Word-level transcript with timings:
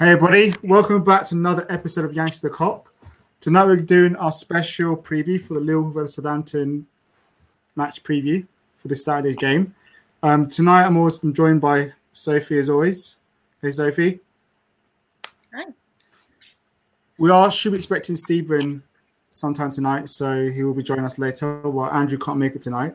Hey 0.00 0.10
everybody, 0.10 0.54
welcome 0.62 1.02
back 1.02 1.24
to 1.24 1.34
another 1.34 1.66
episode 1.68 2.04
of 2.04 2.12
Yanks 2.12 2.38
the 2.38 2.48
Cop. 2.48 2.88
Tonight 3.40 3.64
we're 3.64 3.76
doing 3.78 4.14
our 4.14 4.30
special 4.30 4.96
preview 4.96 5.42
for 5.42 5.54
the 5.54 5.60
Lille 5.60 5.90
vs 5.90 6.14
Southampton 6.14 6.86
match 7.74 8.04
preview 8.04 8.46
for 8.76 8.86
this 8.86 9.04
Saturday's 9.04 9.36
game. 9.36 9.74
Um, 10.22 10.46
tonight 10.46 10.84
I'm 10.84 10.96
also 10.96 11.32
joined 11.32 11.60
by 11.60 11.94
Sophie 12.12 12.58
as 12.58 12.70
always. 12.70 13.16
Hey 13.60 13.72
Sophie. 13.72 14.20
Hi. 15.52 15.64
We 17.18 17.32
are 17.32 17.50
should 17.50 17.72
be 17.72 17.78
expecting 17.78 18.14
Stephen 18.14 18.84
sometime 19.30 19.72
tonight, 19.72 20.08
so 20.08 20.48
he 20.48 20.62
will 20.62 20.74
be 20.74 20.84
joining 20.84 21.06
us 21.06 21.18
later. 21.18 21.58
While 21.62 21.90
Andrew 21.90 22.18
can't 22.18 22.38
make 22.38 22.54
it 22.54 22.62
tonight, 22.62 22.94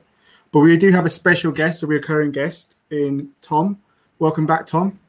but 0.53 0.61
we 0.61 0.77
do 0.77 0.89
have 0.91 1.05
a 1.05 1.09
special 1.09 1.51
guest, 1.51 1.83
a 1.83 1.85
recurring 1.87 2.31
guest 2.31 2.77
in 2.91 3.31
Tom. 3.41 3.79
Welcome 4.19 4.45
back, 4.45 4.65
Tom. 4.65 5.01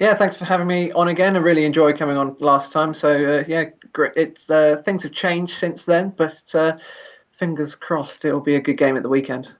Yeah, 0.00 0.14
thanks 0.14 0.34
for 0.34 0.46
having 0.46 0.66
me 0.66 0.90
on 0.92 1.08
again. 1.08 1.36
I 1.36 1.40
really 1.40 1.66
enjoyed 1.66 1.98
coming 1.98 2.16
on 2.16 2.34
last 2.40 2.72
time. 2.72 2.94
So 2.94 3.10
uh, 3.10 3.44
yeah, 3.46 3.66
great. 3.92 4.12
It's 4.16 4.48
uh, 4.48 4.80
things 4.82 5.02
have 5.02 5.12
changed 5.12 5.52
since 5.52 5.84
then, 5.84 6.14
but 6.16 6.54
uh, 6.54 6.78
fingers 7.32 7.74
crossed 7.74 8.24
it'll 8.24 8.40
be 8.40 8.56
a 8.56 8.60
good 8.60 8.78
game 8.78 8.96
at 8.96 9.02
the 9.02 9.10
weekend. 9.10 9.52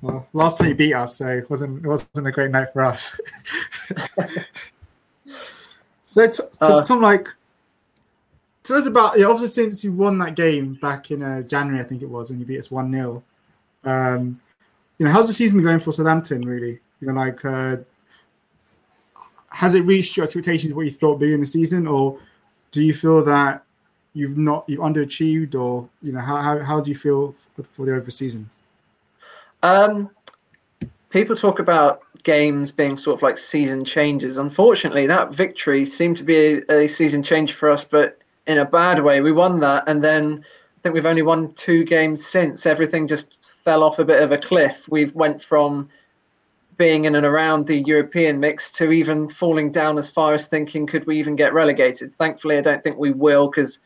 Well, 0.00 0.26
last 0.32 0.58
time 0.58 0.68
you 0.68 0.76
beat 0.76 0.94
us, 0.94 1.16
so 1.16 1.26
it 1.26 1.50
wasn't 1.50 1.84
it 1.84 1.88
wasn't 1.88 2.28
a 2.28 2.30
great 2.30 2.52
night 2.52 2.72
for 2.72 2.82
us. 2.82 3.20
so, 6.04 6.28
t- 6.28 6.42
Uh, 6.60 6.84
Tom, 6.84 7.00
like, 7.00 7.28
tell 8.62 8.76
us 8.76 8.86
about 8.86 9.18
yeah. 9.18 9.26
Obviously, 9.26 9.64
since 9.64 9.82
you 9.82 9.92
won 9.92 10.16
that 10.18 10.36
game 10.36 10.74
back 10.80 11.10
in 11.10 11.24
uh, 11.24 11.42
January, 11.42 11.84
I 11.84 11.88
think 11.88 12.02
it 12.02 12.08
was, 12.08 12.30
when 12.30 12.38
you 12.38 12.46
beat 12.46 12.58
us 12.58 12.70
one 12.70 12.92
0 12.92 13.20
um, 13.82 14.40
You 14.98 15.06
know, 15.06 15.12
how's 15.12 15.26
the 15.26 15.32
season 15.32 15.58
been 15.58 15.64
going 15.64 15.80
for 15.80 15.90
Southampton? 15.90 16.42
Really, 16.42 16.78
you 17.00 17.08
know, 17.08 17.14
like, 17.14 17.44
uh, 17.44 17.78
has 19.52 19.74
it 19.74 19.82
reached 19.82 20.16
your 20.16 20.24
expectations 20.24 20.72
what 20.72 20.84
you 20.84 20.90
thought 20.90 21.20
being 21.20 21.34
in 21.34 21.40
the 21.40 21.46
season, 21.46 21.86
or 21.86 22.18
do 22.70 22.82
you 22.82 22.94
feel 22.94 23.22
that 23.24 23.64
you've 24.14 24.36
not 24.36 24.64
you've 24.66 24.80
underachieved, 24.80 25.54
or 25.54 25.88
you 26.02 26.12
know, 26.12 26.20
how 26.20 26.36
how, 26.36 26.60
how 26.60 26.80
do 26.80 26.90
you 26.90 26.96
feel 26.96 27.32
for, 27.32 27.62
for 27.62 27.86
the 27.86 27.94
over 27.94 28.10
season? 28.10 28.48
Um, 29.62 30.10
people 31.10 31.36
talk 31.36 31.58
about 31.58 32.02
games 32.22 32.72
being 32.72 32.96
sort 32.96 33.16
of 33.16 33.22
like 33.22 33.38
season 33.38 33.84
changes. 33.84 34.38
Unfortunately, 34.38 35.06
that 35.06 35.32
victory 35.32 35.84
seemed 35.84 36.16
to 36.16 36.24
be 36.24 36.62
a, 36.68 36.84
a 36.84 36.86
season 36.88 37.22
change 37.22 37.52
for 37.52 37.70
us, 37.70 37.84
but 37.84 38.18
in 38.46 38.58
a 38.58 38.64
bad 38.64 39.02
way. 39.02 39.20
We 39.20 39.32
won 39.32 39.60
that, 39.60 39.84
and 39.86 40.02
then 40.02 40.44
I 40.44 40.78
think 40.82 40.94
we've 40.94 41.06
only 41.06 41.22
won 41.22 41.52
two 41.54 41.84
games 41.84 42.26
since. 42.26 42.66
Everything 42.66 43.06
just 43.06 43.36
fell 43.62 43.82
off 43.82 43.98
a 43.98 44.04
bit 44.04 44.22
of 44.22 44.32
a 44.32 44.38
cliff. 44.38 44.88
We've 44.88 45.14
went 45.14 45.42
from 45.42 45.88
being 46.82 47.04
in 47.04 47.14
and 47.14 47.24
around 47.24 47.68
the 47.68 47.78
European 47.82 48.40
mix 48.40 48.68
to 48.68 48.90
even 48.90 49.28
falling 49.28 49.70
down 49.70 49.96
as 49.98 50.10
far 50.10 50.34
as 50.34 50.48
thinking, 50.48 50.84
could 50.84 51.06
we 51.06 51.16
even 51.16 51.36
get 51.36 51.54
relegated? 51.54 52.12
Thankfully, 52.16 52.58
I 52.58 52.60
don't 52.60 52.82
think 52.82 52.98
we 52.98 53.12
will 53.12 53.48
because 53.48 53.78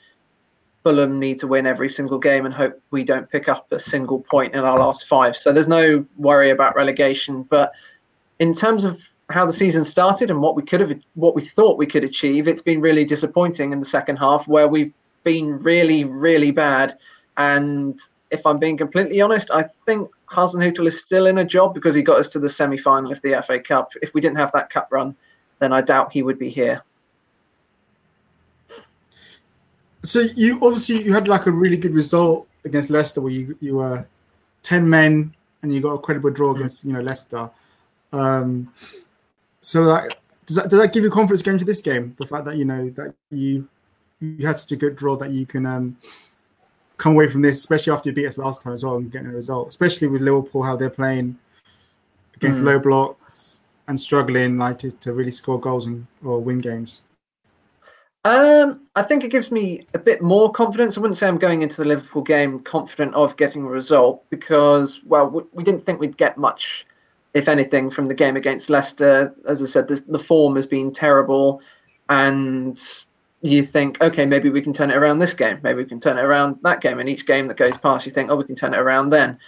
Fulham 0.82 1.20
need 1.20 1.38
to 1.40 1.46
win 1.46 1.66
every 1.66 1.90
single 1.90 2.18
game 2.18 2.46
and 2.46 2.54
hope 2.54 2.80
we 2.92 3.04
don't 3.04 3.30
pick 3.30 3.50
up 3.50 3.70
a 3.70 3.78
single 3.78 4.20
point 4.20 4.54
in 4.54 4.60
our 4.60 4.78
last 4.78 5.06
five. 5.06 5.36
So 5.36 5.52
there's 5.52 5.68
no 5.68 6.06
worry 6.16 6.48
about 6.48 6.74
relegation. 6.74 7.42
But 7.42 7.70
in 8.38 8.54
terms 8.54 8.82
of 8.82 9.06
how 9.28 9.44
the 9.44 9.52
season 9.52 9.84
started 9.84 10.30
and 10.30 10.40
what 10.40 10.56
we 10.56 10.62
could 10.62 10.80
have, 10.80 10.98
what 11.16 11.34
we 11.34 11.42
thought 11.42 11.76
we 11.76 11.84
could 11.84 12.02
achieve, 12.02 12.48
it's 12.48 12.62
been 12.62 12.80
really 12.80 13.04
disappointing 13.04 13.72
in 13.72 13.78
the 13.78 13.84
second 13.84 14.16
half 14.16 14.48
where 14.48 14.68
we've 14.68 14.94
been 15.22 15.58
really, 15.58 16.04
really 16.04 16.50
bad. 16.50 16.96
And 17.36 18.00
if 18.30 18.46
I'm 18.46 18.58
being 18.58 18.76
completely 18.76 19.20
honest, 19.20 19.50
I 19.50 19.64
think 19.86 20.10
Hasenhüttl 20.30 20.86
is 20.86 21.00
still 21.00 21.26
in 21.26 21.38
a 21.38 21.44
job 21.44 21.74
because 21.74 21.94
he 21.94 22.02
got 22.02 22.18
us 22.18 22.28
to 22.30 22.38
the 22.38 22.48
semi-final 22.48 23.12
of 23.12 23.22
the 23.22 23.42
FA 23.46 23.60
Cup. 23.60 23.92
If 24.02 24.14
we 24.14 24.20
didn't 24.20 24.36
have 24.36 24.52
that 24.52 24.70
cup 24.70 24.88
run, 24.90 25.14
then 25.58 25.72
I 25.72 25.80
doubt 25.80 26.12
he 26.12 26.22
would 26.22 26.38
be 26.38 26.50
here. 26.50 26.82
So 30.02 30.20
you 30.20 30.58
obviously 30.62 31.02
you 31.02 31.12
had 31.12 31.26
like 31.26 31.46
a 31.46 31.50
really 31.50 31.76
good 31.76 31.94
result 31.94 32.48
against 32.64 32.90
Leicester 32.90 33.20
where 33.20 33.32
you 33.32 33.56
you 33.60 33.76
were 33.76 34.06
ten 34.62 34.88
men 34.88 35.34
and 35.62 35.74
you 35.74 35.80
got 35.80 35.94
a 35.94 35.98
credible 35.98 36.30
draw 36.30 36.54
against 36.54 36.84
you 36.84 36.92
know 36.92 37.00
Leicester. 37.00 37.50
Um, 38.12 38.72
so 39.60 39.82
like 39.82 40.16
does 40.46 40.56
that 40.56 40.70
does 40.70 40.80
that 40.80 40.92
give 40.92 41.02
you 41.02 41.10
confidence 41.10 41.42
going 41.42 41.58
to 41.58 41.64
this 41.64 41.80
game? 41.80 42.14
The 42.18 42.26
fact 42.26 42.44
that 42.44 42.56
you 42.56 42.64
know 42.64 42.88
that 42.90 43.14
you 43.30 43.68
you 44.20 44.46
had 44.46 44.58
such 44.58 44.70
a 44.72 44.76
good 44.76 44.94
draw 44.94 45.16
that 45.16 45.30
you 45.30 45.44
can 45.44 45.66
um, 45.66 45.96
come 46.98 47.12
away 47.12 47.28
from 47.28 47.42
this, 47.42 47.58
especially 47.58 47.92
after 47.92 48.10
you 48.10 48.14
beat 48.14 48.26
us 48.26 48.38
last 48.38 48.62
time 48.62 48.72
as 48.72 48.84
well 48.84 48.96
and 48.96 49.10
getting 49.12 49.28
a 49.28 49.32
result, 49.32 49.68
especially 49.68 50.08
with 50.08 50.22
Liverpool 50.22 50.62
how 50.62 50.76
they're 50.76 50.90
playing 50.90 51.38
against 52.36 52.60
Mm. 52.60 52.64
low 52.64 52.78
blocks 52.78 53.60
and 53.88 54.00
struggling 54.00 54.58
like 54.58 54.78
to, 54.78 54.90
to 54.90 55.12
really 55.12 55.30
score 55.30 55.60
goals 55.60 55.86
and 55.86 56.06
or 56.24 56.40
win 56.40 56.60
games. 56.60 57.02
Um, 58.24 58.80
I 58.96 59.02
think 59.02 59.22
it 59.22 59.30
gives 59.30 59.52
me 59.52 59.86
a 59.94 60.00
bit 60.00 60.20
more 60.20 60.50
confidence. 60.50 60.96
I 60.96 61.00
wouldn't 61.00 61.16
say 61.16 61.28
I'm 61.28 61.38
going 61.38 61.62
into 61.62 61.76
the 61.76 61.88
Liverpool 61.88 62.22
game 62.22 62.58
confident 62.58 63.14
of 63.14 63.36
getting 63.36 63.62
a 63.62 63.68
result 63.68 64.24
because, 64.30 65.04
well, 65.04 65.28
we, 65.30 65.42
we 65.52 65.62
didn't 65.62 65.86
think 65.86 66.00
we'd 66.00 66.16
get 66.16 66.36
much, 66.36 66.86
if 67.34 67.48
anything, 67.48 67.88
from 67.88 68.08
the 68.08 68.14
game 68.14 68.34
against 68.34 68.68
Leicester. 68.68 69.32
As 69.46 69.62
I 69.62 69.66
said, 69.66 69.86
the, 69.86 70.02
the 70.08 70.18
form 70.18 70.56
has 70.56 70.66
been 70.66 70.90
terrible, 70.92 71.60
and 72.08 72.76
you 73.42 73.62
think, 73.62 74.00
okay, 74.00 74.26
maybe 74.26 74.50
we 74.50 74.62
can 74.62 74.72
turn 74.72 74.90
it 74.90 74.96
around 74.96 75.18
this 75.18 75.34
game. 75.34 75.58
Maybe 75.62 75.82
we 75.82 75.88
can 75.88 76.00
turn 76.00 76.18
it 76.18 76.22
around 76.22 76.56
that 76.62 76.80
game. 76.80 76.98
And 76.98 77.08
each 77.08 77.26
game 77.26 77.46
that 77.48 77.56
goes 77.56 77.76
past, 77.76 78.06
you 78.06 78.12
think, 78.12 78.30
oh, 78.30 78.36
we 78.36 78.44
can 78.44 78.56
turn 78.56 78.74
it 78.74 78.78
around 78.78 79.10
then. 79.10 79.38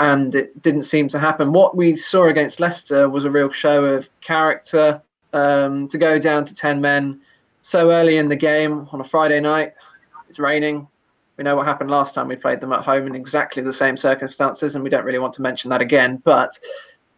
And 0.00 0.34
it 0.34 0.60
didn't 0.62 0.82
seem 0.82 1.08
to 1.08 1.18
happen. 1.18 1.52
What 1.52 1.76
we 1.76 1.94
saw 1.96 2.28
against 2.28 2.58
Leicester 2.58 3.08
was 3.08 3.24
a 3.24 3.30
real 3.30 3.52
show 3.52 3.84
of 3.84 4.08
character 4.20 5.00
um, 5.32 5.88
to 5.88 5.98
go 5.98 6.18
down 6.18 6.44
to 6.46 6.54
10 6.54 6.80
men 6.80 7.20
so 7.62 7.90
early 7.90 8.18
in 8.18 8.28
the 8.28 8.36
game 8.36 8.88
on 8.92 9.00
a 9.00 9.04
Friday 9.04 9.40
night. 9.40 9.72
It's 10.28 10.38
raining. 10.38 10.88
We 11.36 11.44
know 11.44 11.56
what 11.56 11.66
happened 11.66 11.90
last 11.90 12.14
time 12.14 12.28
we 12.28 12.36
played 12.36 12.60
them 12.60 12.72
at 12.72 12.80
home 12.80 13.06
in 13.06 13.14
exactly 13.14 13.62
the 13.62 13.72
same 13.72 13.96
circumstances, 13.96 14.74
and 14.74 14.84
we 14.84 14.90
don't 14.90 15.04
really 15.04 15.18
want 15.18 15.34
to 15.34 15.42
mention 15.42 15.68
that 15.70 15.80
again. 15.80 16.22
But 16.24 16.58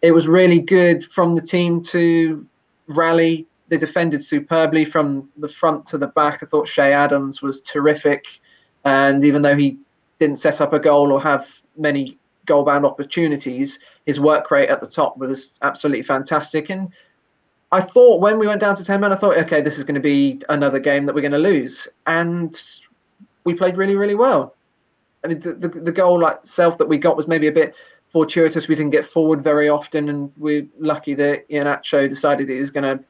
it 0.02 0.12
was 0.12 0.26
really 0.28 0.60
good 0.60 1.04
from 1.04 1.34
the 1.34 1.42
team 1.42 1.82
to 1.84 2.46
rally. 2.86 3.46
They 3.68 3.76
defended 3.76 4.24
superbly 4.24 4.84
from 4.84 5.28
the 5.36 5.48
front 5.48 5.86
to 5.86 5.98
the 5.98 6.06
back. 6.08 6.42
I 6.42 6.46
thought 6.46 6.66
Che 6.66 6.92
Adams 6.92 7.42
was 7.42 7.60
terrific. 7.60 8.40
And 8.84 9.24
even 9.24 9.42
though 9.42 9.56
he 9.56 9.78
didn't 10.18 10.38
set 10.38 10.60
up 10.60 10.72
a 10.72 10.78
goal 10.78 11.12
or 11.12 11.20
have 11.20 11.60
many 11.76 12.18
goal 12.46 12.64
bound 12.64 12.86
opportunities, 12.86 13.78
his 14.06 14.20
work 14.20 14.50
rate 14.50 14.68
at 14.68 14.80
the 14.80 14.86
top 14.86 15.18
was 15.18 15.58
absolutely 15.62 16.02
fantastic. 16.02 16.70
And 16.70 16.90
I 17.72 17.80
thought 17.80 18.20
when 18.20 18.38
we 18.38 18.46
went 18.46 18.60
down 18.60 18.76
to 18.76 18.84
10 18.84 19.00
men, 19.00 19.12
I 19.12 19.16
thought, 19.16 19.36
okay, 19.38 19.60
this 19.60 19.78
is 19.78 19.84
going 19.84 19.96
to 19.96 20.00
be 20.00 20.40
another 20.48 20.78
game 20.78 21.04
that 21.06 21.14
we're 21.14 21.20
going 21.20 21.32
to 21.32 21.38
lose. 21.38 21.88
And 22.06 22.56
we 23.44 23.54
played 23.54 23.76
really, 23.76 23.96
really 23.96 24.14
well. 24.14 24.54
I 25.24 25.28
mean, 25.28 25.40
the, 25.40 25.54
the, 25.54 25.68
the 25.68 25.92
goal 25.92 26.24
itself 26.26 26.78
that 26.78 26.88
we 26.88 26.98
got 26.98 27.16
was 27.16 27.26
maybe 27.26 27.48
a 27.48 27.52
bit 27.52 27.74
fortuitous. 28.08 28.68
We 28.68 28.76
didn't 28.76 28.92
get 28.92 29.04
forward 29.04 29.42
very 29.42 29.68
often, 29.68 30.08
and 30.08 30.32
we're 30.36 30.66
lucky 30.78 31.14
that 31.14 31.48
Iheanacho 31.48 32.08
decided 32.08 32.48
he 32.48 32.60
was 32.60 32.70
going 32.70 32.98
to 32.98 33.04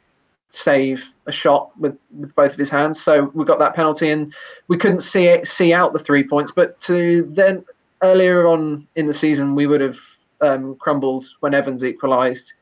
save 0.48 1.14
a 1.26 1.32
shot 1.32 1.70
with, 1.78 1.96
with 2.18 2.34
both 2.34 2.52
of 2.52 2.58
his 2.58 2.70
hands. 2.70 3.00
So 3.00 3.30
we 3.34 3.44
got 3.44 3.58
that 3.58 3.74
penalty, 3.74 4.10
and 4.10 4.32
we 4.68 4.76
couldn't 4.76 5.00
see 5.00 5.26
it, 5.26 5.48
see 5.48 5.72
out 5.72 5.92
the 5.92 5.98
three 5.98 6.26
points. 6.26 6.52
But 6.54 6.80
to 6.82 7.28
then 7.30 7.64
earlier 8.02 8.46
on 8.46 8.86
in 8.96 9.06
the 9.06 9.14
season, 9.14 9.54
we 9.54 9.66
would 9.66 9.80
have 9.80 9.98
um, 10.40 10.76
crumbled 10.76 11.26
when 11.40 11.54
Evans 11.54 11.84
equalised 11.84 12.52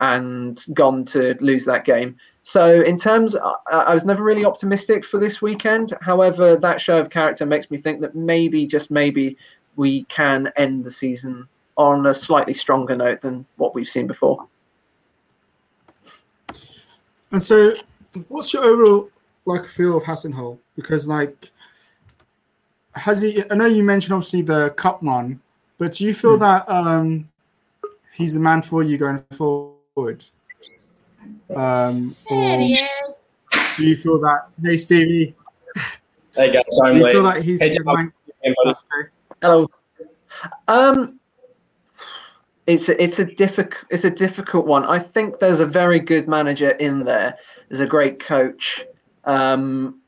and 0.00 0.64
gone 0.74 1.04
to 1.04 1.34
lose 1.40 1.64
that 1.64 1.84
game. 1.84 2.16
So 2.42 2.82
in 2.82 2.96
terms, 2.96 3.36
I, 3.36 3.54
I 3.70 3.94
was 3.94 4.04
never 4.04 4.22
really 4.22 4.44
optimistic 4.44 5.04
for 5.04 5.18
this 5.18 5.40
weekend. 5.40 5.92
However, 6.00 6.56
that 6.56 6.80
show 6.80 6.98
of 6.98 7.10
character 7.10 7.46
makes 7.46 7.70
me 7.70 7.78
think 7.78 8.00
that 8.00 8.14
maybe, 8.14 8.66
just 8.66 8.90
maybe, 8.90 9.36
we 9.76 10.04
can 10.04 10.52
end 10.56 10.84
the 10.84 10.90
season 10.90 11.48
on 11.76 12.06
a 12.06 12.14
slightly 12.14 12.54
stronger 12.54 12.94
note 12.94 13.20
than 13.20 13.44
what 13.56 13.74
we've 13.74 13.88
seen 13.88 14.06
before. 14.06 14.46
And 17.34 17.42
so, 17.42 17.74
what's 18.28 18.54
your 18.54 18.62
overall 18.62 19.10
like 19.44 19.64
feel 19.64 19.96
of 19.96 20.04
Hasenhüttl? 20.04 20.56
Because 20.76 21.08
like, 21.08 21.50
has 22.94 23.22
he? 23.22 23.42
I 23.50 23.56
know 23.56 23.66
you 23.66 23.82
mentioned 23.82 24.14
obviously 24.14 24.42
the 24.42 24.70
cup 24.76 25.00
run, 25.02 25.40
but 25.76 25.94
do 25.94 26.04
you 26.04 26.14
feel 26.14 26.34
Hmm. 26.34 26.42
that 26.42 26.68
um, 26.70 27.28
he's 28.12 28.34
the 28.34 28.40
man 28.40 28.62
for 28.62 28.84
you 28.84 28.96
going 28.98 29.24
forward? 29.32 30.24
Um, 31.56 32.14
There 32.30 32.38
or 32.38 32.60
he 32.60 32.74
is. 32.76 33.14
do 33.78 33.82
you 33.82 33.96
feel 33.96 34.20
that? 34.20 34.46
Hey, 34.62 34.76
Stevie, 34.76 35.34
Hey 36.36 36.52
guys, 36.52 36.62
I'm 36.84 36.98
you 36.98 37.02
late. 37.02 37.12
feel 37.14 37.22
like 37.22 37.42
he's 37.42 37.58
Hey, 37.58 37.70
the 37.70 37.82
Tom. 37.82 37.96
man? 37.96 38.12
Hey, 38.44 38.54
buddy. 38.62 38.70
Okay. 38.70 39.08
Hello. 39.42 39.68
Um, 40.68 41.18
it's 42.66 42.88
a, 42.88 43.02
it's 43.02 43.18
a 43.18 43.24
difficult 43.24 43.84
it's 43.90 44.04
a 44.04 44.10
difficult 44.10 44.66
one. 44.66 44.84
I 44.84 44.98
think 44.98 45.38
there's 45.38 45.60
a 45.60 45.66
very 45.66 45.98
good 45.98 46.28
manager 46.28 46.70
in 46.70 47.04
there. 47.04 47.36
There's 47.68 47.80
a 47.80 47.86
great 47.86 48.18
coach. 48.20 48.82
Um, 49.24 50.00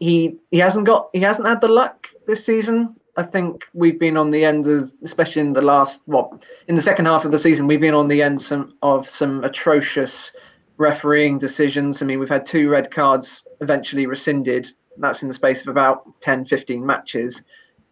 he 0.00 0.36
he 0.50 0.58
hasn't 0.58 0.86
got 0.86 1.10
he 1.12 1.20
hasn't 1.20 1.46
had 1.46 1.60
the 1.60 1.68
luck 1.68 2.08
this 2.26 2.44
season. 2.44 2.96
I 3.16 3.22
think 3.22 3.66
we've 3.74 3.98
been 3.98 4.16
on 4.16 4.32
the 4.32 4.44
end 4.44 4.66
of, 4.66 4.92
especially 5.04 5.42
in 5.42 5.52
the 5.52 5.62
last 5.62 6.00
well, 6.06 6.40
in 6.66 6.74
the 6.74 6.82
second 6.82 7.04
half 7.04 7.24
of 7.24 7.30
the 7.32 7.38
season, 7.38 7.66
we've 7.66 7.80
been 7.80 7.94
on 7.94 8.08
the 8.08 8.22
end 8.22 8.40
some 8.40 8.74
of 8.82 9.08
some 9.08 9.44
atrocious 9.44 10.32
refereeing 10.78 11.38
decisions. 11.38 12.02
I 12.02 12.06
mean, 12.06 12.18
we've 12.18 12.28
had 12.28 12.46
two 12.46 12.68
red 12.68 12.90
cards 12.90 13.44
eventually 13.60 14.06
rescinded. 14.06 14.66
That's 14.96 15.22
in 15.22 15.28
the 15.28 15.34
space 15.34 15.62
of 15.62 15.68
about 15.68 16.20
10, 16.20 16.44
15 16.44 16.84
matches. 16.84 17.42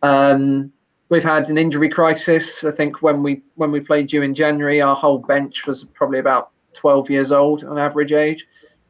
Um, 0.03 0.73
we've 1.13 1.23
had 1.23 1.51
an 1.51 1.59
injury 1.59 1.91
crisis. 1.91 2.65
I 2.65 2.71
think 2.71 3.03
when 3.03 3.23
we 3.23 3.43
when 3.57 3.71
we 3.71 3.81
played 3.81 4.11
you 4.15 4.23
in 4.23 4.35
January, 4.35 4.81
our 4.81 4.97
whole 4.97 5.19
bench 5.19 5.67
was 5.67 5.85
probably 5.85 6.19
about 6.19 6.53
12 6.73 7.11
years 7.11 7.31
old 7.31 7.65
on 7.65 7.79
average 7.79 8.13
age, 8.13 8.47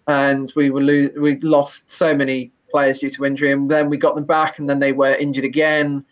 and 0.06 0.52
we 0.54 0.70
were 0.70 0.82
lo- 0.82 1.10
we 1.20 1.36
lost 1.40 1.90
so 1.90 2.14
many 2.14 2.52
players 2.70 3.00
due 3.00 3.10
to 3.10 3.24
injury, 3.24 3.50
and 3.50 3.68
then 3.68 3.90
we 3.90 3.96
got 3.96 4.14
them 4.14 4.24
back, 4.24 4.60
and 4.60 4.70
then 4.70 4.78
they 4.78 4.92
were 4.92 5.16
injured 5.16 5.44
again, 5.44 6.04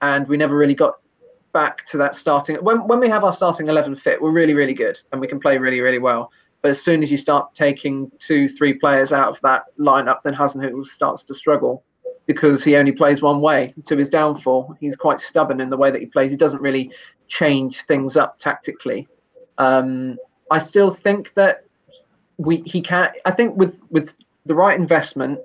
and 0.00 0.28
we 0.28 0.36
never 0.36 0.56
really 0.56 0.76
got 0.76 0.94
back 1.52 1.84
to 1.86 1.96
that 1.98 2.14
starting. 2.14 2.54
When 2.58 2.86
when 2.86 3.00
we 3.00 3.08
have 3.08 3.24
our 3.24 3.32
starting 3.32 3.66
11 3.66 3.96
fit, 3.96 4.22
we're 4.22 4.30
really 4.30 4.54
really 4.54 4.74
good, 4.74 4.96
and 5.10 5.20
we 5.20 5.26
can 5.26 5.40
play 5.40 5.58
really 5.58 5.80
really 5.80 5.98
well. 5.98 6.30
But 6.62 6.70
as 6.70 6.80
soon 6.80 7.02
as 7.02 7.10
you 7.10 7.16
start 7.16 7.54
taking 7.56 8.12
two, 8.20 8.46
three 8.46 8.74
players 8.74 9.12
out 9.12 9.28
of 9.28 9.40
that 9.40 9.64
lineup, 9.78 10.22
then 10.22 10.34
Hasenhüttl 10.34 10.86
starts 10.86 11.24
to 11.24 11.34
struggle 11.34 11.84
because 12.28 12.62
he 12.62 12.76
only 12.76 12.92
plays 12.92 13.22
one 13.22 13.40
way 13.40 13.74
to 13.86 13.96
his 13.96 14.10
downfall. 14.10 14.76
He's 14.78 14.94
quite 14.94 15.18
stubborn 15.18 15.60
in 15.62 15.70
the 15.70 15.78
way 15.78 15.90
that 15.90 15.98
he 15.98 16.06
plays. 16.06 16.30
He 16.30 16.36
doesn't 16.36 16.60
really 16.60 16.92
change 17.26 17.82
things 17.82 18.18
up 18.18 18.38
tactically. 18.38 19.08
Um, 19.56 20.18
I 20.50 20.58
still 20.58 20.90
think 20.90 21.32
that 21.34 21.64
we 22.36 22.58
he 22.58 22.82
can. 22.82 23.10
I 23.24 23.30
think 23.30 23.56
with 23.56 23.80
with 23.90 24.14
the 24.44 24.54
right 24.54 24.78
investment 24.78 25.40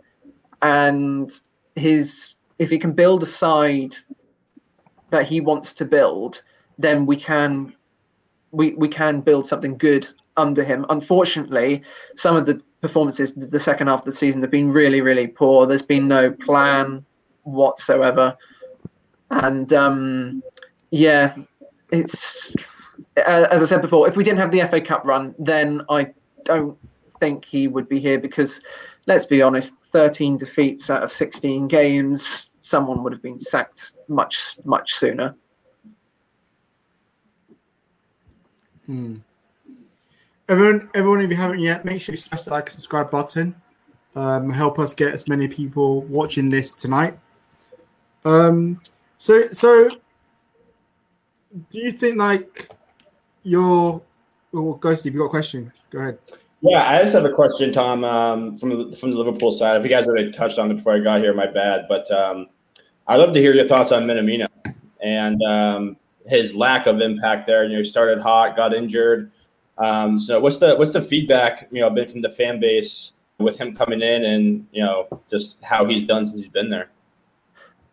and 0.62 1.32
his 1.76 2.36
if 2.60 2.70
he 2.70 2.78
can 2.78 2.92
build 2.92 3.24
a 3.24 3.28
side 3.28 3.96
that 5.10 5.26
he 5.26 5.40
wants 5.40 5.74
to 5.76 5.86
build, 5.86 6.42
then 6.78 7.06
we 7.06 7.16
can 7.16 7.74
we 8.52 8.74
we 8.74 8.90
can 8.90 9.22
build 9.22 9.48
something 9.48 9.78
good 9.78 10.06
under 10.36 10.66
him. 10.66 10.86
Unfortunately, 10.90 11.82
some 12.18 12.36
of 12.36 12.46
the 12.46 12.62
performances 12.84 13.34
the 13.34 13.60
second 13.60 13.88
half 13.88 14.00
of 14.00 14.06
the 14.06 14.12
season 14.12 14.42
have 14.42 14.52
been 14.52 14.70
really, 14.70 15.02
really 15.02 15.26
poor. 15.26 15.66
There's 15.66 15.82
been 15.82 16.08
no 16.08 16.30
plan 16.30 17.04
whatsoever, 17.44 18.38
and 19.32 19.72
um, 19.74 20.44
yeah, 20.92 21.34
it's 21.92 22.54
as 23.18 23.64
I 23.64 23.66
said 23.66 23.82
before. 23.82 24.08
If 24.08 24.18
we 24.18 24.24
didn't 24.24 24.40
have 24.40 24.52
the 24.52 24.68
FA 24.68 24.82
Cup 24.82 25.06
run, 25.06 25.34
then 25.40 25.82
I 25.90 26.14
don't 26.44 26.78
think 27.22 27.46
he 27.46 27.70
would 27.70 27.88
be 27.88 28.00
here 28.00 28.20
because, 28.20 28.60
let's 29.08 29.26
be 29.26 29.42
honest, 29.42 29.74
13 29.86 30.36
defeats 30.36 30.90
out 30.90 31.04
of 31.04 31.12
16 31.12 31.70
games, 31.70 32.50
someone 32.60 33.02
would 33.02 33.14
have 33.14 33.22
been 33.22 33.40
sacked 33.40 33.94
much, 34.10 34.58
much 34.66 34.94
sooner. 34.94 35.36
Hmm. 38.88 39.18
Everyone, 40.50 40.90
everyone, 40.94 41.22
if 41.22 41.30
you 41.30 41.36
haven't 41.38 41.60
yet, 41.60 41.86
make 41.86 42.02
sure 42.02 42.14
you 42.14 42.18
smash 42.18 42.44
the 42.44 42.52
like 42.52 42.66
and 42.66 42.74
subscribe 42.74 43.10
button. 43.10 43.56
Um, 44.16 44.52
help 44.52 44.78
us 44.78 44.94
get 44.94 45.14
as 45.14 45.28
many 45.28 45.48
people 45.48 46.02
watching 46.02 46.50
this 46.50 46.74
tonight. 46.74 47.18
Um, 48.26 48.82
so, 49.18 49.50
so 49.52 49.90
do 51.70 51.80
you 51.80 51.92
think 51.92 52.18
like 52.18 52.68
your 53.44 54.02
well, 54.54 54.78
Ghosty, 54.80 55.08
if 55.08 55.14
you 55.14 55.20
got 55.20 55.26
a 55.26 55.30
question, 55.30 55.72
go 55.90 56.00
ahead. 56.00 56.20
Yeah, 56.62 56.88
I 56.88 57.02
just 57.02 57.14
have 57.14 57.26
a 57.26 57.32
question, 57.32 57.74
Tom, 57.74 58.04
um, 58.04 58.58
from 58.58 58.70
the, 58.70 58.96
from 58.96 59.12
the 59.12 59.18
Liverpool 59.18 59.52
side. 59.52 59.78
If 59.78 59.84
you 59.84 59.90
guys 59.90 60.08
already 60.08 60.32
touched 60.32 60.60
on 60.60 60.72
it 60.72 60.76
before 60.76 60.94
I 60.94 61.00
got 61.00 61.22
here, 61.22 61.34
my 61.34 61.48
bad. 61.48 61.88
But 61.90 62.10
um, 62.12 62.48
I'd 63.08 63.18
love 63.18 63.34
to 63.34 63.40
hear 63.40 63.54
your 63.54 63.68
thoughts 63.68 63.92
on 63.92 64.04
Minamino 64.04 64.48
and 65.02 65.42
um, 65.44 65.98
his 66.28 66.56
lack 66.56 66.86
of 66.86 67.02
impact 67.02 67.48
there. 67.48 67.66
You 67.66 67.74
know, 67.74 67.78
he 67.80 67.84
started 67.84 68.22
hot, 68.22 68.56
got 68.56 68.74
injured. 68.74 69.32
Um, 69.84 70.18
so 70.18 70.40
what's 70.40 70.58
the 70.58 70.76
what's 70.76 70.94
the 70.94 71.02
feedback 71.02 71.68
you 71.70 71.82
know 71.82 71.90
been 71.90 72.08
from 72.08 72.22
the 72.22 72.30
fan 72.30 72.58
base 72.58 73.12
with 73.38 73.58
him 73.58 73.76
coming 73.76 74.02
in 74.02 74.24
and 74.24 74.66
you 74.72 74.82
know 74.82 75.08
just 75.30 75.62
how 75.62 75.84
he's 75.84 76.04
done 76.04 76.26
since 76.26 76.40
he's 76.40 76.50
been 76.50 76.70
there? 76.70 76.90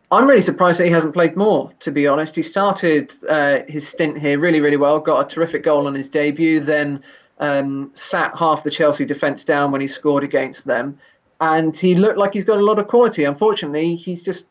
I'm 0.09 0.25
really 0.25 0.41
surprised 0.41 0.79
that 0.79 0.85
he 0.85 0.91
hasn't 0.91 1.13
played 1.13 1.35
more. 1.35 1.69
To 1.79 1.91
be 1.91 2.07
honest, 2.07 2.33
he 2.33 2.43
started 2.43 3.13
uh, 3.27 3.59
his 3.67 3.85
stint 3.85 4.17
here 4.17 4.39
really 4.39 4.61
really 4.61 4.77
well, 4.77 5.01
got 5.01 5.25
a 5.25 5.35
terrific 5.35 5.63
goal 5.63 5.85
on 5.85 5.93
his 5.93 6.07
debut, 6.07 6.61
then 6.61 7.03
um, 7.39 7.91
sat 7.93 8.37
half 8.37 8.63
the 8.63 8.71
Chelsea 8.71 9.03
defence 9.03 9.43
down 9.43 9.73
when 9.73 9.81
he 9.81 9.87
scored 9.87 10.23
against 10.23 10.63
them, 10.63 10.97
and 11.41 11.75
he 11.75 11.93
looked 11.93 12.17
like 12.17 12.33
he's 12.33 12.45
got 12.45 12.57
a 12.57 12.63
lot 12.63 12.79
of 12.79 12.87
quality. 12.87 13.25
Unfortunately, 13.25 13.95
he's 13.95 14.23
just 14.23 14.45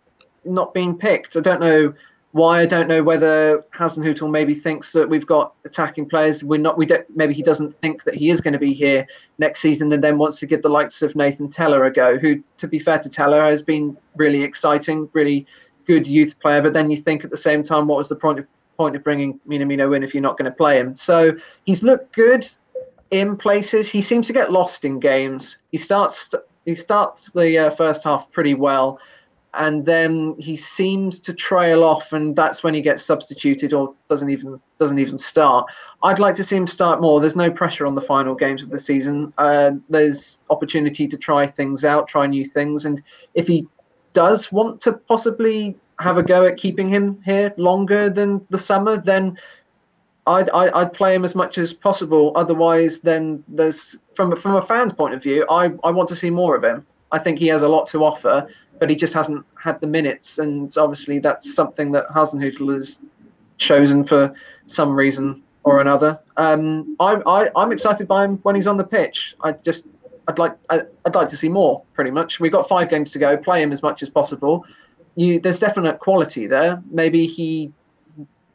not 0.45 0.75
being 0.75 0.95
picked. 0.95 1.39
I 1.39 1.41
don't 1.41 1.61
know 1.61 1.95
why 2.33 2.61
I 2.61 2.67
don't 2.67 2.87
know 2.87 3.03
whether 3.03 3.65
Hasenhüttl 3.75 4.31
maybe 4.31 4.55
thinks 4.55 4.93
that 4.93 5.09
we've 5.09 5.27
got 5.27 5.53
attacking 5.65 6.09
players. 6.09 6.45
We're 6.45 6.61
not. 6.61 6.79
We 6.79 6.87
don't. 6.87 7.05
Maybe 7.17 7.35
he 7.35 7.43
doesn't 7.43 7.73
think 7.81 8.05
that 8.05 8.15
he 8.15 8.31
is 8.31 8.41
going 8.41 8.53
to 8.53 8.59
be 8.59 8.73
here 8.73 9.07
next 9.39 9.61
season, 9.61 9.93
and 9.93 10.03
then 10.03 10.17
wants 10.17 10.39
to 10.39 10.47
give 10.47 10.63
the 10.63 10.69
likes 10.69 11.03
of 11.03 11.17
Nathan 11.17 11.51
Tella 11.51 11.83
a 11.83 11.91
go. 11.91 12.19
Who, 12.19 12.43
to 12.59 12.69
be 12.69 12.79
fair 12.79 13.01
to 13.01 13.09
Tella, 13.09 13.41
has 13.41 13.63
been 13.63 13.97
really 14.17 14.43
exciting, 14.43 15.09
really 15.13 15.45
good 15.87 16.07
youth 16.07 16.39
player. 16.39 16.63
But 16.63 16.73
then 16.73 16.91
you 16.91 16.97
think 16.97 17.25
at 17.25 17.31
the 17.31 17.37
same 17.37 17.65
time, 17.65 17.89
what 17.89 17.99
was 17.99 18.09
the 18.09 18.17
point 18.17 18.39
of 18.39 18.47
point 18.77 18.95
of 18.95 19.03
bringing 19.03 19.41
Minamino 19.49 19.95
in 19.97 20.05
if 20.05 20.15
you're 20.15 20.23
not 20.23 20.39
going 20.39 20.51
to 20.51 20.57
play 20.57 20.79
him? 20.79 20.95
So 20.95 21.37
he's 21.65 21.83
looked 21.83 22.15
good 22.15 22.49
in 23.11 23.37
places. 23.37 23.89
He 23.89 24.03
seems 24.03 24.29
to 24.29 24.33
get 24.33 24.53
lost 24.53 24.85
in 24.85 25.01
games. 25.01 25.57
He 25.73 25.79
starts. 25.79 26.33
He 26.65 26.77
starts 26.77 27.33
the 27.33 27.59
uh, 27.59 27.71
first 27.71 28.05
half 28.05 28.31
pretty 28.31 28.55
well 28.55 29.01
and 29.55 29.85
then 29.85 30.35
he 30.39 30.57
seems 30.57 31.19
to 31.19 31.35
trail 31.35 31.83
off 31.83 32.13
and 32.13 32.37
that's 32.37 32.63
when 32.63 32.73
he 32.73 32.81
gets 32.81 33.03
substituted 33.03 33.73
or 33.73 33.93
doesn't 34.09 34.31
even 34.31 34.61
doesn't 34.79 34.99
even 34.99 35.19
start 35.19 35.67
i'd 36.05 36.19
like 36.19 36.35
to 36.35 36.45
see 36.45 36.57
him 36.57 36.67
start 36.67 37.01
more 37.01 37.21
there's 37.21 37.37
no 37.37 37.51
pressure 37.51 37.87
on 37.87 37.95
the 37.95 38.01
final 38.01 38.35
games 38.35 38.63
of 38.63 38.71
the 38.71 38.79
season 38.79 39.33
uh, 39.39 39.73
there's 39.89 40.39
opportunity 40.51 41.09
to 41.09 41.17
try 41.17 41.47
things 41.47 41.85
out 41.85 42.07
try 42.07 42.27
new 42.27 42.45
things 42.45 42.85
and 42.85 43.03
if 43.35 43.47
he 43.47 43.67
does 44.13 44.53
want 44.53 44.81
to 44.81 44.93
possibly 44.93 45.77
have 45.99 46.17
a 46.17 46.23
go 46.23 46.47
at 46.47 46.57
keeping 46.57 46.89
him 46.89 47.21
here 47.25 47.53
longer 47.57 48.09
than 48.09 48.45
the 48.51 48.59
summer 48.59 49.01
then 49.01 49.37
I'd, 50.27 50.51
I'd 50.51 50.93
play 50.93 51.15
him 51.15 51.25
as 51.25 51.35
much 51.35 51.59
as 51.59 51.73
possible. 51.73 52.33
Otherwise, 52.37 53.01
then 53.01 53.43
there's 53.49 53.97
from 54.15 54.37
from 54.37 54.55
a 54.55 54.63
fan's 54.63 54.93
point 54.93 55.15
of 55.15 55.23
view, 55.23 55.45
I, 55.51 55.73
I 55.83 55.91
want 55.91 56.09
to 56.11 56.15
see 56.15 56.31
more 56.31 56.55
of 56.55 56.63
him. 56.63 56.87
I 57.11 57.19
think 57.19 57.39
he 57.39 57.49
has 57.49 57.63
a 57.63 57.69
lot 57.69 57.89
to 57.89 58.05
offer, 58.05 58.47
but 58.81 58.91
he 58.91 58.97
just 58.97 59.13
hasn't 59.13 59.47
had 59.63 59.81
the 59.81 59.87
minutes. 59.87 60.39
And 60.39 60.77
obviously, 60.77 61.21
that's 61.21 61.55
something 61.55 61.93
that 61.93 62.09
Hasenhüttl 62.09 62.73
has 62.73 62.99
chosen 63.59 64.05
for 64.05 64.35
some 64.67 64.97
reason 64.97 65.43
or 65.63 65.81
another. 65.81 66.19
Um, 66.39 66.97
I, 66.99 67.21
I, 67.27 67.51
I'm 67.55 67.71
excited 67.71 68.09
by 68.09 68.25
him 68.25 68.39
when 68.39 68.57
he's 68.57 68.67
on 68.67 68.79
the 68.79 68.85
pitch. 68.85 69.37
I 69.43 69.53
just, 69.53 69.87
I'd 70.27 70.39
like, 70.39 70.57
I, 70.71 70.83
would 71.05 71.15
like 71.15 71.29
to 71.29 71.37
see 71.37 71.51
more. 71.51 71.83
Pretty 71.93 72.11
much, 72.11 72.41
we've 72.41 72.51
got 72.51 72.67
five 72.67 72.89
games 72.89 73.13
to 73.13 73.19
go. 73.19 73.37
Play 73.37 73.63
him 73.63 73.71
as 73.71 73.83
much 73.83 74.03
as 74.03 74.09
possible. 74.09 74.65
You, 75.15 75.39
there's 75.39 75.61
definite 75.61 75.99
quality 75.99 76.47
there. 76.47 76.83
Maybe 76.91 77.27
he 77.27 77.71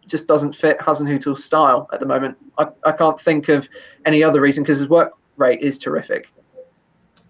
just 0.07 0.25
doesn't 0.25 0.55
fit 0.55 0.79
Hasenhüttl's 0.79 1.43
style 1.43 1.87
at 1.93 1.99
the 1.99 2.05
moment. 2.07 2.37
I, 2.57 2.67
I 2.83 2.91
can't 2.91 3.19
think 3.19 3.49
of 3.49 3.69
any 4.05 4.23
other 4.23 4.41
reason 4.41 4.63
because 4.63 4.79
his 4.79 4.89
work 4.89 5.13
rate 5.37 5.61
is 5.61 5.77
terrific. 5.77 6.31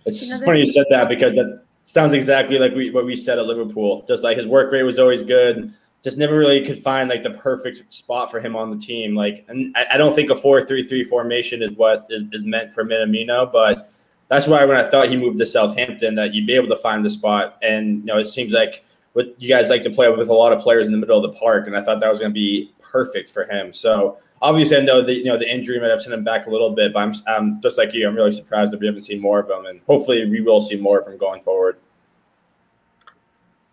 It's 0.06 0.44
funny 0.46 0.60
you 0.60 0.68
said 0.68 0.86
that 0.92 1.10
because 1.10 1.34
that 1.34 1.65
sounds 1.86 2.14
exactly 2.14 2.60
like 2.60 2.74
we, 2.74 2.90
what 2.90 3.06
we 3.06 3.16
said 3.16 3.40
at 3.40 3.46
Liverpool. 3.46 4.04
Just 4.08 4.24
like 4.24 4.38
his 4.38 4.46
work 4.46 4.72
rate 4.72 4.84
was 4.84 5.00
always 5.00 5.24
good. 5.24 5.74
Just 6.04 6.18
never 6.18 6.38
really 6.38 6.64
could 6.64 6.84
find 6.84 7.10
like 7.10 7.24
the 7.24 7.32
perfect 7.32 7.92
spot 7.92 8.30
for 8.30 8.40
him 8.40 8.56
on 8.56 8.70
the 8.70 8.78
team. 8.78 9.16
Like, 9.16 9.46
and 9.48 9.76
I, 9.76 9.86
I 9.94 9.98
don't 9.98 10.14
think 10.14 10.30
a 10.30 10.36
four-three-three 10.36 11.04
formation 11.06 11.64
is 11.64 11.72
what 11.72 12.06
is, 12.10 12.24
is 12.32 12.44
meant 12.44 12.74
for 12.74 12.84
Minamino, 12.84 13.52
but 13.52 13.90
that's 14.28 14.48
why 14.48 14.66
when 14.66 14.78
I 14.78 14.90
thought 14.90 15.08
he 15.08 15.16
moved 15.16 15.40
to 15.40 15.46
Southampton, 15.46 16.16
that 16.16 16.34
you'd 16.34 16.48
be 16.48 16.56
able 16.56 16.68
to 16.70 16.78
find 16.78 17.06
the 17.06 17.10
spot. 17.10 17.58
And 17.62 18.00
you 18.00 18.06
know, 18.06 18.18
it 18.18 18.26
seems 18.26 18.54
like 18.54 18.84
what 19.14 19.40
you 19.40 19.48
guys 19.48 19.70
like 19.70 19.82
to 19.84 19.90
play 19.90 20.12
with 20.12 20.30
a 20.30 20.34
lot 20.34 20.52
of 20.52 20.60
players 20.60 20.88
in 20.88 20.92
the 20.92 21.00
middle 21.00 21.24
of 21.24 21.32
the 21.32 21.40
park, 21.40 21.68
and 21.68 21.76
I 21.76 21.84
thought 21.84 22.00
that 22.02 22.10
was 22.10 22.20
going 22.20 22.32
to 22.32 22.34
be 22.34 22.74
perfect 22.82 23.32
for 23.32 23.46
him. 23.46 23.72
So 23.72 24.18
obviously, 24.42 24.78
I 24.78 24.82
know 24.82 25.02
that 25.02 25.14
you 25.14 25.26
know 25.26 25.38
the 25.38 25.52
injury 25.52 25.80
might 25.80 25.90
have 25.90 26.02
sent 26.02 26.14
him 26.14 26.24
back 26.24 26.48
a 26.48 26.50
little 26.50 26.72
bit, 26.72 26.94
but 26.94 27.00
I'm, 27.00 27.14
I'm 27.28 27.62
just 27.62 27.78
like 27.78 27.94
you. 27.94 28.08
I'm 28.08 28.16
really 28.16 28.32
surprised 28.32 28.72
that 28.74 28.80
we 28.80 28.88
haven't 28.88 29.02
seen 29.04 29.22
more 29.22 29.40
of 29.40 29.50
him, 29.50 29.66
and 29.66 29.82
hopefully, 29.88 30.26
we 30.26 30.42
will 30.42 30.62
see 30.62 30.78
more 30.78 31.00
of 31.00 31.08
him 31.08 31.18
going 31.18 31.42
forward. 31.42 31.78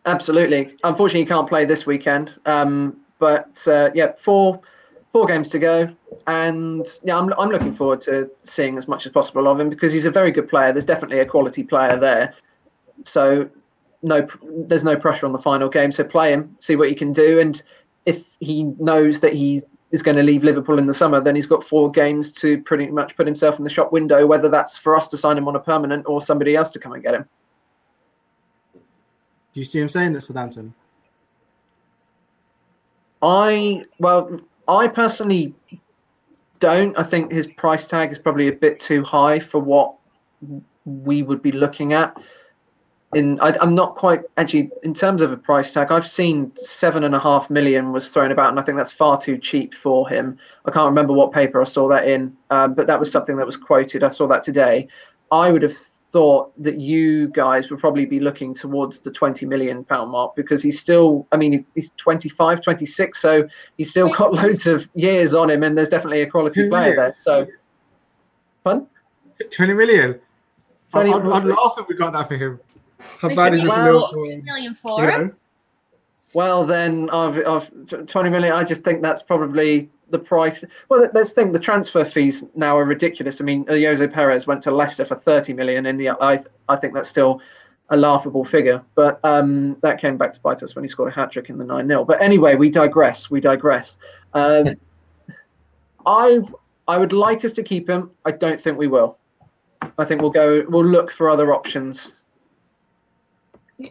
Absolutely. 0.07 0.75
Unfortunately, 0.83 1.21
he 1.21 1.27
can't 1.27 1.49
play 1.49 1.65
this 1.65 1.87
weekend. 1.87 2.39
Um, 2.47 2.97
but 3.19 3.67
uh, 3.69 3.91
yeah, 3.95 4.13
four 4.19 4.61
four 5.13 5.27
games 5.27 5.49
to 5.51 5.59
go, 5.59 5.89
and 6.27 6.87
yeah, 7.05 7.19
I'm 7.19 7.33
I'm 7.39 7.51
looking 7.51 7.75
forward 7.75 8.01
to 8.03 8.31
seeing 8.45 8.79
as 8.79 8.89
much 8.89 9.07
as 9.07 9.13
possible 9.13 9.47
of 9.47 9.61
him 9.61 9.69
because 9.69 9.93
he's 9.93 10.07
a 10.07 10.11
very 10.11 10.33
good 10.33 10.49
player. 10.49 10.73
There's 10.73 10.85
definitely 10.85 11.21
a 11.21 11.27
quality 11.27 11.63
player 11.63 11.97
there. 11.97 12.35
So 13.05 13.49
no, 14.03 14.27
there's 14.43 14.85
no 14.85 14.97
pressure 14.97 15.27
on 15.27 15.33
the 15.33 15.39
final 15.39 15.69
game. 15.69 15.93
So 15.93 16.03
play 16.03 16.33
him, 16.33 16.57
see 16.59 16.75
what 16.75 16.89
he 16.89 16.95
can 16.95 17.13
do, 17.13 17.39
and 17.39 17.63
if 18.07 18.37
he 18.41 18.65
knows 18.81 19.21
that 19.21 19.33
he's 19.33 19.63
is 19.93 20.03
going 20.03 20.17
to 20.17 20.23
leave 20.23 20.43
Liverpool 20.43 20.79
in 20.79 20.87
the 20.87 20.95
summer, 20.95 21.21
then 21.21 21.37
he's 21.37 21.47
got 21.47 21.63
four 21.63 21.91
games 21.91 22.31
to 22.31 22.61
pretty 22.63 22.91
much 22.91 23.15
put 23.15 23.27
himself 23.27 23.59
in 23.59 23.65
the 23.65 23.71
shop 23.71 23.93
window, 23.93 24.27
whether 24.27 24.49
that's 24.49 24.77
for 24.77 24.97
us 24.97 25.07
to 25.09 25.17
sign 25.17 25.37
him 25.37 25.47
on 25.47 25.55
a 25.55 25.61
permanent 25.61 26.05
or 26.07 26.21
somebody 26.21 26.57
else 26.57 26.73
to 26.73 26.79
come 26.79 26.93
and 26.93 27.03
get 27.03 27.15
him. 27.15 27.29
Do 29.53 29.61
you 29.61 29.65
see 29.65 29.81
him 29.81 29.89
saying 29.89 30.15
this, 30.15 30.27
Southampton? 30.27 30.75
I 33.21 33.85
well, 33.99 34.41
I 34.67 34.89
personally 34.89 35.55
don't. 36.59 36.99
I 36.99 37.03
think 37.03 37.31
his 37.31 37.47
price 37.47 37.87
tag 37.87 38.11
is 38.11 38.19
probably 38.19 38.49
a 38.49 38.53
bit 38.53 38.81
too 38.81 39.05
high 39.05 39.39
for 39.39 39.61
what 39.61 39.95
we 40.85 41.23
would 41.23 41.43
be 41.43 41.53
looking 41.53 41.93
at. 41.93 42.17
In 43.15 43.39
I, 43.41 43.55
am 43.61 43.75
not 43.75 43.97
quite 43.97 44.23
actually 44.39 44.71
in 44.83 44.95
terms 44.95 45.21
of 45.21 45.33
a 45.33 45.37
price 45.37 45.73
tag. 45.73 45.93
I've 45.93 46.09
seen 46.09 46.51
seven 46.57 47.05
and 47.05 47.15
a 47.15 47.21
half 47.21 47.51
million 47.51 47.93
was 47.93 48.09
thrown 48.09 48.33
about, 48.33 48.49
and 48.49 48.59
I 48.59 48.63
think 48.63 48.79
that's 48.79 48.93
far 48.93 49.21
too 49.21 49.37
cheap 49.37 49.75
for 49.75 50.09
him. 50.09 50.39
I 50.65 50.71
can't 50.71 50.87
remember 50.87 51.13
what 51.13 51.31
paper 51.31 51.61
I 51.61 51.65
saw 51.65 51.89
that 51.89 52.09
in, 52.09 52.35
um, 52.51 52.73
but 52.73 52.87
that 52.87 52.99
was 52.99 53.11
something 53.11 53.37
that 53.37 53.45
was 53.45 53.57
quoted. 53.57 54.03
I 54.03 54.09
saw 54.09 54.27
that 54.29 54.43
today. 54.43 54.89
I 55.31 55.51
would 55.51 55.63
have 55.63 55.77
thought 56.13 56.53
that 56.63 56.79
you 56.79 57.29
guys 57.29 57.71
would 57.71 57.81
probably 57.81 58.05
be 58.05 58.21
looking 58.21 58.53
towards 58.55 58.99
the 59.01 59.11
20 59.11 59.47
million 59.47 59.83
pound 59.83 60.11
mark 60.11 60.37
because 60.37 60.63
he's 60.63 60.79
still 60.79 61.27
i 61.33 61.39
mean 61.39 61.65
he's 61.75 61.91
25 61.97 62.61
26 62.61 63.19
so 63.19 63.49
he's 63.79 63.91
still 63.91 64.11
got 64.11 64.35
loads 64.35 64.67
of 64.67 64.89
years 64.95 65.35
on 65.35 65.49
him 65.49 65.63
and 65.63 65.77
there's 65.77 65.89
definitely 65.89 66.21
a 66.21 66.27
quality 66.27 66.69
player 66.69 66.95
there 66.95 67.13
so 67.13 67.47
fun 68.63 68.87
20 69.51 69.73
million 69.73 70.21
20 70.91 71.13
I'd, 71.15 71.27
I'd 71.27 71.45
laugh 71.47 71.75
if 71.79 71.89
we 71.89 71.95
got 71.95 72.13
that 72.13 72.29
for 72.29 72.37
him 72.37 72.61
how 73.21 73.29
They 73.29 73.35
bad 73.35 73.55
is 73.55 73.61
could 73.61 73.71
it 73.71 73.73
for 73.75 73.79
Liverpool? 73.79 74.09
40 74.13 74.43
million 74.43 74.73
You 74.73 74.75
for 74.75 75.11
him. 75.11 75.27
know? 75.29 75.35
well 76.35 76.65
then 76.65 77.11
I've, 77.11 77.47
I've 77.47 78.07
20 78.07 78.31
million 78.31 78.53
i 78.55 78.65
just 78.65 78.83
think 78.85 79.03
that's 79.03 79.23
probably 79.23 79.91
the 80.11 80.19
price. 80.19 80.63
Well 80.91 81.09
let's 81.15 81.33
think 81.33 81.53
the 81.55 81.59
transfer 81.59 82.05
fees 82.05 82.45
now 82.55 82.77
are 82.77 82.85
ridiculous. 82.85 83.41
I 83.41 83.45
mean 83.45 83.65
Ayoze 83.67 84.13
Perez 84.13 84.47
went 84.47 84.63
to 84.63 84.71
leicester 84.71 85.05
for 85.07 85.15
30 85.17 85.55
million 85.55 85.87
and 85.87 85.99
the, 86.01 86.11
i 86.11 86.39
i 86.69 86.77
think 86.77 86.93
that's 86.95 87.09
still 87.09 87.41
a 87.89 87.97
laughable 87.97 88.45
figure. 88.45 88.83
But 88.95 89.21
um 89.25 89.77
that 89.83 89.99
came 90.01 90.17
back 90.19 90.33
to 90.35 90.41
bite 90.41 90.63
us 90.63 90.75
when 90.75 90.85
he 90.85 90.89
scored 90.89 91.13
a 91.13 91.15
hat 91.15 91.33
trick 91.33 91.49
in 91.49 91.57
the 91.59 91.65
9-0 91.65 92.07
but 92.07 92.21
anyway 92.23 92.55
we 92.57 92.69
digress 92.71 93.31
we 93.31 93.41
digress. 93.41 93.97
Um 94.35 94.65
i 96.07 96.41
i 96.89 96.99
would 96.99 97.13
like 97.13 97.45
us 97.45 97.53
to 97.55 97.63
keep 97.63 97.89
him. 97.89 98.11
I 98.27 98.33
don't 98.33 98.61
think 98.61 98.77
we 98.79 98.87
will. 98.89 99.19
I 99.99 100.05
think 100.05 100.21
we'll 100.21 100.31
go 100.31 100.65
we'll 100.69 100.85
look 100.85 101.11
for 101.11 101.31
other 101.31 101.53
options. 101.55 101.97
See, 102.03 102.13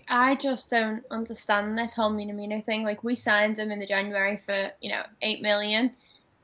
I 0.07 0.36
just 0.36 0.69
don't 0.69 1.03
understand 1.12 1.77
this 1.77 1.93
whole 1.93 2.12
Minamino 2.12 2.63
thing. 2.63 2.83
Like 2.83 3.03
we 3.03 3.15
signed 3.15 3.57
him 3.57 3.71
in 3.71 3.79
the 3.79 3.88
January 3.88 4.41
for 4.45 4.71
you 4.81 4.91
know 4.91 5.03
eight 5.21 5.41
million, 5.41 5.91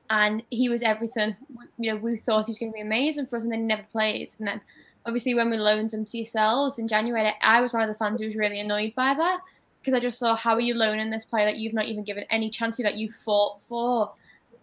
and 0.09 0.43
he 0.49 0.69
was 0.69 0.83
everything. 0.83 1.35
You 1.77 1.93
know 1.93 1.97
we 1.97 2.17
thought 2.17 2.45
he 2.45 2.51
was 2.51 2.59
going 2.59 2.71
to 2.71 2.75
be 2.75 2.81
amazing 2.81 3.27
for 3.27 3.37
us, 3.37 3.43
and 3.43 3.51
then 3.51 3.61
he 3.61 3.65
never 3.65 3.85
played. 3.91 4.33
And 4.39 4.47
then 4.47 4.61
obviously 5.05 5.33
when 5.33 5.49
we 5.49 5.57
loaned 5.57 5.93
him 5.93 6.05
to 6.05 6.17
yourselves 6.17 6.79
in 6.79 6.87
January, 6.87 7.33
I 7.41 7.61
was 7.61 7.73
one 7.73 7.81
of 7.81 7.89
the 7.89 7.95
fans 7.95 8.19
who 8.19 8.27
was 8.27 8.35
really 8.35 8.59
annoyed 8.59 8.93
by 8.95 9.13
that 9.13 9.39
because 9.87 9.97
I 9.97 10.01
just 10.01 10.19
thought, 10.19 10.39
how 10.39 10.53
are 10.53 10.61
you 10.61 10.73
loaning 10.73 11.09
this 11.09 11.23
player 11.23 11.45
that 11.45 11.57
you've 11.57 11.73
not 11.73 11.85
even 11.85 12.03
given 12.03 12.25
any 12.29 12.49
chance 12.49 12.75
to, 12.75 12.83
that 12.83 12.97
you 12.97 13.09
fought 13.09 13.61
for, 13.69 14.11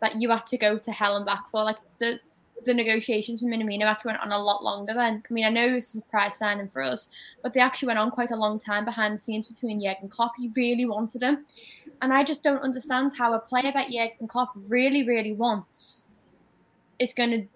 that 0.01 0.21
you 0.21 0.31
had 0.31 0.47
to 0.49 0.59
go 0.59 0.77
to 0.77 0.93
hell 0.93 1.17
and 1.17 1.25
back 1.25 1.51
for? 1.51 1.65
Like 1.65 1.79
the 1.99 2.21
the 2.65 2.75
negotiations 2.75 3.43
with 3.43 3.53
Minamino 3.53 3.85
actually 3.85 4.11
went 4.11 4.23
on 4.23 4.33
a 4.33 4.39
lot 4.39 4.63
longer 4.63 4.95
then. 4.95 5.23
I 5.29 5.33
mean, 5.33 5.45
I 5.45 5.51
know 5.51 5.63
it 5.63 5.75
was 5.75 5.87
a 5.87 5.91
surprise 5.91 6.37
signing 6.37 6.69
for 6.69 6.83
us, 6.83 7.09
but 7.43 7.53
they 7.53 7.61
actually 7.61 7.89
went 7.89 7.99
on 7.99 8.11
quite 8.11 8.31
a 8.31 8.37
long 8.37 8.59
time 8.59 8.85
behind 8.85 9.17
the 9.17 9.21
scenes 9.21 9.47
between 9.47 9.83
Jurgen 9.83 10.09
Klopp. 10.09 10.33
He 10.39 10.51
really 10.57 10.87
wanted 10.87 11.23
him. 11.23 11.47
And 12.01 12.13
I 12.13 12.25
just 12.25 12.43
don't 12.43 12.63
understand 12.63 13.13
how 13.17 13.35
a 13.35 13.39
player 13.39 13.73
that 13.73 13.91
Jurgen 13.91 14.29
Klopp 14.29 14.53
really, 14.69 15.07
really 15.07 15.33
wants 15.33 16.05
is 16.99 17.13
going 17.13 17.31
to 17.31 17.47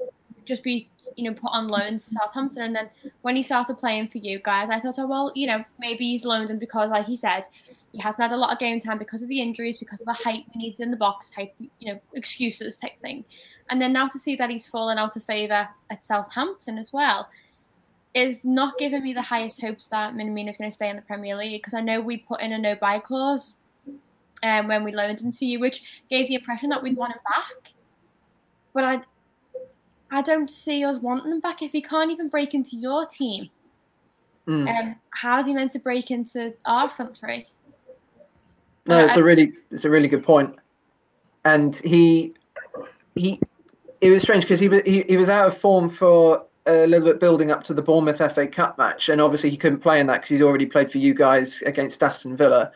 just 0.45 0.63
be, 0.63 0.89
you 1.17 1.31
know, 1.31 1.39
put 1.39 1.51
on 1.53 1.69
loan 1.69 1.99
to 1.99 2.11
Southampton. 2.11 2.63
And 2.63 2.77
then 2.77 2.91
when 3.23 3.37
he 3.37 3.43
started 3.43 3.79
playing 3.79 4.09
for 4.09 4.19
you 4.19 4.41
guys, 4.41 4.69
I 4.71 4.81
thought, 4.81 4.99
oh, 4.99 5.07
well, 5.07 5.33
you 5.35 5.47
know, 5.47 5.65
maybe 5.79 6.11
he's 6.11 6.25
loaned 6.25 6.51
him 6.51 6.59
because, 6.59 6.91
like 6.91 7.07
he 7.07 7.17
said, 7.17 7.45
he 7.99 8.03
hasn't 8.03 8.23
had 8.23 8.31
a 8.31 8.37
lot 8.37 8.53
of 8.53 8.61
game 8.61 8.79
time 8.79 8.97
because 8.97 9.23
of 9.23 9.29
the 9.29 9.43
injuries, 9.43 9.77
because 9.77 10.01
of 10.01 10.07
the 10.07 10.13
height 10.13 10.45
he 10.53 10.59
needs 10.61 10.79
in 10.79 10.93
the 10.93 10.97
box 10.97 11.31
type, 11.31 11.53
you 11.59 11.93
know, 11.93 12.01
excuses 12.15 12.77
type 12.77 12.97
thing. 13.01 13.25
And 13.71 13.83
then 13.83 13.93
now 13.93 14.07
to 14.07 14.21
see 14.21 14.37
that 14.37 14.51
he's 14.51 14.69
fallen 14.69 14.99
out 14.99 15.17
of 15.17 15.25
favour 15.25 15.69
at 15.91 16.05
Southampton 16.05 16.79
as 16.79 16.93
well 16.93 17.29
is 18.15 18.45
not 18.45 18.79
giving 18.79 19.03
me 19.03 19.13
the 19.13 19.23
highest 19.23 19.61
hopes 19.61 19.89
that 19.89 20.15
Minamino 20.15 20.51
is 20.51 20.57
going 20.57 20.71
to 20.71 20.75
stay 20.75 20.89
in 20.89 20.95
the 20.95 21.03
Premier 21.03 21.37
League 21.37 21.61
because 21.61 21.75
I 21.75 21.81
know 21.81 22.01
we 22.01 22.19
put 22.19 22.41
in 22.41 22.53
a 22.53 22.59
no 22.59 22.77
buy 22.77 23.01
clause 23.01 23.57
um, 24.45 24.69
when 24.69 24.85
we 24.85 24.93
loaned 24.93 25.21
him 25.21 25.33
to 25.33 25.45
you, 25.45 25.59
which 25.59 25.83
gave 26.09 26.29
the 26.29 26.37
impression 26.37 26.69
that 26.69 26.81
we'd 26.81 26.97
want 26.97 27.15
him 27.15 27.21
back. 27.29 27.73
But 28.75 28.85
I, 28.85 29.01
I 30.13 30.23
don't 30.23 30.53
see 30.53 30.85
us 30.85 30.99
wanting 31.01 31.33
him 31.33 31.41
back 31.41 31.63
if 31.63 31.73
he 31.73 31.83
can't 31.83 32.13
even 32.13 32.29
break 32.29 32.55
into 32.55 32.77
your 32.77 33.07
team. 33.07 33.51
Mm. 34.47 34.69
Um, 34.69 34.97
how 35.11 35.41
is 35.41 35.47
he 35.47 35.53
meant 35.53 35.73
to 35.73 35.81
break 35.81 36.13
into 36.13 36.55
our 36.65 36.89
front 36.89 37.19
three? 37.19 37.49
No, 38.89 39.05
it's 39.05 39.17
a 39.17 39.23
really 39.23 39.53
it's 39.71 39.85
a 39.85 39.91
really 39.91 40.09
good 40.09 40.25
point. 40.25 40.55
And 41.45 41.77
he 41.77 42.35
he 43.15 43.39
it 44.01 44.11
was 44.11 44.23
strange 44.23 44.45
because 44.45 44.59
he 44.59 44.69
was 44.69 44.83
he, 44.87 45.03
he 45.03 45.17
was 45.17 45.29
out 45.29 45.47
of 45.47 45.57
form 45.57 45.91
for 45.91 46.45
a 46.67 46.87
little 46.87 47.07
bit 47.07 47.21
building 47.21 47.51
up 47.51 47.65
to 47.65 47.75
the 47.75 47.83
Bournemouth 47.83 48.19
FA 48.33 48.47
Cup 48.47 48.79
match, 48.79 49.09
and 49.09 49.21
obviously 49.21 49.51
he 49.51 49.57
couldn't 49.57 49.81
play 49.81 50.01
in 50.01 50.07
that 50.07 50.17
because 50.17 50.31
he's 50.31 50.43
already 50.43 50.67
played 50.67 50.91
for 50.91 50.99
you 50.99 51.15
guys 51.15 51.63
against 51.67 52.03
Aston 52.03 52.37
Villa. 52.37 52.73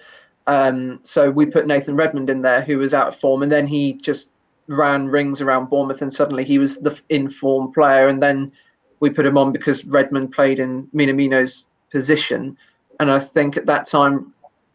Um, 0.47 1.01
so 1.03 1.31
we 1.31 1.47
put 1.47 1.67
Nathan 1.67 1.97
Redmond 1.97 2.29
in 2.29 2.43
there, 2.43 2.63
who 2.63 2.79
was 2.79 2.93
out 2.95 3.09
of 3.09 3.17
form, 3.17 3.43
and 3.43 3.51
then 3.51 3.67
he 3.67 3.95
just 3.95 4.29
ran 4.67 5.09
rings 5.09 5.41
around 5.41 5.71
Bournemouth, 5.71 6.03
and 6.03 6.13
suddenly 6.13 6.45
he 6.45 6.59
was 6.59 6.79
the 6.81 6.99
in 7.09 7.31
form 7.31 7.73
player. 7.73 8.07
And 8.09 8.23
then 8.23 8.53
we 9.01 9.09
put 9.09 9.27
him 9.27 9.39
on 9.39 9.51
because 9.53 9.85
Redmond 9.85 10.33
played 10.33 10.59
in 10.59 10.87
Minamino's 10.89 11.65
position, 11.91 12.57
and 13.01 13.11
I 13.11 13.19
think 13.19 13.57
at 13.57 13.67
that 13.67 13.87
time 13.87 14.33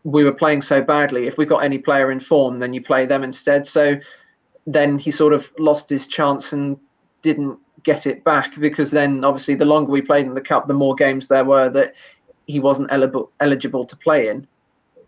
we 0.07 0.23
were 0.23 0.31
playing 0.31 0.61
so 0.61 0.81
badly. 0.81 1.27
If 1.27 1.37
we 1.37 1.45
got 1.45 1.65
any 1.65 1.77
player 1.77 2.13
in 2.13 2.21
form, 2.21 2.59
then 2.59 2.73
you 2.73 2.81
play 2.81 3.05
them 3.05 3.25
instead. 3.25 3.67
So 3.67 3.99
then 4.65 4.97
he 4.97 5.11
sort 5.11 5.33
of 5.33 5.51
lost 5.59 5.89
his 5.89 6.07
chance 6.07 6.53
and 6.53 6.77
didn't 7.21 7.59
get 7.83 8.07
it 8.07 8.23
back 8.23 8.57
because 8.57 8.91
then 8.91 9.25
obviously 9.25 9.55
the 9.55 9.65
longer 9.65 9.91
we 9.91 10.01
played 10.01 10.25
in 10.25 10.33
the 10.33 10.39
cup, 10.39 10.65
the 10.65 10.73
more 10.73 10.95
games 10.95 11.27
there 11.27 11.43
were 11.43 11.67
that 11.71 11.93
he 12.45 12.57
wasn't 12.57 12.87
eligible 12.89 13.29
eligible 13.41 13.83
to 13.83 13.97
play 13.97 14.29
in. 14.29 14.47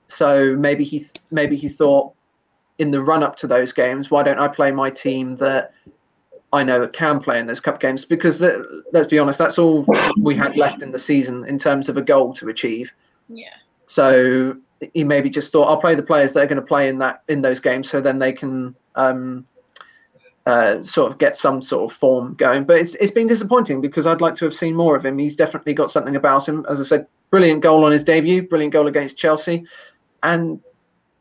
So 0.07 0.57
maybe 0.57 0.83
he 0.83 1.05
maybe 1.31 1.55
he 1.55 1.69
thought 1.69 2.13
in 2.77 2.91
the 2.91 3.01
run 3.01 3.23
up 3.23 3.37
to 3.37 3.47
those 3.47 3.71
games, 3.71 4.11
why 4.11 4.21
don't 4.21 4.39
I 4.39 4.49
play 4.49 4.69
my 4.69 4.89
team 4.89 5.37
that 5.37 5.73
I 6.51 6.61
know 6.61 6.85
can 6.89 7.21
play 7.21 7.39
in 7.39 7.47
those 7.47 7.61
cup 7.61 7.79
games? 7.79 8.03
Because 8.03 8.41
let's 8.91 9.07
be 9.07 9.17
honest, 9.17 9.39
that's 9.39 9.57
all 9.57 9.85
we 10.19 10.35
had 10.35 10.57
left 10.57 10.81
in 10.81 10.91
the 10.91 10.99
season 10.99 11.45
in 11.45 11.57
terms 11.57 11.87
of 11.87 11.95
a 11.95 12.01
goal 12.01 12.33
to 12.33 12.49
achieve. 12.49 12.93
Yeah. 13.29 13.55
So 13.85 14.57
he 14.93 15.03
maybe 15.03 15.29
just 15.29 15.51
thought 15.51 15.65
I'll 15.65 15.81
play 15.81 15.95
the 15.95 16.03
players 16.03 16.33
that 16.33 16.43
are 16.43 16.47
going 16.47 16.61
to 16.61 16.65
play 16.65 16.87
in 16.87 16.99
that 16.99 17.23
in 17.27 17.41
those 17.41 17.59
games, 17.59 17.89
so 17.89 18.01
then 18.01 18.19
they 18.19 18.33
can 18.33 18.75
um, 18.95 19.45
uh, 20.45 20.81
sort 20.81 21.11
of 21.11 21.17
get 21.17 21.35
some 21.35 21.61
sort 21.61 21.91
of 21.91 21.95
form 21.95 22.33
going. 22.35 22.63
But 22.63 22.79
it's 22.79 22.95
it's 22.95 23.11
been 23.11 23.27
disappointing 23.27 23.81
because 23.81 24.07
I'd 24.07 24.21
like 24.21 24.35
to 24.35 24.45
have 24.45 24.53
seen 24.53 24.75
more 24.75 24.95
of 24.95 25.05
him. 25.05 25.17
He's 25.17 25.35
definitely 25.35 25.73
got 25.73 25.91
something 25.91 26.15
about 26.15 26.47
him. 26.47 26.65
As 26.69 26.79
I 26.79 26.83
said, 26.83 27.07
brilliant 27.29 27.61
goal 27.61 27.85
on 27.85 27.91
his 27.91 28.03
debut, 28.03 28.47
brilliant 28.47 28.73
goal 28.73 28.87
against 28.87 29.17
Chelsea, 29.17 29.65
and 30.23 30.59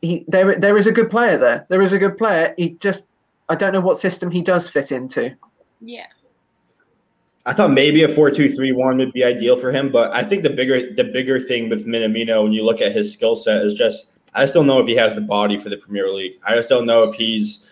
he 0.01 0.25
there 0.27 0.55
there 0.57 0.77
is 0.77 0.87
a 0.87 0.91
good 0.91 1.09
player 1.09 1.37
there. 1.37 1.65
There 1.69 1.81
is 1.81 1.93
a 1.93 1.99
good 1.99 2.17
player. 2.17 2.53
He 2.57 2.71
just 2.79 3.05
I 3.49 3.55
don't 3.55 3.73
know 3.73 3.81
what 3.81 3.97
system 3.97 4.31
he 4.31 4.41
does 4.41 4.69
fit 4.69 4.91
into. 4.91 5.35
Yeah. 5.81 6.07
I 7.49 7.53
thought 7.53 7.71
maybe 7.71 8.03
a 8.03 8.07
four-two-three-one 8.07 8.97
would 8.99 9.11
be 9.11 9.23
ideal 9.23 9.57
for 9.57 9.71
him, 9.71 9.91
but 9.91 10.11
I 10.13 10.23
think 10.23 10.43
the 10.43 10.51
bigger 10.51 10.93
the 10.93 11.03
bigger 11.03 11.39
thing 11.39 11.67
with 11.67 11.87
Minamino 11.87 12.43
when 12.43 12.53
you 12.53 12.63
look 12.63 12.79
at 12.79 12.91
his 12.91 13.11
skill 13.11 13.35
set 13.35 13.63
is 13.63 13.73
just 13.73 14.11
I 14.35 14.43
just 14.43 14.53
don't 14.53 14.67
know 14.67 14.79
if 14.79 14.87
he 14.87 14.95
has 14.97 15.15
the 15.15 15.21
body 15.21 15.57
for 15.57 15.69
the 15.69 15.77
Premier 15.77 16.13
League. 16.13 16.33
I 16.47 16.53
just 16.53 16.69
don't 16.69 16.85
know 16.85 17.01
if 17.05 17.15
he's 17.15 17.67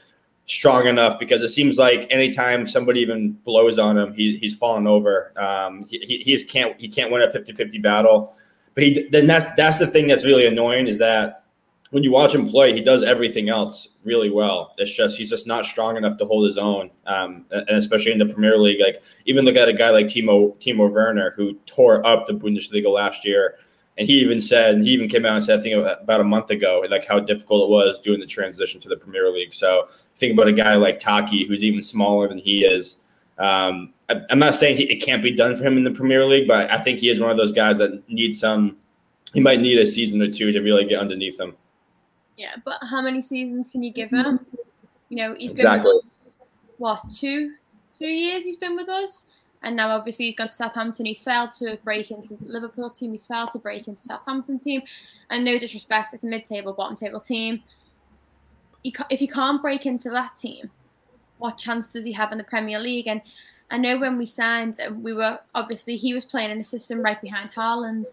strong 0.47 0.87
enough 0.87 1.19
because 1.19 1.43
it 1.43 1.49
seems 1.49 1.77
like 1.77 2.07
anytime 2.09 2.65
somebody 2.65 3.01
even 3.01 3.33
blows 3.45 3.77
on 3.77 3.95
him, 3.95 4.13
he, 4.15 4.37
he's 4.37 4.55
falling 4.55 4.87
over. 4.87 5.31
Um, 5.39 5.85
he, 5.87 5.99
he, 5.99 6.17
he 6.23 6.33
just 6.33 6.49
can't 6.49 6.75
he 6.81 6.87
can't 6.87 7.11
win 7.11 7.21
a 7.21 7.27
50-50 7.27 7.79
battle. 7.79 8.35
But 8.73 8.83
he 8.83 9.07
then 9.11 9.27
that's 9.27 9.45
that's 9.55 9.77
the 9.77 9.85
thing 9.85 10.07
that's 10.07 10.25
really 10.25 10.47
annoying 10.47 10.87
is 10.87 10.97
that 10.97 11.43
when 11.91 12.03
you 12.03 12.11
watch 12.11 12.35
him 12.35 12.49
play, 12.49 12.73
he 12.73 12.81
does 12.81 13.03
everything 13.03 13.49
else 13.49 13.89
really 14.03 14.29
well. 14.29 14.73
It's 14.77 14.91
just 14.91 15.17
he's 15.17 15.29
just 15.29 15.47
not 15.47 15.65
strong 15.65 15.97
enough 15.97 16.17
to 16.17 16.25
hold 16.25 16.45
his 16.45 16.57
own, 16.57 16.89
um, 17.05 17.45
and 17.51 17.69
especially 17.69 18.11
in 18.11 18.19
the 18.19 18.25
Premier 18.25 18.57
League. 18.57 18.81
Like 18.81 19.01
even 19.25 19.45
look 19.45 19.55
at 19.55 19.69
a 19.69 19.73
guy 19.73 19.89
like 19.91 20.07
Timo 20.07 20.55
Timo 20.59 20.91
Werner 20.91 21.31
who 21.31 21.53
tore 21.65 22.05
up 22.05 22.27
the 22.27 22.33
Bundesliga 22.33 22.91
last 22.91 23.25
year, 23.25 23.55
and 23.97 24.07
he 24.07 24.15
even 24.15 24.41
said 24.41 24.75
and 24.75 24.85
he 24.85 24.91
even 24.91 25.07
came 25.07 25.25
out 25.25 25.35
and 25.35 25.43
said 25.43 25.59
I 25.59 25.63
think 25.63 25.75
about 25.75 26.19
a 26.19 26.25
month 26.25 26.49
ago 26.49 26.85
like 26.89 27.05
how 27.05 27.19
difficult 27.19 27.69
it 27.69 27.71
was 27.71 27.99
doing 27.99 28.19
the 28.19 28.25
transition 28.25 28.81
to 28.81 28.89
the 28.89 28.97
Premier 28.97 29.29
League. 29.29 29.53
So 29.53 29.87
think 30.17 30.33
about 30.33 30.47
a 30.47 30.53
guy 30.53 30.75
like 30.75 30.99
Taki 30.99 31.45
who's 31.45 31.63
even 31.63 31.81
smaller 31.81 32.27
than 32.27 32.37
he 32.37 32.65
is. 32.65 32.97
Um, 33.37 33.93
I, 34.09 34.21
I'm 34.29 34.39
not 34.39 34.55
saying 34.55 34.77
he, 34.77 34.83
it 34.85 34.97
can't 34.97 35.23
be 35.23 35.31
done 35.31 35.55
for 35.55 35.63
him 35.63 35.77
in 35.77 35.83
the 35.83 35.91
Premier 35.91 36.25
League, 36.25 36.47
but 36.47 36.69
I 36.71 36.79
think 36.79 36.99
he 36.99 37.09
is 37.09 37.19
one 37.19 37.29
of 37.29 37.37
those 37.37 37.51
guys 37.51 37.77
that 37.77 38.03
needs 38.09 38.39
some. 38.39 38.77
He 39.33 39.39
might 39.39 39.59
need 39.59 39.77
a 39.77 39.85
season 39.85 40.21
or 40.21 40.31
two 40.31 40.51
to 40.51 40.59
really 40.61 40.85
get 40.85 40.99
underneath 40.99 41.39
him. 41.39 41.55
Yeah, 42.37 42.55
but 42.63 42.77
how 42.81 43.01
many 43.01 43.21
seasons 43.21 43.71
can 43.71 43.81
you 43.83 43.91
give 43.91 44.09
mm-hmm. 44.09 44.29
him? 44.29 44.45
You 45.09 45.17
know, 45.17 45.35
he's 45.35 45.51
Exactly. 45.51 45.89
been 45.89 45.95
with 45.95 46.05
us, 46.05 46.33
what 46.77 47.01
two 47.11 47.53
two 47.97 48.05
years 48.07 48.43
he's 48.43 48.57
been 48.57 48.75
with 48.75 48.89
us, 48.89 49.25
and 49.63 49.75
now 49.75 49.89
obviously 49.89 50.25
he's 50.25 50.35
gone 50.35 50.47
to 50.47 50.53
Southampton. 50.53 51.05
He's 51.05 51.23
failed 51.23 51.53
to 51.53 51.77
break 51.83 52.11
into 52.11 52.35
the 52.35 52.45
Liverpool 52.45 52.91
team. 52.91 53.11
He's 53.11 53.25
failed 53.25 53.51
to 53.53 53.59
break 53.59 53.87
into 53.87 54.01
Southampton 54.01 54.59
team, 54.59 54.83
and 55.29 55.43
no 55.43 55.57
disrespect, 55.57 56.13
it's 56.13 56.23
a 56.23 56.27
mid-table, 56.27 56.73
bottom-table 56.73 57.21
team. 57.21 57.63
You 58.83 58.91
ca- 58.91 59.07
if 59.09 59.19
you 59.19 59.27
can't 59.27 59.61
break 59.61 59.85
into 59.85 60.09
that 60.11 60.37
team, 60.37 60.69
what 61.39 61.57
chance 61.57 61.87
does 61.87 62.05
he 62.05 62.11
have 62.13 62.31
in 62.31 62.37
the 62.37 62.43
Premier 62.43 62.79
League? 62.79 63.07
And 63.07 63.21
I 63.71 63.77
know 63.77 63.97
when 63.97 64.17
we 64.17 64.27
signed, 64.27 64.79
uh, 64.79 64.93
we 64.93 65.13
were 65.13 65.39
obviously 65.55 65.97
he 65.97 66.13
was 66.13 66.23
playing 66.23 66.51
in 66.51 66.59
the 66.59 66.63
system 66.63 67.01
right 67.01 67.19
behind 67.19 67.51
Haaland. 67.53 68.05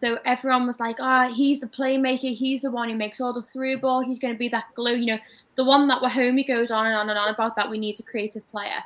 So 0.00 0.18
everyone 0.24 0.66
was 0.66 0.80
like, 0.80 0.96
"Oh, 0.98 1.32
he's 1.32 1.60
the 1.60 1.66
playmaker. 1.66 2.34
He's 2.34 2.62
the 2.62 2.70
one 2.70 2.88
who 2.88 2.96
makes 2.96 3.20
all 3.20 3.32
the 3.32 3.42
through 3.42 3.78
balls. 3.78 4.06
He's 4.06 4.18
going 4.18 4.34
to 4.34 4.38
be 4.38 4.48
that 4.48 4.74
glue." 4.74 4.94
You 4.94 5.06
know, 5.14 5.18
the 5.56 5.64
one 5.64 5.88
that 5.88 6.00
Wahomey 6.00 6.44
goes 6.44 6.70
on 6.70 6.86
and 6.86 6.96
on 6.96 7.08
and 7.10 7.18
on 7.18 7.28
about 7.28 7.56
that 7.56 7.68
we 7.68 7.78
need 7.78 8.00
a 8.00 8.02
creative 8.02 8.48
player. 8.50 8.82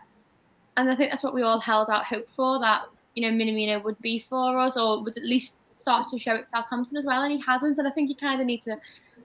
And 0.76 0.90
I 0.90 0.97
think 0.97 1.11
that's 1.11 1.23
what 1.23 1.35
we 1.35 1.42
all 1.42 1.61
held 1.61 1.88
out 1.88 2.04
hope 2.04 2.28
for 2.35 2.59
that 2.61 2.87
you 3.14 3.23
know 3.23 3.37
Minamino 3.37 3.83
would 3.83 4.00
be 4.00 4.25
for 4.28 4.59
us, 4.59 4.76
or 4.76 5.02
would 5.02 5.16
at 5.16 5.25
least 5.25 5.54
start 5.78 6.09
to 6.09 6.18
show 6.18 6.35
at 6.35 6.49
Southampton 6.49 6.97
as 6.97 7.04
well. 7.04 7.23
And 7.23 7.33
he 7.33 7.40
hasn't. 7.47 7.78
And 7.78 7.87
I 7.87 7.90
think 7.90 8.09
you 8.09 8.16
kind 8.16 8.40
of 8.40 8.47
need 8.47 8.62
to 8.64 8.76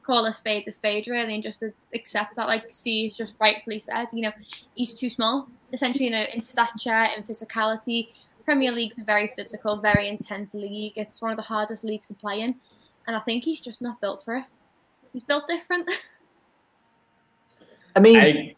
call 0.03 0.25
a 0.25 0.34
spade 0.34 0.67
a 0.67 0.72
spade 0.72 1.08
really, 1.08 1.34
and 1.34 1.43
just 1.43 1.63
accept 1.93 2.36
that, 2.36 2.48
like 2.48 2.65
Steve 2.69 3.13
just 3.17 3.34
rightfully 3.39 3.79
says, 3.79 4.10
you 4.13 4.22
know, 4.22 4.31
he's 4.75 4.93
too 4.93 5.10
small. 5.10 5.48
Essentially, 5.72 6.05
you 6.05 6.12
know, 6.12 6.25
in 6.34 6.41
stature, 6.41 7.08
in 7.15 7.24
physicality. 7.24 8.10
Premier 8.50 8.72
League's 8.72 8.98
a 8.98 9.03
very 9.03 9.32
physical, 9.36 9.77
very 9.77 10.10
intense 10.10 10.56
league. 10.56 10.94
It's 10.96 11.22
one 11.22 11.29
of 11.29 11.38
the 11.38 11.44
hardest 11.44 11.84
leagues 11.84 12.08
to 12.08 12.15
play 12.15 12.41
in, 12.41 12.56
and 13.06 13.15
I 13.15 13.20
think 13.20 13.44
he's 13.44 13.60
just 13.60 13.79
not 13.79 14.01
built 14.01 14.25
for 14.25 14.38
it. 14.38 14.46
He's 15.13 15.22
built 15.22 15.48
different. 15.48 15.88
I 17.96 18.00
mean, 18.00 18.18
I, 18.18 18.56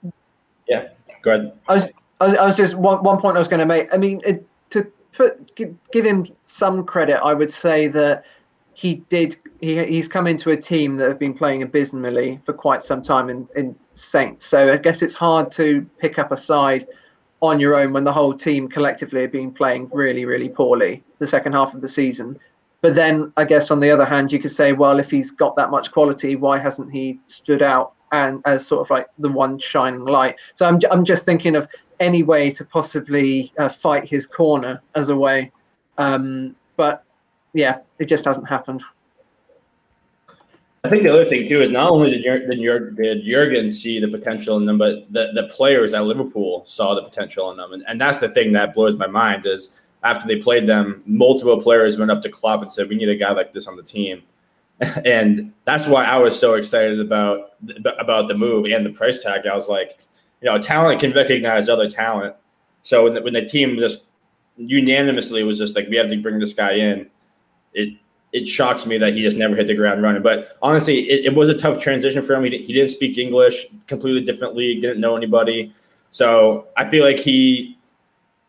yeah, 0.65 0.91
go 1.21 1.31
ahead. 1.31 1.59
I 1.67 1.73
was, 1.73 1.89
I 2.21 2.25
was, 2.25 2.35
I 2.35 2.45
was 2.45 2.55
just 2.55 2.75
one, 2.75 3.03
one 3.03 3.19
point 3.19 3.35
I 3.35 3.39
was 3.39 3.49
going 3.49 3.59
to 3.59 3.65
make. 3.65 3.93
I 3.93 3.97
mean, 3.97 4.21
it, 4.25 4.47
to 4.69 4.89
put 5.11 5.53
give, 5.55 5.75
give 5.91 6.05
him 6.05 6.25
some 6.45 6.85
credit, 6.85 7.19
I 7.21 7.33
would 7.33 7.51
say 7.51 7.89
that 7.89 8.23
he 8.73 9.03
did. 9.09 9.35
He, 9.59 9.83
he's 9.83 10.07
come 10.07 10.25
into 10.25 10.51
a 10.51 10.57
team 10.57 10.95
that 10.97 11.09
have 11.09 11.19
been 11.19 11.33
playing 11.33 11.63
abysmally 11.63 12.39
for 12.45 12.53
quite 12.53 12.81
some 12.81 13.01
time 13.01 13.29
in, 13.29 13.45
in 13.57 13.75
Saints. 13.93 14.45
So 14.45 14.71
I 14.71 14.77
guess 14.77 15.01
it's 15.01 15.13
hard 15.13 15.51
to 15.51 15.85
pick 15.97 16.17
up 16.17 16.31
a 16.31 16.37
side 16.37 16.87
on 17.41 17.59
your 17.59 17.79
own 17.79 17.91
when 17.93 18.03
the 18.03 18.13
whole 18.13 18.33
team 18.33 18.67
collectively 18.67 19.21
have 19.21 19.31
been 19.31 19.51
playing 19.51 19.89
really, 19.91 20.25
really 20.25 20.49
poorly 20.49 21.03
the 21.19 21.27
second 21.27 21.53
half 21.53 21.73
of 21.73 21.81
the 21.81 21.87
season. 21.87 22.39
But 22.81 22.95
then 22.95 23.31
I 23.37 23.45
guess 23.45 23.71
on 23.71 23.79
the 23.79 23.91
other 23.91 24.05
hand, 24.05 24.31
you 24.31 24.39
could 24.39 24.51
say, 24.51 24.73
well, 24.73 24.99
if 24.99 25.11
he's 25.11 25.31
got 25.31 25.55
that 25.55 25.69
much 25.69 25.91
quality, 25.91 26.35
why 26.35 26.57
hasn't 26.57 26.91
he 26.91 27.19
stood 27.27 27.61
out 27.61 27.93
and 28.11 28.41
as 28.45 28.65
sort 28.65 28.81
of 28.81 28.89
like 28.89 29.07
the 29.19 29.29
one 29.29 29.59
shining 29.59 30.05
light? 30.05 30.35
So 30.55 30.65
I'm 30.65 30.79
I'm 30.89 31.05
just 31.05 31.25
thinking 31.25 31.55
of 31.55 31.67
any 31.99 32.23
way 32.23 32.49
to 32.51 32.65
possibly 32.65 33.53
uh, 33.59 33.69
fight 33.69 34.05
his 34.05 34.25
corner 34.25 34.81
as 34.95 35.09
a 35.09 35.15
way. 35.15 35.51
Um, 35.97 36.55
but 36.75 37.03
yeah, 37.53 37.79
it 37.99 38.05
just 38.05 38.25
hasn't 38.25 38.49
happened. 38.49 38.83
I 40.83 40.89
think 40.89 41.03
the 41.03 41.13
other 41.13 41.25
thing 41.25 41.47
too 41.47 41.61
is 41.61 41.69
not 41.69 41.91
only 41.91 42.19
did, 42.19 42.49
did 42.49 43.23
Jurgen 43.23 43.71
see 43.71 43.99
the 43.99 44.07
potential 44.07 44.57
in 44.57 44.65
them, 44.65 44.79
but 44.79 45.11
the, 45.13 45.31
the 45.35 45.43
players 45.53 45.93
at 45.93 46.05
Liverpool 46.05 46.63
saw 46.65 46.95
the 46.95 47.03
potential 47.03 47.51
in 47.51 47.57
them, 47.57 47.73
and, 47.73 47.83
and 47.87 48.01
that's 48.01 48.17
the 48.17 48.29
thing 48.29 48.51
that 48.53 48.73
blows 48.73 48.95
my 48.95 49.07
mind 49.07 49.45
is 49.45 49.79
after 50.03 50.27
they 50.27 50.37
played 50.37 50.67
them, 50.67 51.03
multiple 51.05 51.61
players 51.61 51.99
went 51.99 52.09
up 52.09 52.23
to 52.23 52.29
Klopp 52.29 52.63
and 52.63 52.71
said, 52.71 52.89
"We 52.89 52.95
need 52.95 53.09
a 53.09 53.15
guy 53.15 53.31
like 53.31 53.53
this 53.53 53.67
on 53.67 53.75
the 53.75 53.83
team," 53.83 54.23
and 55.05 55.53
that's 55.65 55.87
why 55.87 56.05
I 56.05 56.17
was 56.17 56.39
so 56.39 56.55
excited 56.55 56.99
about 56.99 57.51
about 57.99 58.27
the 58.27 58.33
move 58.33 58.65
and 58.65 58.83
the 58.83 58.89
price 58.89 59.21
tag. 59.21 59.45
I 59.45 59.53
was 59.53 59.67
like, 59.67 59.99
you 60.41 60.47
know, 60.47 60.57
talent 60.59 60.99
can 60.99 61.11
recognize 61.13 61.69
other 61.69 61.89
talent. 61.89 62.35
So 62.81 63.03
when 63.03 63.13
the, 63.13 63.21
when 63.21 63.33
the 63.33 63.45
team 63.45 63.77
just 63.77 64.05
unanimously 64.57 65.43
was 65.43 65.59
just 65.59 65.75
like, 65.75 65.87
we 65.87 65.97
have 65.97 66.09
to 66.09 66.17
bring 66.17 66.39
this 66.39 66.53
guy 66.53 66.73
in, 66.73 67.07
it 67.73 67.97
it 68.33 68.47
shocks 68.47 68.85
me 68.85 68.97
that 68.97 69.13
he 69.13 69.21
just 69.21 69.37
never 69.37 69.55
hit 69.55 69.67
the 69.67 69.75
ground 69.75 70.01
running. 70.01 70.21
But 70.21 70.57
honestly, 70.61 71.09
it, 71.09 71.25
it 71.25 71.35
was 71.35 71.49
a 71.49 71.57
tough 71.57 71.81
transition 71.81 72.21
for 72.21 72.33
him. 72.33 72.43
He, 72.43 72.57
he 72.59 72.73
didn't 72.73 72.91
speak 72.91 73.17
English, 73.17 73.67
completely 73.87 74.21
different 74.21 74.55
league, 74.55 74.81
didn't 74.81 75.01
know 75.01 75.15
anybody. 75.15 75.73
So 76.11 76.67
I 76.77 76.89
feel 76.89 77.03
like 77.03 77.17
he, 77.17 77.77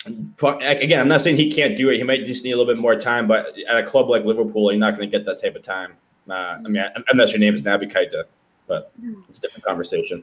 again, 0.07 1.01
I'm 1.01 1.09
not 1.09 1.21
saying 1.21 1.37
he 1.37 1.51
can't 1.51 1.77
do 1.77 1.91
it. 1.91 1.97
He 1.97 2.03
might 2.03 2.27
just 2.27 2.45
need 2.45 2.53
a 2.53 2.57
little 2.57 2.73
bit 2.73 2.81
more 2.81 2.97
time. 2.97 3.27
But 3.27 3.59
at 3.69 3.77
a 3.77 3.83
club 3.85 4.09
like 4.09 4.25
Liverpool, 4.25 4.71
you're 4.71 4.79
not 4.79 4.97
going 4.97 5.11
to 5.11 5.17
get 5.17 5.27
that 5.27 5.41
type 5.41 5.57
of 5.57 5.63
time. 5.63 5.95
Uh, 6.29 6.59
I 6.65 6.69
mean, 6.69 6.85
unless 7.11 7.33
your 7.33 7.41
name 7.41 7.55
is 7.55 7.63
Naby 7.63 7.93
Keita, 7.93 8.25
but 8.69 8.93
it's 9.29 9.39
a 9.39 9.41
different 9.41 9.65
conversation. 9.65 10.23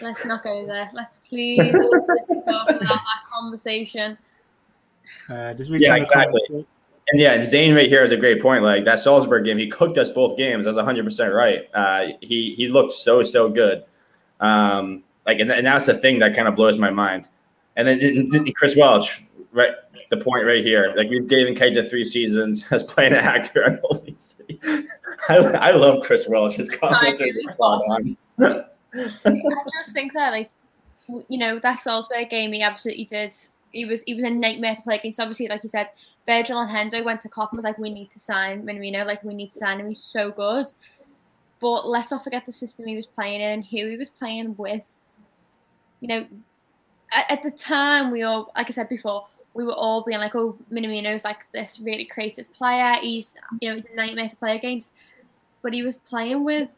Let's 0.00 0.24
not 0.24 0.42
go 0.42 0.66
there. 0.66 0.90
Let's 0.94 1.18
please 1.28 1.72
talk 1.72 2.70
about 2.70 2.78
that 2.78 3.22
conversation. 3.30 4.16
Uh, 5.28 5.52
just 5.54 5.70
yeah, 5.70 5.96
exactly. 5.96 6.66
And 7.08 7.20
yeah, 7.20 7.42
Zane 7.42 7.74
right 7.74 7.88
here 7.88 8.02
is 8.02 8.12
a 8.12 8.16
great 8.16 8.40
point. 8.40 8.62
Like 8.62 8.84
that 8.86 9.00
Salzburg 9.00 9.44
game, 9.44 9.58
he 9.58 9.68
cooked 9.68 9.98
us 9.98 10.08
both 10.08 10.36
games. 10.36 10.64
That's 10.64 10.76
100 10.76 11.04
percent 11.04 11.34
right. 11.34 11.68
Uh, 11.74 12.08
he 12.20 12.54
he 12.54 12.68
looked 12.68 12.92
so 12.92 13.22
so 13.22 13.48
good. 13.48 13.84
Um, 14.40 15.02
like 15.26 15.38
and, 15.38 15.50
and 15.50 15.66
that's 15.66 15.86
the 15.86 15.94
thing 15.94 16.18
that 16.20 16.34
kind 16.34 16.48
of 16.48 16.56
blows 16.56 16.78
my 16.78 16.90
mind. 16.90 17.28
And 17.76 17.86
then 17.86 18.00
and, 18.00 18.34
and 18.34 18.56
Chris 18.56 18.76
Welch, 18.76 19.22
right? 19.52 19.72
The 20.10 20.16
point 20.16 20.44
right 20.44 20.62
here. 20.62 20.94
Like 20.96 21.10
we've 21.10 21.28
given 21.28 21.54
Keita 21.54 21.88
three 21.88 22.04
seasons 22.04 22.66
as 22.70 22.84
playing 22.84 23.12
an 23.12 23.20
actor 23.20 23.80
on 23.90 24.18
City. 24.18 24.60
I, 25.28 25.36
I 25.36 25.70
love 25.72 26.02
Chris 26.04 26.26
Welch. 26.28 26.54
His 26.54 26.70
comments 26.70 27.20
are 27.20 27.26
spot 27.52 27.82
on. 27.88 28.16
I 28.94 29.34
just 29.72 29.92
think 29.92 30.12
that, 30.12 30.30
like, 30.30 30.50
you 31.28 31.38
know, 31.38 31.58
that 31.58 31.78
Salzburg 31.78 32.30
game, 32.30 32.52
he 32.52 32.62
absolutely 32.62 33.04
did. 33.04 33.34
He 33.72 33.84
was 33.84 34.02
he 34.02 34.14
was 34.14 34.24
a 34.24 34.30
nightmare 34.30 34.76
to 34.76 34.82
play 34.82 34.96
against. 34.96 35.18
Obviously, 35.18 35.48
like 35.48 35.62
you 35.62 35.68
said, 35.68 35.88
Virgil 36.26 36.58
and 36.58 36.70
Hendo 36.70 37.04
went 37.04 37.20
to 37.22 37.28
Klopp 37.28 37.52
and 37.52 37.58
was 37.58 37.64
like, 37.64 37.78
"We 37.78 37.90
need 37.90 38.10
to 38.12 38.18
sign 38.18 38.64
Minamino. 38.64 39.06
Like, 39.06 39.22
we 39.22 39.34
need 39.34 39.52
to 39.52 39.58
sign 39.58 39.80
him. 39.80 39.88
He's 39.88 40.02
so 40.02 40.30
good." 40.30 40.72
But 41.60 41.88
let's 41.88 42.10
not 42.10 42.24
forget 42.24 42.46
the 42.46 42.52
system 42.52 42.86
he 42.86 42.96
was 42.96 43.06
playing 43.06 43.40
in 43.40 43.62
who 43.62 43.88
he 43.88 43.96
was 43.96 44.10
playing 44.10 44.56
with. 44.56 44.82
You 46.00 46.08
know, 46.08 46.26
at, 47.12 47.30
at 47.30 47.42
the 47.42 47.50
time, 47.50 48.10
we 48.10 48.22
all, 48.22 48.52
like 48.56 48.68
I 48.68 48.72
said 48.72 48.88
before, 48.88 49.26
we 49.54 49.64
were 49.64 49.72
all 49.72 50.02
being 50.02 50.18
like, 50.18 50.34
"Oh, 50.34 50.56
Minamino's 50.72 51.24
like 51.24 51.46
this 51.52 51.80
really 51.80 52.04
creative 52.04 52.52
player. 52.52 52.96
He's, 53.00 53.34
you 53.60 53.70
know, 53.70 53.76
he's 53.76 53.86
a 53.92 53.96
nightmare 53.96 54.28
to 54.28 54.36
play 54.36 54.56
against." 54.56 54.90
But 55.62 55.72
he 55.72 55.82
was 55.82 55.96
playing 55.96 56.44
with 56.44 56.68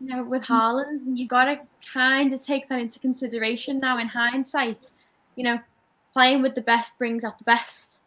you 0.00 0.08
know, 0.08 0.22
with 0.22 0.44
Haaland, 0.44 1.06
and 1.06 1.18
you 1.18 1.26
got 1.26 1.44
to 1.44 1.60
kind 1.92 2.32
of 2.32 2.44
take 2.44 2.68
that 2.68 2.78
into 2.78 2.98
consideration 2.98 3.80
now 3.80 3.98
in 3.98 4.08
hindsight. 4.08 4.90
You 5.34 5.44
know, 5.44 5.60
playing 6.12 6.42
with 6.42 6.54
the 6.54 6.60
best 6.60 6.98
brings 6.98 7.24
out 7.24 7.38
the 7.38 7.44
best. 7.44 8.00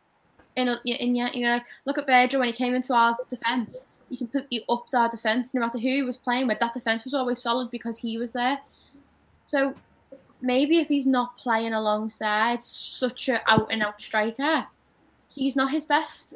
In, 0.55 0.77
in 0.85 1.15
yeah, 1.15 1.29
you 1.33 1.43
know, 1.43 1.59
look 1.85 1.97
at 1.97 2.05
Virgil 2.05 2.39
when 2.39 2.49
he 2.49 2.53
came 2.53 2.75
into 2.75 2.93
our 2.93 3.15
defense. 3.29 3.85
You 4.09 4.17
can 4.17 4.27
put 4.27 4.47
you 4.49 4.61
up 4.69 4.85
our 4.93 5.09
defense 5.09 5.53
no 5.53 5.61
matter 5.61 5.77
who 5.77 5.87
he 5.87 6.01
was 6.01 6.17
playing 6.17 6.47
with. 6.47 6.59
That 6.59 6.73
defense 6.73 7.03
was 7.03 7.13
always 7.13 7.41
solid 7.41 7.69
because 7.69 7.99
he 7.99 8.17
was 8.17 8.31
there. 8.31 8.59
So 9.45 9.73
maybe 10.41 10.79
if 10.79 10.87
he's 10.87 11.05
not 11.05 11.37
playing 11.37 11.73
alongside 11.73 12.63
such 12.63 13.29
a 13.29 13.41
out 13.49 13.67
and 13.71 13.83
out 13.83 14.01
striker, 14.01 14.65
he's 15.29 15.55
not 15.55 15.71
his 15.71 15.85
best 15.85 16.33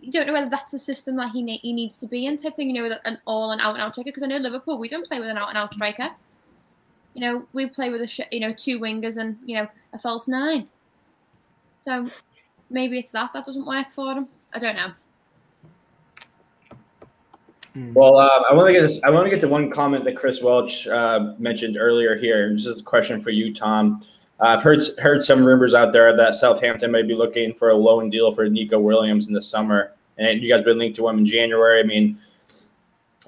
you 0.00 0.10
don't 0.10 0.26
know 0.26 0.32
whether 0.32 0.48
that's 0.48 0.72
a 0.74 0.78
system 0.78 1.16
that 1.16 1.30
he 1.32 1.58
he 1.58 1.72
needs 1.72 1.98
to 1.98 2.06
be 2.06 2.26
in 2.26 2.38
type 2.38 2.56
thing. 2.56 2.74
You 2.74 2.88
know, 2.88 2.96
an 3.04 3.18
all 3.26 3.52
and 3.52 3.60
out 3.60 3.74
and 3.74 3.82
out 3.82 3.92
striker. 3.92 4.08
Because 4.08 4.22
I 4.22 4.26
know 4.26 4.38
Liverpool, 4.38 4.78
we 4.78 4.88
don't 4.88 5.06
play 5.06 5.20
with 5.20 5.28
an 5.28 5.38
out 5.38 5.50
and 5.50 5.58
out 5.58 5.72
striker. 5.74 6.10
You 7.14 7.20
know, 7.20 7.46
we 7.52 7.66
play 7.66 7.90
with 7.90 8.00
a 8.02 8.08
sh- 8.08 8.20
you 8.30 8.40
know 8.40 8.52
two 8.52 8.78
wingers 8.78 9.18
and 9.18 9.38
you 9.44 9.56
know 9.56 9.68
a 9.92 9.98
false 9.98 10.26
nine. 10.26 10.68
So 11.84 12.06
maybe 12.70 12.98
it's 12.98 13.10
that 13.10 13.32
that 13.34 13.44
doesn't 13.44 13.66
work 13.66 13.88
for 13.94 14.12
him. 14.12 14.28
I 14.52 14.58
don't 14.58 14.76
know. 14.76 14.92
Hmm. 17.74 17.92
Well, 17.94 18.16
uh, 18.16 18.42
I 18.50 18.54
want 18.54 18.68
to 18.68 18.72
get 18.72 18.82
this, 18.82 19.00
I 19.04 19.10
want 19.10 19.26
to 19.26 19.30
get 19.30 19.40
to 19.42 19.48
one 19.48 19.70
comment 19.70 20.04
that 20.04 20.16
Chris 20.16 20.42
Welch 20.42 20.88
uh, 20.88 21.34
mentioned 21.38 21.76
earlier 21.78 22.16
here. 22.16 22.52
This 22.52 22.66
is 22.66 22.80
a 22.80 22.84
question 22.84 23.20
for 23.20 23.30
you, 23.30 23.54
Tom. 23.54 24.02
Uh, 24.40 24.56
I've 24.56 24.62
heard 24.62 24.82
heard 24.98 25.22
some 25.22 25.44
rumors 25.44 25.74
out 25.74 25.92
there 25.92 26.16
that 26.16 26.34
Southampton 26.34 26.90
may 26.90 27.02
be 27.02 27.14
looking 27.14 27.54
for 27.54 27.68
a 27.68 27.74
loan 27.74 28.10
deal 28.10 28.32
for 28.32 28.48
Neco 28.48 28.80
Williams 28.80 29.28
in 29.28 29.34
the 29.34 29.42
summer, 29.42 29.92
and 30.18 30.42
you 30.42 30.48
guys 30.48 30.64
been 30.64 30.78
linked 30.78 30.96
to 30.96 31.08
him 31.08 31.18
in 31.18 31.26
January. 31.26 31.78
I 31.78 31.84
mean, 31.84 32.18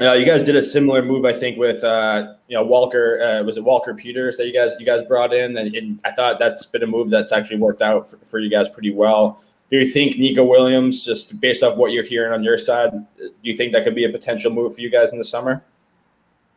uh, 0.00 0.12
you 0.12 0.24
guys 0.24 0.42
did 0.42 0.56
a 0.56 0.62
similar 0.62 1.02
move, 1.02 1.26
I 1.26 1.34
think, 1.34 1.58
with 1.58 1.84
uh, 1.84 2.34
you 2.48 2.56
know 2.56 2.64
Walker. 2.64 3.20
Uh, 3.20 3.42
was 3.42 3.58
it 3.58 3.64
Walker 3.64 3.92
Peters 3.94 4.36
that 4.38 4.46
you 4.46 4.52
guys 4.52 4.74
you 4.80 4.86
guys 4.86 5.02
brought 5.02 5.34
in? 5.34 5.56
And, 5.56 5.74
and, 5.74 6.00
I 6.04 6.12
thought 6.12 6.38
that's 6.38 6.64
been 6.64 6.82
a 6.82 6.86
move 6.86 7.10
that's 7.10 7.30
actually 7.30 7.58
worked 7.58 7.82
out 7.82 8.08
for, 8.08 8.16
for, 8.26 8.38
you 8.38 8.48
guys 8.48 8.70
pretty 8.70 8.92
well. 8.92 9.42
Do 9.70 9.78
you 9.78 9.90
think 9.90 10.18
Neco 10.18 10.44
Williams, 10.44 11.04
just 11.04 11.38
based 11.40 11.62
off 11.62 11.76
what 11.76 11.92
you're 11.92 12.04
hearing 12.04 12.32
on 12.32 12.42
your 12.42 12.58
side, 12.58 12.92
do 13.18 13.30
you 13.42 13.56
think 13.56 13.72
that 13.72 13.84
could 13.84 13.94
be 13.94 14.04
a 14.04 14.08
potential 14.08 14.50
move 14.50 14.74
for 14.74 14.80
you 14.80 14.90
guys 14.90 15.12
in 15.12 15.18
the 15.18 15.24
summer? 15.24 15.62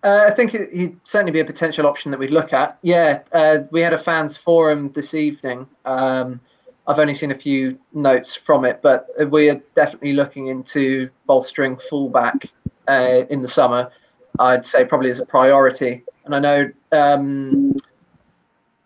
Uh, 0.04 0.26
I 0.28 0.32
think 0.32 0.52
he'd 0.52 0.98
certainly 1.04 1.32
be 1.32 1.40
a 1.40 1.46
potential 1.46 1.88
option 1.88 2.12
that 2.12 2.20
we'd 2.20 2.32
look 2.32 2.54
at. 2.54 2.78
Yeah, 2.84 3.22
uh, 3.32 3.60
we 3.72 3.82
had 3.82 3.94
a 3.94 3.98
fans 3.98 4.38
forum 4.38 4.92
this 4.94 5.14
evening. 5.14 5.68
Um, 5.84 6.40
I've 6.88 7.00
only 7.00 7.16
seen 7.16 7.32
a 7.32 7.36
few 7.36 7.80
notes 7.94 8.36
from 8.36 8.66
it, 8.66 8.82
but 8.82 9.10
we 9.30 9.50
are 9.50 9.62
definitely 9.74 10.14
looking 10.14 10.48
into 10.48 11.10
bolstering 11.26 11.78
fullback 11.78 12.50
uh, 12.88 13.26
in 13.30 13.42
the 13.42 13.48
summer. 13.48 13.92
I'd 14.40 14.66
say 14.66 14.86
probably 14.86 15.10
as 15.10 15.20
a 15.20 15.26
priority. 15.26 16.04
And 16.26 16.36
I 16.36 16.40
know 16.40 16.72
um, 16.92 17.76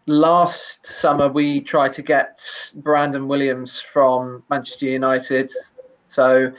last 0.06 0.86
summer 0.86 1.28
we 1.30 1.62
tried 1.62 1.94
to 1.94 2.02
get 2.02 2.72
Brandon 2.76 3.28
Williams 3.28 3.80
from 3.80 4.44
Manchester 4.50 4.86
United. 4.86 5.52
So 6.08 6.52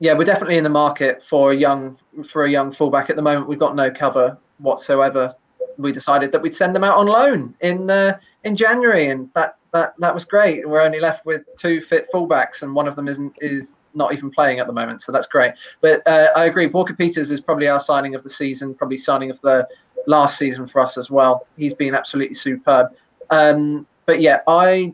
yeah, 0.00 0.12
we're 0.12 0.24
definitely 0.24 0.58
in 0.58 0.64
the 0.64 0.70
market 0.70 1.22
for 1.22 1.52
a 1.52 1.56
young 1.56 1.96
for 2.28 2.44
a 2.44 2.50
young 2.50 2.72
fullback. 2.72 3.10
At 3.10 3.16
the 3.16 3.22
moment, 3.22 3.48
we've 3.48 3.58
got 3.58 3.76
no 3.76 3.90
cover 3.90 4.36
whatsoever 4.58 5.34
we 5.78 5.92
decided 5.92 6.32
that 6.32 6.42
we'd 6.42 6.54
send 6.54 6.74
them 6.74 6.84
out 6.84 6.96
on 6.96 7.06
loan 7.06 7.54
in 7.60 7.90
uh, 7.90 8.16
in 8.44 8.56
January, 8.56 9.08
and 9.08 9.30
that 9.34 9.56
that 9.72 9.94
that 9.98 10.14
was 10.14 10.24
great. 10.24 10.68
We're 10.68 10.80
only 10.80 11.00
left 11.00 11.26
with 11.26 11.42
two 11.56 11.80
fit 11.80 12.08
fullbacks, 12.12 12.62
and 12.62 12.74
one 12.74 12.88
of 12.88 12.96
them 12.96 13.08
isn't 13.08 13.38
is 13.40 13.74
not 13.94 14.12
even 14.12 14.30
playing 14.30 14.58
at 14.58 14.66
the 14.66 14.72
moment, 14.72 15.02
so 15.02 15.12
that's 15.12 15.26
great. 15.26 15.52
But 15.80 16.06
uh, 16.06 16.28
I 16.36 16.44
agree, 16.44 16.66
Walker 16.66 16.94
Peters 16.94 17.30
is 17.30 17.40
probably 17.40 17.68
our 17.68 17.80
signing 17.80 18.14
of 18.14 18.22
the 18.22 18.30
season, 18.30 18.74
probably 18.74 18.98
signing 18.98 19.30
of 19.30 19.40
the 19.40 19.66
last 20.06 20.38
season 20.38 20.66
for 20.66 20.80
us 20.80 20.98
as 20.98 21.10
well. 21.10 21.46
He's 21.56 21.74
been 21.74 21.94
absolutely 21.94 22.34
superb. 22.34 22.88
Um, 23.30 23.86
but 24.06 24.20
yeah, 24.20 24.40
I 24.46 24.92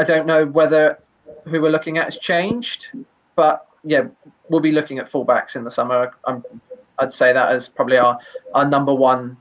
I 0.00 0.04
don't 0.04 0.26
know 0.26 0.46
whether 0.46 0.98
who 1.44 1.60
we're 1.60 1.70
looking 1.70 1.98
at 1.98 2.04
has 2.04 2.16
changed, 2.16 2.92
but 3.34 3.66
yeah, 3.84 4.04
we'll 4.48 4.60
be 4.60 4.72
looking 4.72 4.98
at 4.98 5.10
fullbacks 5.10 5.56
in 5.56 5.64
the 5.64 5.70
summer. 5.70 6.12
I'm, 6.24 6.44
I'd 6.98 7.12
say 7.12 7.32
that 7.32 7.50
as 7.50 7.68
probably 7.68 7.98
our 7.98 8.18
our 8.54 8.68
number 8.68 8.94
one 8.94 9.36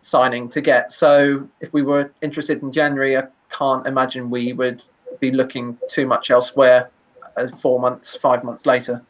signing 0.00 0.48
to 0.50 0.60
get. 0.60 0.92
So 0.92 1.48
if 1.60 1.72
we 1.72 1.82
were 1.82 2.12
interested 2.22 2.62
in 2.62 2.72
January, 2.72 3.16
I 3.16 3.24
can't 3.50 3.86
imagine 3.86 4.30
we 4.30 4.52
would 4.52 4.84
be 5.18 5.30
looking 5.30 5.78
too 5.88 6.06
much 6.06 6.30
elsewhere 6.30 6.90
as 7.36 7.50
four 7.52 7.80
months, 7.80 8.16
five 8.16 8.44
months 8.44 8.66
later. 8.66 9.02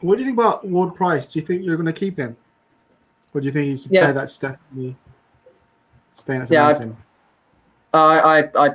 What 0.00 0.16
do 0.16 0.22
you 0.22 0.26
think 0.28 0.38
about 0.38 0.66
Ward 0.66 0.94
Prowse? 0.94 1.32
Do 1.32 1.38
you 1.38 1.44
think 1.44 1.62
you're 1.64 1.76
going 1.76 1.86
to 1.86 1.92
keep 1.92 2.16
him? 2.18 2.36
Or 3.34 3.40
do 3.40 3.46
you 3.46 3.52
think 3.52 3.66
he's 3.66 3.86
Yeah. 3.90 4.02
player 4.02 4.12
that's 4.14 4.38
definitely 4.38 4.96
staying 6.14 6.42
at 6.42 6.50
Yeah, 6.50 6.72
Southampton? 6.72 7.02
I, 7.92 8.20
I, 8.20 8.66
I 8.66 8.74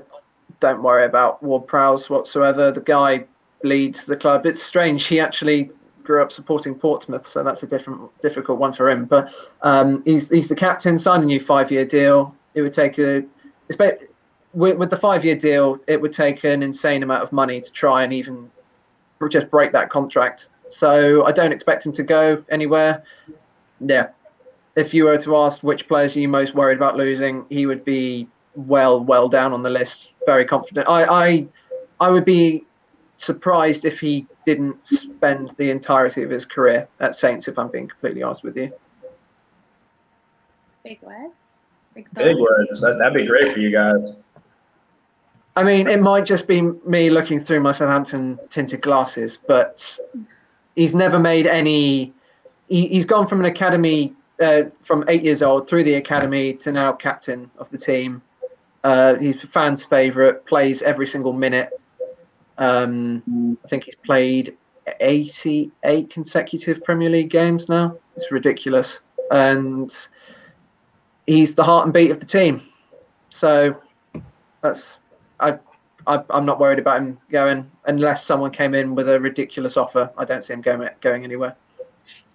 don't 0.60 0.84
worry 0.84 1.06
about 1.06 1.42
Ward 1.42 1.68
Prowse 1.68 2.10
whatsoever. 2.10 2.72
The 2.72 2.82
guy 2.82 3.26
leads 3.64 4.06
the 4.06 4.16
club. 4.16 4.46
It's 4.46 4.62
strange. 4.62 5.08
He 5.08 5.20
actually 5.20 5.72
grew 6.04 6.22
up 6.22 6.32
supporting 6.32 6.76
Portsmouth, 6.76 7.26
so 7.26 7.44
that's 7.44 7.64
a 7.64 7.68
different, 7.68 8.02
difficult 8.22 8.60
one 8.60 8.72
for 8.72 8.90
him. 8.90 9.06
But 9.06 9.34
um, 9.64 10.04
he's 10.06 10.30
he's 10.30 10.50
the 10.50 10.56
captain. 10.56 11.00
Signed 11.00 11.24
a 11.24 11.26
new 11.26 11.40
five-year 11.40 11.86
deal. 11.86 12.36
It 12.54 12.62
would 12.62 12.74
take 12.74 13.00
a, 13.00 13.24
with, 14.56 14.78
with 14.78 14.90
the 14.90 14.98
five-year 14.98 15.36
deal, 15.36 15.78
it 15.88 16.02
would 16.02 16.14
take 16.14 16.44
an 16.44 16.64
insane 16.64 17.04
amount 17.04 17.22
of 17.22 17.32
money 17.32 17.62
to 17.62 17.72
try 17.72 18.04
and 18.04 18.14
even 18.14 18.50
just 19.30 19.50
break 19.50 19.72
that 19.74 19.90
contract. 19.90 20.50
So 20.68 21.26
I 21.26 21.32
don't 21.32 21.52
expect 21.52 21.86
him 21.86 21.92
to 21.94 22.04
go 22.04 22.44
anywhere. 22.50 23.04
Yeah, 23.82 24.08
if 24.76 24.94
you 24.94 25.04
were 25.06 25.18
to 25.20 25.36
ask 25.38 25.62
which 25.62 25.88
players 25.88 26.16
are 26.16 26.20
you 26.20 26.28
most 26.28 26.56
worried 26.56 26.78
about 26.78 26.96
losing, 26.96 27.46
he 27.50 27.66
would 27.66 27.84
be 27.84 28.28
well, 28.56 29.04
well 29.04 29.28
down 29.28 29.54
on 29.54 29.62
the 29.62 29.70
list. 29.70 30.14
Very 30.26 30.46
confident. 30.46 30.88
I, 30.88 31.04
I, 31.04 31.48
I 32.00 32.10
would 32.10 32.26
be 32.26 32.64
surprised 33.18 33.86
if 33.86 34.00
he 34.00 34.26
didn't 34.46 34.86
spend 34.86 35.54
the 35.58 35.70
entirety 35.70 36.24
of 36.24 36.30
his 36.30 36.46
career 36.46 36.88
at 37.00 37.16
Saints. 37.16 37.48
If 37.48 37.60
I'm 37.60 37.70
being 37.70 37.88
completely 37.88 38.24
honest 38.24 38.44
with 38.44 38.58
you. 38.58 38.72
Big 40.84 41.02
words. 41.02 41.64
Big, 41.94 42.08
Big 42.14 42.38
words. 42.38 42.82
That, 42.82 42.98
that'd 43.00 43.14
be 43.14 43.26
great 43.26 43.52
for 43.52 43.60
you 43.60 43.72
guys. 43.72 44.18
I 45.56 45.64
mean, 45.64 45.88
it 45.88 46.02
might 46.02 46.26
just 46.26 46.48
be 46.48 46.62
me 46.62 47.10
looking 47.10 47.40
through 47.40 47.62
my 47.62 47.72
Southampton 47.72 48.38
tinted 48.50 48.82
glasses, 48.82 49.40
but 49.48 49.98
he's 50.76 50.94
never 50.94 51.18
made 51.18 51.48
any. 51.48 52.14
He, 52.68 52.88
he's 52.88 53.06
gone 53.06 53.26
from 53.26 53.40
an 53.40 53.46
academy, 53.46 54.14
uh, 54.42 54.64
from 54.82 55.06
eight 55.08 55.24
years 55.24 55.42
old 55.42 55.68
through 55.70 55.86
the 55.86 55.94
academy 55.96 56.54
to 56.56 56.72
now 56.72 56.92
captain 56.92 57.50
of 57.58 57.70
the 57.70 57.78
team. 57.78 58.22
Uh, 58.84 59.16
he's 59.16 59.42
fans' 59.44 59.86
favourite, 59.86 60.46
plays 60.46 60.82
every 60.82 61.08
single 61.08 61.34
minute. 61.34 61.70
Um, 62.58 63.58
I 63.64 63.68
think 63.68 63.86
he's 63.86 63.96
played 63.96 64.56
88 65.00 66.10
consecutive 66.10 66.84
Premier 66.84 67.10
League 67.10 67.30
games 67.30 67.70
now. 67.70 67.98
It's 68.16 68.32
ridiculous. 68.32 69.00
And 69.32 69.94
he's 71.26 71.56
the 71.56 71.64
heart 71.64 71.86
and 71.86 71.94
beat 71.94 72.12
of 72.12 72.20
the 72.20 72.26
team. 72.26 72.62
So 73.30 73.82
that's 74.62 75.00
I, 75.40 75.58
I 76.08 76.24
I'm 76.30 76.46
not 76.46 76.60
worried 76.60 76.80
about 76.80 76.98
him 77.00 77.18
going 77.30 77.70
unless 77.86 78.26
someone 78.26 78.52
came 78.52 78.74
in 78.74 78.96
with 78.96 79.10
a 79.10 79.20
ridiculous 79.20 79.78
offer. 79.78 80.10
I 80.18 80.26
don't 80.26 80.44
see 80.44 80.54
him 80.54 80.62
going 80.62 80.88
going 81.02 81.24
anywhere. 81.24 81.56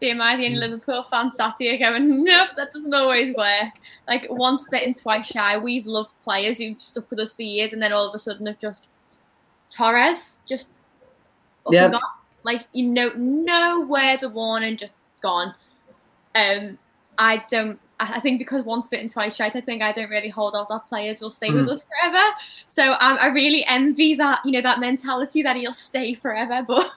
See, 0.00 0.10
am 0.10 0.22
I 0.22 0.34
the 0.36 0.46
only 0.46 0.58
Liverpool 0.58 1.04
fan 1.10 1.30
sat 1.30 1.56
here 1.58 1.78
going, 1.78 2.24
nope, 2.24 2.50
that 2.56 2.72
doesn't 2.72 2.94
always 2.94 3.34
work. 3.36 3.74
Like, 4.08 4.26
once 4.30 4.66
bitten, 4.68 4.94
twice 4.94 5.26
shy. 5.26 5.58
We've 5.58 5.86
loved 5.86 6.10
players 6.24 6.56
who've 6.56 6.80
stuck 6.80 7.10
with 7.10 7.18
us 7.18 7.34
for 7.34 7.42
years 7.42 7.74
and 7.74 7.82
then 7.82 7.92
all 7.92 8.08
of 8.08 8.14
a 8.14 8.18
sudden 8.18 8.46
have 8.46 8.58
just. 8.58 8.88
Torres, 9.68 10.36
just. 10.48 10.68
Up 11.66 11.72
Yeah. 11.72 11.84
and 11.84 11.92
gone. 11.92 12.02
Like, 12.44 12.64
you 12.72 12.88
know, 12.88 13.12
no 13.14 13.82
word 13.82 14.22
of 14.22 14.32
warning, 14.32 14.78
just 14.78 14.94
gone. 15.20 15.54
Um, 16.34 16.78
I 17.18 17.44
don't. 17.50 17.78
I 18.00 18.20
think 18.20 18.38
because 18.38 18.64
once 18.64 18.88
bitten, 18.88 19.08
twice 19.08 19.36
shy, 19.36 19.46
I 19.46 19.60
think 19.60 19.82
I 19.82 19.92
don't 19.92 20.08
really 20.10 20.28
hold 20.28 20.54
off 20.54 20.68
that 20.68 20.88
players 20.88 21.20
will 21.20 21.30
stay 21.30 21.50
with 21.50 21.68
us 21.68 21.84
forever. 21.84 22.24
So 22.68 22.92
um, 22.94 23.18
I 23.20 23.26
really 23.26 23.64
envy 23.66 24.14
that, 24.14 24.40
you 24.44 24.52
know, 24.52 24.62
that 24.62 24.80
mentality 24.80 25.42
that 25.42 25.56
he'll 25.56 25.72
stay 25.72 26.14
forever. 26.14 26.64
But 26.68 26.90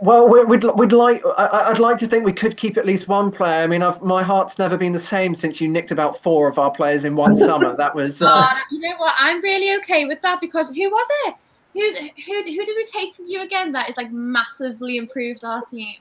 Well, 0.00 0.28
we- 0.28 0.44
we'd 0.44 0.64
we'd 0.76 0.92
like 0.92 1.22
I- 1.36 1.70
I'd 1.70 1.78
like 1.80 1.98
to 1.98 2.06
think 2.06 2.24
we 2.24 2.32
could 2.32 2.56
keep 2.56 2.76
at 2.76 2.86
least 2.86 3.08
one 3.08 3.30
player. 3.32 3.62
I 3.62 3.66
mean, 3.66 3.82
I've, 3.82 4.00
my 4.02 4.22
heart's 4.22 4.56
never 4.58 4.76
been 4.76 4.92
the 4.92 4.98
same 4.98 5.34
since 5.34 5.60
you 5.60 5.66
nicked 5.68 5.90
about 5.90 6.22
four 6.22 6.46
of 6.48 6.58
our 6.58 6.70
players 6.70 7.04
in 7.04 7.16
one 7.16 7.34
summer. 7.48 7.76
That 7.76 7.94
was 7.94 8.22
uh, 8.22 8.28
Uh, 8.28 8.54
you 8.70 8.80
know 8.80 8.96
what? 8.98 9.14
I'm 9.18 9.40
really 9.42 9.76
okay 9.80 10.04
with 10.06 10.20
that 10.22 10.40
because 10.40 10.68
who 10.68 10.88
was 10.90 11.06
it? 11.26 11.34
Who's 11.74 11.94
who? 12.26 12.34
Who 12.44 12.64
did 12.64 12.76
we 12.76 12.86
take 12.92 13.14
from 13.16 13.26
you 13.26 13.42
again? 13.42 13.72
That 13.72 13.88
is 13.90 13.96
like 13.96 14.10
massively 14.12 14.96
improved 14.98 15.42
our 15.44 15.62
team. 15.64 15.96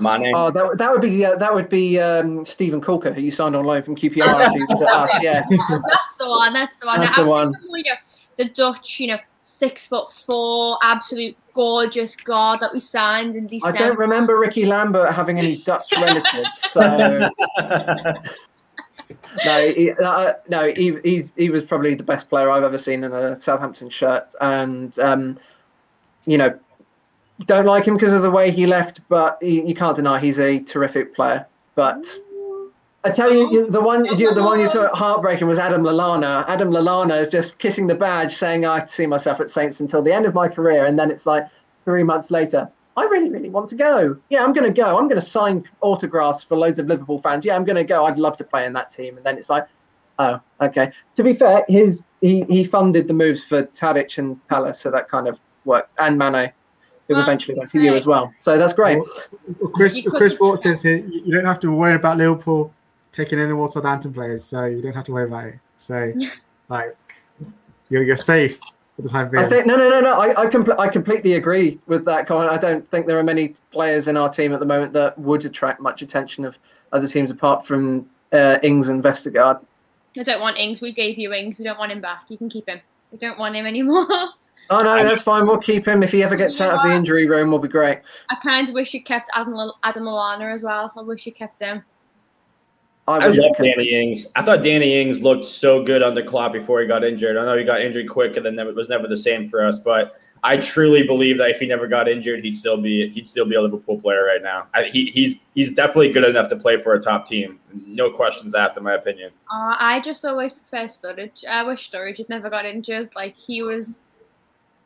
My 0.00 0.32
oh 0.34 0.50
that, 0.50 0.78
that 0.78 0.90
would 0.90 1.00
be 1.00 1.24
uh, 1.24 1.36
that 1.36 1.54
would 1.54 1.68
be 1.68 1.98
um, 1.98 2.44
Stephen 2.44 2.80
Coulker, 2.80 3.14
who 3.14 3.20
you 3.20 3.30
signed 3.30 3.56
on 3.56 3.64
loan 3.64 3.82
from 3.82 3.96
QPR. 3.96 4.52
who 4.52 4.66
was 4.68 4.82
us, 4.82 5.22
yeah. 5.22 5.44
That's 5.50 6.16
the 6.18 6.28
one. 6.28 6.52
That's 6.52 6.76
the 6.76 6.86
one. 6.86 7.00
That's 7.00 7.18
I 7.18 7.22
the 7.22 7.30
one. 7.30 7.52
thinking, 7.52 7.70
you 7.76 7.82
know, 7.84 7.96
the 8.36 8.48
Dutch, 8.50 9.00
you 9.00 9.06
know, 9.08 9.18
six 9.40 9.86
foot 9.86 10.08
four, 10.26 10.78
absolute 10.82 11.36
gorgeous 11.54 12.16
god 12.16 12.60
that 12.60 12.72
we 12.72 12.80
signed 12.80 13.34
in 13.36 13.46
December. 13.46 13.76
I 13.76 13.78
don't 13.78 13.98
remember 13.98 14.38
Ricky 14.38 14.66
Lambert 14.66 15.14
having 15.14 15.38
any 15.38 15.58
Dutch 15.58 15.92
relatives, 15.96 16.58
so 16.58 16.80
no, 19.44 19.68
he, 19.72 19.92
uh, 19.92 20.32
no, 20.48 20.72
he, 20.76 20.98
he's 21.04 21.30
he 21.36 21.48
was 21.48 21.62
probably 21.62 21.94
the 21.94 22.02
best 22.02 22.28
player 22.28 22.50
I've 22.50 22.64
ever 22.64 22.78
seen 22.78 23.04
in 23.04 23.12
a 23.12 23.36
Southampton 23.36 23.88
shirt, 23.88 24.34
and 24.40 24.98
um, 24.98 25.38
you 26.26 26.36
know, 26.36 26.58
don't 27.44 27.66
like 27.66 27.84
him 27.84 27.94
because 27.94 28.12
of 28.12 28.22
the 28.22 28.30
way 28.30 28.50
he 28.50 28.66
left, 28.66 29.00
but 29.08 29.40
you, 29.42 29.74
can't 29.74 29.94
deny 29.94 30.18
he's 30.18 30.38
a 30.38 30.58
terrific 30.60 31.14
player. 31.14 31.46
But 31.74 32.06
I 33.04 33.10
tell 33.10 33.32
you, 33.32 33.70
the 33.70 33.80
one 33.80 34.04
you, 34.18 34.34
the 34.34 34.42
one 34.42 34.58
you 34.58 34.68
saw 34.68 34.84
at 34.86 34.94
heartbreaking 34.94 35.46
was 35.46 35.58
Adam 35.58 35.82
Lallana. 35.82 36.48
Adam 36.48 36.70
Lallana 36.70 37.20
is 37.20 37.28
just 37.28 37.58
kissing 37.58 37.86
the 37.86 37.94
badge, 37.94 38.34
saying, 38.34 38.64
"I 38.64 38.86
see 38.86 39.06
myself 39.06 39.40
at 39.40 39.50
Saints 39.50 39.80
until 39.80 40.02
the 40.02 40.12
end 40.12 40.24
of 40.24 40.34
my 40.34 40.48
career," 40.48 40.86
and 40.86 40.98
then 40.98 41.10
it's 41.10 41.26
like 41.26 41.46
three 41.84 42.02
months 42.02 42.30
later. 42.30 42.70
I 42.96 43.04
really, 43.04 43.28
really 43.28 43.50
want 43.50 43.68
to 43.68 43.74
go. 43.74 44.16
Yeah, 44.30 44.42
I'm 44.42 44.54
going 44.54 44.66
to 44.66 44.72
go. 44.72 44.96
I'm 44.96 45.06
going 45.06 45.20
to 45.20 45.26
sign 45.26 45.64
autographs 45.82 46.42
for 46.42 46.56
loads 46.56 46.78
of 46.78 46.86
Liverpool 46.86 47.20
fans. 47.20 47.44
Yeah, 47.44 47.54
I'm 47.54 47.64
going 47.64 47.76
to 47.76 47.84
go. 47.84 48.06
I'd 48.06 48.18
love 48.18 48.38
to 48.38 48.44
play 48.44 48.64
in 48.64 48.72
that 48.72 48.90
team. 48.90 49.18
And 49.18 49.26
then 49.26 49.36
it's 49.36 49.50
like, 49.50 49.66
oh, 50.18 50.40
okay. 50.62 50.90
To 51.14 51.22
be 51.22 51.34
fair, 51.34 51.62
his 51.68 52.04
he, 52.22 52.44
he 52.44 52.64
funded 52.64 53.06
the 53.06 53.12
moves 53.12 53.44
for 53.44 53.64
Tadic 53.64 54.16
and 54.16 54.40
Pellè, 54.48 54.74
so 54.74 54.90
that 54.90 55.10
kind 55.10 55.28
of 55.28 55.38
worked, 55.66 55.94
and 55.98 56.16
Mane, 56.18 56.52
who 57.08 57.14
Well, 57.14 57.22
eventually 57.22 57.58
went 57.58 57.70
to 57.70 57.80
you 57.80 57.94
as 57.94 58.06
well. 58.06 58.32
So 58.40 58.58
that's 58.58 58.72
great. 58.72 58.98
Well, 58.98 59.70
Chris 59.74 60.04
You 60.04 60.10
Chris 60.10 60.38
Watt 60.40 60.58
says 60.58 60.82
here 60.82 60.96
you 60.96 61.22
you 61.24 61.34
don't 61.34 61.44
have 61.44 61.60
to 61.60 61.70
worry 61.70 61.94
about 61.94 62.16
Liverpool 62.16 62.72
taking 63.12 63.38
any 63.38 63.52
more 63.52 63.68
Southampton 63.68 64.12
players, 64.12 64.44
so 64.44 64.66
you 64.66 64.82
don't 64.82 64.94
have 64.94 65.04
to 65.04 65.12
worry 65.12 65.26
about 65.26 65.46
it. 65.46 65.58
So, 65.78 66.12
like, 66.68 66.96
you're 67.88 68.02
you're 68.02 68.16
safe 68.16 68.58
for 68.96 69.02
the 69.02 69.08
time 69.08 69.30
being. 69.30 69.44
I 69.44 69.48
think 69.48 69.66
no, 69.66 69.76
no, 69.76 69.88
no, 69.88 70.00
no. 70.00 70.20
I 70.20 70.42
I, 70.42 70.46
compl- 70.46 70.78
I 70.78 70.88
completely 70.88 71.34
agree 71.34 71.78
with 71.86 72.04
that 72.04 72.26
comment. 72.26 72.50
I 72.50 72.58
don't 72.58 72.88
think 72.90 73.06
there 73.06 73.18
are 73.18 73.24
many 73.24 73.54
players 73.70 74.08
in 74.08 74.16
our 74.16 74.28
team 74.28 74.52
at 74.52 74.60
the 74.60 74.66
moment 74.66 74.92
that 74.92 75.18
would 75.18 75.44
attract 75.44 75.80
much 75.80 76.02
attention 76.02 76.44
of 76.44 76.58
other 76.92 77.08
teams 77.08 77.30
apart 77.30 77.66
from 77.66 78.08
uh, 78.32 78.58
Ings 78.62 78.88
and 78.88 79.02
Vestergaard. 79.02 79.60
I 80.18 80.22
don't 80.22 80.40
want 80.40 80.58
Ings. 80.58 80.80
We 80.80 80.92
gave 80.92 81.18
you 81.18 81.32
Ings. 81.32 81.58
We 81.58 81.64
don't 81.64 81.78
want 81.78 81.92
him 81.92 82.00
back. 82.00 82.24
You 82.28 82.38
can 82.38 82.48
keep 82.48 82.68
him. 82.68 82.80
We 83.12 83.18
don't 83.18 83.38
want 83.38 83.54
him 83.54 83.66
anymore. 83.66 84.06
Oh 84.70 84.82
no, 84.82 85.02
that's 85.02 85.22
fine. 85.22 85.46
We'll 85.46 85.58
keep 85.58 85.86
him 85.86 86.02
if 86.02 86.10
he 86.12 86.22
ever 86.22 86.36
gets 86.36 86.60
out 86.60 86.74
of 86.74 86.82
the 86.82 86.94
injury 86.94 87.26
room. 87.26 87.50
We'll 87.50 87.60
be 87.60 87.68
great. 87.68 88.00
I 88.30 88.36
kind 88.36 88.68
of 88.68 88.74
wish 88.74 88.94
you 88.94 89.02
kept 89.02 89.30
Adam, 89.34 89.54
Adam 89.82 90.04
Lallana 90.04 90.54
as 90.54 90.62
well. 90.62 90.92
I 90.96 91.02
wish 91.02 91.26
you 91.26 91.32
kept 91.32 91.60
him. 91.60 91.82
I 93.08 93.18
I 93.18 93.26
love 93.28 93.56
Danny 93.58 93.90
Ings. 93.90 94.26
I 94.34 94.42
thought 94.42 94.62
Danny 94.62 95.00
Ings 95.00 95.22
looked 95.22 95.44
so 95.44 95.82
good 95.82 96.02
under 96.02 96.22
Klopp 96.22 96.52
before 96.52 96.80
he 96.80 96.86
got 96.86 97.04
injured. 97.04 97.36
I 97.36 97.44
know 97.44 97.56
he 97.56 97.64
got 97.64 97.80
injured 97.80 98.08
quick, 98.08 98.36
and 98.36 98.44
then 98.44 98.58
it 98.58 98.74
was 98.74 98.88
never 98.88 99.06
the 99.06 99.16
same 99.16 99.48
for 99.48 99.64
us. 99.64 99.78
But 99.78 100.14
I 100.42 100.56
truly 100.58 101.04
believe 101.04 101.38
that 101.38 101.50
if 101.50 101.60
he 101.60 101.66
never 101.66 101.86
got 101.86 102.08
injured, 102.08 102.44
he'd 102.44 102.56
still 102.56 102.76
be 102.76 103.08
he'd 103.08 103.28
still 103.28 103.44
be 103.44 103.54
a 103.54 103.60
Liverpool 103.60 104.00
player 104.00 104.24
right 104.24 104.42
now. 104.42 104.66
I, 104.74 104.84
he, 104.84 105.06
he's 105.06 105.36
he's 105.54 105.72
definitely 105.72 106.10
good 106.10 106.24
enough 106.24 106.48
to 106.48 106.56
play 106.56 106.80
for 106.80 106.94
a 106.94 107.00
top 107.00 107.26
team. 107.26 107.60
No 107.86 108.10
questions 108.10 108.54
asked, 108.54 108.76
in 108.76 108.82
my 108.82 108.94
opinion. 108.94 109.30
Uh, 109.52 109.76
I 109.78 110.00
just 110.04 110.24
always 110.24 110.52
prefer 110.52 110.86
Sturridge. 110.86 111.44
I 111.44 111.62
wish 111.62 111.90
Sturridge 111.90 112.18
had 112.18 112.28
never 112.28 112.50
got 112.50 112.64
injured. 112.64 113.10
Like 113.14 113.34
he 113.36 113.62
was, 113.62 114.00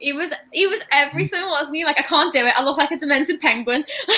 He 0.01 0.15
was 0.15 0.33
it 0.53 0.69
was 0.69 0.81
everything, 0.93 1.43
mm. 1.43 1.51
wasn't 1.51 1.77
he? 1.77 1.85
Like 1.85 2.01
I 2.01 2.03
can't 2.03 2.33
do 2.33 2.47
it. 2.47 2.55
I 2.57 2.65
look 2.65 2.79
like 2.79 2.91
a 2.91 2.97
demented 2.97 3.39
penguin. 3.39 3.85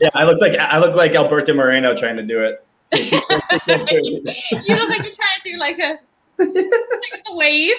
yeah, 0.00 0.10
I 0.14 0.24
look 0.24 0.40
like 0.40 0.56
I 0.58 0.78
look 0.78 0.96
like 0.96 1.14
Alberto 1.14 1.52
Moreno 1.52 1.94
trying 1.94 2.16
to 2.16 2.22
do 2.22 2.40
it. 2.40 2.66
you 2.92 3.18
look 3.18 4.88
like 4.88 5.02
you're 5.02 5.14
trying 5.14 5.40
to 5.42 5.52
do 5.52 5.58
like 5.58 5.78
a, 5.78 5.98
like 6.38 7.22
a 7.30 7.36
wave. 7.36 7.76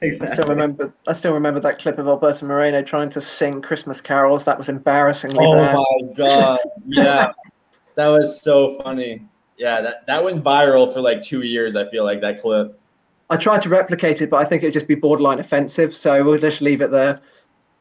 Exactly. 0.00 0.28
I 0.28 0.32
still 0.32 0.48
remember. 0.48 0.92
I 1.06 1.12
still 1.12 1.34
remember 1.34 1.60
that 1.60 1.78
clip 1.78 1.98
of 1.98 2.08
Alberto 2.08 2.46
Moreno 2.46 2.82
trying 2.82 3.10
to 3.10 3.20
sing 3.20 3.62
Christmas 3.62 4.00
carols. 4.00 4.44
That 4.44 4.58
was 4.58 4.68
embarrassingly 4.68 5.44
oh 5.46 5.54
bad. 5.54 5.76
my 5.76 6.14
god! 6.16 6.58
Yeah, 6.86 7.30
that 7.94 8.08
was 8.08 8.42
so 8.42 8.80
funny. 8.82 9.24
Yeah, 9.56 9.80
that 9.82 10.06
that 10.06 10.24
went 10.24 10.42
viral 10.42 10.92
for 10.92 11.00
like 11.00 11.22
two 11.22 11.42
years. 11.42 11.76
I 11.76 11.88
feel 11.90 12.02
like 12.04 12.20
that 12.22 12.40
clip. 12.40 12.80
I 13.28 13.36
tried 13.36 13.62
to 13.62 13.68
replicate 13.68 14.22
it, 14.22 14.30
but 14.30 14.36
I 14.36 14.44
think 14.44 14.62
it'd 14.62 14.74
just 14.74 14.86
be 14.86 14.94
borderline 14.94 15.40
offensive. 15.40 15.94
So 15.94 16.22
we'll 16.22 16.38
just 16.38 16.60
leave 16.60 16.80
it 16.80 16.90
there. 16.90 17.18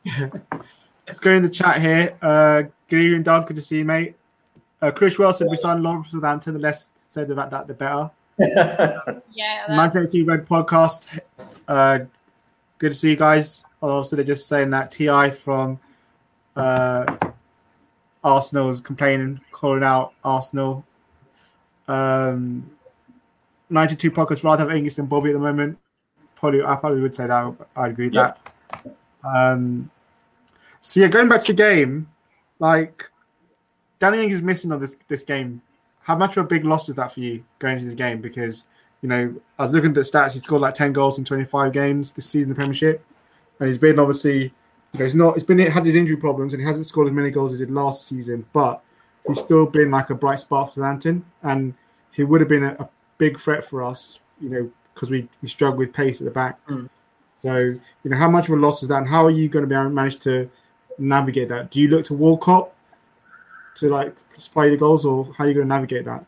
Let's 1.08 1.19
go 1.19 1.31
in 1.31 1.43
the 1.43 1.49
chat 1.49 1.81
here. 1.81 2.17
Uh, 2.21 2.63
good 2.88 3.01
evening, 3.01 3.23
Doug. 3.23 3.47
Good 3.47 3.55
to 3.58 3.62
see 3.62 3.79
you, 3.79 3.86
mate. 3.86 4.15
Uh, 4.81 4.91
Chris 4.91 5.19
Wilson, 5.19 5.49
we 5.49 5.55
signed 5.55 5.81
Lovren 5.81 6.03
from 6.03 6.19
Southampton. 6.19 6.53
The 6.53 6.60
less 6.60 6.91
said 6.95 7.29
about 7.29 7.51
that, 7.51 7.67
the 7.67 7.73
better. 7.73 8.12
yeah. 9.31 9.65
Manchester 9.69 10.23
Red 10.25 10.47
podcast. 10.47 11.19
Uh, 11.67 11.99
good 12.77 12.91
to 12.91 12.97
see 12.97 13.12
you 13.12 13.15
guys. 13.15 13.65
Obviously, 13.81 14.17
they're 14.17 14.25
just 14.25 14.47
saying 14.47 14.71
that 14.71 14.91
Ti 14.91 15.31
from 15.31 15.79
uh, 16.55 17.15
Arsenal 18.23 18.69
is 18.69 18.81
complaining, 18.81 19.39
calling 19.51 19.84
out 19.84 20.13
Arsenal. 20.23 20.86
Um, 21.88 22.74
92 23.69 24.12
podcast 24.12 24.43
rather 24.43 24.63
have 24.63 24.71
Angus 24.71 24.99
and 24.99 25.10
Bobby 25.10 25.30
at 25.30 25.34
the 25.34 25.39
moment. 25.39 25.78
Probably, 26.36 26.63
I 26.63 26.75
probably 26.75 27.01
would 27.01 27.15
say 27.15 27.28
that. 27.28 27.56
I'd 27.75 27.91
agree 27.91 28.06
with 28.08 28.15
yep. 28.15 28.49
that. 28.71 28.95
Um, 29.23 29.89
so 30.82 30.99
yeah, 30.99 31.08
going 31.08 31.28
back 31.28 31.41
to 31.41 31.47
the 31.47 31.54
game, 31.54 32.10
like 32.60 33.10
Danny 33.99 34.23
Ings 34.23 34.36
is 34.36 34.41
missing 34.41 34.71
on 34.71 34.80
this 34.80 34.97
this 35.08 35.23
game. 35.23 35.62
How 36.01 36.15
much 36.15 36.38
of 36.38 36.45
a 36.45 36.47
big 36.47 36.63
loss 36.63 36.88
is 36.89 36.95
that 36.95 37.13
for 37.13 37.19
you 37.19 37.43
going 37.58 37.73
into 37.73 37.86
this 37.86 37.95
game? 37.95 38.21
Because 38.21 38.67
you 39.01 39.10
know, 39.10 39.36
I 39.58 39.63
was 39.63 39.71
looking 39.71 39.89
at 39.89 39.95
the 39.95 40.01
stats. 40.01 40.34
He 40.34 40.39
scored 40.39 40.62
like 40.62 40.75
ten 40.75 40.93
goals 40.93 41.17
in 41.17 41.25
twenty 41.25 41.45
five 41.45 41.73
games 41.73 42.12
this 42.12 42.25
season 42.28 42.43
in 42.43 42.49
the 42.49 42.56
Premiership, 42.56 43.04
and 43.60 43.67
he's 43.67 43.78
been 43.78 43.97
obviously, 43.99 44.43
you 44.43 44.99
know, 44.99 45.06
he's 45.06 45.15
not. 45.15 45.34
He's 45.34 45.43
been 45.43 45.60
had 45.60 45.86
his 45.86 45.95
injury 45.95 46.17
problems, 46.17 46.54
and 46.54 46.62
he 46.62 46.67
hasn't 46.67 46.86
scored 46.86 47.08
as 47.08 47.13
many 47.13 47.32
goals 47.32 47.54
as 47.54 47.60
he 47.60 47.65
did 47.65 47.73
last 47.73 48.08
season. 48.08 48.45
But 48.54 48.84
he's 49.28 49.39
still 49.39 49.65
been 49.65 49.91
like 49.91 50.10
a 50.10 50.15
bright 50.15 50.39
spark 50.39 50.69
for 50.69 50.73
Southampton, 50.75 51.25
and 51.41 51.73
he 52.12 52.23
would 52.23 52.41
have 52.41 52.49
been 52.49 52.63
a, 52.63 52.73
a 52.80 52.89
big 53.17 53.39
threat 53.39 53.63
for 53.63 53.84
us, 53.84 54.19
you 54.39 54.49
know, 54.49 54.71
because 54.93 55.10
we, 55.10 55.28
we 55.41 55.47
struggle 55.47 55.78
with 55.78 55.93
pace 55.93 56.21
at 56.21 56.25
the 56.25 56.32
back. 56.32 56.65
Mm. 56.67 56.89
So, 57.38 57.58
you 57.58 57.82
know, 58.06 58.17
how 58.17 58.30
much 58.30 58.47
of 58.47 58.54
a 58.54 58.58
loss 58.58 58.82
is 58.82 58.89
that? 58.89 58.97
And 58.97 59.08
how 59.08 59.25
are 59.25 59.32
you 59.32 59.49
going 59.49 59.63
to 59.63 59.67
be 59.67 59.75
able 59.75 59.86
to 59.86 59.89
manage 59.89 60.19
to 60.19 60.49
navigate 60.97 61.49
that? 61.49 61.71
Do 61.71 61.80
you 61.80 61.89
look 61.89 62.06
to 62.06 62.13
Walcott 62.13 62.71
to 63.75 63.89
like 63.89 64.15
supply 64.38 64.69
the 64.69 64.78
goals, 64.78 65.06
or 65.06 65.25
how 65.38 65.43
are 65.43 65.47
you 65.47 65.54
going 65.54 65.67
to 65.67 65.73
navigate 65.73 66.06
that? 66.06 66.25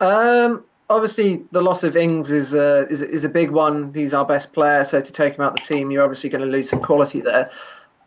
Um, 0.00 0.64
obviously, 0.90 1.44
the 1.52 1.62
loss 1.62 1.82
of 1.82 1.96
Ings 1.96 2.30
is 2.30 2.52
a, 2.52 2.86
is, 2.88 3.00
is 3.00 3.24
a 3.24 3.28
big 3.28 3.50
one. 3.50 3.92
He's 3.94 4.12
our 4.12 4.26
best 4.26 4.52
player, 4.52 4.84
so 4.84 5.00
to 5.00 5.12
take 5.12 5.36
him 5.36 5.40
out 5.40 5.56
the 5.56 5.62
team, 5.62 5.90
you're 5.90 6.02
obviously 6.02 6.28
going 6.28 6.44
to 6.44 6.50
lose 6.50 6.68
some 6.68 6.82
quality 6.82 7.20
there. 7.20 7.50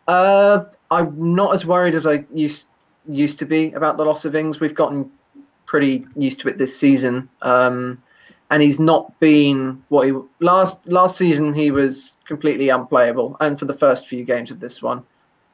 Uh, 0.06 0.64
I'm 0.90 1.34
not 1.34 1.54
as 1.54 1.66
worried 1.66 1.94
as 1.94 2.06
I 2.06 2.24
used 2.32 2.66
used 3.08 3.38
to 3.38 3.46
be 3.46 3.72
about 3.72 3.96
the 3.96 4.04
loss 4.04 4.24
of 4.24 4.36
Ings. 4.36 4.60
We've 4.60 4.74
gotten 4.74 5.10
pretty 5.68 6.04
used 6.16 6.40
to 6.40 6.48
it 6.48 6.58
this 6.58 6.76
season. 6.76 7.28
Um, 7.42 8.02
and 8.50 8.62
he's 8.62 8.80
not 8.80 9.18
been 9.20 9.82
what 9.90 10.06
he 10.06 10.14
last 10.40 10.78
last 10.86 11.18
season. 11.18 11.52
He 11.52 11.70
was 11.70 12.12
completely 12.24 12.70
unplayable, 12.70 13.36
and 13.40 13.58
for 13.58 13.66
the 13.66 13.74
first 13.74 14.06
few 14.06 14.24
games 14.24 14.50
of 14.50 14.58
this 14.58 14.82
one, 14.82 15.04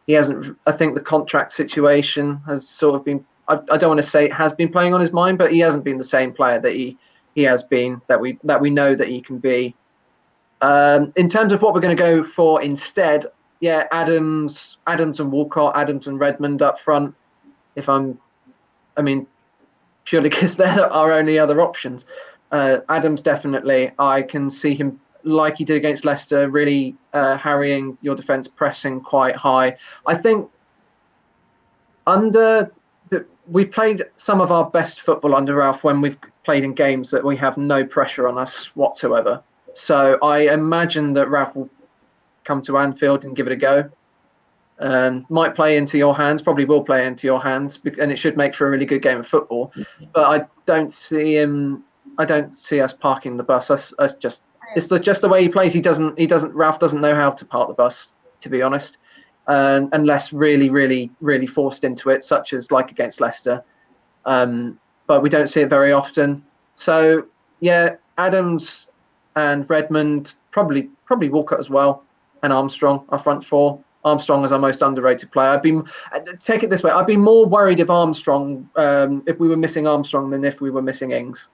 he 0.07 0.13
hasn't. 0.13 0.57
I 0.67 0.73
think 0.73 0.95
the 0.95 1.01
contract 1.01 1.53
situation 1.53 2.41
has 2.47 2.67
sort 2.67 2.95
of 2.95 3.05
been. 3.05 3.25
I, 3.49 3.59
I 3.71 3.77
don't 3.77 3.91
want 3.91 4.01
to 4.01 4.09
say 4.09 4.27
it 4.27 4.33
has 4.33 4.53
been 4.53 4.71
playing 4.71 4.95
on 4.95 5.01
his 5.01 5.13
mind, 5.13 5.39
but 5.39 5.53
he 5.53 5.59
hasn't 5.59 5.85
been 5.85 5.99
the 5.99 6.05
same 6.05 6.33
player 6.33 6.61
that 6.61 6.73
he 6.73 6.97
he 7.35 7.43
has 7.43 7.65
been 7.65 8.01
that 8.07 8.21
we 8.21 8.39
that 8.45 8.61
we 8.61 8.71
know 8.71 8.95
that 8.95 9.09
he 9.09 9.21
can 9.21 9.39
be. 9.39 9.75
Um, 10.61 11.13
in 11.17 11.29
terms 11.29 11.53
of 11.53 11.61
what 11.63 11.75
we're 11.75 11.81
going 11.81 11.97
to 11.97 12.03
go 12.03 12.23
for 12.23 12.63
instead, 12.63 13.27
yeah, 13.61 13.89
Adams, 13.91 14.77
Adams 14.87 15.19
and 15.19 15.33
Walcott, 15.33 15.77
Adams 15.77 16.07
and 16.07 16.19
Redmond 16.21 16.63
up 16.63 16.79
front. 16.79 17.15
If 17.75 17.89
I'm, 17.89 18.19
I 18.97 19.03
mean, 19.03 19.27
purely 20.05 20.29
because 20.29 20.57
they're 20.59 20.93
our 20.93 21.13
only 21.13 21.39
other 21.39 21.61
options. 21.61 22.05
Uh, 22.53 22.79
Adams 22.89 23.23
definitely, 23.23 23.91
I 23.99 24.23
can 24.23 24.51
see 24.51 24.75
him 24.75 25.01
like 25.25 25.57
he 25.57 25.65
did 25.65 25.77
against 25.77 26.05
Leicester, 26.05 26.49
really 26.51 26.95
uh, 27.15 27.37
harrying 27.37 27.97
your 28.03 28.15
defence, 28.15 28.47
pressing 28.47 29.01
quite 29.01 29.37
high. 29.37 29.77
I 30.07 30.15
think 30.15 30.51
under 32.07 32.71
we've 33.47 33.71
played 33.71 34.05
some 34.17 34.41
of 34.41 34.51
our 34.51 34.69
best 34.71 35.01
football 35.01 35.35
under 35.35 35.55
Ralph 35.57 35.85
when 35.85 36.01
we've 36.01 36.19
played 36.45 36.65
in 36.65 36.73
games 36.73 37.11
that 37.11 37.25
we 37.25 37.37
have 37.37 37.57
no 37.57 37.85
pressure 37.85 38.27
on 38.29 38.39
us 38.39 38.67
whatsoever. 38.75 39.43
So 39.75 40.19
I 40.23 40.53
imagine 40.53 41.13
that 41.15 41.29
Ralph 41.29 41.57
will 41.57 41.69
come 42.45 42.63
to 42.63 42.79
Anfield 42.79 43.25
and 43.25 43.35
give 43.37 43.47
it 43.47 43.53
a 43.53 43.57
go. 43.57 43.91
Um, 44.81 45.25
might 45.29 45.55
play 45.55 45.77
into 45.77 45.99
your 45.99 46.17
hands, 46.17 46.43
probably 46.43 46.65
will 46.65 46.83
play 46.83 47.07
into 47.07 47.27
your 47.27 47.41
hands, 47.41 47.79
and 47.85 48.11
it 48.11 48.19
should 48.19 48.37
make 48.37 48.55
for 48.55 48.67
a 48.67 48.71
really 48.71 48.87
good 48.87 49.03
game 49.03 49.19
of 49.19 49.27
football. 49.27 49.73
But 50.13 50.25
I 50.25 50.47
don't 50.67 50.93
see 50.93 51.37
him. 51.37 51.85
I 52.19 52.25
don't 52.25 52.57
see 52.59 52.81
us 52.81 52.93
parking 52.93 53.37
the 53.37 53.45
bus. 53.45 53.71
Us, 53.71 53.95
us 53.99 54.15
just 54.15 54.43
it's 54.75 54.89
the, 54.89 54.99
just 54.99 55.21
the 55.21 55.29
way 55.29 55.43
he 55.43 55.49
plays. 55.49 55.73
He 55.73 55.81
doesn't. 55.81 56.19
He 56.19 56.27
doesn't. 56.27 56.53
Ralph 56.55 56.79
doesn't 56.79 57.01
know 57.01 57.15
how 57.15 57.31
to 57.31 57.45
park 57.45 57.69
the 57.69 57.75
bus, 57.75 58.11
to 58.41 58.49
be 58.49 58.63
honest, 58.63 58.99
um, 59.47 59.89
unless 59.93 60.33
really, 60.33 60.71
really, 60.71 61.11
really 61.21 61.47
forced 61.47 61.85
into 61.85 62.11
it, 62.11 62.25
such 62.25 62.53
as 62.53 62.71
like 62.71 62.91
against 62.91 63.21
Leicester. 63.21 63.63
Um, 64.25 64.79
but 65.07 65.23
we 65.23 65.29
don't 65.29 65.49
see 65.49 65.61
it 65.61 65.69
very 65.69 65.93
often. 65.93 66.45
So 66.75 67.27
yeah, 67.61 67.97
Adams 68.19 68.89
and 69.37 69.69
Redmond 69.69 70.35
probably 70.51 70.89
probably 71.05 71.29
Walcott 71.29 71.61
as 71.61 71.71
well, 71.71 72.03
and 72.43 72.53
Armstrong, 72.53 73.05
our 73.11 73.19
front 73.19 73.45
four. 73.45 73.79
Armstrong 74.05 74.45
as 74.45 74.53
our 74.53 74.59
most 74.59 74.83
underrated 74.83 75.31
player. 75.33 75.51
I'd 75.51 75.63
be 75.63 75.81
take 76.39 76.63
it 76.63 76.71
this 76.71 76.83
way. 76.83 76.91
I'd 76.91 77.07
be 77.07 77.17
more 77.17 77.47
worried 77.47 77.81
if 77.81 77.91
Armstrong, 77.91 78.69
um, 78.77 79.23
if 79.27 79.39
we 79.39 79.49
were 79.49 79.57
missing 79.57 79.87
Armstrong, 79.87 80.31
than 80.31 80.45
if 80.45 80.61
we 80.61 80.71
were 80.71 80.83
missing 80.83 81.13
Ings. 81.13 81.49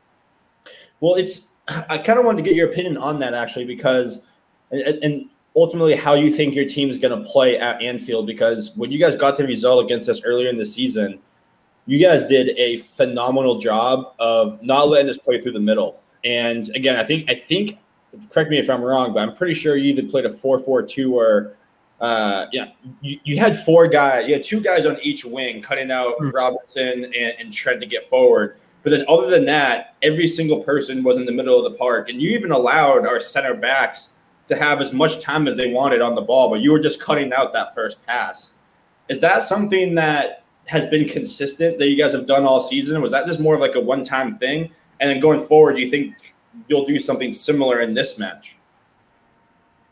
Well, 1.01 1.15
it's 1.15 1.49
I 1.89 1.99
kind 1.99 2.19
of 2.19 2.25
wanted 2.25 2.39
to 2.39 2.49
get 2.49 2.57
your 2.57 2.69
opinion 2.69 2.97
on 2.97 3.19
that 3.21 3.35
actually 3.35 3.65
because, 3.65 4.27
and 4.71 5.29
ultimately 5.57 5.95
how 5.95 6.15
you 6.15 6.31
think 6.31 6.55
your 6.55 6.67
team 6.67 6.89
is 6.91 6.99
going 6.99 7.17
to 7.17 7.29
play 7.29 7.59
at 7.59 7.81
Anfield 7.81 8.27
because 8.27 8.77
when 8.77 8.91
you 8.91 8.99
guys 8.99 9.17
got 9.17 9.37
the 9.37 9.45
result 9.45 9.85
against 9.85 10.09
us 10.09 10.23
earlier 10.25 10.49
in 10.49 10.59
the 10.59 10.67
season, 10.67 11.21
you 11.87 11.99
guys 11.99 12.27
did 12.27 12.51
a 12.59 12.79
phenomenal 12.79 13.59
job 13.59 14.15
of 14.19 14.63
not 14.63 14.89
letting 14.89 15.09
us 15.09 15.19
play 15.19 15.41
through 15.41 15.53
the 15.53 15.61
middle. 15.61 16.01
And 16.25 16.69
again, 16.75 16.97
I 16.97 17.05
think 17.05 17.31
I 17.31 17.35
think 17.35 17.79
correct 18.31 18.51
me 18.51 18.59
if 18.59 18.69
I'm 18.69 18.83
wrong, 18.83 19.13
but 19.13 19.21
I'm 19.21 19.35
pretty 19.35 19.55
sure 19.55 19.77
you 19.77 19.93
either 19.93 20.09
played 20.09 20.27
a 20.27 20.31
4-4-2 20.31 21.13
or 21.13 21.57
uh, 22.01 22.47
yeah, 22.53 22.71
you, 23.03 23.19
you 23.25 23.39
had 23.39 23.59
four 23.65 23.87
guys, 23.87 24.27
you 24.27 24.35
had 24.35 24.45
two 24.45 24.61
guys 24.61 24.87
on 24.87 24.99
each 25.03 25.25
wing 25.25 25.61
cutting 25.61 25.91
out 25.91 26.19
mm. 26.19 26.33
Robertson 26.33 27.05
and, 27.05 27.35
and 27.39 27.53
Trent 27.53 27.81
to 27.81 27.87
get 27.87 28.07
forward. 28.07 28.57
But 28.83 28.91
then, 28.91 29.05
other 29.09 29.29
than 29.29 29.45
that, 29.45 29.97
every 30.03 30.27
single 30.27 30.65
person 30.65 31.03
was 31.03 31.19
in 31.19 31.27
the 31.27 31.33
middle 31.33 31.59
of 31.63 31.71
the 31.71 31.77
park, 31.79 32.09
and 32.09 32.21
you 32.21 32.31
even 32.31 32.51
allowed 32.51 33.07
our 33.07 33.21
center 33.21 33.55
backs 33.55 34.13
to 34.49 34.57
have 34.57 34.81
as 34.81 34.93
much 34.93 35.21
time 35.21 35.47
as 35.47 35.55
they 35.57 35.71
wanted 35.71 36.01
on 36.01 36.15
the 36.15 36.23
ball, 36.23 36.51
but 36.51 36.61
you 36.61 36.73
were 36.73 36.81
just 36.81 37.01
cutting 37.01 37.33
out 37.33 37.53
that 37.53 37.75
first 37.75 38.05
pass. 38.07 38.53
Is 39.09 39.21
that 39.21 39.43
something 39.43 39.95
that 39.97 40.45
has 40.67 40.87
been 40.87 41.09
consistent 41.09 41.79
that 41.79 41.89
you 41.89 41.97
guys 41.97 42.13
have 42.13 42.27
done 42.27 42.45
all 42.45 42.61
season? 42.61 43.01
Was 43.03 43.11
that 43.11 43.27
just 43.27 43.41
more 43.41 43.55
of 43.55 43.61
like 43.61 43.75
a 43.75 43.81
one-time 43.81 44.35
thing? 44.35 44.71
And 45.01 45.11
then 45.11 45.21
going 45.21 45.41
forward, 45.41 45.75
do 45.75 45.81
you 45.81 45.91
think 45.91 46.15
you'll 46.69 46.85
do 46.85 46.99
something 46.99 47.33
similar 47.33 47.81
in 47.81 47.95
this 47.95 48.19
match? 48.19 48.57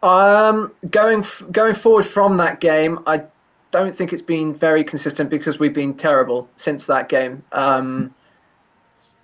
Um, 0.02 0.72
going 0.90 1.24
going 1.50 1.74
forward 1.74 2.06
from 2.06 2.37
that 2.37 2.61
game, 2.61 3.00
I 3.06 3.22
don't 3.70 3.94
think 3.94 4.12
it's 4.12 4.22
been 4.22 4.54
very 4.54 4.84
consistent 4.84 5.28
because 5.28 5.58
we've 5.58 5.74
been 5.74 5.94
terrible 5.94 6.48
since 6.56 6.87
that 6.87 7.08
game. 7.08 7.42
Um, 7.52 8.14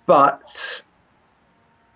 but 0.05 0.83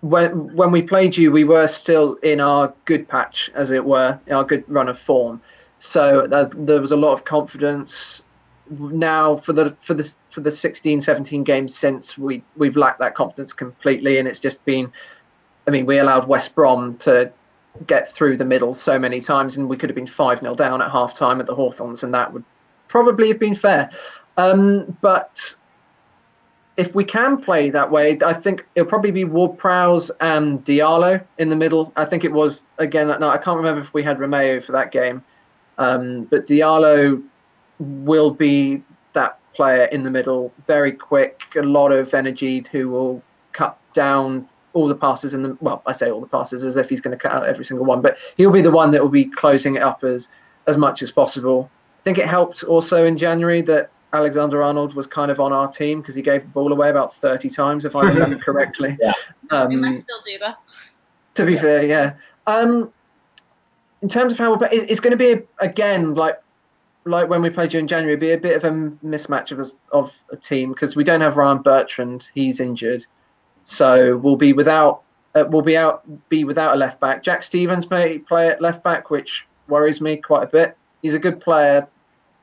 when 0.00 0.54
when 0.56 0.70
we 0.70 0.82
played 0.82 1.16
you, 1.16 1.30
we 1.30 1.44
were 1.44 1.68
still 1.68 2.14
in 2.16 2.40
our 2.40 2.72
good 2.86 3.06
patch, 3.06 3.50
as 3.54 3.70
it 3.70 3.84
were, 3.84 4.18
in 4.26 4.32
our 4.32 4.44
good 4.44 4.64
run 4.68 4.88
of 4.88 4.98
form. 4.98 5.40
So 5.78 6.26
there 6.26 6.80
was 6.80 6.92
a 6.92 6.96
lot 6.96 7.12
of 7.12 7.24
confidence. 7.24 8.22
Now 8.70 9.36
for 9.36 9.52
the 9.52 9.76
for 9.80 9.94
the 9.94 10.14
for 10.30 10.40
the 10.40 10.50
16, 10.50 11.00
17 11.00 11.42
games 11.42 11.74
since 11.74 12.16
we 12.16 12.42
we've 12.56 12.76
lacked 12.76 13.00
that 13.00 13.14
confidence 13.14 13.52
completely, 13.52 14.18
and 14.18 14.26
it's 14.26 14.40
just 14.40 14.64
been. 14.64 14.90
I 15.66 15.70
mean, 15.70 15.86
we 15.86 15.98
allowed 15.98 16.26
West 16.26 16.54
Brom 16.54 16.96
to 16.98 17.30
get 17.86 18.10
through 18.12 18.36
the 18.36 18.44
middle 18.44 18.74
so 18.74 18.98
many 18.98 19.20
times, 19.20 19.56
and 19.56 19.68
we 19.68 19.76
could 19.76 19.90
have 19.90 19.94
been 19.94 20.06
5 20.06 20.40
0 20.40 20.54
down 20.54 20.82
at 20.82 20.90
half 20.90 21.14
time 21.14 21.40
at 21.40 21.46
the 21.46 21.54
Hawthorns, 21.54 22.02
and 22.02 22.12
that 22.14 22.32
would 22.32 22.44
probably 22.88 23.28
have 23.28 23.38
been 23.38 23.54
fair. 23.54 23.90
Um, 24.36 24.96
but 25.00 25.54
if 26.76 26.94
we 26.94 27.04
can 27.04 27.36
play 27.36 27.70
that 27.70 27.90
way, 27.90 28.18
I 28.24 28.32
think 28.32 28.66
it'll 28.74 28.88
probably 28.88 29.10
be 29.10 29.24
Ward 29.24 29.58
Prowse 29.58 30.10
and 30.20 30.64
Diallo 30.64 31.22
in 31.38 31.48
the 31.48 31.56
middle. 31.56 31.92
I 31.96 32.04
think 32.04 32.24
it 32.24 32.32
was 32.32 32.64
again. 32.78 33.08
No, 33.08 33.28
I 33.28 33.38
can't 33.38 33.56
remember 33.56 33.80
if 33.80 33.92
we 33.92 34.02
had 34.02 34.18
Romeu 34.18 34.62
for 34.62 34.72
that 34.72 34.90
game, 34.92 35.22
um, 35.78 36.24
but 36.24 36.46
Diallo 36.46 37.22
will 37.78 38.30
be 38.30 38.82
that 39.12 39.38
player 39.54 39.84
in 39.86 40.04
the 40.04 40.10
middle, 40.10 40.52
very 40.66 40.92
quick, 40.92 41.42
a 41.56 41.60
lot 41.60 41.92
of 41.92 42.14
energy, 42.14 42.64
who 42.70 42.88
will 42.88 43.22
cut 43.52 43.78
down 43.92 44.48
all 44.72 44.86
the 44.88 44.94
passes 44.94 45.34
in 45.34 45.42
the. 45.42 45.56
Well, 45.60 45.82
I 45.86 45.92
say 45.92 46.10
all 46.10 46.20
the 46.20 46.26
passes 46.26 46.64
as 46.64 46.76
if 46.76 46.88
he's 46.88 47.00
going 47.00 47.16
to 47.16 47.22
cut 47.22 47.32
out 47.32 47.46
every 47.46 47.64
single 47.64 47.84
one, 47.86 48.00
but 48.00 48.16
he'll 48.36 48.50
be 48.50 48.62
the 48.62 48.70
one 48.70 48.90
that 48.92 49.02
will 49.02 49.08
be 49.08 49.24
closing 49.26 49.76
it 49.76 49.82
up 49.82 50.04
as 50.04 50.28
as 50.66 50.76
much 50.76 51.02
as 51.02 51.10
possible. 51.10 51.70
I 52.00 52.02
think 52.02 52.18
it 52.18 52.26
helped 52.26 52.62
also 52.64 53.04
in 53.04 53.16
January 53.18 53.60
that 53.62 53.90
Alexander 54.12 54.62
Arnold 54.62 54.94
was 54.94 55.06
kind 55.06 55.30
of 55.30 55.38
on 55.40 55.52
our 55.52 55.68
team 55.68 56.00
because 56.00 56.14
he 56.14 56.22
gave 56.22 56.42
the 56.42 56.48
ball 56.48 56.72
away 56.72 56.90
about 56.90 57.14
30 57.14 57.48
times, 57.50 57.84
if 57.84 57.94
I 57.94 58.00
remember 58.08 58.36
correctly. 58.38 58.96
Yeah. 59.00 59.12
we 59.68 59.76
might 59.76 59.88
Um, 59.88 59.96
still 59.96 60.20
do 60.24 60.38
that. 60.40 60.56
to 61.34 61.44
be 61.44 61.56
fair, 61.56 61.84
yeah. 61.84 62.14
Um, 62.46 62.92
in 64.02 64.08
terms 64.08 64.32
of 64.32 64.38
how 64.38 64.50
we'll 64.50 64.58
play, 64.58 64.68
it's 64.72 65.00
going 65.00 65.10
to 65.12 65.16
be 65.16 65.32
a, 65.32 65.42
again 65.58 66.14
like 66.14 66.40
like 67.04 67.28
when 67.28 67.40
we 67.42 67.48
played 67.50 67.72
you 67.72 67.78
in 67.80 67.86
January, 67.88 68.16
be 68.16 68.32
a 68.32 68.38
bit 68.38 68.56
of 68.56 68.64
a 68.64 68.70
mismatch 69.04 69.52
of 69.52 69.58
a, 69.60 69.64
of 69.96 70.12
a 70.30 70.36
team 70.36 70.70
because 70.72 70.96
we 70.96 71.02
don't 71.04 71.20
have 71.22 71.36
Ryan 71.36 71.58
Bertrand; 71.62 72.28
he's 72.34 72.60
injured, 72.60 73.06
so 73.70 74.16
we'll 74.16 74.36
be 74.36 74.52
without 74.52 75.02
uh, 75.36 75.44
we'll 75.48 75.62
be 75.62 75.76
out 75.76 76.02
be 76.28 76.42
without 76.42 76.74
a 76.74 76.76
left 76.76 76.98
back. 76.98 77.22
Jack 77.22 77.44
Stephens 77.44 77.88
may 77.88 78.18
play 78.18 78.48
at 78.48 78.60
left 78.60 78.82
back, 78.82 79.10
which 79.10 79.46
worries 79.68 80.00
me 80.00 80.16
quite 80.16 80.42
a 80.42 80.46
bit. 80.46 80.76
He's 81.02 81.14
a 81.14 81.20
good 81.20 81.40
player. 81.40 81.86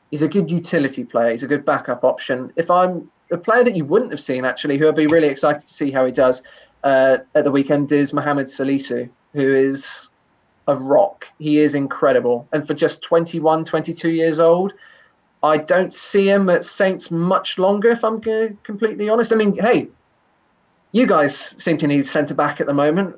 He's 0.09 0.21
a 0.21 0.27
good 0.27 0.49
utility 0.49 1.03
player. 1.03 1.31
He's 1.31 1.43
a 1.43 1.47
good 1.47 1.65
backup 1.65 2.05
option. 2.05 2.53
If 2.55 2.71
I'm 2.71 3.11
a 3.29 3.37
player 3.37 3.65
that 3.65 3.75
you 3.75 3.83
wouldn't 3.83 4.11
have 4.11 4.21
seen 4.21 4.45
actually, 4.45 4.77
who 4.77 4.87
I'd 4.87 4.95
be 4.95 5.07
really 5.07 5.27
excited 5.27 5.67
to 5.67 5.73
see 5.73 5.91
how 5.91 6.05
he 6.05 6.13
does 6.13 6.41
uh, 6.85 7.17
at 7.35 7.43
the 7.43 7.51
weekend 7.51 7.91
is 7.91 8.13
Mohamed 8.13 8.47
Salisu, 8.47 9.09
who 9.33 9.53
is 9.53 10.09
a 10.69 10.75
rock. 10.77 11.27
He 11.39 11.59
is 11.59 11.75
incredible. 11.75 12.47
And 12.53 12.65
for 12.65 12.73
just 12.73 13.01
21, 13.01 13.65
22 13.65 14.09
years 14.11 14.39
old, 14.39 14.73
I 15.43 15.57
don't 15.57 15.93
see 15.93 16.29
him 16.29 16.49
at 16.49 16.63
Saints 16.63 17.11
much 17.11 17.57
longer, 17.57 17.89
if 17.89 18.05
I'm 18.05 18.21
completely 18.21 19.09
honest. 19.09 19.33
I 19.33 19.35
mean, 19.35 19.57
hey, 19.57 19.89
you 20.97 21.05
guys 21.05 21.53
seem 21.61 21.77
to 21.77 21.85
need 21.85 22.07
centre 22.07 22.33
back 22.33 22.59
at 22.59 22.65
the 22.65 22.73
moment. 22.73 23.15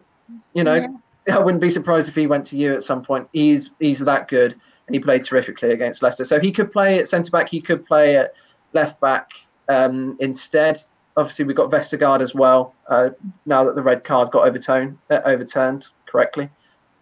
You 0.54 0.66
know, 0.66 0.76
Yeah. 0.76 1.38
I 1.38 1.40
wouldn't 1.40 1.62
be 1.62 1.70
surprised 1.70 2.10
if 2.10 2.16
he 2.16 2.28
went 2.28 2.46
to 2.48 2.58
you 2.58 2.74
at 2.74 2.84
some 2.84 3.02
point. 3.02 3.30
He's 3.32 3.72
he's 3.80 4.00
that 4.00 4.28
good, 4.28 4.52
and 4.88 4.94
he 4.96 5.00
played 5.00 5.24
terrifically 5.24 5.72
against 5.72 6.04
Leicester. 6.04 6.26
So 6.26 6.42
he 6.42 6.52
could 6.52 6.74
play 6.74 7.00
at 7.00 7.08
centre 7.08 7.32
back. 7.32 7.48
He 7.48 7.62
could 7.62 7.86
play 7.86 8.18
at 8.18 8.34
left 8.74 9.00
back 9.00 9.32
um, 9.70 10.18
instead. 10.20 10.78
Obviously, 11.16 11.46
we've 11.46 11.56
got 11.56 11.72
Vestergaard 11.72 12.22
as 12.22 12.36
well. 12.36 12.74
Uh, 12.90 13.12
now 13.46 13.64
that 13.64 13.76
the 13.76 13.82
red 13.82 14.04
card 14.04 14.32
got 14.32 14.46
overturned, 14.46 14.98
uh, 15.10 15.22
overturned 15.26 15.88
correctly. 16.06 16.50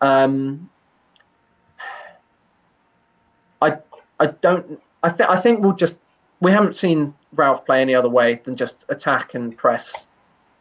Um, 0.02 0.70
I 3.64 3.78
I 4.20 4.28
don't. 4.28 4.80
I 5.02 5.10
think 5.10 5.30
I 5.30 5.38
think 5.38 5.62
we'll 5.62 5.74
just. 5.74 5.96
We 6.40 6.52
haven't 6.52 6.76
seen 6.76 7.16
Ralph 7.34 7.66
play 7.66 7.82
any 7.82 7.96
other 7.96 8.10
way 8.10 8.36
than 8.44 8.56
just 8.56 8.86
attack 8.90 9.34
and 9.34 9.58
press. 9.58 10.06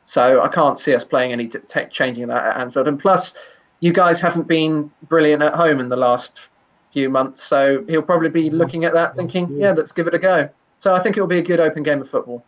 So 0.07 0.41
I 0.41 0.49
can't 0.49 0.79
see 0.79 0.95
us 0.95 1.05
playing 1.05 1.33
any 1.33 1.49
t- 1.49 1.59
t- 1.69 1.87
changing 1.91 2.27
that 2.29 2.45
at 2.45 2.61
Anfield. 2.61 2.89
And 2.89 2.99
plus, 2.99 3.35
you 3.81 3.93
guys 3.93 4.21
haven't 4.21 4.49
been 4.49 4.91
brilliant 5.09 5.43
at 5.43 5.55
home 5.55 5.81
in 5.81 5.89
the 5.89 5.97
last 5.97 6.49
few 6.93 7.11
months. 7.11 7.45
So 7.45 7.85
he'll 7.89 8.03
probably 8.03 8.31
be 8.31 8.49
looking 8.49 8.85
at 8.85 8.93
that, 8.95 9.17
thinking, 9.17 9.49
"Yeah, 9.51 9.73
let's 9.73 9.93
give 9.93 10.07
it 10.07 10.15
a 10.15 10.19
go." 10.19 10.49
So 10.79 10.95
I 10.95 11.01
think 11.01 11.17
it'll 11.17 11.27
be 11.27 11.39
a 11.39 11.43
good 11.43 11.61
open 11.61 11.83
game 11.83 12.01
of 12.01 12.09
football. 12.09 12.45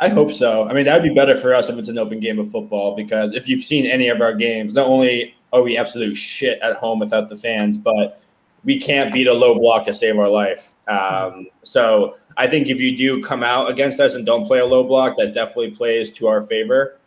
I 0.00 0.08
hope 0.08 0.32
so. 0.32 0.68
I 0.68 0.72
mean, 0.72 0.86
that 0.86 1.00
would 1.00 1.08
be 1.08 1.14
better 1.14 1.36
for 1.36 1.54
us 1.54 1.68
if 1.68 1.78
it's 1.78 1.88
an 1.88 1.98
open 1.98 2.18
game 2.18 2.40
of 2.40 2.50
football 2.50 2.96
because 2.96 3.32
if 3.34 3.48
you've 3.48 3.62
seen 3.62 3.86
any 3.86 4.08
of 4.08 4.20
our 4.20 4.34
games, 4.34 4.74
not 4.74 4.86
only 4.86 5.36
are 5.52 5.62
we 5.62 5.76
absolute 5.76 6.16
shit 6.16 6.58
at 6.60 6.76
home 6.76 6.98
without 6.98 7.28
the 7.28 7.36
fans, 7.36 7.78
but 7.78 8.20
we 8.64 8.80
can't 8.80 9.12
beat 9.12 9.26
a 9.26 9.32
low 9.32 9.54
block 9.58 9.84
to 9.84 9.94
save 9.94 10.18
our 10.18 10.28
life. 10.28 10.74
Um, 10.88 11.46
so 11.62 12.16
I 12.36 12.46
think 12.46 12.68
if 12.68 12.80
you 12.80 12.96
do 12.96 13.22
come 13.22 13.42
out 13.42 13.70
against 13.70 14.00
us 14.00 14.14
and 14.14 14.26
don't 14.26 14.46
play 14.46 14.58
a 14.58 14.66
low 14.66 14.82
block, 14.82 15.16
that 15.18 15.34
definitely 15.34 15.70
plays 15.70 16.10
to 16.12 16.26
our 16.26 16.42
favor. 16.42 16.98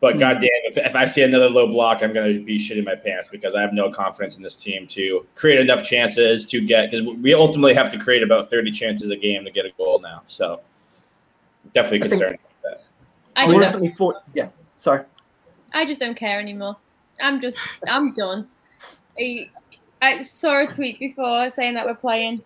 But 0.00 0.14
Hmm. 0.14 0.20
goddamn, 0.20 0.48
if, 0.64 0.78
if 0.78 0.96
I 0.96 1.04
see 1.04 1.22
another 1.22 1.48
low 1.50 1.66
block, 1.66 2.02
I'm 2.02 2.12
going 2.14 2.32
to 2.32 2.40
be 2.42 2.58
shitting 2.58 2.84
my 2.84 2.94
pants 2.94 3.28
because 3.28 3.54
I 3.54 3.60
have 3.60 3.72
no 3.74 3.90
confidence 3.90 4.36
in 4.36 4.42
this 4.42 4.56
team 4.56 4.86
to 4.88 5.26
create 5.34 5.60
enough 5.60 5.82
chances 5.84 6.46
to 6.46 6.60
get 6.60 6.90
because 6.90 7.06
we 7.06 7.34
ultimately 7.34 7.74
have 7.74 7.90
to 7.90 7.98
create 7.98 8.22
about 8.22 8.48
30 8.50 8.70
chances 8.70 9.10
a 9.10 9.16
game 9.16 9.44
to 9.44 9.50
get 9.50 9.66
a 9.66 9.70
goal 9.76 10.00
now. 10.00 10.22
So 10.26 10.60
definitely 11.74 11.98
I 11.98 12.00
think- 12.08 12.12
concerned. 12.12 12.38
I 13.36 13.46
we 13.46 13.52
just, 13.54 13.60
definitely 13.60 13.88
thought, 13.90 14.16
yeah. 14.34 14.48
Sorry. 14.76 15.04
I 15.72 15.84
just 15.86 16.00
don't 16.00 16.16
care 16.16 16.40
anymore. 16.40 16.76
I'm 17.22 17.40
just, 17.40 17.58
I'm 17.86 18.12
done. 18.12 18.48
I, 19.18 19.48
I 20.02 20.18
saw 20.22 20.62
a 20.62 20.66
tweet 20.66 20.98
before 20.98 21.48
saying 21.50 21.74
that 21.74 21.86
we're 21.86 21.94
playing 21.94 22.42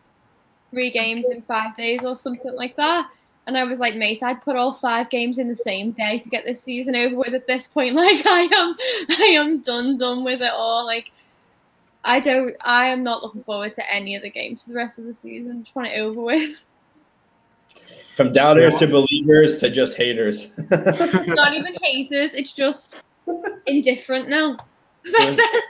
three 0.71 0.90
games 0.90 1.29
in 1.31 1.40
five 1.43 1.75
days 1.75 2.05
or 2.05 2.17
something 2.17 2.55
like 2.55 2.77
that. 2.77 3.09
And 3.46 3.59
I 3.59 3.64
was 3.64 3.78
like, 3.78 3.94
mate, 3.94 4.22
I'd 4.22 4.42
put 4.42 4.57
all 4.57 4.72
five 4.72 5.11
games 5.11 5.38
in 5.38 5.48
the 5.48 5.57
same 5.57 5.92
day 5.92 6.18
to 6.18 6.30
get 6.30 6.44
this 6.44 6.62
season 6.62 6.96
over 6.96 7.16
with 7.16 7.35
at 7.35 7.46
this 7.46 7.66
point. 7.66 7.94
Like 8.04 8.26
I 8.26 8.48
am 8.52 8.76
I 9.11 9.24
am 9.37 9.61
done, 9.61 9.96
done 9.96 10.24
with 10.24 10.40
it 10.40 10.52
all. 10.52 10.85
Like 10.85 11.12
I 12.04 12.20
don't 12.20 12.57
I 12.62 12.87
am 12.87 13.02
not 13.02 13.22
looking 13.22 13.44
forward 13.44 13.74
to 13.74 13.92
any 13.92 14.16
of 14.16 14.22
the 14.22 14.30
games 14.30 14.62
for 14.62 14.70
the 14.70 14.76
rest 14.76 14.98
of 14.98 15.04
the 15.04 15.14
season. 15.14 15.64
Just 15.64 15.76
want 15.76 15.88
it 15.88 16.00
over 16.00 16.20
with. 16.20 16.64
From 18.16 18.33
doubters 18.33 18.76
to 18.76 18.87
believers 18.87 19.57
to 19.59 19.70
just 19.70 19.96
haters. 19.96 20.52
Not 20.70 21.52
even 21.52 21.76
haters, 21.83 22.35
it's 22.35 22.52
just 22.52 22.94
indifferent 23.66 24.28
now. 24.28 24.57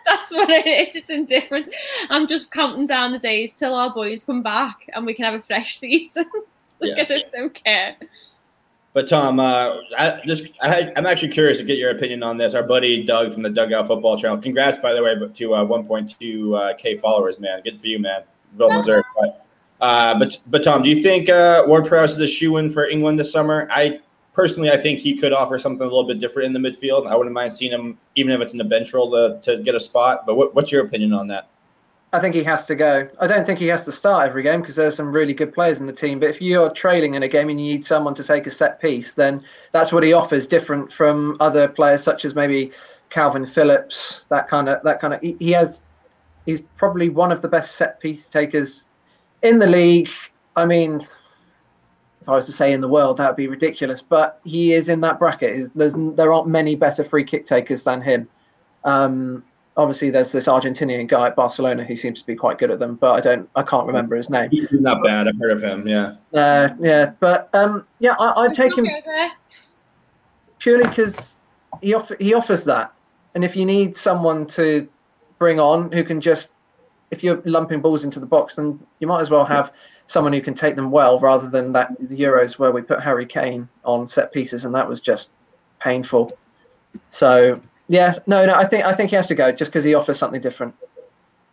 That's 0.07 0.31
what 0.31 0.51
it 0.51 0.67
is. 0.67 0.95
It's 0.95 1.11
indifferent. 1.11 1.75
I'm 2.11 2.27
just 2.27 2.51
counting 2.51 2.87
down 2.87 3.13
the 3.13 3.19
days 3.19 3.55
till 3.55 3.75
our 3.75 3.93
boys 3.93 4.25
come 4.25 4.43
back 4.43 4.89
and 4.95 5.07
we 5.07 5.15
can 5.15 5.25
have 5.25 5.35
a 5.35 5.43
fresh 5.43 5.79
season. 5.79 6.27
Yeah. 6.83 7.01
I 7.01 7.05
don't. 7.05 8.09
But 8.95 9.09
Tom, 9.09 9.41
uh, 9.41 9.79
I 9.99 10.21
just 10.25 10.45
I, 10.63 10.93
I'm 10.97 11.05
actually 11.05 11.31
curious 11.31 11.59
to 11.59 11.65
get 11.65 11.79
your 11.79 11.91
opinion 11.91 12.23
on 12.23 12.37
this. 12.37 12.55
Our 12.55 12.63
buddy 12.63 13.03
Doug 13.03 13.33
from 13.33 13.43
the 13.43 13.51
Dugout 13.51 13.89
Football 13.89 14.17
Channel. 14.17 14.39
Congrats, 14.39 14.79
by 14.79 14.93
the 14.93 15.03
way, 15.03 15.15
to 15.17 15.55
uh, 15.55 15.65
1.2 15.65 16.57
uh, 16.57 16.75
k 16.77 16.97
followers, 16.97 17.41
man. 17.41 17.61
Good 17.63 17.77
for 17.77 17.89
you, 17.89 17.99
man. 17.99 18.23
Well 18.57 18.71
deserved. 18.71 19.07
But, 19.21 19.47
uh, 19.81 20.17
but 20.19 20.39
but 20.47 20.63
Tom, 20.63 20.83
do 20.83 20.89
you 20.89 21.03
think 21.03 21.29
uh, 21.29 21.65
Ward 21.67 21.87
Prowse 21.87 22.13
is 22.13 22.19
a 22.21 22.29
shoe 22.29 22.57
in 22.59 22.71
for 22.71 22.87
England 22.87 23.19
this 23.19 23.33
summer? 23.33 23.67
I 23.69 23.99
personally, 24.33 24.71
I 24.71 24.77
think 24.77 25.01
he 25.01 25.17
could 25.17 25.33
offer 25.33 25.59
something 25.59 25.83
a 25.83 25.91
little 25.91 26.07
bit 26.07 26.21
different 26.21 26.55
in 26.55 26.63
the 26.63 26.71
midfield. 26.71 27.09
I 27.09 27.17
wouldn't 27.17 27.35
mind 27.35 27.53
seeing 27.53 27.73
him, 27.73 27.99
even 28.15 28.33
if 28.33 28.41
it's 28.41 28.53
in 28.53 28.59
the 28.59 28.65
bench 28.65 28.95
role, 28.95 29.11
to, 29.11 29.41
to 29.43 29.61
get 29.63 29.75
a 29.75 29.81
spot. 29.81 30.25
But 30.25 30.37
what, 30.37 30.55
what's 30.55 30.71
your 30.71 30.85
opinion 30.87 31.13
on 31.13 31.27
that? 31.29 31.49
I 32.15 32.21
think 32.21 32.37
he 32.37 32.45
has 32.45 32.65
to 32.67 32.77
go. 32.77 33.09
I 33.21 33.27
don't 33.27 33.45
think 33.45 33.59
he 33.59 33.67
has 33.67 33.85
to 33.87 33.93
start 33.93 34.29
every 34.29 34.45
game 34.45 34.61
because 34.61 34.77
there 34.77 34.87
are 34.87 34.93
some 34.93 35.11
really 35.11 35.35
good 35.35 35.53
players 35.53 35.81
in 35.81 35.87
the 35.87 35.93
team. 35.93 36.21
But 36.21 36.31
if 36.31 36.41
you're 36.41 36.71
trailing 36.71 37.15
in 37.15 37.25
a 37.25 37.29
game 37.29 37.49
and 37.49 37.61
you 37.61 37.73
need 37.73 37.85
someone 37.85 38.15
to 38.15 38.23
take 38.23 38.47
a 38.47 38.53
set 38.53 38.81
piece, 38.81 39.15
then 39.15 39.45
that's 39.73 39.93
what 39.93 40.05
he 40.05 40.13
offers, 40.13 40.47
different 40.47 40.93
from 40.93 41.37
other 41.41 41.67
players 41.67 42.05
such 42.05 42.25
as 42.25 42.37
maybe 42.37 42.71
Kalvin 43.11 43.49
Phillips. 43.49 44.27
That 44.29 44.49
kind 44.49 44.69
of 44.69 44.81
that 44.85 45.01
kind 45.01 45.13
of. 45.13 45.21
He, 45.23 45.37
he 45.41 45.51
has. 45.51 45.83
He's 46.47 46.61
probably 46.77 47.09
one 47.09 47.33
of 47.33 47.43
the 47.43 47.49
best 47.49 47.75
set 47.75 47.99
piece 47.99 48.29
takers 48.29 48.85
in 49.43 49.59
the 49.59 49.67
league. 49.67 50.09
I 50.55 50.67
mean, 50.67 50.97
if 50.97 52.29
I 52.29 52.37
was 52.37 52.47
to 52.47 52.53
say 52.53 52.73
in 52.73 52.81
the 52.81 52.89
world, 52.89 53.17
that 53.17 53.27
would 53.27 53.37
be 53.37 53.49
ridiculous. 53.49 54.01
But 54.03 54.39
he 54.45 54.73
is 54.73 54.89
in 54.89 55.01
that 55.01 55.19
bracket. 55.19 55.69
There's 55.75 55.95
there 55.97 56.33
aren't 56.33 56.47
many 56.47 56.77
better 56.77 57.03
free 57.03 57.25
kick 57.25 57.45
takers 57.45 57.83
than 57.83 58.03
him. 58.03 58.29
Um, 58.85 59.43
obviously 59.77 60.11
there's 60.11 60.33
this 60.33 60.47
Argentinian 60.47 61.09
guy 61.09 61.27
at 61.27 61.37
Barcelona 61.37 61.85
who 61.85 61.97
seems 61.97 62.21
to 62.21 62.27
be 62.27 62.35
quite 62.35 62.59
good 62.59 62.71
at 62.71 62.79
them, 62.79 62.95
but 62.97 63.13
I 63.13 63.21
don't, 63.21 63.49
I 63.57 63.63
can't 63.63 63.87
remember 63.87 64.17
his 64.17 64.31
name. 64.31 64.51
He's 64.51 64.71
not 64.73 65.03
bad. 65.03 65.27
I've 65.29 65.39
heard 65.39 65.51
of 65.51 65.63
him. 65.63 65.87
Yeah. 65.87 66.15
Uh, 66.33 66.71
yeah, 66.81 67.13
but 67.21 67.49
um, 67.55 67.87
yeah, 67.99 68.15
I, 68.19 68.45
I'd 68.45 68.55
take 68.55 68.77
him 68.77 68.87
purely 70.59 70.85
because 70.89 71.39
he 71.83 71.95
off- 71.95 72.19
he 72.21 72.35
offers 72.35 72.65
that, 72.65 72.93
and 73.35 73.45
if 73.45 73.57
you 73.57 73.67
need 73.67 73.97
someone 73.97 74.47
to 74.49 74.89
bring 75.39 75.59
on 75.59 75.91
who 75.91 76.05
can 76.05 76.21
just, 76.21 76.49
if 77.11 77.25
you're 77.25 77.43
lumping 77.45 77.81
balls 77.81 78.05
into 78.05 78.21
the 78.21 78.27
box, 78.27 78.55
then 78.55 78.79
you 79.01 79.07
might 79.07 79.21
as 79.21 79.31
well 79.31 79.45
have 79.45 79.73
someone 80.07 80.33
who 80.33 80.41
can 80.41 80.55
take 80.55 80.77
them 80.77 80.91
well 80.91 81.19
rather 81.19 81.49
than 81.49 81.73
that 81.73 81.97
the 81.99 82.17
Euros 82.17 82.59
where 82.59 82.71
we 82.71 82.83
put 82.83 83.03
Harry 83.03 83.27
Kane 83.27 83.69
on 83.85 84.07
set 84.07 84.33
pieces 84.33 84.65
and 84.65 84.75
that 84.75 84.89
was 84.89 85.01
just 85.01 85.31
painful. 85.81 86.31
So 87.11 87.61
yeah, 87.89 88.19
no, 88.27 88.47
no, 88.47 88.55
I 88.55 88.65
think 88.65 88.85
I 88.85 88.95
think 88.95 89.11
he 89.11 89.17
has 89.17 89.29
to 89.29 89.35
go 89.35 89.53
just 89.53 89.71
because 89.71 89.85
he 89.85 89.95
offers 89.95 90.19
something 90.19 90.41
different. 90.41 90.75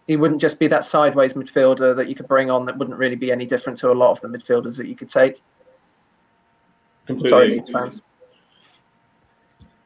He 0.08 0.16
wouldn't 0.16 0.42
just 0.42 0.60
be 0.60 0.68
that 0.68 0.84
sideways 0.84 1.34
midfielder 1.34 1.96
that 1.96 2.10
you 2.10 2.16
could 2.16 2.28
bring 2.28 2.50
on 2.50 2.66
that 2.66 2.78
wouldn't 2.78 2.98
really 2.98 3.16
be 3.16 3.32
any 3.32 3.46
different 3.46 3.78
to 3.80 3.92
a 3.92 3.94
lot 3.94 4.12
of 4.12 4.22
the 4.22 4.28
midfielders 4.28 4.78
that 4.78 4.88
you 4.88 4.96
could 4.96 5.10
take. 5.10 5.42
Completely. 7.06 7.30
Sorry, 7.30 7.50
Leeds 7.50 7.70
fans. 7.70 8.02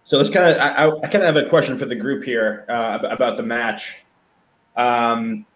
So 0.04 0.18
let's 0.18 0.30
kind 0.30 0.46
of, 0.50 0.58
I, 0.60 0.88
I, 0.88 1.08
kind 1.08 1.24
of 1.24 1.36
have 1.36 1.38
a 1.38 1.50
question 1.50 1.80
for 1.80 1.86
the 1.86 1.96
group 1.96 2.24
here 2.24 2.64
uh, 2.70 3.00
about 3.04 3.38
the 3.38 3.44
match. 3.44 4.04
Um, 4.76 5.48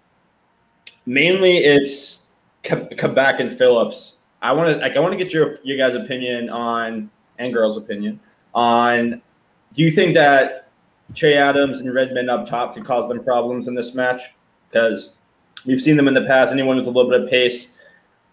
mainly, 1.06 1.58
it's 1.58 2.26
Kabak 2.64 3.40
and 3.40 3.56
Phillips. 3.56 4.18
I 4.42 4.52
want 4.54 4.76
to, 4.76 4.82
like, 4.82 4.98
I 4.98 5.00
want 5.00 5.12
to 5.12 5.24
get 5.24 5.34
your 5.34 5.60
your 5.64 5.78
guys' 5.78 5.94
opinion 5.94 6.50
on 6.50 7.12
and 7.38 7.54
girls' 7.54 7.78
opinion 7.78 8.20
on 8.56 9.22
do 9.74 9.84
you 9.84 9.92
think 9.92 10.16
that 10.16 10.59
Che 11.14 11.36
Adams 11.36 11.80
and 11.80 11.94
Redmond 11.94 12.30
up 12.30 12.48
top 12.48 12.76
could 12.76 12.86
cause 12.86 13.08
them 13.08 13.24
problems 13.24 13.68
in 13.68 13.76
this 13.76 13.94
match? 13.94 14.22
Because 14.70 15.14
we've 15.66 15.82
seen 15.82 15.98
them 15.98 16.08
in 16.08 16.14
the 16.14 16.26
past. 16.26 16.52
Anyone 16.52 16.78
with 16.78 16.88
a 16.88 16.92
little 16.92 17.10
bit 17.10 17.24
of 17.24 17.30
pace. 17.30 17.76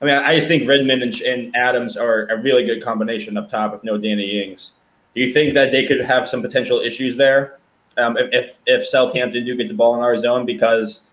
I 0.01 0.05
mean, 0.05 0.15
I 0.15 0.35
just 0.35 0.47
think 0.47 0.69
Redmond 0.69 1.03
and, 1.03 1.21
and 1.23 1.57
Adams 1.57 1.97
are 1.97 2.27
a 2.27 2.37
really 2.37 2.65
good 2.65 2.83
combination 2.83 3.37
up 3.39 3.49
top 3.49 3.73
with 3.73 3.83
no 3.83 3.97
Danny 3.97 4.43
Ings. 4.43 4.75
Do 5.15 5.23
you 5.23 5.33
think 5.33 5.55
that 5.55 5.73
they 5.73 5.87
could 5.87 6.03
have 6.03 6.29
some 6.29 6.43
potential 6.43 6.81
issues 6.81 7.17
there 7.17 7.59
um, 7.97 8.17
if 8.19 8.61
if 8.67 8.87
Southampton 8.87 9.47
do 9.47 9.57
get 9.57 9.69
the 9.69 9.75
ball 9.75 9.95
in 9.95 10.03
our 10.03 10.15
zone? 10.15 10.45
Because 10.45 11.09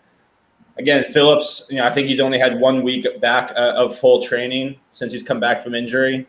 again, 0.78 1.06
Phillips, 1.06 1.66
you 1.70 1.78
know, 1.78 1.86
I 1.86 1.90
think 1.90 2.08
he's 2.08 2.20
only 2.20 2.38
had 2.38 2.60
one 2.60 2.84
week 2.84 3.08
back 3.22 3.52
uh, 3.56 3.74
of 3.78 3.98
full 3.98 4.22
training 4.22 4.76
since 4.92 5.14
he's 5.14 5.24
come 5.24 5.40
back 5.40 5.62
from 5.62 5.76
injury. 5.76 6.28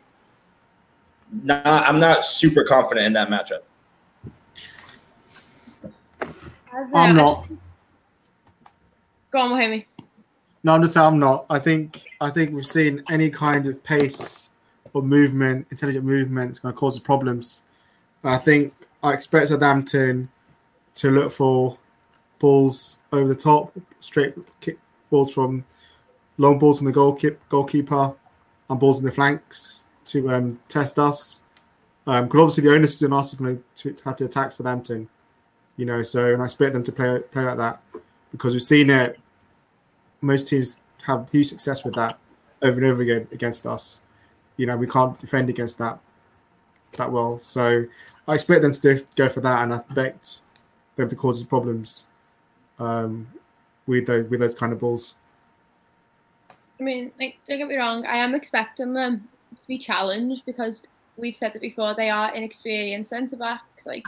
Not, 1.42 1.66
I'm 1.66 1.98
not 1.98 2.24
super 2.24 2.62
confident 2.62 3.06
in 3.06 3.12
that 3.14 3.28
matchup. 3.28 3.62
I'm 6.94 7.16
not. 7.16 7.46
Go 9.30 9.38
on, 9.38 9.50
Mohemi. 9.50 9.84
No, 10.62 10.72
I'm 10.72 10.82
just 10.82 10.94
saying 10.94 11.06
I'm 11.06 11.18
not. 11.18 11.46
I 11.50 11.58
think 11.58 12.04
I 12.20 12.30
think 12.30 12.52
we've 12.54 12.66
seen 12.66 13.02
any 13.10 13.30
kind 13.30 13.66
of 13.66 13.82
pace 13.82 14.48
or 14.92 15.02
movement, 15.02 15.66
intelligent 15.70 16.04
movement, 16.04 16.52
is 16.52 16.58
going 16.58 16.74
to 16.74 16.78
cause 16.78 16.98
problems. 16.98 17.64
And 18.22 18.32
I 18.34 18.38
think 18.38 18.72
I 19.02 19.12
expect 19.12 19.48
Southampton 19.48 20.30
to 20.94 21.10
look 21.10 21.32
for 21.32 21.76
balls 22.38 23.00
over 23.12 23.28
the 23.28 23.34
top, 23.34 23.76
straight 24.00 24.34
kick 24.60 24.78
balls 25.10 25.34
from 25.34 25.64
long 26.38 26.58
balls 26.58 26.78
from 26.78 26.86
the 26.86 26.92
goalkeeper, 26.92 27.38
goalkeeper 27.48 28.14
and 28.70 28.80
balls 28.80 28.98
in 28.98 29.04
the 29.04 29.10
flanks 29.10 29.84
to 30.06 30.30
um, 30.30 30.60
test 30.68 30.98
us. 30.98 31.42
Because 32.04 32.22
um, 32.22 32.40
obviously 32.40 32.64
the 32.64 32.74
onus 32.74 32.96
is 32.96 33.02
on 33.02 33.12
us 33.12 33.34
to 33.34 33.96
have 34.04 34.16
to 34.16 34.24
attack 34.24 34.52
Southampton 34.52 35.08
you 35.76 35.84
know. 35.84 36.02
So 36.02 36.32
and 36.32 36.42
I 36.42 36.46
expect 36.46 36.72
them 36.72 36.82
to 36.82 36.92
play 36.92 37.20
play 37.30 37.44
like 37.44 37.58
that 37.58 37.80
because 38.32 38.52
we've 38.52 38.62
seen 38.62 38.90
it. 38.90 39.18
Most 40.20 40.48
teams 40.48 40.80
have 41.06 41.28
huge 41.30 41.48
success 41.48 41.84
with 41.84 41.94
that 41.94 42.18
over 42.62 42.80
and 42.80 42.90
over 42.90 43.02
again 43.02 43.28
against 43.32 43.66
us. 43.66 44.00
You 44.56 44.66
know, 44.66 44.76
we 44.76 44.86
can't 44.86 45.18
defend 45.18 45.50
against 45.50 45.78
that 45.78 45.98
that 46.96 47.10
well. 47.12 47.38
So 47.38 47.86
I 48.26 48.34
expect 48.34 48.62
them 48.62 48.72
to 48.72 48.80
do, 48.80 49.04
go 49.16 49.28
for 49.28 49.40
that, 49.40 49.62
and 49.62 49.74
I 49.74 49.78
expect 49.78 50.40
them 50.96 51.08
to 51.08 51.16
cause 51.16 51.40
us 51.40 51.46
problems 51.46 52.06
um, 52.78 53.28
with 53.86 54.06
those, 54.06 54.28
with 54.30 54.40
those 54.40 54.54
kind 54.54 54.72
of 54.72 54.80
balls. 54.80 55.14
I 56.80 56.82
mean, 56.82 57.12
like, 57.18 57.38
don't 57.48 57.58
get 57.58 57.68
me 57.68 57.76
wrong. 57.76 58.06
I 58.06 58.16
am 58.16 58.34
expecting 58.34 58.94
them 58.94 59.28
to 59.58 59.66
be 59.66 59.78
challenged 59.78 60.44
because 60.44 60.82
we've 61.16 61.36
said 61.36 61.54
it 61.54 61.60
before. 61.60 61.94
They 61.94 62.10
are 62.10 62.34
inexperienced 62.34 63.10
centre 63.10 63.36
backs. 63.36 63.86
Like 63.86 64.06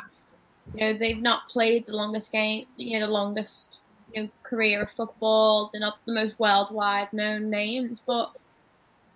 you 0.74 0.80
know, 0.80 0.98
they've 0.98 1.20
not 1.20 1.48
played 1.48 1.86
the 1.86 1.96
longest 1.96 2.32
game, 2.32 2.66
you 2.76 2.98
know, 2.98 3.06
the 3.06 3.12
longest 3.12 3.80
you 4.14 4.22
know, 4.24 4.28
career 4.42 4.82
of 4.82 4.90
football. 4.90 5.70
They're 5.72 5.80
not 5.80 5.98
the 6.06 6.12
most 6.12 6.38
worldwide 6.38 7.12
known 7.12 7.50
names, 7.50 8.00
but 8.04 8.32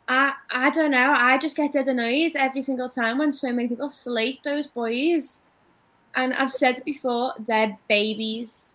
I 0.08 0.32
I 0.50 0.70
don't 0.70 0.90
know. 0.90 1.12
I 1.16 1.38
just 1.38 1.56
get 1.56 1.72
dead 1.72 1.88
annoyed 1.88 2.32
every 2.36 2.62
single 2.62 2.88
time 2.88 3.18
when 3.18 3.32
so 3.32 3.52
many 3.52 3.68
people 3.68 3.88
slate 3.88 4.40
those 4.44 4.66
boys. 4.66 5.40
And 6.14 6.34
I've 6.34 6.52
said 6.52 6.78
it 6.78 6.84
before, 6.84 7.34
they're 7.38 7.78
babies. 7.88 8.72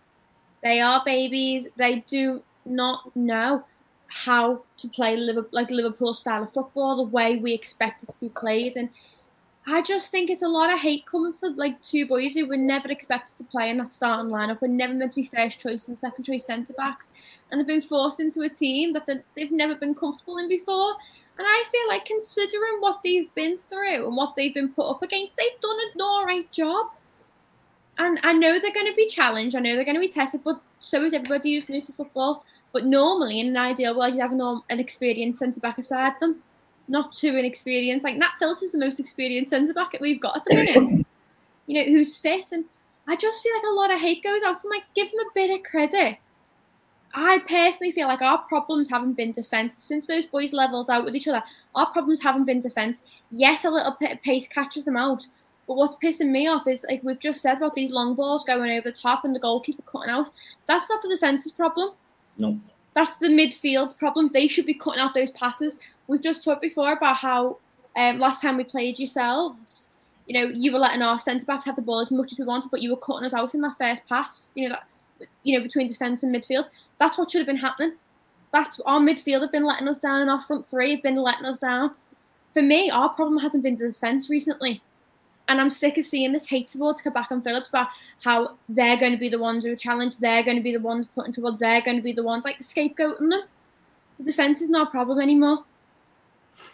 They 0.62 0.80
are 0.80 1.02
babies. 1.04 1.68
They 1.76 2.04
do 2.08 2.42
not 2.64 3.14
know 3.14 3.64
how 4.08 4.62
to 4.78 4.88
play 4.88 5.16
Liverpool, 5.16 5.50
like 5.52 5.70
Liverpool 5.70 6.14
style 6.14 6.44
of 6.44 6.52
football, 6.52 6.96
the 6.96 7.02
way 7.02 7.36
we 7.36 7.52
expect 7.52 8.04
it 8.04 8.10
to 8.10 8.20
be 8.20 8.30
played. 8.30 8.76
And 8.76 8.90
I 9.68 9.82
just 9.82 10.12
think 10.12 10.30
it's 10.30 10.44
a 10.44 10.48
lot 10.48 10.72
of 10.72 10.78
hate 10.78 11.06
coming 11.06 11.32
for 11.32 11.50
like 11.50 11.82
two 11.82 12.06
boys 12.06 12.34
who 12.34 12.46
were 12.46 12.56
never 12.56 12.88
expected 12.88 13.36
to 13.38 13.44
play 13.44 13.68
in 13.68 13.78
that 13.78 13.92
starting 13.92 14.30
lineup, 14.30 14.60
were 14.60 14.68
never 14.68 14.94
meant 14.94 15.12
to 15.12 15.22
be 15.22 15.26
first 15.26 15.58
choice 15.58 15.88
and 15.88 15.98
second 15.98 16.22
choice 16.22 16.46
centre 16.46 16.72
backs, 16.74 17.08
and 17.50 17.58
they've 17.58 17.66
been 17.66 17.82
forced 17.82 18.20
into 18.20 18.42
a 18.42 18.48
team 18.48 18.92
that 18.92 19.08
they've 19.34 19.50
never 19.50 19.74
been 19.74 19.94
comfortable 19.94 20.38
in 20.38 20.48
before. 20.48 20.94
And 21.38 21.46
I 21.46 21.64
feel 21.70 21.88
like 21.88 22.04
considering 22.04 22.78
what 22.78 23.00
they've 23.02 23.34
been 23.34 23.58
through 23.58 24.06
and 24.06 24.16
what 24.16 24.36
they've 24.36 24.54
been 24.54 24.72
put 24.72 24.88
up 24.88 25.02
against, 25.02 25.36
they've 25.36 25.60
done 25.60 25.76
an 25.94 26.00
all 26.00 26.24
right 26.24 26.50
job. 26.52 26.86
And 27.98 28.20
I 28.22 28.32
know 28.34 28.58
they're 28.58 28.72
going 28.72 28.86
to 28.86 28.94
be 28.94 29.08
challenged. 29.08 29.56
I 29.56 29.60
know 29.60 29.74
they're 29.74 29.84
going 29.84 29.96
to 29.96 30.00
be 30.00 30.08
tested, 30.08 30.42
but 30.44 30.60
so 30.80 31.04
is 31.04 31.12
everybody 31.12 31.54
who's 31.54 31.68
new 31.68 31.82
to 31.82 31.92
football. 31.92 32.44
But 32.72 32.86
normally, 32.86 33.40
in 33.40 33.48
an 33.48 33.56
ideal 33.56 33.98
world, 33.98 34.14
you'd 34.14 34.22
have 34.22 34.32
an, 34.32 34.62
an 34.70 34.80
experienced 34.80 35.40
centre 35.40 35.60
back 35.60 35.76
aside 35.76 36.14
them 36.20 36.42
not 36.88 37.12
too 37.12 37.36
inexperienced. 37.36 38.04
Like 38.04 38.16
Nat 38.16 38.32
Phillips 38.38 38.62
is 38.62 38.72
the 38.72 38.78
most 38.78 39.00
experienced 39.00 39.50
centre 39.50 39.74
back 39.74 39.92
that 39.92 40.00
we've 40.00 40.20
got 40.20 40.36
at 40.36 40.44
the 40.46 40.54
minute. 40.54 41.06
you 41.66 41.78
know, 41.78 41.90
who's 41.90 42.16
fit, 42.18 42.52
and 42.52 42.64
I 43.06 43.16
just 43.16 43.42
feel 43.42 43.54
like 43.54 43.64
a 43.64 43.74
lot 43.74 43.92
of 43.92 44.00
hate 44.00 44.22
goes 44.22 44.42
out. 44.42 44.60
I'm 44.64 44.70
like, 44.70 44.84
give 44.94 45.10
them 45.10 45.20
a 45.20 45.34
bit 45.34 45.50
of 45.50 45.64
credit. 45.64 46.18
I 47.14 47.38
personally 47.48 47.92
feel 47.92 48.08
like 48.08 48.20
our 48.20 48.38
problems 48.38 48.90
haven't 48.90 49.14
been 49.14 49.32
defence 49.32 49.82
since 49.82 50.06
those 50.06 50.26
boys 50.26 50.52
levelled 50.52 50.90
out 50.90 51.04
with 51.04 51.16
each 51.16 51.28
other. 51.28 51.42
Our 51.74 51.86
problems 51.86 52.20
haven't 52.20 52.44
been 52.44 52.60
defence. 52.60 53.02
Yes, 53.30 53.64
a 53.64 53.70
little 53.70 53.96
bit 53.98 54.12
of 54.12 54.22
pace 54.22 54.46
catches 54.46 54.84
them 54.84 54.98
out, 54.98 55.26
but 55.66 55.76
what's 55.76 55.96
pissing 55.96 56.30
me 56.30 56.46
off 56.46 56.66
is 56.66 56.84
like 56.88 57.02
we've 57.02 57.18
just 57.18 57.40
said 57.40 57.56
about 57.56 57.74
these 57.74 57.90
long 57.90 58.14
balls 58.14 58.44
going 58.44 58.70
over 58.70 58.90
the 58.90 58.96
top 58.96 59.24
and 59.24 59.34
the 59.34 59.40
goalkeeper 59.40 59.82
cutting 59.82 60.10
out. 60.10 60.30
That's 60.68 60.90
not 60.90 61.00
the 61.00 61.08
defence's 61.08 61.52
problem. 61.52 61.92
No. 62.38 62.60
That's 62.94 63.16
the 63.16 63.28
midfield's 63.28 63.94
problem. 63.94 64.30
They 64.32 64.46
should 64.46 64.66
be 64.66 64.74
cutting 64.74 65.00
out 65.00 65.14
those 65.14 65.30
passes. 65.30 65.78
We've 66.08 66.22
just 66.22 66.44
talked 66.44 66.62
before 66.62 66.92
about 66.92 67.16
how 67.16 67.58
um, 67.96 68.18
last 68.18 68.42
time 68.42 68.56
we 68.56 68.64
played 68.64 68.98
yourselves, 68.98 69.88
you 70.26 70.34
know, 70.38 70.52
you 70.52 70.72
were 70.72 70.78
letting 70.78 71.02
our 71.02 71.18
centre 71.18 71.46
backs 71.46 71.64
have 71.64 71.76
the 71.76 71.82
ball 71.82 72.00
as 72.00 72.10
much 72.10 72.32
as 72.32 72.38
we 72.38 72.44
wanted, 72.44 72.70
but 72.70 72.82
you 72.82 72.90
were 72.90 72.96
cutting 72.96 73.24
us 73.24 73.34
out 73.34 73.54
in 73.54 73.60
that 73.62 73.78
first 73.78 74.06
pass. 74.08 74.52
You 74.54 74.68
know, 74.68 74.74
that 74.74 75.28
you 75.42 75.56
know 75.56 75.62
between 75.62 75.86
defence 75.86 76.22
and 76.22 76.34
midfield. 76.34 76.68
That's 76.98 77.16
what 77.16 77.30
should 77.30 77.38
have 77.38 77.46
been 77.46 77.56
happening. 77.56 77.94
That's 78.52 78.80
our 78.86 79.00
midfield 79.00 79.42
have 79.42 79.52
been 79.52 79.64
letting 79.64 79.88
us 79.88 79.98
down, 79.98 80.20
and 80.20 80.30
our 80.30 80.40
front 80.40 80.66
three 80.66 80.92
have 80.92 81.02
been 81.02 81.16
letting 81.16 81.46
us 81.46 81.58
down. 81.58 81.92
For 82.52 82.62
me, 82.62 82.90
our 82.90 83.08
problem 83.10 83.38
hasn't 83.38 83.62
been 83.62 83.76
the 83.76 83.88
defence 83.88 84.30
recently. 84.30 84.82
And 85.48 85.60
I'm 85.60 85.70
sick 85.70 85.96
of 85.96 86.04
seeing 86.04 86.32
this 86.32 86.46
hate 86.46 86.68
towards 86.68 87.00
Kabak 87.00 87.30
and 87.30 87.44
Phillips 87.44 87.68
about 87.68 87.88
how 88.24 88.56
they're 88.68 88.96
going 88.96 89.12
to 89.12 89.18
be 89.18 89.28
the 89.28 89.38
ones 89.38 89.64
who 89.64 89.72
are 89.72 89.76
challenged, 89.76 90.20
they're 90.20 90.42
going 90.42 90.56
to 90.56 90.62
be 90.62 90.72
the 90.72 90.80
ones 90.80 91.06
put 91.06 91.26
in 91.26 91.32
trouble, 91.32 91.52
they're 91.52 91.82
going 91.82 91.96
to 91.96 92.02
be 92.02 92.12
the 92.12 92.22
ones 92.22 92.44
like 92.44 92.58
scapegoating 92.58 93.30
them. 93.30 93.42
The 94.18 94.24
defence 94.24 94.60
is 94.60 94.70
not 94.70 94.88
a 94.88 94.90
problem 94.90 95.20
anymore. 95.20 95.64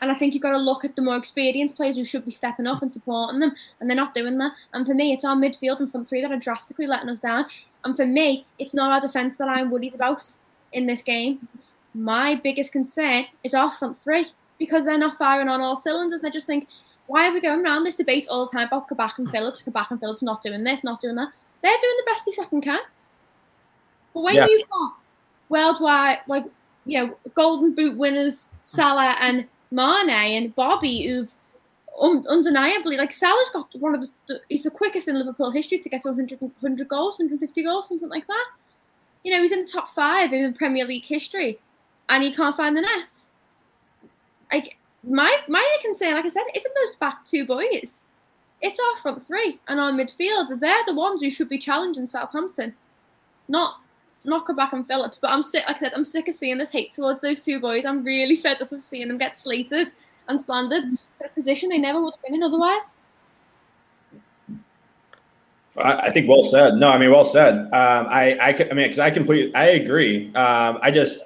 And 0.01 0.11
I 0.11 0.15
think 0.15 0.35
you've 0.35 0.43
got 0.43 0.53
to 0.53 0.59
look 0.59 0.85
at 0.85 0.97
the 0.97 1.03
more 1.03 1.17
experienced 1.17 1.77
players 1.77 1.97
who 1.97 2.05
should 2.05 2.25
be 2.25 2.31
stepping 2.31 2.67
up 2.67 2.83
and 2.83 2.93
supporting 2.93 3.41
them, 3.41 3.55
and 3.81 3.89
they're 3.89 3.97
not 3.97 4.15
doing 4.15 4.39
that. 4.39 4.53
And 4.73 4.87
for 4.87 4.95
me, 4.95 5.13
it's 5.13 5.25
our 5.25 5.37
midfield 5.37 5.81
and 5.81 5.91
front 5.91 6.09
three 6.09 6.23
that 6.23 6.33
are 6.33 6.39
drastically 6.39 6.87
letting 6.87 7.09
us 7.09 7.21
down. 7.21 7.47
And 7.85 7.97
for 7.97 8.07
me, 8.07 8.47
it's 8.59 8.75
not 8.75 8.93
our 8.93 9.01
defence 9.01 9.37
that 9.39 9.49
I'm 9.49 9.71
worried 9.71 9.95
about 9.95 10.25
in 10.73 10.87
this 10.87 11.03
game. 11.03 11.49
My 11.95 12.35
biggest 12.35 12.73
concern 12.73 13.27
is 13.45 13.55
our 13.55 13.71
front 13.71 14.03
three 14.03 14.27
because 14.59 14.85
they're 14.85 14.99
not 14.99 15.19
firing 15.19 15.49
on 15.49 15.61
all 15.61 15.77
cylinders. 15.77 16.21
And 16.21 16.29
I 16.29 16.31
just 16.31 16.47
think, 16.47 16.69
why 17.07 17.29
are 17.29 17.33
we 17.33 17.41
going 17.41 17.65
around 17.65 17.85
this 17.85 17.97
debate 17.97 18.27
all 18.31 18.47
the 18.47 18.53
time 18.53 18.69
about 18.69 18.89
Kabak 18.89 19.19
and 19.19 19.31
Phillips? 19.31 19.63
Kabak 19.63 19.91
and 19.91 20.01
Phillips 20.01 20.23
not 20.23 20.43
doing 20.43 20.65
this, 20.65 20.85
not 20.85 21.01
doing 21.01 21.17
that. 21.17 21.33
They're 21.63 21.79
doing 21.81 21.97
the 21.99 22.11
best 22.11 22.27
they 22.27 22.33
fucking 22.33 22.61
can. 22.63 22.81
But 24.15 24.23
when 24.23 24.35
yeah. 24.35 24.47
you've 24.49 24.69
got 24.69 24.95
worldwide, 25.49 26.21
like 26.27 26.45
you 26.85 26.99
know, 26.99 27.17
Golden 27.35 27.75
Boot 27.75 27.97
winners 27.97 28.49
Salah 28.61 29.17
and 29.21 29.47
Mane 29.73 30.11
and 30.11 30.55
Bobby, 30.55 31.07
who've 31.07 31.31
un- 32.01 32.27
undeniably 32.29 32.97
like 32.97 33.13
Salah's 33.13 33.51
got 33.51 33.69
one 33.75 33.95
of 33.95 34.03
the, 34.03 34.09
the, 34.29 34.41
he's 34.49 34.63
the 34.63 34.71
quickest 34.71 35.09
in 35.09 35.19
Liverpool 35.19 35.51
history 35.51 35.79
to 35.79 35.89
get 35.89 36.03
to 36.03 36.09
100, 36.09 36.41
100 36.41 36.89
goals, 36.89 37.19
150 37.19 37.63
goals, 37.63 37.89
something 37.89 38.09
like 38.09 38.27
that. 38.27 38.47
You 39.25 39.33
know, 39.33 39.41
he's 39.41 39.53
in 39.53 39.63
the 39.63 39.71
top 39.71 39.95
five 39.95 40.33
in 40.33 40.55
Premier 40.55 40.85
League 40.85 41.05
history, 41.05 41.59
and 42.09 42.23
he 42.23 42.35
can't 42.35 42.57
find 42.57 42.77
the 42.77 42.83
net. 42.83 43.27
Like 44.53 44.77
my 45.03 45.39
my 45.49 45.77
concern, 45.81 46.15
like 46.15 46.25
I 46.25 46.29
said, 46.29 46.43
isn't 46.55 46.75
those 46.75 46.97
back 46.97 47.25
two 47.25 47.47
boys. 47.47 48.03
It's 48.61 48.79
our 48.79 49.01
front 49.01 49.27
three 49.27 49.59
and 49.67 49.81
our 49.81 49.91
midfield. 49.91 50.61
They're 50.61 50.85
the 50.87 50.95
ones 50.95 51.23
who 51.23 51.31
should 51.31 51.49
be 51.49 51.59
challenging 51.59 52.07
Southampton, 52.07 52.75
not 53.49 53.82
not 54.25 54.47
Kabak 54.47 54.73
and 54.73 54.87
Phillips. 54.87 55.19
But 55.21 55.31
I'm 55.31 55.43
sick. 55.43 55.65
Like 55.67 55.77
I 55.77 55.81
said, 55.81 55.93
I'm 55.95 56.05
sick 56.05 56.29
of 56.29 56.35
seeing 56.35 56.59
this 56.59 56.71
hate 56.71 56.93
towards 56.93 57.21
those 57.21 57.41
two 57.41 57.61
boys. 57.61 57.85
I'm 57.85 58.05
really 58.05 58.37
fed 58.37 58.63
up 58.63 58.73
of 58.73 58.85
seeing 58.85 59.09
them 59.09 59.19
get 59.19 59.37
slated 59.37 59.89
and 60.29 60.41
slandered 60.41 60.85
for 61.19 61.27
a 61.27 61.31
position 61.31 61.69
they 61.69 61.79
never 61.79 62.03
would 62.03 62.15
have 62.15 62.23
been 62.23 62.35
in 62.35 62.43
otherwise. 62.43 63.01
I, 65.77 66.11
think 66.11 66.29
well 66.29 66.43
said. 66.43 66.75
No, 66.75 66.91
I 66.91 66.99
mean 66.99 67.11
well 67.11 67.25
said. 67.25 67.55
Um, 67.55 67.71
I, 67.73 68.37
I, 68.41 68.49
I 68.49 68.75
mean, 68.75 68.85
because 68.85 68.99
I 68.99 69.11
completely, 69.11 69.55
I 69.55 69.69
agree. 69.69 70.27
Um, 70.35 70.79
I 70.83 70.91
just 70.91 71.21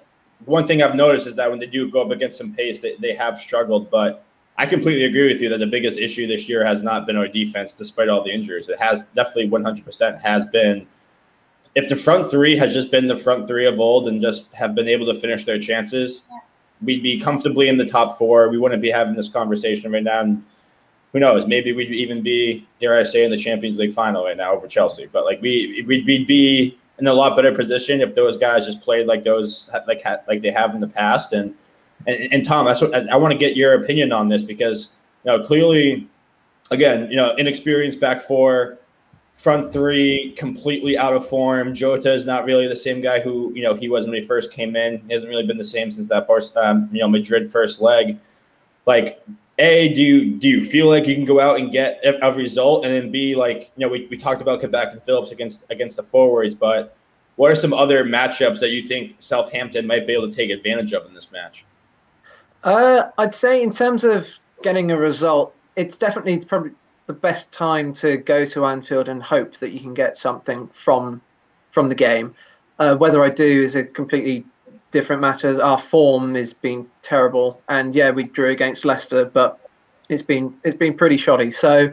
one 0.44 0.66
thing 0.66 0.82
I've 0.82 0.94
noticed 0.94 1.26
is 1.26 1.34
that 1.34 1.50
when 1.50 1.58
they 1.58 1.66
do 1.66 1.90
go 1.90 2.02
up 2.02 2.10
against 2.10 2.38
some 2.38 2.54
pace, 2.54 2.80
they, 2.80 2.94
they 2.96 3.12
have 3.14 3.38
struggled. 3.38 3.90
But 3.90 4.24
I 4.56 4.66
completely 4.66 5.04
agree 5.04 5.26
with 5.32 5.42
you 5.42 5.48
that 5.48 5.58
the 5.58 5.66
biggest 5.66 5.98
issue 5.98 6.26
this 6.26 6.48
year 6.48 6.64
has 6.64 6.82
not 6.82 7.06
been 7.06 7.16
our 7.16 7.26
defense, 7.28 7.74
despite 7.74 8.08
all 8.08 8.22
the 8.22 8.32
injuries. 8.32 8.68
It 8.68 8.78
has 8.78 9.04
definitely 9.14 9.48
100% 9.48 10.20
has 10.20 10.46
been. 10.46 10.86
If 11.76 11.88
the 11.88 11.94
front 11.94 12.30
three 12.30 12.56
has 12.56 12.74
just 12.74 12.90
been 12.90 13.06
the 13.06 13.16
front 13.16 13.46
three 13.46 13.66
of 13.66 13.78
old 13.78 14.08
and 14.08 14.20
just 14.20 14.52
have 14.54 14.74
been 14.74 14.88
able 14.88 15.06
to 15.06 15.14
finish 15.14 15.44
their 15.44 15.58
chances, 15.58 16.22
we'd 16.82 17.02
be 17.02 17.20
comfortably 17.20 17.68
in 17.68 17.76
the 17.76 17.84
top 17.84 18.18
four. 18.18 18.48
We 18.48 18.58
wouldn't 18.58 18.82
be 18.82 18.90
having 18.90 19.14
this 19.14 19.28
conversation 19.28 19.92
right 19.92 20.02
now. 20.02 20.20
And 20.20 20.44
who 21.12 21.20
knows? 21.20 21.46
Maybe 21.46 21.72
we'd 21.72 21.92
even 21.92 22.22
be, 22.22 22.66
dare 22.80 22.98
I 22.98 23.02
say, 23.02 23.24
in 23.24 23.30
the 23.30 23.36
Champions 23.36 23.78
League 23.78 23.92
final 23.92 24.24
right 24.24 24.36
now 24.36 24.52
over 24.52 24.66
Chelsea. 24.66 25.06
But 25.06 25.24
like 25.24 25.40
we 25.40 25.84
we'd, 25.86 26.06
we'd 26.06 26.26
be 26.26 26.76
in 26.98 27.06
a 27.06 27.12
lot 27.12 27.36
better 27.36 27.54
position 27.54 28.00
if 28.00 28.14
those 28.14 28.36
guys 28.36 28.64
just 28.64 28.80
played 28.80 29.06
like 29.06 29.22
those 29.22 29.70
like 29.86 30.02
like 30.26 30.40
they 30.40 30.50
have 30.50 30.74
in 30.74 30.80
the 30.80 30.88
past. 30.88 31.32
And 31.32 31.54
and, 32.06 32.32
and 32.32 32.44
Tom, 32.44 32.66
that's 32.66 32.80
what 32.80 32.94
I, 32.94 33.06
I 33.12 33.16
want 33.16 33.32
to 33.32 33.38
get 33.38 33.56
your 33.56 33.74
opinion 33.74 34.12
on 34.12 34.28
this 34.28 34.42
because 34.42 34.90
you 35.24 35.32
know 35.32 35.42
clearly, 35.44 36.08
again, 36.70 37.10
you 37.10 37.16
know, 37.16 37.34
inexperienced 37.36 38.00
back 38.00 38.22
four, 38.22 38.78
front 39.36 39.72
three 39.72 40.34
completely 40.36 40.98
out 40.98 41.14
of 41.14 41.28
form. 41.28 41.72
Jota 41.72 42.12
is 42.12 42.26
not 42.26 42.44
really 42.44 42.66
the 42.66 42.76
same 42.76 43.00
guy 43.00 43.20
who 43.20 43.52
you 43.54 43.62
know 43.62 43.74
he 43.74 43.88
was 43.88 44.06
when 44.06 44.14
he 44.14 44.22
first 44.22 44.50
came 44.50 44.74
in. 44.74 45.00
He 45.06 45.12
hasn't 45.12 45.30
really 45.30 45.46
been 45.46 45.58
the 45.58 45.64
same 45.64 45.90
since 45.90 46.08
that 46.08 46.28
um, 46.56 46.88
you 46.92 47.00
know 47.00 47.08
Madrid 47.08 47.50
first 47.50 47.80
leg. 47.80 48.18
Like 48.86 49.22
a, 49.58 49.92
do 49.94 50.02
you 50.02 50.38
do 50.38 50.48
you 50.48 50.62
feel 50.62 50.86
like 50.86 51.06
you 51.06 51.14
can 51.14 51.24
go 51.24 51.40
out 51.40 51.58
and 51.58 51.70
get 51.70 52.00
a, 52.04 52.26
a 52.26 52.34
result, 52.34 52.84
and 52.84 52.92
then 52.92 53.10
B, 53.10 53.34
like 53.34 53.70
you 53.76 53.86
know, 53.86 53.88
we, 53.88 54.06
we 54.10 54.16
talked 54.16 54.42
about 54.42 54.60
Kabak 54.60 54.92
and 54.92 55.02
Phillips 55.02 55.30
against 55.30 55.64
against 55.70 55.96
the 55.96 56.02
forwards, 56.02 56.54
but 56.54 56.96
what 57.36 57.50
are 57.50 57.54
some 57.54 57.72
other 57.72 58.04
matchups 58.04 58.60
that 58.60 58.70
you 58.70 58.82
think 58.82 59.16
Southampton 59.18 59.86
might 59.86 60.06
be 60.06 60.14
able 60.14 60.28
to 60.28 60.34
take 60.34 60.50
advantage 60.50 60.92
of 60.92 61.06
in 61.06 61.14
this 61.14 61.30
match? 61.30 61.64
Uh, 62.64 63.10
I'd 63.18 63.34
say 63.34 63.62
in 63.62 63.70
terms 63.70 64.04
of 64.04 64.28
getting 64.62 64.90
a 64.90 64.96
result, 64.96 65.54
it's 65.76 65.96
definitely 65.96 66.44
probably 66.44 66.72
the 67.06 67.12
best 67.12 67.52
time 67.52 67.92
to 67.94 68.16
go 68.16 68.44
to 68.44 68.66
Anfield 68.66 69.08
and 69.08 69.22
hope 69.22 69.56
that 69.58 69.70
you 69.70 69.80
can 69.80 69.94
get 69.94 70.16
something 70.16 70.68
from 70.68 71.20
from 71.70 71.88
the 71.88 71.94
game. 71.94 72.34
Uh, 72.78 72.96
whether 72.96 73.22
I 73.22 73.30
do 73.30 73.62
is 73.62 73.74
a 73.76 73.84
completely 73.84 74.44
different 74.90 75.22
matter. 75.22 75.62
Our 75.62 75.78
form 75.78 76.34
has 76.34 76.52
been 76.52 76.88
terrible, 77.02 77.60
and 77.68 77.94
yeah, 77.94 78.10
we 78.10 78.24
drew 78.24 78.50
against 78.50 78.84
Leicester, 78.84 79.24
but 79.24 79.58
it's 80.08 80.22
been 80.22 80.54
it's 80.64 80.76
been 80.76 80.96
pretty 80.96 81.16
shoddy. 81.16 81.50
So 81.50 81.90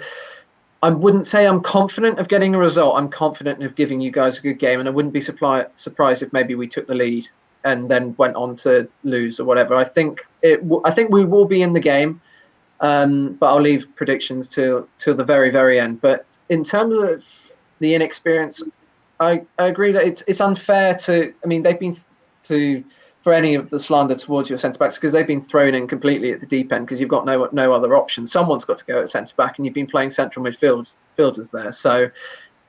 I 0.81 0.89
wouldn't 0.89 1.27
say 1.27 1.47
I'm 1.47 1.61
confident 1.61 2.19
of 2.19 2.27
getting 2.27 2.55
a 2.55 2.57
result. 2.57 2.97
I'm 2.97 3.09
confident 3.09 3.63
of 3.63 3.75
giving 3.75 4.01
you 4.01 4.11
guys 4.11 4.37
a 4.37 4.41
good 4.41 4.59
game, 4.59 4.79
and 4.79 4.89
I 4.89 4.91
wouldn't 4.91 5.13
be 5.13 5.21
supply, 5.21 5.65
surprised 5.75 6.23
if 6.23 6.33
maybe 6.33 6.55
we 6.55 6.67
took 6.67 6.87
the 6.87 6.95
lead 6.95 7.27
and 7.63 7.89
then 7.89 8.13
went 8.17 8.35
on 8.35 8.55
to 8.57 8.89
lose 9.03 9.39
or 9.39 9.45
whatever. 9.45 9.75
I 9.75 9.83
think 9.83 10.21
it. 10.41 10.61
I 10.83 10.91
think 10.91 11.11
we 11.11 11.23
will 11.23 11.45
be 11.45 11.61
in 11.61 11.73
the 11.73 11.79
game, 11.79 12.19
um, 12.79 13.33
but 13.33 13.47
I'll 13.47 13.61
leave 13.61 13.87
predictions 13.95 14.47
till 14.47 14.87
till 14.97 15.15
the 15.15 15.23
very 15.23 15.49
very 15.49 15.79
end. 15.79 16.01
But 16.01 16.25
in 16.49 16.63
terms 16.63 16.95
of 16.97 17.51
the 17.79 17.95
inexperience, 17.95 18.61
I, 19.19 19.43
I 19.59 19.67
agree 19.67 19.91
that 19.91 20.05
it's 20.05 20.23
it's 20.27 20.41
unfair 20.41 20.95
to. 20.95 21.33
I 21.43 21.47
mean, 21.47 21.63
they've 21.63 21.79
been 21.79 21.97
to 22.43 22.83
for 23.21 23.31
any 23.31 23.55
of 23.55 23.69
the 23.69 23.79
slander 23.79 24.15
towards 24.15 24.49
your 24.49 24.59
centre 24.59 24.77
backs 24.77 24.95
because 24.95 25.13
they've 25.13 25.25
been 25.25 25.41
thrown 25.41 25.73
in 25.73 25.87
completely 25.87 26.33
at 26.33 26.41
the 26.41 26.45
deep 26.45 26.73
end 26.73 26.85
because 26.85 26.99
you've 26.99 27.09
got 27.09 27.25
no 27.25 27.47
no 27.51 27.71
other 27.71 27.95
option. 27.95 28.27
Someone's 28.27 28.65
got 28.65 28.77
to 28.79 28.85
go 28.85 29.01
at 29.01 29.09
centre 29.09 29.33
back, 29.35 29.57
and 29.57 29.65
you've 29.65 29.73
been 29.73 29.87
playing 29.87 30.11
central 30.11 30.45
midfield 30.45 30.95
fielders 31.15 31.49
there. 31.51 31.71
So 31.71 32.09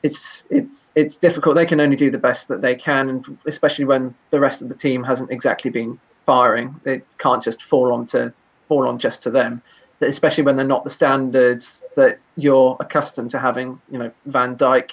it's 0.05 0.45
it's 0.51 0.93
it's 0.95 1.17
difficult. 1.17 1.57
They 1.57 1.67
can 1.67 1.81
only 1.81 1.97
do 1.97 2.11
the 2.11 2.19
best 2.19 2.49
that 2.49 2.63
they 2.63 2.75
can, 2.75 3.09
and 3.09 3.39
especially 3.47 3.85
when 3.85 4.15
the 4.31 4.39
rest 4.39 4.63
of 4.63 4.69
the 4.69 4.75
team 4.75 5.03
hasn't 5.03 5.31
exactly 5.31 5.71
been 5.71 5.99
firing, 6.27 6.81
it 6.85 7.05
can't 7.19 7.43
just 7.43 7.63
fall 7.63 7.93
on 7.93 8.07
to 8.07 8.33
fall 8.69 8.87
on 8.87 8.99
just 8.99 9.23
to 9.23 9.31
them. 9.31 9.63
Especially 10.01 10.45
when 10.45 10.57
they're 10.57 10.67
not 10.67 10.85
the 10.85 10.91
standards 10.91 11.83
that 11.97 12.19
you're 12.37 12.77
accustomed 12.81 13.31
to 13.31 13.39
having. 13.39 13.81
You 13.91 13.99
know, 13.99 14.13
Van 14.27 14.57
Dijk, 14.57 14.93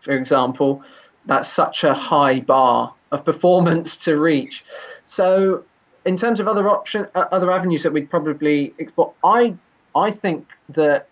for 0.00 0.12
example, 0.12 0.82
that's 1.26 1.48
such 1.48 1.84
a 1.84 1.94
high 1.94 2.40
bar 2.40 2.94
of 3.12 3.24
performance 3.24 3.96
to 3.98 4.18
reach. 4.18 4.64
So, 5.04 5.64
in 6.04 6.16
terms 6.16 6.40
of 6.40 6.48
other 6.48 6.68
option, 6.68 7.06
uh, 7.14 7.26
other 7.30 7.50
avenues 7.50 7.82
that 7.84 7.92
we'd 7.92 8.10
probably 8.10 8.74
explore, 8.78 9.12
I 9.24 9.54
I 9.94 10.10
think 10.10 10.48
that 10.70 11.08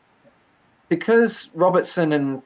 because 0.89 1.49
Robertson 1.55 2.13
and 2.13 2.43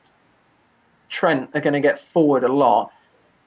Trent 1.08 1.50
are 1.54 1.60
going 1.60 1.74
to 1.74 1.80
get 1.80 1.98
forward 1.98 2.44
a 2.44 2.52
lot. 2.52 2.92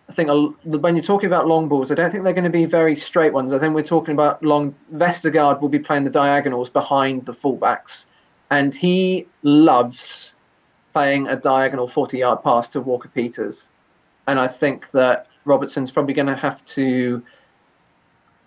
I 0.09 0.13
think 0.13 0.29
when 0.63 0.95
you're 0.95 1.03
talking 1.03 1.27
about 1.27 1.47
long 1.47 1.67
balls, 1.67 1.91
I 1.91 1.95
don't 1.95 2.09
think 2.09 2.23
they're 2.23 2.33
going 2.33 2.45
to 2.45 2.49
be 2.49 2.65
very 2.65 2.95
straight 2.95 3.33
ones. 3.33 3.51
I 3.51 3.59
think 3.59 3.75
we're 3.75 3.83
talking 3.83 4.13
about 4.13 4.41
long. 4.41 4.73
Vestergaard 4.95 5.59
will 5.59 5.69
be 5.69 5.79
playing 5.79 6.05
the 6.05 6.09
diagonals 6.09 6.69
behind 6.69 7.25
the 7.25 7.33
fullbacks, 7.33 8.05
and 8.49 8.73
he 8.73 9.27
loves 9.43 10.33
playing 10.93 11.27
a 11.27 11.35
diagonal 11.35 11.87
40 11.87 12.19
yard 12.19 12.41
pass 12.41 12.69
to 12.69 12.81
Walker 12.81 13.09
Peters. 13.09 13.67
And 14.27 14.39
I 14.39 14.47
think 14.47 14.91
that 14.91 15.27
Robertson's 15.45 15.91
probably 15.91 16.13
going 16.13 16.27
to 16.27 16.35
have 16.35 16.63
to. 16.65 17.21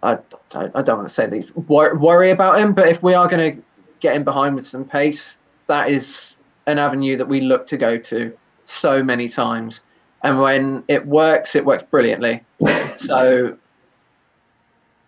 I, 0.02 0.18
I 0.54 0.82
don't 0.82 0.96
want 0.96 1.08
to 1.08 1.14
say 1.14 1.26
these 1.26 1.54
worry 1.54 2.30
about 2.30 2.58
him, 2.58 2.72
but 2.72 2.88
if 2.88 3.02
we 3.02 3.12
are 3.12 3.28
going 3.28 3.56
to 3.56 3.62
get 4.00 4.16
him 4.16 4.24
behind 4.24 4.54
with 4.54 4.66
some 4.66 4.84
pace, 4.84 5.36
that 5.66 5.90
is 5.90 6.38
an 6.66 6.78
avenue 6.78 7.18
that 7.18 7.28
we 7.28 7.42
look 7.42 7.66
to 7.66 7.76
go 7.76 7.98
to 7.98 8.32
so 8.64 9.02
many 9.02 9.28
times. 9.28 9.80
And 10.22 10.38
when 10.38 10.84
it 10.88 11.06
works, 11.06 11.54
it 11.56 11.64
works 11.64 11.84
brilliantly. 11.90 12.42
So, 12.96 13.56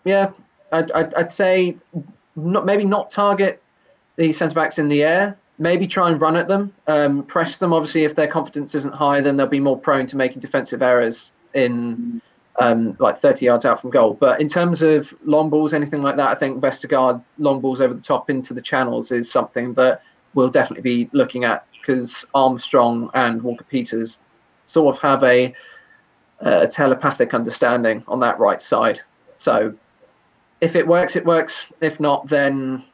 yeah, 0.04 0.30
I'd, 0.72 0.90
I'd, 0.92 1.12
I'd 1.12 1.30
say 1.30 1.76
not 2.36 2.64
maybe 2.64 2.86
not 2.86 3.10
target 3.10 3.62
the 4.16 4.32
centre 4.32 4.54
backs 4.54 4.78
in 4.78 4.88
the 4.88 5.02
air. 5.02 5.36
Maybe 5.58 5.86
try 5.86 6.10
and 6.10 6.20
run 6.20 6.36
at 6.36 6.48
them, 6.48 6.72
um, 6.86 7.22
press 7.24 7.58
them. 7.58 7.74
Obviously, 7.74 8.04
if 8.04 8.14
their 8.14 8.26
confidence 8.26 8.74
isn't 8.74 8.94
high, 8.94 9.20
then 9.20 9.36
they'll 9.36 9.46
be 9.46 9.60
more 9.60 9.78
prone 9.78 10.06
to 10.06 10.16
making 10.16 10.40
defensive 10.40 10.82
errors 10.82 11.30
in 11.54 12.22
um, 12.60 12.96
like 12.98 13.16
30 13.16 13.44
yards 13.44 13.64
out 13.64 13.80
from 13.80 13.90
goal. 13.90 14.14
But 14.14 14.40
in 14.40 14.48
terms 14.48 14.82
of 14.82 15.14
long 15.24 15.50
balls, 15.50 15.72
anything 15.72 16.02
like 16.02 16.16
that, 16.16 16.28
I 16.28 16.34
think 16.34 16.60
Vestergaard 16.60 17.22
long 17.38 17.60
balls 17.60 17.80
over 17.80 17.94
the 17.94 18.00
top 18.00 18.30
into 18.30 18.54
the 18.54 18.62
channels 18.62 19.12
is 19.12 19.30
something 19.30 19.74
that 19.74 20.02
we'll 20.34 20.50
definitely 20.50 20.82
be 20.82 21.10
looking 21.12 21.44
at 21.44 21.66
because 21.72 22.24
Armstrong 22.34 23.10
and 23.14 23.42
Walker 23.42 23.64
Peters 23.64 24.20
sort 24.64 24.94
of 24.94 25.02
have 25.02 25.22
a, 25.22 25.54
a 26.40 26.66
telepathic 26.66 27.34
understanding 27.34 28.02
on 28.08 28.20
that 28.20 28.38
right 28.38 28.62
side. 28.62 29.00
So 29.34 29.74
if 30.60 30.76
it 30.76 30.86
works, 30.86 31.16
it 31.16 31.24
works. 31.24 31.66
If 31.80 31.98
not, 32.00 32.28
then 32.28 32.84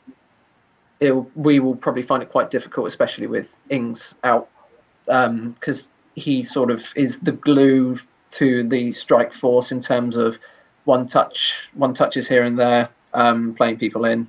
we 1.34 1.60
will 1.60 1.76
probably 1.76 2.02
find 2.02 2.22
it 2.22 2.30
quite 2.30 2.50
difficult, 2.50 2.86
especially 2.86 3.26
with 3.26 3.56
Ings 3.70 4.14
out, 4.24 4.48
because 5.04 5.86
um, 5.86 5.92
he 6.14 6.42
sort 6.42 6.70
of 6.70 6.92
is 6.96 7.18
the 7.20 7.32
glue 7.32 7.98
to 8.30 8.62
the 8.68 8.92
strike 8.92 9.32
force 9.32 9.72
in 9.72 9.80
terms 9.80 10.16
of 10.16 10.38
one 10.84 11.06
touch, 11.06 11.68
one 11.74 11.94
touches 11.94 12.26
here 12.26 12.42
and 12.42 12.58
there, 12.58 12.88
um, 13.14 13.54
playing 13.54 13.78
people 13.78 14.04
in. 14.04 14.28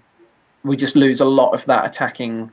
We 0.63 0.75
just 0.75 0.95
lose 0.95 1.21
a 1.21 1.25
lot 1.25 1.53
of 1.53 1.65
that 1.65 1.85
attacking 1.85 2.51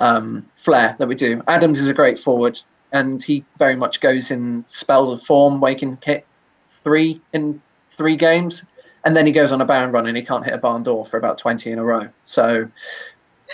um, 0.00 0.46
flair 0.54 0.96
that 0.98 1.08
we 1.08 1.14
do. 1.14 1.42
Adams 1.48 1.80
is 1.80 1.88
a 1.88 1.94
great 1.94 2.18
forward, 2.18 2.58
and 2.92 3.22
he 3.22 3.44
very 3.58 3.76
much 3.76 4.00
goes 4.00 4.30
in 4.30 4.64
spells 4.66 5.12
of 5.12 5.26
form 5.26 5.60
where 5.60 5.72
he 5.72 5.78
can 5.78 5.98
hit 6.02 6.26
three 6.68 7.20
in 7.32 7.60
three 7.90 8.16
games, 8.16 8.62
and 9.04 9.16
then 9.16 9.26
he 9.26 9.32
goes 9.32 9.52
on 9.52 9.60
a 9.60 9.64
bound 9.64 9.92
run 9.92 10.06
and 10.06 10.16
he 10.16 10.22
can't 10.22 10.44
hit 10.44 10.54
a 10.54 10.58
barn 10.58 10.82
door 10.82 11.04
for 11.04 11.16
about 11.16 11.38
20 11.38 11.70
in 11.70 11.78
a 11.78 11.84
row. 11.84 12.08
So 12.24 12.68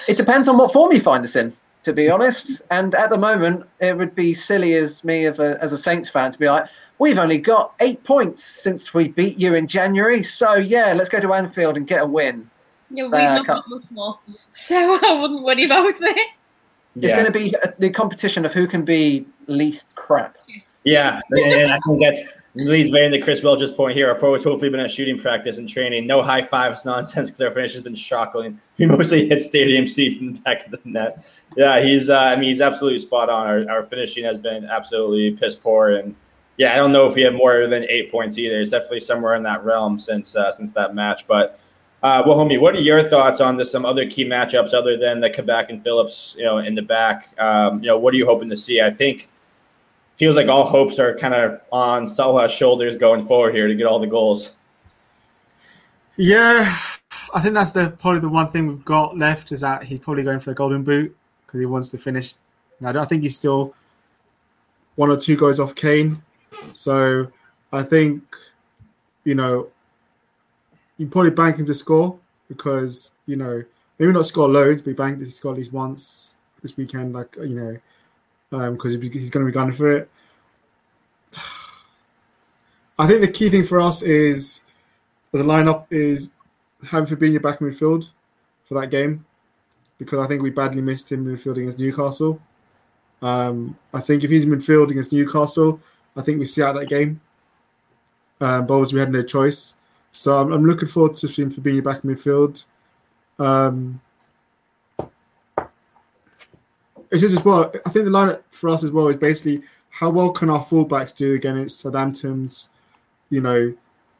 it 0.08 0.16
depends 0.16 0.48
on 0.48 0.58
what 0.58 0.72
form 0.72 0.92
you 0.92 1.00
find 1.00 1.24
us 1.24 1.36
in 1.36 1.54
to 1.84 1.92
be 1.92 2.10
honest. 2.10 2.62
And 2.70 2.94
at 2.94 3.10
the 3.10 3.18
moment, 3.18 3.64
it 3.80 3.96
would 3.96 4.14
be 4.14 4.34
silly 4.34 4.74
as 4.74 5.04
me 5.04 5.26
as 5.26 5.38
a, 5.38 5.62
as 5.62 5.72
a 5.72 5.78
Saints 5.78 6.08
fan 6.08 6.32
to 6.32 6.38
be 6.38 6.48
like, 6.48 6.68
we've 6.98 7.18
only 7.18 7.38
got 7.38 7.74
eight 7.80 8.02
points 8.04 8.42
since 8.42 8.92
we 8.92 9.08
beat 9.08 9.38
you 9.38 9.54
in 9.54 9.68
January. 9.68 10.22
So 10.22 10.54
yeah, 10.54 10.92
let's 10.94 11.08
go 11.08 11.20
to 11.20 11.32
Anfield 11.34 11.76
and 11.76 11.86
get 11.86 12.02
a 12.02 12.06
win. 12.06 12.50
Yeah, 12.90 13.04
we've 13.04 13.14
uh, 13.14 13.36
not 13.36 13.46
got 13.46 13.68
much 13.68 13.84
more, 13.90 14.18
so 14.58 14.98
I 15.02 15.20
wouldn't 15.20 15.42
worry 15.42 15.64
about 15.64 15.94
it. 16.00 16.28
It's 16.96 17.06
yeah. 17.06 17.12
going 17.14 17.26
to 17.26 17.32
be 17.32 17.54
the 17.78 17.90
competition 17.90 18.44
of 18.44 18.52
who 18.52 18.66
can 18.66 18.84
be 18.84 19.26
least 19.46 19.94
crap. 19.96 20.36
Yeah, 20.84 21.20
and 21.30 21.72
I 21.72 21.78
think 21.86 22.00
that's 22.00 22.20
leads 22.54 22.92
right 22.92 23.02
into 23.02 23.20
Chris 23.20 23.42
Welch's 23.42 23.70
point 23.70 23.96
here. 23.96 24.08
Our 24.08 24.18
forwards 24.18 24.44
hopefully 24.44 24.70
been 24.70 24.80
at 24.80 24.90
shooting 24.90 25.18
practice 25.18 25.58
and 25.58 25.68
training. 25.68 26.06
No 26.06 26.22
high 26.22 26.42
fives 26.42 26.84
nonsense 26.84 27.30
because 27.30 27.40
our 27.40 27.50
finish 27.50 27.72
has 27.72 27.82
been 27.82 27.94
shocking. 27.94 28.60
We 28.78 28.86
mostly 28.86 29.28
hit 29.28 29.42
stadium 29.42 29.86
seats 29.86 30.20
in 30.20 30.34
the 30.34 30.40
back 30.40 30.66
of 30.66 30.72
the 30.72 30.80
net. 30.84 31.24
Yeah, 31.56 31.80
he's. 31.80 32.08
Uh, 32.08 32.18
I 32.18 32.36
mean, 32.36 32.50
he's 32.50 32.60
absolutely 32.60 32.98
spot 33.00 33.28
on. 33.28 33.46
Our, 33.46 33.70
our 33.70 33.86
finishing 33.86 34.24
has 34.24 34.38
been 34.38 34.64
absolutely 34.66 35.32
piss 35.32 35.56
poor, 35.56 35.90
and 35.92 36.14
yeah, 36.56 36.74
I 36.74 36.76
don't 36.76 36.92
know 36.92 37.06
if 37.06 37.14
he 37.14 37.22
had 37.22 37.34
more 37.34 37.66
than 37.66 37.84
eight 37.88 38.10
points 38.10 38.38
either. 38.38 38.60
It's 38.60 38.70
definitely 38.70 39.00
somewhere 39.00 39.34
in 39.34 39.42
that 39.44 39.64
realm 39.64 39.98
since 39.98 40.36
uh, 40.36 40.52
since 40.52 40.72
that 40.72 40.94
match. 40.94 41.26
But 41.26 41.58
uh, 42.04 42.22
well, 42.26 42.36
homie, 42.36 42.60
what 42.60 42.76
are 42.76 42.80
your 42.80 43.02
thoughts 43.02 43.40
on 43.40 43.56
the, 43.56 43.64
some 43.64 43.86
other 43.86 44.06
key 44.06 44.26
matchups 44.26 44.74
other 44.74 44.98
than 44.98 45.20
the 45.20 45.30
Kabak 45.30 45.70
and 45.70 45.82
Phillips? 45.82 46.36
You 46.36 46.44
know, 46.44 46.58
in 46.58 46.74
the 46.74 46.82
back. 46.82 47.34
Um, 47.38 47.82
you 47.82 47.88
know, 47.88 47.98
what 47.98 48.12
are 48.12 48.18
you 48.18 48.26
hoping 48.26 48.50
to 48.50 48.56
see? 48.58 48.82
I 48.82 48.90
think 48.90 49.30
feels 50.16 50.36
like 50.36 50.48
all 50.48 50.64
hopes 50.64 50.98
are 50.98 51.16
kind 51.16 51.32
of 51.32 51.62
on 51.72 52.06
Salah's 52.06 52.52
shoulders 52.52 52.98
going 52.98 53.26
forward 53.26 53.54
here 53.54 53.66
to 53.68 53.74
get 53.74 53.86
all 53.86 53.98
the 53.98 54.06
goals. 54.06 54.54
Yeah, 56.18 56.78
I 57.32 57.40
think 57.40 57.54
that's 57.54 57.70
the 57.70 57.96
probably 57.98 58.20
the 58.20 58.28
one 58.28 58.50
thing 58.50 58.66
we've 58.66 58.84
got 58.84 59.16
left 59.16 59.50
is 59.50 59.62
that 59.62 59.84
he's 59.84 59.98
probably 59.98 60.24
going 60.24 60.40
for 60.40 60.50
the 60.50 60.54
golden 60.54 60.84
boot 60.84 61.16
because 61.46 61.58
he 61.58 61.64
wants 61.64 61.88
to 61.88 61.96
finish. 61.96 62.34
I 62.84 62.92
don't 62.92 63.08
think 63.08 63.22
he's 63.22 63.38
still 63.38 63.74
one 64.96 65.08
or 65.08 65.16
two 65.16 65.36
goals 65.36 65.58
off 65.58 65.74
Kane, 65.74 66.22
so 66.74 67.32
I 67.72 67.82
think 67.82 68.22
you 69.24 69.34
know 69.34 69.68
you 70.96 71.06
probably 71.06 71.30
bank 71.30 71.58
him 71.58 71.66
to 71.66 71.74
score 71.74 72.18
because 72.48 73.12
you 73.26 73.36
know 73.36 73.64
maybe 73.98 74.12
not 74.12 74.26
score 74.26 74.48
loads, 74.48 74.82
but 74.82 74.90
he 74.90 74.94
banked 74.94 75.24
he 75.24 75.48
at 75.48 75.56
least 75.56 75.72
once 75.72 76.36
this 76.62 76.76
weekend, 76.76 77.14
like 77.14 77.36
you 77.36 77.80
know, 78.50 78.70
because 78.72 78.94
um, 78.94 79.00
he's 79.02 79.30
going 79.30 79.44
to 79.44 79.50
be 79.50 79.54
gunning 79.54 79.74
for 79.74 79.90
it. 79.92 80.10
I 82.98 83.06
think 83.06 83.20
the 83.20 83.28
key 83.28 83.50
thing 83.50 83.64
for 83.64 83.80
us 83.80 84.02
is 84.02 84.60
the 85.32 85.38
lineup 85.42 85.86
is 85.90 86.32
having 86.90 87.16
Fabinho 87.16 87.42
back 87.42 87.60
in 87.60 87.68
midfield 87.68 88.10
for 88.64 88.80
that 88.80 88.90
game 88.90 89.26
because 89.98 90.24
I 90.24 90.28
think 90.28 90.42
we 90.42 90.50
badly 90.50 90.80
missed 90.82 91.10
him 91.10 91.28
in 91.28 91.36
midfield 91.36 91.56
against 91.56 91.80
Newcastle. 91.80 92.40
Um, 93.20 93.76
I 93.92 94.00
think 94.00 94.22
if 94.22 94.30
he's 94.30 94.44
in 94.44 94.50
midfield 94.50 94.90
against 94.90 95.12
Newcastle, 95.12 95.80
I 96.16 96.22
think 96.22 96.38
we 96.38 96.46
see 96.46 96.62
out 96.62 96.74
that 96.74 96.88
game. 96.88 97.20
Um, 98.40 98.66
but 98.66 98.74
obviously 98.74 98.96
we 98.96 99.00
had 99.00 99.12
no 99.12 99.22
choice. 99.22 99.76
So 100.14 100.38
I'm, 100.38 100.52
I'm 100.52 100.64
looking 100.64 100.88
forward 100.88 101.14
to 101.14 101.28
seeing 101.28 101.50
Fabinho 101.50 101.82
back 101.82 102.04
in 102.04 102.14
midfield. 102.14 102.64
Um, 103.36 104.00
it's 107.10 107.20
just 107.20 107.36
as 107.36 107.44
well. 107.44 107.72
I 107.84 107.90
think 107.90 108.04
the 108.04 108.12
lineup 108.12 108.42
for 108.50 108.70
us 108.70 108.84
as 108.84 108.92
well 108.92 109.08
is 109.08 109.16
basically 109.16 109.62
how 109.90 110.10
well 110.10 110.30
can 110.30 110.50
our 110.50 110.62
fullbacks 110.62 111.14
do 111.14 111.34
against 111.34 111.80
Southampton's, 111.80 112.70
you 113.28 113.40
know, 113.40 113.74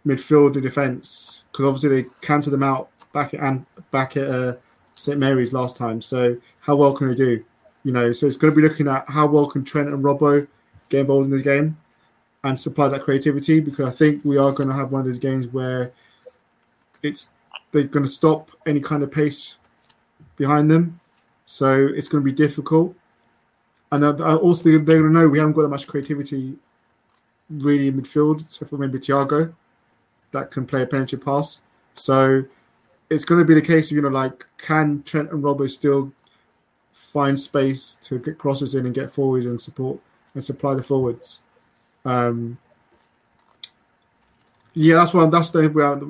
midfield 0.05 0.55
and 0.55 0.65
defence? 0.65 1.45
Because 1.53 1.67
obviously 1.67 2.03
they 2.03 2.09
counted 2.23 2.51
them 2.51 2.65
out 2.65 2.89
back 3.13 3.33
at 3.33 3.41
and 3.41 3.65
back 3.93 4.17
at 4.17 4.29
uh, 4.29 4.55
St 4.97 5.19
Mary's 5.19 5.53
last 5.53 5.77
time. 5.77 6.01
So 6.01 6.37
how 6.59 6.75
well 6.75 6.93
can 6.93 7.07
they 7.07 7.15
do? 7.15 7.45
You 7.85 7.93
know, 7.93 8.11
so 8.11 8.27
it's 8.27 8.37
going 8.37 8.53
to 8.53 8.61
be 8.61 8.67
looking 8.67 8.89
at 8.89 9.05
how 9.09 9.29
well 9.29 9.47
can 9.47 9.65
Trent 9.65 9.89
and 9.89 10.03
Robbo 10.03 10.49
get 10.89 11.01
involved 11.01 11.27
in 11.27 11.31
this 11.31 11.43
game 11.43 11.77
and 12.45 12.61
supply 12.61 12.89
that 12.89 13.03
creativity 13.03 13.59
because 13.59 13.89
I 13.89 13.91
think 13.91 14.25
we 14.25 14.37
are 14.37 14.53
going 14.53 14.69
to 14.69 14.75
have 14.75 14.93
one 14.93 15.01
of 15.01 15.07
those 15.07 15.19
games 15.19 15.49
where 15.49 15.93
it's 17.03 17.35
they're 17.73 17.85
going 17.85 18.05
to 18.05 18.11
stop 18.11 18.51
any 18.67 18.81
kind 18.81 19.03
of 19.03 19.11
pace 19.11 19.59
behind 20.37 20.71
them. 20.71 21.01
So 21.47 21.89
it's 21.95 22.07
going 22.07 22.23
to 22.23 22.25
be 22.25 22.33
difficult. 22.33 22.95
And 23.91 24.05
also 24.05 24.65
they're 24.65 24.79
going 24.79 25.03
to 25.03 25.11
know 25.11 25.29
we 25.29 25.39
haven't 25.39 25.55
got 25.55 25.63
that 25.63 25.69
much 25.69 25.87
creativity 25.87 26.57
really 27.51 27.89
in 27.89 28.01
midfield, 28.01 28.45
except 28.45 28.71
for 28.71 28.77
maybe 28.77 28.99
Thiago 28.99 29.55
that 30.33 30.51
can 30.51 30.67
play 30.67 30.83
a 30.83 30.87
penetrative 30.87 31.25
pass. 31.25 31.63
So 31.95 32.45
it's 33.11 33.25
going 33.25 33.41
to 33.41 33.45
be 33.45 33.55
the 33.55 33.63
case 33.63 33.91
of, 33.91 33.97
you 33.97 34.03
know, 34.03 34.09
like, 34.09 34.47
can 34.59 35.03
Trent 35.03 35.31
and 35.31 35.43
Robbo 35.43 35.69
still 35.69 36.13
find 36.93 37.39
space 37.39 37.95
to 38.03 38.19
get 38.19 38.39
crosses 38.39 38.75
in 38.75 38.87
and 38.87 38.95
get 38.95 39.11
forward 39.11 39.45
and 39.45 39.61
support 39.61 39.99
and 40.35 40.43
supply 40.43 40.75
the 40.75 40.83
forwards? 40.83 41.41
Um, 42.05 42.59
yeah, 44.75 44.97
that's 44.97 45.15
what 45.15 45.31
that's 45.31 45.51
the 45.51 45.61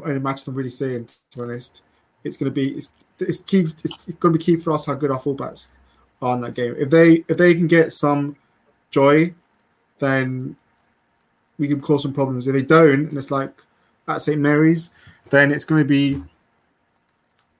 only 0.05 0.21
match 0.21 0.47
I'm 0.47 0.55
really 0.55 0.71
seeing. 0.71 1.07
To 1.07 1.15
be 1.37 1.43
honest, 1.43 1.83
it's 2.25 2.37
going 2.37 2.51
to 2.51 2.55
be 2.55 2.71
it's 2.77 2.93
it's 3.19 3.41
key. 3.43 3.61
It's, 3.61 3.85
it's 3.85 4.15
going 4.15 4.33
to 4.33 4.39
be 4.39 4.45
key 4.45 4.57
for 4.57 4.73
us 4.73 4.87
how 4.87 4.95
good 4.95 5.11
our 5.11 5.19
fullbacks 5.19 5.69
are 6.23 6.35
in 6.35 6.41
that 6.41 6.55
game. 6.55 6.75
If 6.79 6.91
they 6.91 7.25
if 7.29 7.37
they 7.37 7.55
can 7.55 7.67
get 7.67 7.93
some 7.93 8.37
joy, 8.91 9.35
then 9.99 10.57
we 11.59 11.69
can 11.69 11.81
cause 11.81 12.03
some 12.03 12.15
problems. 12.15 12.47
If 12.47 12.55
they 12.55 12.63
don't, 12.63 13.09
and 13.09 13.19
it's 13.19 13.31
like 13.31 13.53
at 14.09 14.21
St 14.21 14.41
Mary's, 14.41 14.91
then 15.31 15.53
it's 15.53 15.65
going 15.65 15.83
to 15.83 15.89
be 15.89 16.23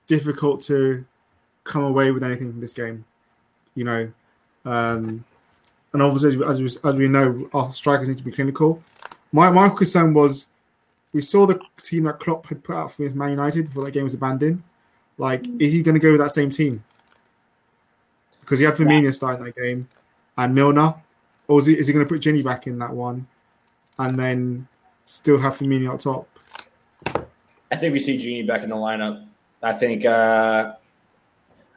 difficult 0.07 0.61
to 0.61 1.05
come 1.63 1.83
away 1.83 2.11
with 2.11 2.23
anything 2.23 2.51
from 2.51 2.61
this 2.61 2.73
game. 2.73 3.05
You 3.75 3.83
know, 3.83 4.11
um, 4.65 5.23
and 5.95 6.03
obviously 6.03 6.45
as 6.45 6.59
we, 6.59 6.65
as 6.65 6.95
we 6.95 7.07
know, 7.07 7.49
our 7.53 7.71
strikers 7.71 8.09
need 8.09 8.17
to 8.17 8.23
be 8.23 8.31
clinical. 8.31 8.83
My 9.31 9.49
my 9.49 9.69
concern 9.69 10.13
was 10.13 10.47
we 11.13 11.21
saw 11.21 11.45
the 11.45 11.59
team 11.81 12.03
that 12.03 12.19
Klopp 12.19 12.45
had 12.47 12.63
put 12.63 12.75
out 12.75 12.91
for 12.91 13.03
his 13.03 13.15
Man 13.15 13.29
United 13.29 13.67
before 13.67 13.85
that 13.85 13.91
game 13.91 14.03
was 14.03 14.13
abandoned. 14.13 14.61
Like, 15.17 15.43
mm. 15.43 15.61
is 15.61 15.71
he 15.71 15.81
going 15.81 15.93
to 15.93 15.99
go 15.99 16.11
with 16.11 16.19
that 16.19 16.31
same 16.31 16.51
team? 16.51 16.83
Because 18.41 18.59
he 18.59 18.65
had 18.65 18.75
Firmino 18.75 19.05
yeah. 19.05 19.11
starting 19.11 19.45
that 19.45 19.55
game 19.55 19.87
and 20.37 20.53
Milner, 20.53 20.95
or 21.47 21.59
is 21.59 21.67
he, 21.67 21.79
is 21.79 21.87
he 21.87 21.93
going 21.93 22.05
to 22.05 22.13
put 22.13 22.21
Gini 22.21 22.43
back 22.43 22.67
in 22.67 22.77
that 22.79 22.91
one 22.91 23.25
and 23.97 24.19
then 24.19 24.67
still 25.05 25.39
have 25.39 25.53
Firmino 25.53 25.93
up 25.93 26.01
top? 26.01 26.27
I 27.71 27.77
think 27.77 27.93
we 27.93 27.99
see 28.01 28.17
Gini 28.17 28.45
back 28.45 28.63
in 28.63 28.69
the 28.69 28.75
lineup. 28.75 29.25
I 29.63 29.71
think 29.71 30.03
uh, 30.03 30.73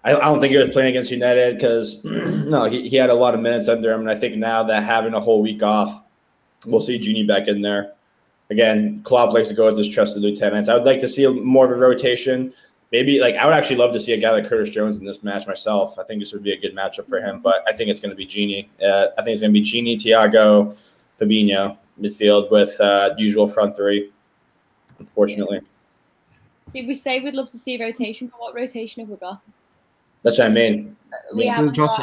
I, 0.08 0.16
I, 0.16 0.24
don't 0.24 0.40
think 0.40 0.52
he 0.52 0.58
was 0.58 0.70
playing 0.70 0.90
against 0.90 1.10
United 1.10 1.56
because 1.56 2.02
no, 2.04 2.64
he, 2.64 2.88
he 2.88 2.96
had 2.96 3.10
a 3.10 3.14
lot 3.14 3.34
of 3.34 3.40
minutes 3.40 3.68
under 3.68 3.92
him, 3.92 4.00
and 4.00 4.10
I 4.10 4.14
think 4.14 4.36
now 4.36 4.62
that 4.64 4.82
having 4.82 5.14
a 5.14 5.20
whole 5.20 5.42
week 5.42 5.62
off, 5.62 6.02
we'll 6.66 6.80
see 6.80 6.98
Gini 6.98 7.26
back 7.26 7.48
in 7.48 7.60
there 7.60 7.92
again, 8.50 9.02
Klopp 9.02 9.32
likes 9.32 9.48
to 9.48 9.54
go 9.54 9.66
with 9.66 9.76
his 9.76 9.88
trusted 9.88 10.22
lieutenants. 10.22 10.68
I 10.68 10.74
would 10.74 10.84
like 10.84 11.00
to 11.00 11.08
see 11.08 11.26
more 11.26 11.64
of 11.64 11.70
a 11.70 11.74
rotation. 11.74 12.52
Maybe 12.90 13.20
like 13.20 13.34
I 13.34 13.44
would 13.44 13.54
actually 13.54 13.76
love 13.76 13.92
to 13.92 14.00
see 14.00 14.14
a 14.14 14.16
guy 14.16 14.30
like 14.30 14.46
Curtis 14.46 14.70
Jones 14.70 14.96
in 14.96 15.04
this 15.04 15.22
match 15.22 15.46
myself. 15.46 15.98
I 15.98 16.04
think 16.04 16.20
this 16.20 16.32
would 16.32 16.42
be 16.42 16.52
a 16.52 16.60
good 16.60 16.74
matchup 16.74 17.08
for 17.08 17.20
him, 17.20 17.40
but 17.40 17.62
I 17.66 17.72
think 17.72 17.90
it's 17.90 18.00
going 18.00 18.10
to 18.10 18.16
be 18.16 18.26
Gini. 18.26 18.68
Uh, 18.82 19.08
I 19.18 19.22
think 19.22 19.34
it's 19.34 19.42
going 19.42 19.52
to 19.52 19.60
be 19.60 19.62
Gini, 19.62 19.96
Thiago, 19.96 20.76
Fabinho 21.20 21.76
midfield 22.00 22.50
with 22.50 22.80
uh, 22.80 23.14
usual 23.18 23.46
front 23.46 23.76
three. 23.76 24.10
Unfortunately. 24.98 25.60
See, 26.68 26.86
we 26.86 26.94
say 26.94 27.20
we'd 27.20 27.34
love 27.34 27.50
to 27.50 27.58
see 27.58 27.82
rotation, 27.82 28.28
but 28.28 28.40
what 28.40 28.54
rotation 28.54 29.00
have 29.00 29.10
we 29.10 29.16
got? 29.16 29.40
That's 30.28 30.40
what 30.40 30.48
I 30.48 30.50
mean. 30.50 30.94
We 31.32 31.46
yeah. 31.46 31.56
haven't 31.56 31.74
got 31.74 31.98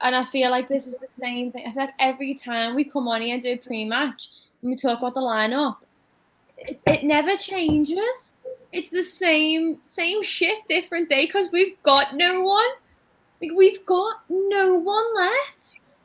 and 0.00 0.14
I 0.14 0.24
feel 0.24 0.50
like 0.50 0.68
this 0.68 0.86
is 0.86 0.98
the 0.98 1.08
same 1.18 1.50
thing. 1.50 1.64
I 1.66 1.72
feel 1.72 1.84
like 1.84 1.94
every 1.98 2.34
time 2.34 2.74
we 2.74 2.84
come 2.84 3.08
on 3.08 3.22
here 3.22 3.32
and 3.32 3.42
do 3.42 3.52
a 3.52 3.56
pre-match, 3.56 4.28
when 4.60 4.72
we 4.72 4.76
talk 4.76 4.98
about 4.98 5.14
the 5.14 5.20
lineup, 5.20 5.78
it, 6.58 6.78
it 6.86 7.02
never 7.02 7.34
changes. 7.38 8.34
It's 8.72 8.90
the 8.90 9.02
same 9.02 9.78
same 9.84 10.22
shit, 10.22 10.68
different 10.68 11.08
day 11.08 11.24
because 11.24 11.48
we've 11.50 11.82
got 11.82 12.14
no 12.14 12.42
one. 12.42 12.68
Like 13.40 13.52
we've 13.56 13.86
got 13.86 14.18
no 14.28 14.74
one 14.74 15.16
left, 15.16 15.96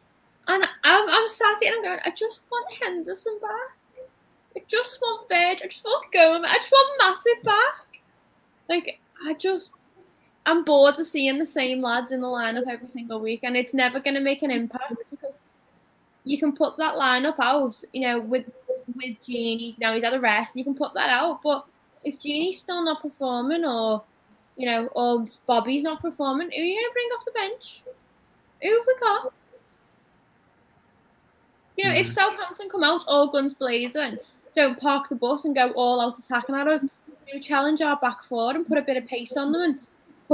and 0.48 0.64
I'm, 0.86 1.10
I'm 1.10 1.28
sat 1.28 1.58
here 1.62 1.74
and 1.74 1.80
I'm 1.80 1.84
going. 1.84 2.00
I 2.06 2.12
just 2.12 2.40
want 2.50 2.74
Henderson 2.82 3.38
back. 3.42 4.08
I 4.56 4.62
just 4.70 5.02
want 5.02 5.28
Veg. 5.28 5.60
I 5.62 5.68
just 5.68 5.84
want 5.84 6.12
Gomez. 6.14 6.50
I 6.50 6.58
just 6.60 6.72
want 6.72 7.00
Massive 7.00 7.44
back. 7.44 8.02
Like 8.70 9.00
I 9.26 9.34
just, 9.34 9.76
I'm 10.46 10.64
bored 10.66 11.00
of 11.00 11.08
seeing 11.08 11.40
the 11.40 11.46
same 11.46 11.82
lads 11.82 12.12
in 12.12 12.22
the 12.22 12.28
lineup 12.28 12.68
every 12.68 12.90
single 12.90 13.20
week, 13.20 13.42
and 13.44 13.56
it's 13.56 13.74
never 13.74 14.00
going 14.00 14.16
to 14.16 14.20
make 14.20 14.44
an 14.44 14.52
impact 14.52 14.96
because 15.10 15.36
you 16.26 16.38
can 16.38 16.54
put 16.54 16.78
that 16.78 16.96
lineup 16.96 17.36
out, 17.40 17.82
you 17.94 18.02
know, 18.02 18.20
with 18.20 18.46
with 18.96 19.16
Gini. 19.26 19.78
Now 19.80 19.94
he's 19.94 20.04
had 20.04 20.14
a 20.14 20.20
rest, 20.20 20.56
and 20.56 20.60
you 20.60 20.66
can 20.66 20.76
put 20.76 20.94
that 20.96 21.10
out. 21.10 21.42
But 21.44 21.66
if 22.04 22.20
Gini's 22.20 22.60
still 22.60 22.84
not 22.84 23.02
performing, 23.02 23.64
or 23.64 24.04
you 24.58 24.66
know, 24.66 24.88
or 24.88 25.26
Bobby's 25.48 25.84
not 25.84 26.02
performing, 26.02 26.52
who 26.52 26.62
are 26.62 26.66
you 26.66 26.82
gonna 26.82 26.94
bring 26.94 27.10
off 27.18 27.26
the 27.26 27.32
bench? 27.32 27.84
Who 28.62 28.78
have 28.78 28.88
we 28.88 28.96
got? 29.00 29.34
You 31.78 31.86
know, 31.86 31.96
mm. 31.96 32.00
if 32.02 32.08
hmm. 32.08 32.14
Southampton 32.14 32.70
come 32.70 32.84
out 32.84 33.04
all 33.08 33.28
guns 33.28 33.54
blazing, 33.54 34.18
don't 34.56 34.80
park 34.80 35.10
the 35.10 35.16
bus 35.16 35.46
and 35.46 35.56
go 35.56 35.72
all 35.72 36.02
out 36.02 36.20
attacking 36.20 36.56
at 36.56 36.68
us, 36.68 36.86
we 37.32 37.40
challenge 37.40 37.82
our 37.82 37.98
back 37.98 38.24
four 38.26 38.52
and 38.52 38.68
put 38.68 38.78
a 38.78 38.82
bit 38.82 38.98
of 38.98 39.08
pace 39.08 39.36
on 39.38 39.52
them 39.52 39.62
and 39.62 39.80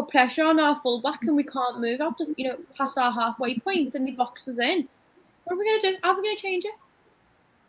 put 0.01 0.09
pressure 0.09 0.45
on 0.45 0.59
our 0.59 0.79
fullbacks, 0.81 1.27
and 1.27 1.35
we 1.35 1.43
can't 1.43 1.79
move 1.79 2.01
out, 2.01 2.17
the, 2.17 2.33
you 2.37 2.47
know, 2.47 2.57
past 2.77 2.97
our 2.97 3.11
halfway 3.11 3.57
points 3.59 3.63
point, 3.63 3.95
and 3.95 4.07
the 4.07 4.11
boxes 4.11 4.59
in. 4.59 4.87
What 5.43 5.55
are 5.55 5.59
we 5.59 5.65
gonna 5.65 5.93
do? 5.93 5.97
How 6.03 6.11
are 6.11 6.15
we 6.15 6.23
gonna 6.23 6.35
change 6.35 6.65
it? 6.65 6.73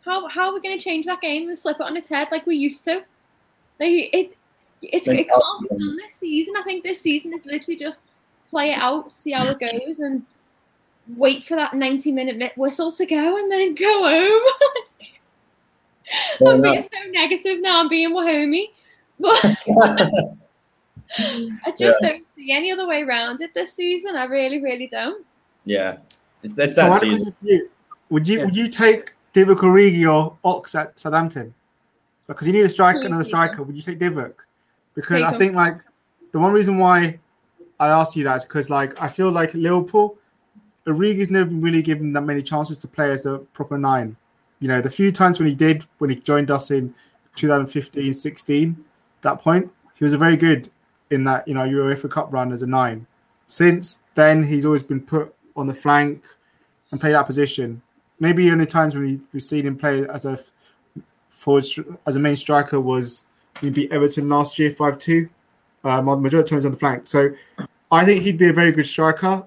How 0.05 0.27
how 0.27 0.49
are 0.49 0.53
we 0.53 0.61
gonna 0.61 0.79
change 0.79 1.05
that 1.05 1.21
game 1.21 1.49
and 1.49 1.59
flip 1.59 1.77
it 1.79 1.83
on 1.83 1.97
its 1.97 2.09
head 2.09 2.29
like 2.31 2.45
we 2.45 2.55
used 2.55 2.83
to? 2.85 3.03
Like 3.79 4.09
it, 4.13 4.37
it's 4.81 5.07
it 5.07 5.27
can't 5.27 5.69
be 5.69 5.77
done 5.77 5.95
this 5.97 6.15
season. 6.15 6.55
I 6.57 6.63
think 6.63 6.83
this 6.83 7.01
season 7.01 7.33
is 7.33 7.45
literally 7.45 7.77
just 7.77 7.99
play 8.49 8.71
it 8.71 8.77
out, 8.79 9.11
see 9.11 9.31
how 9.31 9.47
it 9.47 9.59
goes, 9.59 9.99
and 9.99 10.25
wait 11.15 11.43
for 11.43 11.55
that 11.55 11.73
ninety 11.73 12.11
minute 12.11 12.53
whistle 12.57 12.91
to 12.91 13.05
go, 13.05 13.37
and 13.37 13.51
then 13.51 13.75
go 13.75 14.03
home. 14.03 14.43
I'm 16.47 16.61
being 16.61 16.81
so 16.81 17.09
negative 17.09 17.61
now. 17.61 17.79
I'm 17.79 17.89
being 17.89 18.13
Wahomey, 18.13 18.71
but 19.19 19.57
Mm-hmm. 21.17 21.55
I 21.65 21.71
just 21.71 21.99
yeah. 22.01 22.09
don't 22.09 22.25
see 22.25 22.51
any 22.51 22.71
other 22.71 22.87
way 22.87 23.03
around 23.03 23.41
it 23.41 23.53
this 23.53 23.73
season. 23.73 24.15
I 24.15 24.25
really, 24.25 24.61
really 24.61 24.87
don't. 24.87 25.25
Yeah, 25.65 25.97
it's, 26.43 26.57
it's 26.57 26.75
that 26.75 26.93
so 26.93 26.99
season. 26.99 27.35
You, 27.41 27.69
would 28.09 28.27
you 28.27 28.39
yeah. 28.39 28.45
would 28.45 28.55
you 28.55 28.67
take 28.67 29.13
Divock 29.33 29.57
Origi 29.57 30.11
or 30.11 30.37
Ox 30.43 30.75
at 30.75 30.99
Southampton? 30.99 31.53
Because 32.27 32.47
you 32.47 32.53
need 32.53 32.63
a 32.63 32.69
striker, 32.69 33.05
another 33.05 33.23
striker. 33.23 33.63
Would 33.63 33.75
you 33.75 33.81
take 33.81 33.99
Divock? 33.99 34.33
Because 34.95 35.21
take 35.21 35.33
I 35.33 35.37
think 35.37 35.55
like 35.55 35.81
the 36.31 36.39
one 36.39 36.53
reason 36.53 36.77
why 36.77 37.19
I 37.79 37.87
ask 37.87 38.15
you 38.15 38.23
that 38.25 38.37
is 38.37 38.45
because 38.45 38.69
like 38.69 39.01
I 39.01 39.07
feel 39.07 39.31
like 39.31 39.53
Liverpool, 39.53 40.17
Origi's 40.87 41.29
never 41.29 41.45
been 41.45 41.61
really 41.61 41.81
given 41.81 42.13
that 42.13 42.21
many 42.21 42.41
chances 42.41 42.77
to 42.79 42.87
play 42.87 43.11
as 43.11 43.25
a 43.25 43.39
proper 43.53 43.77
nine. 43.77 44.15
You 44.59 44.67
know, 44.67 44.81
the 44.81 44.89
few 44.89 45.11
times 45.11 45.39
when 45.39 45.49
he 45.49 45.55
did, 45.55 45.85
when 45.97 46.09
he 46.09 46.15
joined 46.15 46.51
us 46.51 46.69
in 46.69 46.93
2015, 47.35 48.13
16, 48.13 48.85
that 49.21 49.39
point, 49.39 49.71
he 49.95 50.03
was 50.03 50.13
a 50.13 50.17
very 50.17 50.37
good 50.37 50.69
in 51.11 51.23
that, 51.25 51.47
you 51.47 51.53
know, 51.53 51.61
UEFA 51.61 52.09
Cup 52.09 52.31
run 52.31 52.51
as 52.51 52.61
a 52.61 52.67
nine. 52.67 53.05
Since 53.47 54.03
then, 54.15 54.43
he's 54.43 54.65
always 54.65 54.83
been 54.83 55.01
put 55.01 55.33
on 55.55 55.67
the 55.67 55.73
flank 55.73 56.23
and 56.91 56.99
play 56.99 57.11
that 57.11 57.25
position. 57.25 57.81
Maybe 58.19 58.49
only 58.51 58.65
times 58.65 58.95
when 58.95 59.21
we've 59.33 59.43
seen 59.43 59.65
him 59.65 59.77
play 59.77 60.07
as 60.07 60.25
a 60.25 60.39
forward, 61.27 61.65
as 62.05 62.15
a 62.15 62.19
main 62.19 62.35
striker 62.35 62.79
was 62.79 63.23
we 63.61 63.69
beat 63.69 63.91
Everton 63.91 64.29
last 64.29 64.57
year 64.57 64.71
five 64.71 64.97
two. 64.97 65.29
Um, 65.83 66.05
majority 66.05 66.37
of 66.37 66.49
times 66.49 66.65
on 66.65 66.71
the 66.71 66.77
flank. 66.77 67.07
So 67.07 67.31
I 67.91 68.05
think 68.05 68.21
he'd 68.21 68.37
be 68.37 68.49
a 68.49 68.53
very 68.53 68.71
good 68.71 68.85
striker 68.85 69.43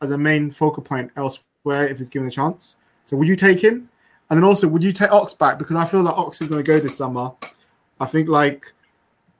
as 0.00 0.10
a 0.10 0.16
main 0.16 0.50
focal 0.50 0.82
point 0.82 1.10
elsewhere 1.14 1.86
if 1.86 1.98
he's 1.98 2.08
given 2.08 2.26
a 2.26 2.30
chance. 2.30 2.76
So 3.04 3.18
would 3.18 3.28
you 3.28 3.36
take 3.36 3.62
him? 3.62 3.90
And 4.30 4.38
then 4.38 4.44
also, 4.44 4.66
would 4.66 4.82
you 4.82 4.92
take 4.92 5.12
Ox 5.12 5.34
back? 5.34 5.58
Because 5.58 5.76
I 5.76 5.84
feel 5.84 6.00
like 6.00 6.16
Ox 6.16 6.40
is 6.40 6.48
going 6.48 6.64
to 6.64 6.72
go 6.72 6.80
this 6.80 6.96
summer. 6.96 7.32
I 8.00 8.06
think 8.06 8.30
like, 8.30 8.72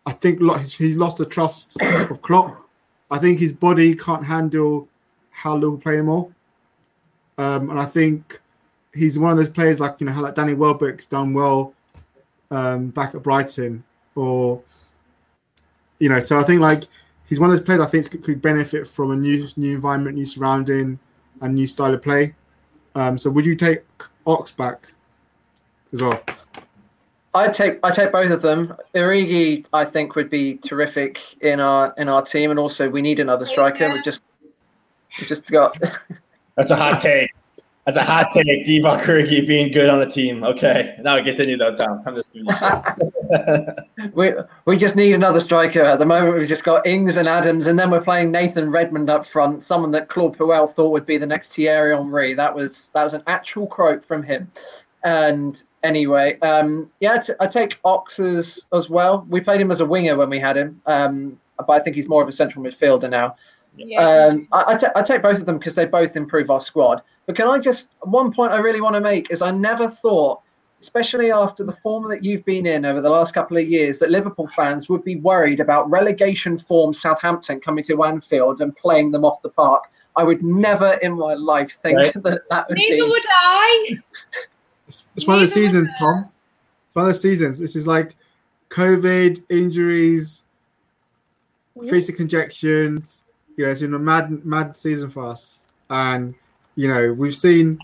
I 0.05 0.12
think 0.12 0.40
he's 0.64 0.96
lost 0.96 1.18
the 1.18 1.26
trust 1.26 1.80
of 1.80 2.22
Klopp. 2.22 2.68
I 3.11 3.18
think 3.18 3.38
his 3.38 3.53
body 3.53 3.94
can't 3.94 4.24
handle 4.24 4.88
how 5.30 5.55
Liverpool 5.55 5.78
play 5.78 6.00
all. 6.00 6.32
Um, 7.38 7.70
and 7.70 7.78
I 7.78 7.84
think 7.84 8.40
he's 8.94 9.18
one 9.18 9.30
of 9.30 9.36
those 9.36 9.48
players 9.48 9.80
like 9.80 9.96
you 10.00 10.07
know 10.07 10.12
how 10.12 10.22
like 10.22 10.34
Danny 10.34 10.55
Welbeck's 10.55 11.07
done 11.07 11.32
well 11.32 11.74
um, 12.50 12.88
back 12.88 13.14
at 13.14 13.22
Brighton, 13.22 13.84
or 14.14 14.62
you 15.98 16.09
know. 16.09 16.20
So 16.20 16.38
I 16.38 16.44
think 16.44 16.61
like 16.61 16.84
he's 17.28 17.40
one 17.40 17.50
of 17.50 17.57
those 17.57 17.64
players 17.64 17.80
I 17.80 17.86
think 17.86 18.22
could 18.22 18.42
benefit 18.42 18.86
from 18.86 19.11
a 19.12 19.16
new 19.16 19.48
new 19.57 19.74
environment, 19.74 20.16
new 20.16 20.26
surrounding, 20.26 20.98
and 21.40 21.55
new 21.55 21.66
style 21.66 21.94
of 21.94 22.03
play. 22.03 22.34
Um, 22.94 23.16
so 23.16 23.30
would 23.30 23.46
you 23.46 23.55
take 23.55 23.82
Ox 24.26 24.53
back 24.53 24.88
as 25.92 26.03
well? 26.03 26.22
I 27.35 27.49
take 27.49 27.78
I 27.83 27.91
take 27.91 28.12
both 28.12 28.30
of 28.30 28.43
them. 28.43 28.74
Origi, 28.95 29.64
I 29.72 29.85
think, 29.85 30.16
would 30.16 30.28
be 30.28 30.57
terrific 30.59 31.43
in 31.43 31.61
our 31.61 31.95
in 31.97 32.09
our 32.09 32.22
team, 32.22 32.51
and 32.51 32.59
also 32.59 32.89
we 32.89 33.01
need 33.01 33.20
another 33.20 33.47
striker. 33.47 33.91
We've 33.93 34.05
just 34.05 34.20
we 35.20 35.26
just 35.26 35.47
got. 35.47 35.76
That's 36.57 36.70
a 36.70 36.76
hot 36.76 37.01
take. 37.01 37.30
That's 37.87 37.97
a 37.97 38.05
hot 38.05 38.30
take. 38.33 38.66
Divock 38.66 39.01
Origi 39.01 39.47
being 39.47 39.72
good 39.72 39.89
on 39.89 39.99
the 39.99 40.07
team. 40.07 40.45
Okay, 40.45 40.97
now 41.01 41.16
we 41.16 41.22
continue 41.24 41.57
though, 41.57 41.74
Tom. 41.74 42.03
I'm 42.07 42.14
just 42.14 42.35
we 44.12 44.33
we 44.66 44.76
just 44.76 44.95
need 44.95 45.14
another 45.14 45.41
striker. 45.41 45.83
At 45.83 45.99
the 45.99 46.05
moment, 46.05 46.37
we've 46.37 46.47
just 46.47 46.64
got 46.64 46.87
Ings 46.87 47.16
and 47.16 47.26
Adams, 47.26 47.66
and 47.66 47.78
then 47.78 47.91
we're 47.91 48.03
playing 48.03 48.30
Nathan 48.30 48.70
Redmond 48.70 49.09
up 49.09 49.24
front, 49.24 49.62
someone 49.62 49.91
that 49.93 50.09
Claude 50.09 50.37
Puel 50.37 50.70
thought 50.70 50.91
would 50.91 51.07
be 51.07 51.16
the 51.16 51.26
next 51.26 51.55
Thierry 51.55 51.97
Henry. 51.97 52.35
That 52.35 52.55
was 52.55 52.91
that 52.93 53.03
was 53.03 53.14
an 53.14 53.22
actual 53.26 53.66
quote 53.66 54.05
from 54.05 54.22
him. 54.22 54.51
And 55.05 55.62
anyway, 55.82 56.38
um, 56.40 56.90
yeah, 57.00 57.18
t- 57.18 57.32
I 57.40 57.46
take 57.46 57.78
Oxes 57.84 58.66
as 58.72 58.88
well. 58.88 59.26
We 59.28 59.40
played 59.40 59.61
him 59.61 59.70
as 59.70 59.80
a 59.80 59.86
winger 59.86 60.16
when 60.16 60.30
we 60.30 60.38
had 60.38 60.57
him, 60.57 60.80
um, 60.86 61.38
but 61.59 61.70
I 61.70 61.80
think 61.80 61.96
he's 61.96 62.09
more 62.09 62.22
of 62.22 62.28
a 62.28 62.32
central 62.32 62.64
midfielder 62.64 63.11
now. 63.11 63.36
Yeah. 63.76 64.00
Um, 64.00 64.48
I, 64.53 64.64
I, 64.68 64.76
t- 64.76 64.86
I 64.94 65.03
take 65.03 65.22
both 65.22 65.38
of 65.38 65.46
them 65.46 65.59
because 65.59 65.74
they 65.74 65.86
both 65.86 66.16
improve 66.16 66.50
our 66.50 66.61
squad. 66.61 67.03
But 67.26 67.36
can 67.36 67.48
I 67.48 67.59
just 67.59 67.88
one 68.03 68.32
point 68.32 68.53
I 68.53 68.59
really 68.59 68.80
want 68.80 68.94
to 68.94 69.00
make 69.00 69.30
is 69.30 69.42
I 69.42 69.50
never 69.50 69.88
thought, 69.88 70.40
especially 70.80 71.30
after 71.30 71.64
the 71.64 71.72
form 71.72 72.09
that 72.09 72.24
you've 72.24 72.44
been 72.44 72.66
in 72.66 72.84
over 72.84 73.00
the 73.00 73.09
last 73.09 73.32
couple 73.32 73.57
of 73.57 73.66
years, 73.66 73.98
that 74.00 74.11
Liverpool 74.11 74.48
fans 74.48 74.88
would 74.88 75.05
be 75.05 75.16
worried 75.16 75.61
about 75.61 75.88
relegation 75.90 76.59
form 76.59 76.92
Southampton 76.92 77.61
coming 77.61 77.84
to 77.84 78.05
Anfield 78.05 78.61
and 78.61 78.76
playing 78.76 79.12
them 79.12 79.24
off 79.24 79.40
the 79.42 79.48
park. 79.48 79.84
I 80.16 80.24
would 80.24 80.42
never 80.42 80.94
in 80.94 81.12
my 81.12 81.34
life 81.34 81.72
think 81.72 81.96
right. 81.96 82.12
that 82.22 82.42
that 82.50 82.68
would 82.68 82.76
Neither 82.76 82.96
be. 82.96 83.11
would 83.11 83.26
I. 83.26 83.98
It's, 84.93 85.03
it's 85.16 85.26
one 85.26 85.36
of 85.36 85.40
the 85.40 85.49
seasons, 85.49 85.90
Tom. 85.99 86.28
It's 86.86 86.95
one 86.95 87.07
of 87.07 87.14
the 87.14 87.18
seasons. 87.18 87.59
This 87.59 87.74
is 87.74 87.86
like 87.86 88.14
COVID, 88.68 89.43
injuries, 89.49 90.45
facing 91.88 92.16
conjections. 92.16 93.24
You 93.57 93.64
know, 93.64 93.70
it's 93.70 93.80
been 93.80 93.95
a 93.95 93.99
mad, 93.99 94.45
mad 94.45 94.76
season 94.76 95.09
for 95.09 95.26
us. 95.28 95.62
And, 95.88 96.34
you 96.76 96.88
know, 96.88 97.14
we've 97.14 97.34
seen 97.34 97.78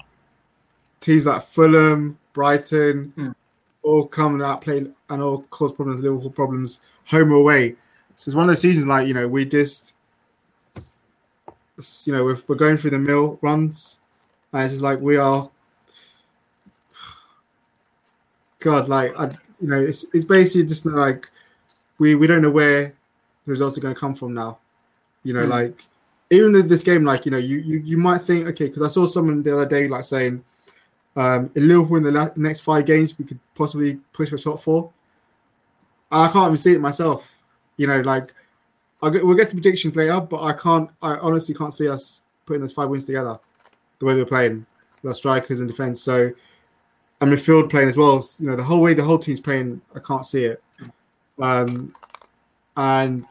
teams 1.00 1.26
like 1.26 1.42
Fulham, 1.44 2.18
Brighton, 2.34 3.14
mm. 3.16 3.34
all 3.82 4.06
come 4.06 4.42
out 4.42 4.60
playing 4.60 4.94
and 5.08 5.22
all 5.22 5.42
cause 5.44 5.72
problems, 5.72 6.00
Liverpool 6.00 6.30
problems, 6.30 6.80
home 7.06 7.32
or 7.32 7.36
away. 7.36 7.76
So 8.16 8.28
it's 8.28 8.36
one 8.36 8.44
of 8.44 8.50
the 8.50 8.56
seasons 8.56 8.86
like, 8.86 9.08
you 9.08 9.14
know, 9.14 9.26
we 9.28 9.46
just, 9.46 9.94
you 12.04 12.12
know, 12.12 12.24
we're, 12.24 12.38
we're 12.48 12.56
going 12.56 12.76
through 12.76 12.90
the 12.90 12.98
mill 12.98 13.38
runs. 13.40 14.00
And 14.52 14.64
it's 14.64 14.74
just 14.74 14.82
like 14.82 15.00
we 15.00 15.16
are 15.16 15.50
God, 18.60 18.88
like 18.88 19.18
I, 19.18 19.24
you 19.60 19.68
know, 19.68 19.80
it's 19.80 20.06
it's 20.12 20.24
basically 20.24 20.66
just 20.66 20.86
like 20.86 21.30
we 21.98 22.14
we 22.14 22.26
don't 22.26 22.42
know 22.42 22.50
where 22.50 22.94
the 23.44 23.50
results 23.50 23.78
are 23.78 23.80
going 23.80 23.94
to 23.94 24.00
come 24.00 24.14
from 24.14 24.34
now. 24.34 24.58
You 25.24 25.34
know, 25.34 25.46
mm. 25.46 25.50
like 25.50 25.86
even 26.30 26.52
this 26.66 26.82
game, 26.82 27.04
like 27.04 27.24
you 27.24 27.30
know, 27.30 27.38
you 27.38 27.58
you, 27.58 27.78
you 27.78 27.96
might 27.96 28.22
think 28.22 28.46
okay, 28.48 28.66
because 28.66 28.82
I 28.82 28.88
saw 28.88 29.06
someone 29.06 29.42
the 29.42 29.54
other 29.54 29.66
day 29.66 29.88
like 29.88 30.04
saying, 30.04 30.44
um, 31.16 31.50
in 31.54 31.68
Liverpool 31.68 31.96
in 31.96 32.02
the 32.04 32.12
la- 32.12 32.30
next 32.36 32.60
five 32.60 32.86
games 32.86 33.18
we 33.18 33.24
could 33.24 33.40
possibly 33.54 33.98
push 34.12 34.30
for 34.30 34.38
top 34.38 34.60
four. 34.60 34.92
I 36.10 36.28
can't 36.28 36.46
even 36.46 36.56
see 36.56 36.74
it 36.74 36.80
myself. 36.80 37.34
You 37.76 37.86
know, 37.86 38.00
like 38.00 38.34
I'll 39.02 39.10
get, 39.10 39.24
we'll 39.24 39.36
get 39.36 39.48
to 39.50 39.54
predictions 39.54 39.94
later, 39.94 40.20
but 40.20 40.42
I 40.42 40.52
can't. 40.52 40.90
I 41.02 41.16
honestly 41.16 41.54
can't 41.54 41.72
see 41.72 41.88
us 41.88 42.22
putting 42.46 42.60
those 42.62 42.72
five 42.72 42.88
wins 42.88 43.04
together 43.04 43.38
the 43.98 44.06
way 44.06 44.14
we're 44.14 44.24
playing, 44.24 44.66
the 45.02 45.12
strikers 45.12 45.60
and 45.60 45.68
defense. 45.68 46.02
So 46.02 46.32
and 47.20 47.32
midfield 47.32 47.70
playing 47.70 47.88
as 47.88 47.96
well. 47.96 48.22
You 48.38 48.48
know, 48.48 48.56
the 48.56 48.64
whole 48.64 48.80
way 48.80 48.94
the 48.94 49.04
whole 49.04 49.18
team's 49.18 49.40
playing, 49.40 49.80
I 49.94 49.98
can't 50.00 50.24
see 50.24 50.44
it. 50.44 50.62
Um, 51.38 51.94
and 52.76 53.24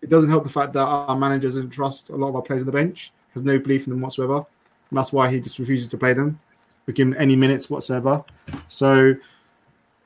it 0.00 0.10
doesn't 0.10 0.30
help 0.30 0.44
the 0.44 0.50
fact 0.50 0.72
that 0.74 0.84
our 0.84 1.16
manager 1.16 1.48
doesn't 1.48 1.70
trust 1.70 2.10
a 2.10 2.16
lot 2.16 2.28
of 2.28 2.36
our 2.36 2.42
players 2.42 2.62
on 2.62 2.66
the 2.66 2.72
bench, 2.72 3.12
has 3.32 3.42
no 3.42 3.58
belief 3.58 3.86
in 3.86 3.92
them 3.92 4.00
whatsoever. 4.00 4.36
And 4.90 4.96
that's 4.96 5.12
why 5.12 5.30
he 5.30 5.40
just 5.40 5.58
refuses 5.58 5.88
to 5.88 5.98
play 5.98 6.12
them, 6.12 6.38
or 6.86 6.92
give 6.92 7.08
them 7.08 7.16
any 7.18 7.34
minutes 7.34 7.68
whatsoever. 7.68 8.24
So 8.68 9.14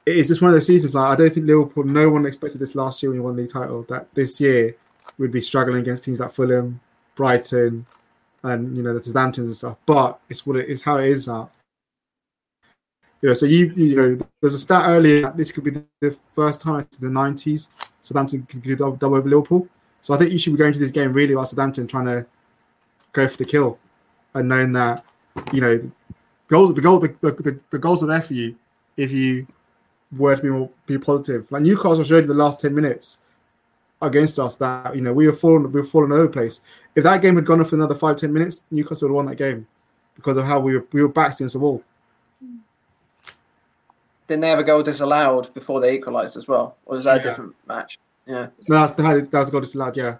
it's 0.06 0.28
just 0.28 0.40
one 0.40 0.48
of 0.48 0.54
those 0.54 0.66
seasons. 0.66 0.94
Like 0.94 1.10
I 1.10 1.16
don't 1.16 1.32
think 1.32 1.46
Liverpool, 1.46 1.84
no 1.84 2.08
one 2.08 2.24
expected 2.24 2.58
this 2.58 2.74
last 2.74 3.02
year 3.02 3.10
when 3.10 3.20
we 3.20 3.24
won 3.24 3.36
the 3.36 3.46
title. 3.46 3.82
That 3.84 4.12
this 4.14 4.40
year 4.40 4.74
we'd 5.18 5.32
be 5.32 5.42
struggling 5.42 5.80
against 5.80 6.04
teams 6.04 6.20
like 6.20 6.32
Fulham, 6.32 6.80
Brighton, 7.14 7.86
and 8.42 8.76
you 8.76 8.82
know 8.82 8.94
the 8.94 9.00
Southamptons 9.00 9.48
and 9.48 9.56
stuff. 9.56 9.76
But 9.84 10.18
it's 10.30 10.46
what 10.46 10.56
it 10.56 10.68
is, 10.68 10.82
how 10.82 10.96
it 10.98 11.08
is 11.08 11.26
now. 11.26 11.50
You 13.22 13.28
know, 13.28 13.34
so 13.34 13.46
you 13.46 13.66
you 13.76 13.96
know, 13.96 14.18
there's 14.40 14.54
a 14.54 14.58
stat 14.58 14.84
earlier 14.86 15.22
that 15.22 15.36
this 15.36 15.52
could 15.52 15.64
be 15.64 15.72
the 16.00 16.10
first 16.34 16.62
time 16.62 16.80
in 16.80 16.86
the 17.00 17.20
90s 17.20 17.68
Southampton 18.02 18.42
could 18.44 18.62
do 18.62 18.76
double, 18.76 18.96
double 18.96 19.16
over 19.16 19.28
Liverpool. 19.28 19.68
So 20.00 20.14
I 20.14 20.18
think 20.18 20.32
you 20.32 20.38
should 20.38 20.52
be 20.52 20.58
going 20.58 20.72
to 20.72 20.78
this 20.78 20.90
game 20.90 21.12
really 21.12 21.34
about 21.34 21.48
Southampton 21.48 21.86
trying 21.86 22.06
to 22.06 22.26
go 23.12 23.28
for 23.28 23.36
the 23.36 23.44
kill, 23.44 23.78
and 24.34 24.48
knowing 24.48 24.72
that 24.72 25.04
you 25.52 25.60
know 25.60 25.90
goals 26.48 26.74
the 26.74 26.80
goal 26.80 26.98
the, 26.98 27.08
the, 27.20 27.58
the 27.70 27.78
goals 27.78 28.02
are 28.02 28.06
there 28.06 28.22
for 28.22 28.34
you 28.34 28.56
if 28.96 29.12
you 29.12 29.46
were 30.16 30.34
to 30.34 30.42
be 30.42 30.48
more 30.48 30.70
be 30.86 30.98
positive. 30.98 31.50
Like 31.52 31.62
Newcastle 31.62 32.04
showed 32.04 32.24
in 32.24 32.28
the 32.28 32.34
last 32.34 32.60
10 32.60 32.74
minutes 32.74 33.18
against 34.02 34.38
us 34.38 34.56
that 34.56 34.96
you 34.96 35.02
know 35.02 35.12
we 35.12 35.26
were 35.26 35.32
falling 35.32 35.70
we 35.70 35.80
were 35.80 35.86
falling 35.86 36.12
over 36.12 36.28
place. 36.28 36.62
If 36.94 37.04
that 37.04 37.20
game 37.20 37.36
had 37.36 37.44
gone 37.44 37.60
on 37.60 37.66
for 37.66 37.76
another 37.76 37.94
five, 37.94 38.16
10 38.16 38.32
minutes, 38.32 38.64
Newcastle 38.70 39.08
would 39.08 39.12
have 39.12 39.16
won 39.16 39.26
that 39.26 39.36
game 39.36 39.66
because 40.16 40.38
of 40.38 40.46
how 40.46 40.58
we 40.60 40.74
were 40.74 40.86
we 40.92 41.02
were 41.02 41.08
backs 41.08 41.40
against 41.40 41.52
the 41.52 41.60
wall 41.60 41.84
didn't 44.30 44.42
they 44.42 44.48
have 44.48 44.60
a 44.60 44.64
goal 44.64 44.80
disallowed 44.80 45.52
before 45.54 45.80
they 45.80 45.92
equalised 45.92 46.36
as 46.36 46.46
well, 46.46 46.76
or 46.86 46.94
was 46.94 47.04
that 47.04 47.16
yeah. 47.16 47.20
a 47.20 47.24
different 47.24 47.54
match? 47.66 47.98
Yeah, 48.26 48.46
no, 48.68 48.76
that's 48.76 48.92
the 48.92 49.02
that 49.02 49.38
was 49.38 49.48
a 49.48 49.52
goal 49.52 49.60
disallowed. 49.60 49.96
Yeah, 49.96 50.18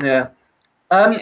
yeah. 0.00 0.28
Um, 0.92 1.18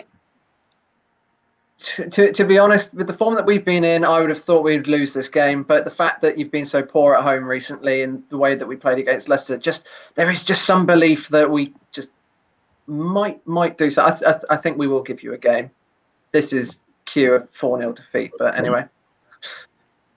to, 1.78 2.10
to, 2.10 2.32
to 2.32 2.44
be 2.44 2.58
honest, 2.58 2.92
with 2.92 3.06
the 3.06 3.14
form 3.14 3.34
that 3.34 3.46
we've 3.46 3.64
been 3.64 3.82
in, 3.82 4.04
I 4.04 4.20
would 4.20 4.28
have 4.28 4.42
thought 4.42 4.62
we'd 4.62 4.86
lose 4.86 5.14
this 5.14 5.26
game. 5.28 5.62
But 5.62 5.84
the 5.84 5.90
fact 5.90 6.20
that 6.20 6.38
you've 6.38 6.50
been 6.50 6.66
so 6.66 6.82
poor 6.82 7.14
at 7.14 7.22
home 7.22 7.44
recently 7.44 8.02
and 8.02 8.22
the 8.28 8.36
way 8.36 8.54
that 8.54 8.66
we 8.66 8.76
played 8.76 8.98
against 8.98 9.26
Leicester, 9.26 9.56
just 9.56 9.86
there 10.16 10.30
is 10.30 10.44
just 10.44 10.66
some 10.66 10.84
belief 10.84 11.30
that 11.30 11.50
we 11.50 11.72
just 11.92 12.10
might 12.86 13.44
might 13.46 13.78
do 13.78 13.90
so. 13.90 14.02
I, 14.02 14.14
I, 14.26 14.34
I 14.50 14.56
think 14.58 14.76
we 14.76 14.86
will 14.86 15.02
give 15.02 15.22
you 15.22 15.32
a 15.32 15.38
game. 15.38 15.70
This 16.32 16.52
is 16.52 16.80
cure 17.06 17.48
four 17.52 17.78
0 17.78 17.92
defeat, 17.92 18.32
but 18.38 18.54
anyway. 18.58 18.84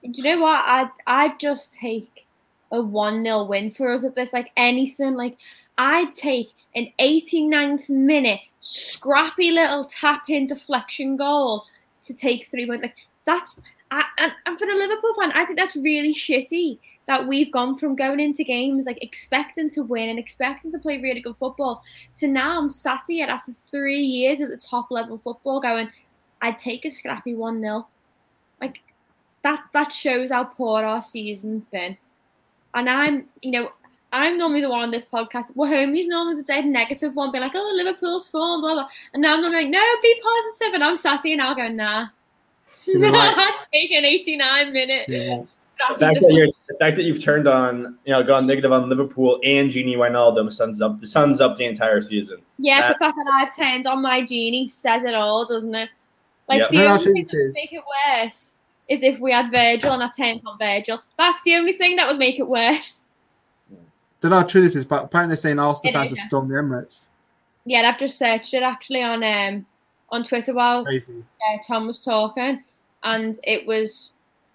You 0.01 0.23
know 0.23 0.41
what? 0.41 0.63
I'd 0.65 0.89
I'd 1.07 1.39
just 1.39 1.73
take 1.73 2.25
a 2.71 2.81
one 2.81 3.23
0 3.23 3.45
win 3.45 3.71
for 3.71 3.91
us 3.91 4.05
at 4.05 4.15
this. 4.15 4.33
Like 4.33 4.51
anything, 4.55 5.15
like 5.15 5.37
I'd 5.77 6.15
take 6.15 6.49
an 6.75 6.91
89th 6.99 7.89
minute 7.89 8.41
scrappy 8.59 9.51
little 9.51 9.85
tap 9.85 10.23
in 10.29 10.47
deflection 10.47 11.17
goal 11.17 11.65
to 12.03 12.13
take 12.13 12.47
three 12.47 12.65
points. 12.65 12.83
Like 12.83 12.95
that's 13.25 13.61
I, 13.91 14.03
and, 14.19 14.31
and 14.45 14.59
for 14.59 14.65
the 14.65 14.73
Liverpool 14.73 15.13
fan, 15.19 15.31
I 15.33 15.45
think 15.45 15.57
that's 15.57 15.75
really 15.75 16.13
shitty 16.13 16.77
that 17.07 17.27
we've 17.27 17.51
gone 17.51 17.75
from 17.75 17.95
going 17.95 18.19
into 18.19 18.43
games 18.43 18.85
like 18.85 19.01
expecting 19.01 19.67
to 19.67 19.81
win 19.81 20.09
and 20.09 20.19
expecting 20.19 20.71
to 20.71 20.77
play 20.77 21.01
really 21.01 21.21
good 21.21 21.35
football 21.37 21.81
to 22.15 22.27
now 22.27 22.59
I'm 22.59 22.69
sassy 22.69 23.23
at 23.23 23.29
after 23.29 23.51
three 23.51 24.03
years 24.03 24.41
at 24.41 24.49
the 24.49 24.57
top 24.57 24.91
level 24.91 25.17
football 25.17 25.59
going, 25.59 25.89
I'd 26.41 26.59
take 26.59 26.85
a 26.85 26.91
scrappy 26.91 27.33
1 27.33 27.61
0. 27.61 27.87
Like 28.61 28.79
that 29.43 29.63
that 29.73 29.91
shows 29.93 30.31
how 30.31 30.43
poor 30.43 30.83
our 30.83 31.01
season's 31.01 31.65
been. 31.65 31.97
And 32.73 32.89
I'm, 32.89 33.25
you 33.41 33.51
know, 33.51 33.71
I'm 34.11 34.37
normally 34.37 34.61
the 34.61 34.69
one 34.69 34.81
on 34.81 34.91
this 34.91 35.05
podcast. 35.05 35.51
Well, 35.55 35.71
homie's 35.71 36.07
normally 36.07 36.35
the 36.35 36.43
dead 36.43 36.65
negative 36.65 37.15
one, 37.15 37.31
be 37.31 37.39
like, 37.39 37.51
"Oh, 37.55 37.73
Liverpool's 37.75 38.29
form, 38.29 38.61
blah 38.61 38.73
blah," 38.73 38.87
and 39.13 39.21
now 39.21 39.35
I'm 39.35 39.41
like, 39.51 39.67
"No, 39.67 39.81
be 40.01 40.21
positive," 40.21 40.73
and 40.75 40.83
I'm 40.83 40.97
sassy, 40.97 41.33
and 41.33 41.41
I'll 41.41 41.55
go, 41.55 41.67
"Nah." 41.67 42.07
So 42.79 42.97
like, 42.97 43.71
taking 43.73 44.05
89 44.05 44.73
minutes. 44.73 45.59
the 45.89 45.95
fact, 45.99 46.19
that 46.21 46.31
you're, 46.31 46.47
the 46.67 46.75
fact 46.79 46.95
that 46.97 47.03
you've 47.03 47.21
turned 47.23 47.47
on, 47.47 47.97
you 48.05 48.13
know, 48.13 48.23
gone 48.23 48.47
negative 48.47 48.71
on 48.71 48.89
Liverpool 48.89 49.39
and 49.43 49.69
Gini 49.69 49.95
Wijnaldum 49.95 50.51
sums 50.51 50.81
up 50.81 50.99
the 50.99 51.05
sums 51.07 51.41
up 51.41 51.57
the 51.57 51.65
entire 51.65 52.01
season. 52.01 52.37
Yeah, 52.57 52.81
That's- 52.81 52.99
the 52.99 53.05
fact 53.05 53.17
that 53.17 53.31
I've 53.33 53.55
turned 53.55 53.85
on 53.85 54.01
my 54.01 54.21
Gini 54.21 54.69
says 54.69 55.03
it 55.03 55.13
all, 55.13 55.45
doesn't 55.45 55.73
it? 55.75 55.89
Like 56.47 56.59
Yep. 56.59 56.69
the 56.69 56.75
No, 56.77 56.81
only 56.83 56.93
actually 56.95 57.13
thing 57.13 57.23
it 57.23 57.29
that 57.31 57.51
make 57.55 57.73
it 57.73 57.83
worse 58.07 58.57
is 58.89 59.03
if 59.03 59.19
we 59.19 59.31
had 59.31 59.51
Virgil 59.51 59.91
and 59.91 60.03
I 60.03 60.09
turned 60.09 60.41
on 60.45 60.57
Virgil. 60.57 61.01
That's 61.17 61.43
the 61.43 61.55
only 61.55 61.73
thing 61.73 61.95
that 61.95 62.07
would 62.07 62.17
make 62.17 62.39
it 62.39 62.47
worse. 62.47 63.05
Don't 64.19 64.31
know 64.31 64.39
how 64.39 64.43
true 64.43 64.61
this 64.61 64.75
is, 64.75 64.83
but 64.83 65.05
apparently 65.05 65.31
they're 65.31 65.37
saying 65.37 65.59
Arsenal 65.59 65.89
It 65.89 65.93
fans 65.93 66.11
is, 66.11 66.19
have 66.19 66.27
stormed 66.27 66.49
the 66.49 66.55
Emirates. 66.55 67.07
Yeah, 67.65 67.81
I've 67.81 67.99
just 67.99 68.17
searched 68.17 68.53
it 68.53 68.63
actually 68.63 69.01
on 69.01 69.23
um 69.23 69.65
on 70.09 70.23
Twitter 70.23 70.53
while 70.53 70.83
Crazy. 70.83 71.13
uh, 71.47 71.57
Tom 71.65 71.87
was 71.87 71.99
talking, 71.99 72.63
and 73.03 73.39
it 73.43 73.65
was 73.65 74.11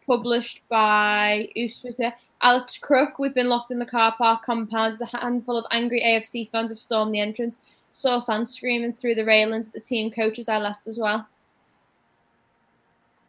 published 0.07 0.61
by 0.69 1.49
who's 1.55 1.81
Twitter. 1.81 2.13
Alex 2.43 2.77
Crook. 2.77 3.19
We've 3.19 3.33
been 3.33 3.49
locked 3.49 3.71
in 3.71 3.79
the 3.79 3.87
car 3.87 4.15
park 4.19 4.45
compound 4.45 4.93
as 4.93 5.01
a 5.01 5.07
handful 5.07 5.57
of 5.57 5.65
angry 5.71 6.03
AFC 6.03 6.51
fans 6.51 6.71
have 6.71 6.79
stormed 6.79 7.15
the 7.15 7.21
entrance. 7.21 7.61
Saw 7.93 8.21
fans 8.21 8.53
screaming 8.53 8.93
through 8.93 9.15
the 9.15 9.25
railings 9.25 9.69
at 9.69 9.73
the 9.73 9.81
team 9.81 10.11
coaches 10.11 10.49
I 10.49 10.59
left 10.59 10.87
as 10.87 10.99
well. 10.99 11.27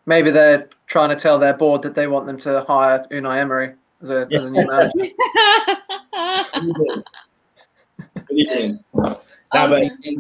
Maybe 0.06 0.32
they're 0.32 0.68
trying 0.96 1.10
to 1.10 1.16
tell 1.18 1.38
their 1.38 1.54
board 1.54 1.82
that 1.82 1.94
they 1.94 2.08
want 2.08 2.26
them 2.26 2.38
to 2.38 2.62
hire 2.62 3.06
Unai 3.12 3.42
Emery 3.42 3.74
as 4.02 4.10
a, 4.10 4.26
as 4.32 4.44
a 4.46 4.50
new 4.50 4.66
manager. 4.66 5.12
What 8.14 8.28
do 8.30 8.36
you 8.36 8.48
mean? 8.48 8.80
Nah, 8.94 9.68
but 9.68 9.84
Okay. 9.84 10.18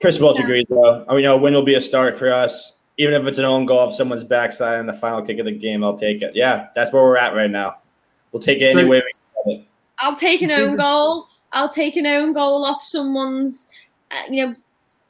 Chris 0.00 0.18
Welch 0.18 0.38
Yeah. 0.40 0.44
agrees, 0.46 0.64
though. 0.68 1.04
I 1.08 1.12
mean, 1.12 1.20
you 1.20 1.28
know, 1.28 1.36
win 1.36 1.54
will 1.54 1.62
be 1.62 1.74
a 1.74 1.80
start 1.80 2.18
for 2.18 2.28
us. 2.32 2.78
Even 2.98 3.14
if 3.14 3.24
it's 3.28 3.38
an 3.38 3.44
own 3.44 3.66
goal 3.66 3.78
off 3.78 3.94
someone's 3.94 4.24
backside 4.24 4.80
in 4.80 4.86
the 4.86 4.92
final 4.94 5.22
kick 5.22 5.38
of 5.38 5.44
the 5.46 5.52
game, 5.52 5.84
I'll 5.84 5.96
take 5.96 6.22
it. 6.22 6.34
Yeah, 6.34 6.66
that's 6.74 6.92
where 6.92 7.04
we're 7.04 7.16
at 7.16 7.32
right 7.36 7.50
now. 7.50 7.76
We'll 8.32 8.42
take 8.42 8.60
it 8.60 8.72
So- 8.72 8.80
any 8.80 8.88
way 8.88 9.00
we 9.46 9.54
can. 9.58 9.66
I'll 10.00 10.16
take 10.16 10.42
an 10.42 10.50
own 10.50 10.74
goal. 10.76 11.28
I'll 11.52 11.68
take 11.68 11.94
an 11.94 12.04
own 12.06 12.32
goal 12.32 12.64
off 12.64 12.82
someone's, 12.82 13.68
uh, 14.10 14.16
you 14.28 14.44
know, 14.48 14.54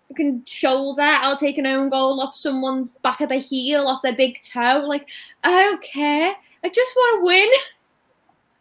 fucking 0.08 0.44
shoulder. 0.46 1.02
I'll 1.02 1.36
take 1.36 1.58
an 1.58 1.66
own 1.66 1.88
goal 1.88 2.20
off 2.20 2.34
someone's 2.34 2.92
back 3.02 3.20
of 3.20 3.28
the 3.28 3.36
heel, 3.36 3.86
off 3.88 4.02
their 4.02 4.14
big 4.14 4.42
toe. 4.42 4.84
Like, 4.86 5.08
I 5.44 5.50
don't 5.50 5.82
care. 5.82 6.34
I 6.64 6.68
just 6.68 6.94
want 6.96 7.20
to 7.20 7.26
win. 7.26 7.48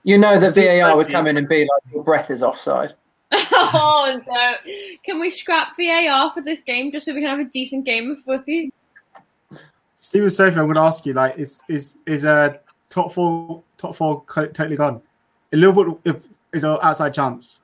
You 0.03 0.17
know 0.17 0.37
that 0.39 0.53
VAR 0.53 0.95
would 0.95 1.09
come 1.09 1.25
in 1.27 1.37
and 1.37 1.49
be 1.49 1.61
like, 1.61 1.93
your 1.93 2.03
breath 2.03 2.29
is 2.29 2.43
offside. 2.43 2.93
oh 3.31 4.21
no! 4.27 4.71
Can 5.03 5.19
we 5.19 5.31
scrap 5.31 5.75
VAR 5.75 6.31
for 6.31 6.41
this 6.41 6.61
game 6.61 6.91
just 6.91 7.05
so 7.05 7.13
we 7.13 7.21
can 7.21 7.29
have 7.29 7.39
a 7.39 7.49
decent 7.49 7.83
game 7.83 8.11
of 8.11 8.19
footy? 8.19 8.71
Stephen 9.95 10.29
Sophie, 10.29 10.59
I'm 10.59 10.65
going 10.65 10.75
to 10.75 10.81
ask 10.81 11.05
you, 11.07 11.13
like, 11.13 11.37
is 11.39 11.63
is 11.67 11.97
is 12.05 12.23
a 12.23 12.59
top 12.89 13.11
four 13.11 13.63
top 13.77 13.95
four 13.95 14.23
totally 14.27 14.75
gone? 14.75 15.01
A 15.51 15.57
little 15.57 15.95
bit 15.95 16.21
is 16.53 16.63
an 16.63 16.77
outside 16.81 17.13
chance. 17.13 17.61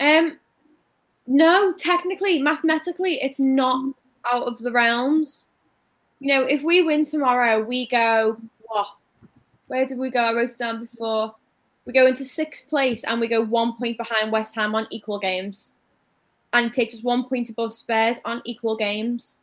Um, 0.00 0.38
no, 1.26 1.72
technically, 1.72 2.40
mathematically, 2.40 3.20
it's 3.22 3.40
not 3.40 3.94
out 4.30 4.46
of 4.46 4.58
the 4.58 4.72
realms. 4.72 5.48
You 6.20 6.34
know, 6.34 6.44
if 6.44 6.62
we 6.62 6.82
win 6.82 7.04
tomorrow, 7.04 7.62
we 7.62 7.86
go 7.86 8.36
what? 8.66 8.88
Where 9.68 9.86
did 9.86 9.98
we 9.98 10.10
go? 10.10 10.20
I 10.20 10.32
wrote 10.34 10.50
it 10.50 10.58
down 10.58 10.84
before. 10.84 11.34
We 11.86 11.92
go 11.92 12.06
into 12.06 12.24
sixth 12.24 12.68
place 12.68 13.04
and 13.04 13.20
we 13.20 13.28
go 13.28 13.42
one 13.42 13.74
point 13.74 13.98
behind 13.98 14.32
West 14.32 14.54
Ham 14.54 14.74
on 14.74 14.86
equal 14.90 15.18
games, 15.18 15.74
and 16.52 16.66
it 16.66 16.72
takes 16.72 16.94
us 16.94 17.02
one 17.02 17.24
point 17.24 17.50
above 17.50 17.74
Spurs 17.74 18.16
on 18.24 18.42
equal 18.44 18.76
games. 18.76 19.38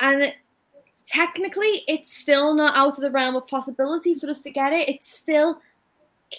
And 0.00 0.32
technically, 1.06 1.84
it's 1.88 2.14
still 2.14 2.54
not 2.54 2.76
out 2.76 2.96
of 2.96 3.00
the 3.00 3.10
realm 3.10 3.36
of 3.36 3.46
possibility 3.46 4.14
for 4.14 4.28
us 4.28 4.40
to 4.42 4.50
get 4.50 4.72
it. 4.72 4.88
It's 4.88 5.08
still 5.08 5.60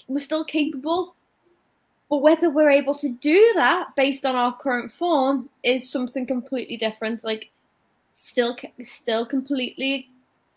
we're 0.08 0.20
still 0.20 0.44
capable. 0.44 1.16
But 2.10 2.22
whether 2.22 2.50
we're 2.50 2.72
able 2.72 2.96
to 2.96 3.10
do 3.10 3.52
that 3.56 3.96
based 3.96 4.26
on 4.26 4.36
our 4.36 4.56
current 4.56 4.92
form 4.92 5.50
is 5.64 5.90
something 5.90 6.26
completely 6.26 6.78
different. 6.78 7.24
Like, 7.24 7.52
still, 8.12 8.56
still 8.82 9.26
completely, 9.26 10.10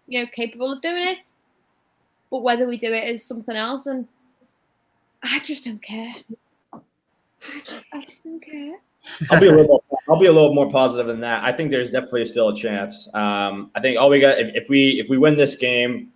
you 0.06 0.20
know, 0.20 0.26
capable 0.32 0.72
of 0.72 0.80
doing 0.80 1.08
it. 1.08 1.18
But 2.30 2.42
whether 2.42 2.66
we 2.66 2.76
do 2.76 2.92
it 2.92 3.08
is 3.08 3.24
something 3.24 3.56
else, 3.56 3.86
and 3.86 4.06
I 5.22 5.40
just 5.40 5.64
don't 5.64 5.82
care. 5.82 6.14
I 6.72 8.00
just, 8.00 8.22
don't 8.22 8.40
care. 8.40 8.76
I'll 9.30 9.40
be 9.40 9.48
a 9.48 9.50
little 9.50 9.66
more, 9.66 9.82
I'll 10.08 10.20
be 10.20 10.26
a 10.26 10.32
little 10.32 10.54
more 10.54 10.70
positive 10.70 11.08
than 11.08 11.20
that. 11.20 11.42
I 11.42 11.50
think 11.50 11.72
there's 11.72 11.90
definitely 11.90 12.26
still 12.26 12.50
a 12.50 12.54
chance. 12.54 13.08
Um, 13.14 13.72
I 13.74 13.80
think 13.80 13.98
all 13.98 14.08
we 14.08 14.20
got 14.20 14.38
if, 14.38 14.54
if 14.54 14.68
we 14.68 15.00
if 15.00 15.08
we 15.08 15.18
win 15.18 15.36
this 15.36 15.56
game, 15.56 16.12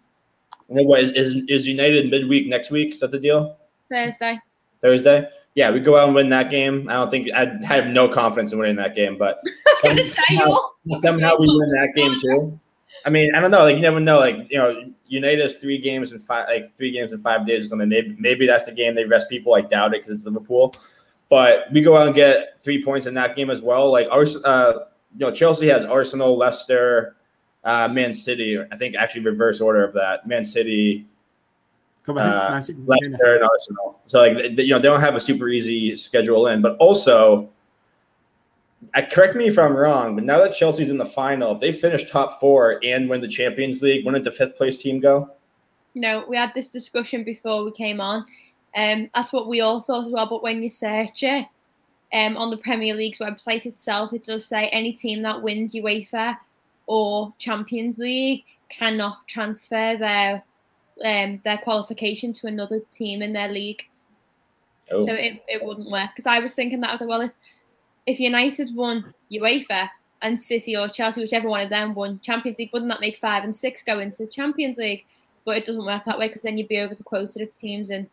and 0.69 0.79
then 0.79 0.87
what 0.87 1.03
is, 1.03 1.11
is 1.13 1.43
is 1.49 1.67
United 1.67 2.11
midweek 2.11 2.47
next 2.47 2.71
week? 2.71 2.93
Is 2.93 3.01
that 3.01 3.11
the 3.11 3.19
deal? 3.19 3.57
Thursday. 3.91 4.39
Thursday? 4.85 5.27
Yeah, 5.55 5.71
we 5.71 5.81
go 5.81 5.97
out 5.97 6.07
and 6.07 6.15
win 6.15 6.29
that 6.29 6.51
game. 6.51 6.89
I 6.91 6.95
don't 6.95 7.11
think 7.11 7.31
I 7.33 7.47
have 7.65 7.87
no 7.87 8.09
confidence 8.09 8.53
in 8.53 8.59
winning 8.59 8.77
that 8.77 8.95
game, 8.95 9.17
but 9.17 9.41
I 9.47 9.51
was 9.71 9.81
going 9.83 9.97
to 9.97 10.05
say 10.05 10.23
you. 10.31 11.01
somehow 11.01 11.37
we 11.39 11.47
win 11.47 11.71
that 11.71 11.93
game 11.95 12.19
too. 12.21 12.61
I 13.07 13.11
mean, 13.11 13.35
I 13.35 13.41
don't 13.41 13.51
know. 13.51 13.65
Like 13.65 13.77
you 13.77 13.83
never 13.83 14.01
know. 14.01 14.19
Like 14.19 14.51
you 14.51 14.59
know, 14.59 14.93
United 15.07 15.41
has 15.41 15.55
three 15.55 15.79
games 15.79 16.13
in 16.13 16.19
five, 16.19 16.49
like 16.49 16.73
three 16.75 16.91
games 16.91 17.13
in 17.13 17.21
five 17.21 17.47
days 17.47 17.65
or 17.65 17.69
something. 17.69 17.89
Maybe 17.89 18.15
maybe 18.19 18.47
that's 18.47 18.65
the 18.65 18.73
game 18.73 18.95
they 18.95 19.05
rest 19.05 19.29
people. 19.31 19.55
I 19.55 19.63
doubt 19.63 19.95
it 19.95 20.03
because 20.03 20.13
it's 20.13 20.25
Liverpool. 20.25 20.75
But 21.31 21.67
we 21.73 21.81
go 21.81 21.97
out 21.97 22.07
and 22.07 22.15
get 22.15 22.61
three 22.63 22.85
points 22.85 23.07
in 23.07 23.15
that 23.15 23.35
game 23.35 23.49
as 23.49 23.63
well. 23.63 23.91
Like 23.91 24.09
Ars- 24.11 24.43
uh, 24.45 24.87
you 25.17 25.27
know, 25.27 25.33
Chelsea 25.33 25.69
has 25.69 25.85
Arsenal, 25.85 26.37
Leicester, 26.37 27.17
uh, 27.65 27.89
Man 27.89 28.13
City. 28.13 28.59
I 28.61 28.77
think 28.77 28.97
actually 28.97 29.23
reverse 29.23 29.61
order 29.61 29.85
of 29.85 29.95
that. 29.95 30.27
Man 30.27 30.45
City, 30.45 31.07
Come 32.05 32.19
on, 32.19 32.27
Uh, 32.27 32.51
Man 32.51 32.87
Leicester, 32.87 33.35
and 33.35 33.45
Arsenal. 33.45 34.01
So 34.07 34.19
like 34.19 34.57
they, 34.57 34.65
you 34.65 34.75
know, 34.75 34.79
they 34.79 34.89
don't 34.89 35.01
have 35.01 35.15
a 35.15 35.21
super 35.21 35.49
easy 35.49 35.97
schedule 35.97 36.47
in. 36.49 36.61
But 36.61 36.77
also, 36.77 37.49
I 38.93 39.03
correct 39.03 39.37
me 39.37 39.47
if 39.47 39.59
I'm 39.59 39.75
wrong, 39.75 40.15
but 40.15 40.25
now 40.25 40.39
that 40.39 40.55
Chelsea's 40.55 40.91
in 40.91 40.99
the 40.99 41.07
final, 41.07 41.55
if 41.55 41.61
they 41.61 41.73
finish 41.73 42.11
top 42.11 42.41
four 42.41 42.79
and 42.85 43.09
win 43.09 43.21
the 43.23 43.29
Champions 43.29 43.81
League, 43.81 44.05
wouldn't 44.05 44.25
the 44.25 44.33
fifth 44.33 44.57
place 44.57 44.77
team 44.77 45.01
go? 45.01 45.31
No, 45.95 46.25
we 46.29 46.37
had 46.37 46.53
this 46.55 46.69
discussion 46.69 47.25
before 47.25 47.65
we 47.65 47.73
came 47.73 48.01
on. 48.01 48.27
Um, 48.77 49.09
that's 49.15 49.33
what 49.33 49.49
we 49.49 49.61
all 49.61 49.83
thought 49.83 50.07
as 50.07 50.13
well. 50.13 50.29
But 50.29 50.43
when 50.43 50.63
you 50.63 50.69
search 50.69 51.23
it 51.23 51.47
um, 52.13 52.37
on 52.37 52.51
the 52.51 52.57
Premier 52.57 52.95
League's 52.95 53.19
website 53.19 53.65
itself, 53.65 54.13
it 54.13 54.25
does 54.25 54.45
say 54.45 54.67
any 54.69 54.93
team 54.93 55.23
that 55.23 55.41
wins 55.41 55.75
UEFA 55.75 56.37
or 56.87 57.33
Champions 57.39 57.97
League 57.97 58.45
cannot 58.69 59.27
transfer 59.29 59.97
their 59.97 60.43
um, 61.05 61.41
their 61.45 61.59
qualification 61.59 62.33
to 62.35 62.47
another 62.47 62.81
team 62.93 63.23
in 63.23 63.33
their 63.33 63.49
league. 63.49 63.83
Oh, 64.91 65.07
So 65.07 65.13
it, 65.13 65.43
it 65.49 65.65
wouldn't 65.65 65.91
work. 65.91 66.11
Because 66.15 66.27
I 66.27 66.41
was 66.41 66.55
thinking 66.55 66.81
that 66.81 66.91
I 66.91 66.93
was 66.93 67.01
like, 67.01 67.11
well, 67.11 67.21
if 67.23 67.33
if 68.07 68.21
United 68.21 68.75
won 68.75 69.15
UEFA 69.33 69.89
and 70.21 70.39
City 70.39 70.77
or 70.77 70.89
Chelsea, 70.89 71.23
whichever 71.23 71.49
one 71.49 71.63
of 71.63 71.71
them 71.71 71.95
won 71.95 72.21
Champions 72.21 72.59
League, 72.59 72.71
wouldn't 72.73 72.91
that 72.91 73.01
make 73.01 73.19
five 73.19 73.45
and 73.45 73.55
six 73.55 73.83
go 73.83 73.99
into 73.99 74.27
Champions 74.27 74.77
League? 74.77 75.05
But 75.45 75.57
it 75.57 75.65
doesn't 75.65 75.85
work 75.85 76.05
that 76.05 76.19
way 76.19 76.29
because 76.29 76.43
then 76.43 76.59
you'd 76.59 76.69
be 76.69 76.81
over 76.81 76.95
the 76.95 77.03
quota 77.03 77.43
of 77.43 77.55
teams 77.55 77.91
and 77.91 78.09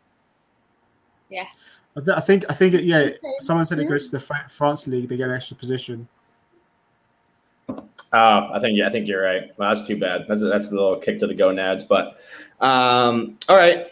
yeah. 1.28 1.46
I 2.14 2.20
think 2.20 2.44
I 2.48 2.54
think 2.54 2.74
it, 2.74 2.84
yeah. 2.84 3.10
Someone 3.40 3.66
said 3.66 3.78
it 3.78 3.88
goes 3.88 4.06
to 4.10 4.18
the 4.18 4.46
France 4.48 4.86
league. 4.86 5.08
They 5.08 5.16
get 5.16 5.28
an 5.28 5.34
extra 5.34 5.56
position. 5.56 6.08
Oh, 8.12 8.50
I 8.52 8.58
think 8.60 8.76
yeah, 8.78 8.86
I 8.86 8.90
think 8.90 9.08
you're 9.08 9.22
right. 9.22 9.50
Well, 9.56 9.74
that's 9.74 9.86
too 9.86 9.98
bad. 9.98 10.26
That's 10.28 10.42
a, 10.42 10.46
that's 10.46 10.70
a 10.70 10.74
little 10.74 10.96
kick 10.96 11.18
to 11.20 11.26
the 11.26 11.34
gonads. 11.34 11.84
But 11.84 12.18
um, 12.60 13.38
all 13.48 13.56
right, 13.56 13.88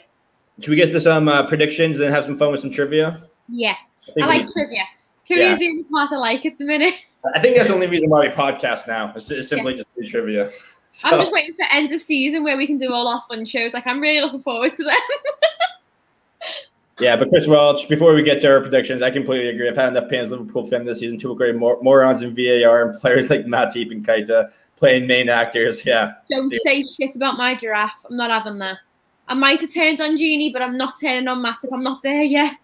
should 0.60 0.70
we 0.70 0.76
get 0.76 0.92
to 0.92 1.00
some 1.00 1.28
uh, 1.28 1.46
predictions 1.46 1.96
and 1.96 2.04
then 2.04 2.12
have 2.12 2.24
some 2.24 2.36
fun 2.38 2.50
with 2.50 2.60
some 2.60 2.70
trivia? 2.70 3.22
yeah, 3.48 3.74
I 4.08 4.12
we- 4.16 4.22
like 4.22 4.52
trivia. 4.52 4.84
Trivia 5.26 5.46
Yeah. 5.46 5.52
is 5.52 5.58
the 5.60 5.68
only 5.68 5.84
part 5.84 6.12
I 6.12 6.16
like 6.16 6.44
at 6.44 6.58
the 6.58 6.64
minute. 6.64 6.94
I 7.34 7.38
think 7.40 7.54
that's 7.56 7.68
the 7.68 7.74
only 7.74 7.86
reason 7.86 8.10
why 8.10 8.26
we 8.26 8.34
podcast 8.34 8.88
now. 8.88 9.12
It's, 9.14 9.30
is 9.30 9.48
simply 9.48 9.74
just 9.74 9.88
do 9.94 10.02
trivia. 10.04 10.50
So, 10.90 11.08
I'm 11.08 11.20
just 11.20 11.32
waiting 11.32 11.54
for 11.54 11.64
end 11.72 11.92
of 11.92 12.00
season 12.00 12.42
where 12.42 12.56
we 12.56 12.66
can 12.66 12.76
do 12.78 12.92
all 12.92 13.06
our 13.06 13.22
fun 13.28 13.44
shows. 13.44 13.74
Like 13.74 13.86
I'm 13.86 14.00
really 14.00 14.20
looking 14.20 14.42
forward 14.42 14.74
to 14.74 14.82
them. 14.84 14.94
yeah, 17.00 17.16
but 17.16 17.30
Chris 17.30 17.46
Welch, 17.46 17.88
before 17.88 18.14
we 18.14 18.22
get 18.22 18.40
to 18.42 18.50
our 18.50 18.60
predictions, 18.60 19.02
I 19.02 19.10
completely 19.10 19.48
agree. 19.48 19.68
I've 19.68 19.76
had 19.76 19.88
enough 19.88 20.08
Pans 20.08 20.30
Liverpool 20.30 20.66
fan 20.66 20.84
this 20.84 21.00
season 21.00 21.18
to 21.18 21.32
agree 21.32 21.52
mor- 21.52 21.82
morons 21.82 22.22
in 22.22 22.34
VAR 22.34 22.90
and 22.90 23.00
players 23.00 23.30
like 23.30 23.46
Matip 23.46 23.90
and 23.90 24.06
Keita 24.06 24.52
playing 24.76 25.06
main 25.06 25.28
actors. 25.28 25.84
Yeah. 25.84 26.14
Don't 26.30 26.52
say 26.62 26.82
shit 26.82 27.16
about 27.16 27.36
my 27.36 27.54
giraffe. 27.54 28.04
I'm 28.08 28.16
not 28.16 28.30
having 28.30 28.58
that. 28.58 28.78
I 29.28 29.34
might 29.34 29.60
have 29.60 29.72
turned 29.72 30.00
on 30.00 30.16
Gini, 30.16 30.52
but 30.52 30.62
I'm 30.62 30.76
not 30.76 31.00
turning 31.00 31.28
on 31.28 31.42
Matip. 31.42 31.72
I'm 31.72 31.82
not 31.82 32.02
there 32.02 32.22
yet. 32.22 32.56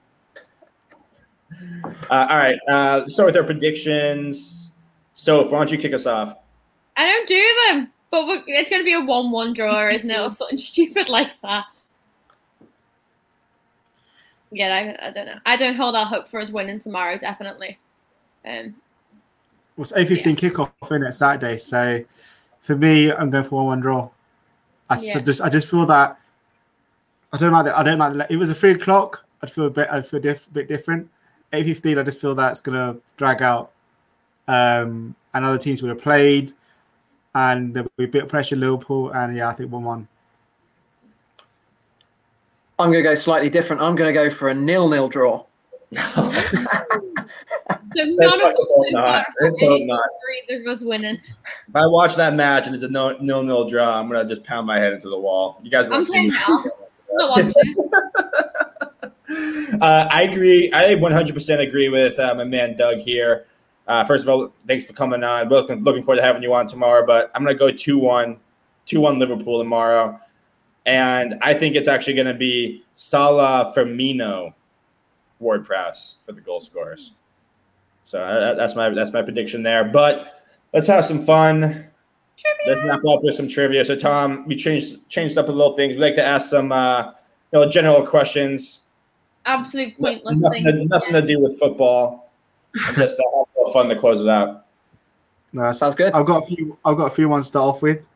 Uh, 2.10 2.26
all 2.28 2.36
right. 2.36 2.58
Uh, 2.68 3.06
start 3.06 3.26
with 3.26 3.36
our 3.36 3.44
predictions. 3.44 4.74
So, 5.14 5.44
why 5.44 5.58
don't 5.58 5.70
you 5.70 5.78
kick 5.78 5.94
us 5.94 6.06
off? 6.06 6.36
I 6.96 7.06
don't 7.06 7.28
do 7.28 7.56
them, 7.68 7.92
but 8.10 8.44
it's 8.46 8.70
going 8.70 8.80
to 8.80 8.84
be 8.84 8.94
a 8.94 9.00
one-one 9.00 9.52
draw, 9.52 9.88
isn't 9.88 10.10
it, 10.10 10.18
or 10.18 10.30
something 10.30 10.58
stupid 10.72 11.08
like 11.08 11.40
that? 11.42 11.66
Yeah, 14.56 14.96
I, 14.98 15.08
I 15.08 15.10
don't 15.10 15.26
know. 15.26 15.38
I 15.44 15.56
don't 15.56 15.76
hold 15.76 15.94
out 15.94 16.06
hope 16.06 16.28
for 16.28 16.40
us 16.40 16.48
winning 16.50 16.80
tomorrow. 16.80 17.18
Definitely. 17.18 17.78
Um, 18.46 18.74
Well, 19.76 19.82
it's 19.82 19.92
eight 19.94 20.08
fifteen 20.08 20.34
kickoff 20.34 20.70
in 20.90 21.02
it 21.02 21.12
Saturday. 21.12 21.58
So 21.58 22.02
for 22.60 22.74
me, 22.74 23.12
I'm 23.12 23.28
going 23.28 23.44
for 23.44 23.56
one 23.56 23.66
one 23.66 23.80
draw. 23.80 24.08
I 24.88 24.98
Yeah. 24.98 25.20
just 25.20 25.42
I 25.42 25.50
just 25.50 25.68
feel 25.68 25.84
that 25.86 26.18
I 27.34 27.36
don't 27.36 27.52
like 27.52 27.66
that. 27.66 27.76
I 27.76 27.82
don't 27.82 27.98
like 27.98 28.14
that. 28.14 28.30
If 28.30 28.34
it 28.34 28.36
was 28.38 28.48
a 28.48 28.54
three 28.54 28.70
o'clock, 28.70 29.26
I'd 29.42 29.50
feel 29.52 29.66
a 29.66 29.70
bit. 29.70 29.88
I'd 29.90 30.06
feel 30.06 30.20
diff, 30.20 30.50
bit 30.54 30.68
different. 30.68 31.10
Eight 31.52 31.66
fifteen, 31.66 31.98
I 31.98 32.02
just 32.02 32.18
feel 32.18 32.34
that's 32.34 32.62
gonna 32.62 32.96
drag 33.18 33.42
out. 33.42 33.72
Um, 34.48 35.14
and 35.34 35.44
other 35.44 35.58
teams 35.58 35.82
would 35.82 35.90
have 35.90 36.00
played, 36.00 36.52
and 37.34 37.74
there 37.74 37.82
would 37.82 37.96
be 37.98 38.04
a 38.04 38.08
bit 38.08 38.22
of 38.22 38.28
pressure. 38.30 38.56
Liverpool, 38.56 39.10
and 39.10 39.36
yeah, 39.36 39.48
I 39.48 39.52
think 39.52 39.70
one 39.70 39.84
one. 39.84 40.08
I'm 42.78 42.90
going 42.90 43.02
to 43.02 43.08
go 43.08 43.14
slightly 43.14 43.48
different. 43.48 43.82
I'm 43.82 43.96
going 43.96 44.12
to 44.12 44.12
go 44.12 44.28
for 44.28 44.48
a 44.48 44.54
nil-nil 44.54 45.08
draw. 45.08 45.44
So 47.96 48.04
none 48.04 48.40
of 48.40 48.46
us 48.46 48.56
not. 48.90 49.24
far 49.24 49.26
Let's 49.40 49.60
have 49.60 49.68
hope 49.70 49.76
any 49.76 49.86
not. 49.86 50.04
for 50.04 50.52
either 50.54 50.62
of 50.62 50.66
us 50.74 50.82
winning. 50.82 51.18
If 51.68 51.74
I 51.74 51.86
watch 51.86 52.14
that 52.16 52.34
match 52.34 52.66
and 52.66 52.74
it's 52.74 52.84
a 52.84 52.88
no 52.88 53.16
nil 53.18 53.42
nil 53.42 53.66
draw, 53.66 53.98
I'm 53.98 54.08
gonna 54.10 54.28
just 54.28 54.44
pound 54.44 54.66
my 54.66 54.78
head 54.78 54.92
into 54.92 55.08
the 55.08 55.18
wall. 55.18 55.58
You 55.62 55.70
guys 55.70 55.86
I'm 55.86 55.92
won't 55.92 56.04
see 56.04 56.20
me. 56.20 56.30
playing 56.30 56.62
now. 56.64 56.64
I'm 57.10 57.16
not 57.16 57.30
watching. 57.30 57.54
uh, 59.80 60.08
I 60.10 60.22
agree. 60.22 60.70
I 60.72 60.94
100% 60.94 61.60
agree 61.60 61.88
with 61.88 62.18
uh, 62.18 62.34
my 62.34 62.44
man 62.44 62.76
Doug 62.76 62.98
here. 62.98 63.46
Uh, 63.86 64.04
first 64.04 64.24
of 64.24 64.28
all, 64.28 64.52
thanks 64.66 64.84
for 64.84 64.92
coming 64.92 65.22
on. 65.22 65.48
Looking, 65.48 65.82
looking 65.82 66.02
forward 66.02 66.16
to 66.16 66.22
having 66.22 66.42
you 66.42 66.52
on 66.54 66.66
tomorrow. 66.66 67.06
But 67.06 67.30
I'm 67.34 67.44
going 67.44 67.56
to 67.56 67.58
go 67.58 67.70
2 67.70 67.98
1, 67.98 68.36
2 68.86 69.00
1 69.00 69.18
Liverpool 69.18 69.58
tomorrow. 69.60 70.20
And 70.86 71.36
I 71.42 71.52
think 71.52 71.74
it's 71.74 71.88
actually 71.88 72.14
going 72.14 72.28
to 72.28 72.34
be 72.34 72.84
Salah 72.94 73.72
Firmino 73.76 74.54
Ward 75.40 75.64
Prowse 75.66 76.18
for 76.22 76.32
the 76.32 76.40
goal 76.40 76.60
scorers. 76.60 77.12
So 78.04 78.20
uh, 78.20 78.54
that's 78.54 78.76
my 78.76 78.88
that's 78.90 79.12
my 79.12 79.20
prediction 79.22 79.64
there. 79.64 79.84
But 79.84 80.42
let's 80.72 80.86
have 80.86 81.04
some 81.04 81.20
fun. 81.24 81.84
Let's 82.68 82.80
wrap 82.84 83.04
up 83.04 83.22
with 83.24 83.34
some 83.34 83.48
trivia. 83.48 83.84
So 83.84 83.96
Tom, 83.96 84.44
we 84.46 84.54
changed 84.54 85.08
changed 85.08 85.36
up 85.38 85.48
a 85.48 85.52
little 85.52 85.74
things. 85.74 85.96
We 85.96 86.00
like 86.02 86.14
to 86.14 86.24
ask 86.24 86.48
some 86.50 86.70
uh, 86.70 87.12
you 87.52 87.60
know 87.60 87.68
general 87.68 88.06
questions. 88.06 88.82
Absolute 89.44 89.94
No- 89.98 90.08
pointless 90.08 90.38
nothing, 90.40 90.64
thing. 90.64 90.76
to, 90.76 90.84
nothing 90.86 91.12
to 91.14 91.22
do 91.22 91.40
with 91.40 91.58
football. 91.58 92.30
And 92.88 92.96
just 92.96 93.18
uh, 93.18 93.22
have 93.24 93.46
a 93.56 93.58
little 93.58 93.72
fun 93.72 93.88
to 93.88 93.96
close 93.96 94.20
it 94.20 94.28
out. 94.28 94.66
No, 95.52 95.62
that's- 95.62 95.78
Sounds 95.80 95.94
good. 95.96 96.12
I've 96.12 96.26
got 96.26 96.44
a 96.44 96.46
few. 96.46 96.78
I've 96.84 96.96
got 96.96 97.06
a 97.06 97.14
few 97.14 97.28
ones 97.28 97.46
to 97.46 97.48
start 97.48 97.74
off 97.76 97.82
with. 97.82 98.06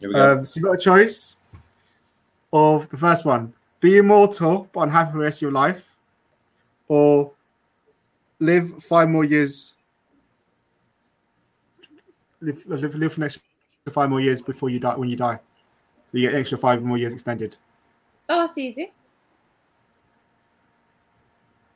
Here 0.00 0.08
we 0.08 0.14
go. 0.16 0.32
Um, 0.38 0.44
so 0.44 0.58
you 0.58 0.64
got 0.66 0.72
a 0.72 0.78
choice 0.78 1.36
of 2.52 2.88
the 2.88 2.96
first 2.96 3.24
one: 3.24 3.52
be 3.80 3.98
immortal 3.98 4.68
but 4.72 4.82
unhappy 4.82 5.12
for 5.12 5.18
the 5.18 5.24
rest 5.24 5.38
of 5.38 5.42
your 5.42 5.52
life, 5.52 5.96
or 6.88 7.32
live 8.38 8.82
five 8.82 9.08
more 9.08 9.24
years. 9.24 9.76
Live, 12.40 12.64
live, 12.66 12.94
live 12.96 13.12
for 13.12 13.20
the 13.20 13.24
next 13.24 13.40
five 13.90 14.10
more 14.10 14.20
years 14.20 14.40
before 14.40 14.68
you 14.70 14.80
die. 14.80 14.96
When 14.96 15.08
you 15.08 15.16
die, 15.16 15.38
so 16.06 16.18
you 16.18 16.22
get 16.22 16.34
an 16.34 16.40
extra 16.40 16.58
five 16.58 16.82
more 16.82 16.98
years 16.98 17.12
extended. 17.12 17.56
Oh, 18.28 18.46
that's 18.46 18.58
easy. 18.58 18.92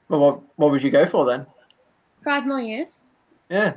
Well, 0.09 0.21
what, 0.21 0.41
what 0.57 0.71
would 0.71 0.83
you 0.83 0.91
go 0.91 1.05
for 1.07 1.27
then? 1.27 1.47
Five 2.25 2.47
more 2.47 2.61
years. 2.61 3.05
Yeah. 3.49 3.75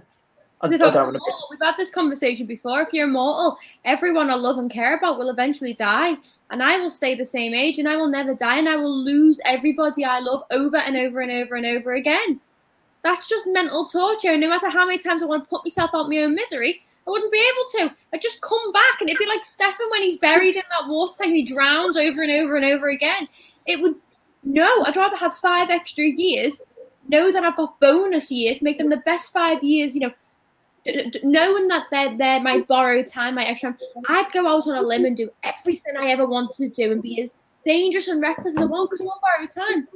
I, 0.62 0.68
I 0.68 0.70
We've, 0.70 0.80
don't 0.80 0.93
had 0.93 1.12
to 1.12 1.20
we've 1.50 1.60
had 1.62 1.76
this 1.78 1.89
conversation 1.89 2.45
before. 2.45 2.82
If 2.82 2.89
you're 2.91 3.08
immortal, 3.08 3.58
everyone 3.86 4.30
I 4.30 4.36
love 4.36 4.58
and 4.58 4.70
care 4.70 4.97
about 4.97 5.18
will 5.18 5.30
eventually 5.30 5.74
die, 5.74 6.16
and 6.52 6.64
I 6.64 6.80
will 6.80 6.89
stay 6.89 7.16
the 7.16 7.26
same 7.26 7.54
age, 7.54 7.80
and 7.80 7.88
I 7.88 7.95
will 7.95 8.08
never 8.08 8.34
die, 8.34 8.58
and 8.58 8.70
I 8.70 8.76
will 8.76 8.95
lose 8.95 9.39
everybody 9.45 10.04
I 10.04 10.20
love 10.20 10.43
over 10.52 10.78
and 10.78 10.95
over 10.97 11.22
and 11.22 11.32
over 11.32 11.56
and 11.56 11.66
over 11.66 11.93
again. 11.93 12.39
That's 13.04 13.30
just 13.30 13.47
mental 13.47 13.86
torture. 13.88 14.38
No 14.38 14.50
matter 14.50 14.70
how 14.70 14.86
many 14.86 14.97
times 14.97 15.24
I 15.24 15.28
want 15.28 15.43
to 15.43 15.50
put 15.50 15.64
myself 15.64 15.91
out 15.93 16.10
my 16.10 16.18
own 16.18 16.36
misery, 16.36 16.82
I 17.08 17.12
wouldn't 17.12 17.32
be 17.32 17.38
able 17.54 17.89
to. 17.89 17.95
I'd 18.14 18.22
just 18.22 18.41
come 18.41 18.72
back, 18.72 19.00
and 19.00 19.10
it'd 19.10 19.20
be 19.20 19.28
like 19.28 19.45
Stefan 19.45 19.89
when 19.91 20.04
he's 20.04 20.18
buried 20.18 20.56
in 20.56 20.64
that 20.70 20.89
water 20.89 21.14
tank 21.18 21.30
and 21.30 21.38
he 21.38 21.43
drowns 21.43 21.97
over 21.97 22.22
and 22.22 22.32
over 22.32 22.56
and 22.56 22.66
over 22.66 22.89
again. 22.89 23.28
It 23.66 23.82
would. 23.82 23.95
No, 24.43 24.84
I'd 24.86 24.95
rather 24.95 25.18
have 25.18 25.36
five 25.36 25.70
extra 25.70 26.06
years, 26.06 26.62
know 27.10 27.32
that 27.32 27.43
I've 27.43 27.58
got 27.58 27.80
bonus 27.80 28.32
years, 28.32 28.62
make 28.62 28.78
them 28.78 28.89
the 28.89 28.97
best 28.97 29.34
five 29.34 29.62
years, 29.64 29.95
you 29.95 30.02
know, 30.02 30.14
knowing 31.24 31.68
that 31.68 31.86
they're, 31.92 32.18
they're 32.18 32.40
my 32.42 32.60
borrowed 32.62 33.08
time, 33.08 33.36
my 33.36 33.44
extra 33.44 33.72
time, 33.72 34.04
I'd 34.08 34.32
go 34.32 34.48
out 34.48 34.68
on 34.68 34.76
a 34.76 34.82
limb 34.82 35.06
and 35.06 35.16
do 35.16 35.30
everything 35.44 35.96
I 35.98 36.08
ever 36.08 36.26
wanted 36.26 36.56
to 36.58 36.70
do 36.70 36.92
and 36.92 37.02
be 37.02 37.22
as 37.22 37.36
dangerous 37.66 38.08
and 38.08 38.22
reckless 38.22 38.56
as 38.56 38.64
I 38.64 38.66
want 38.66 38.90
because 38.90 39.02
I 39.02 39.06
want 39.06 39.22
borrowed 39.22 39.52
time. 39.52 39.88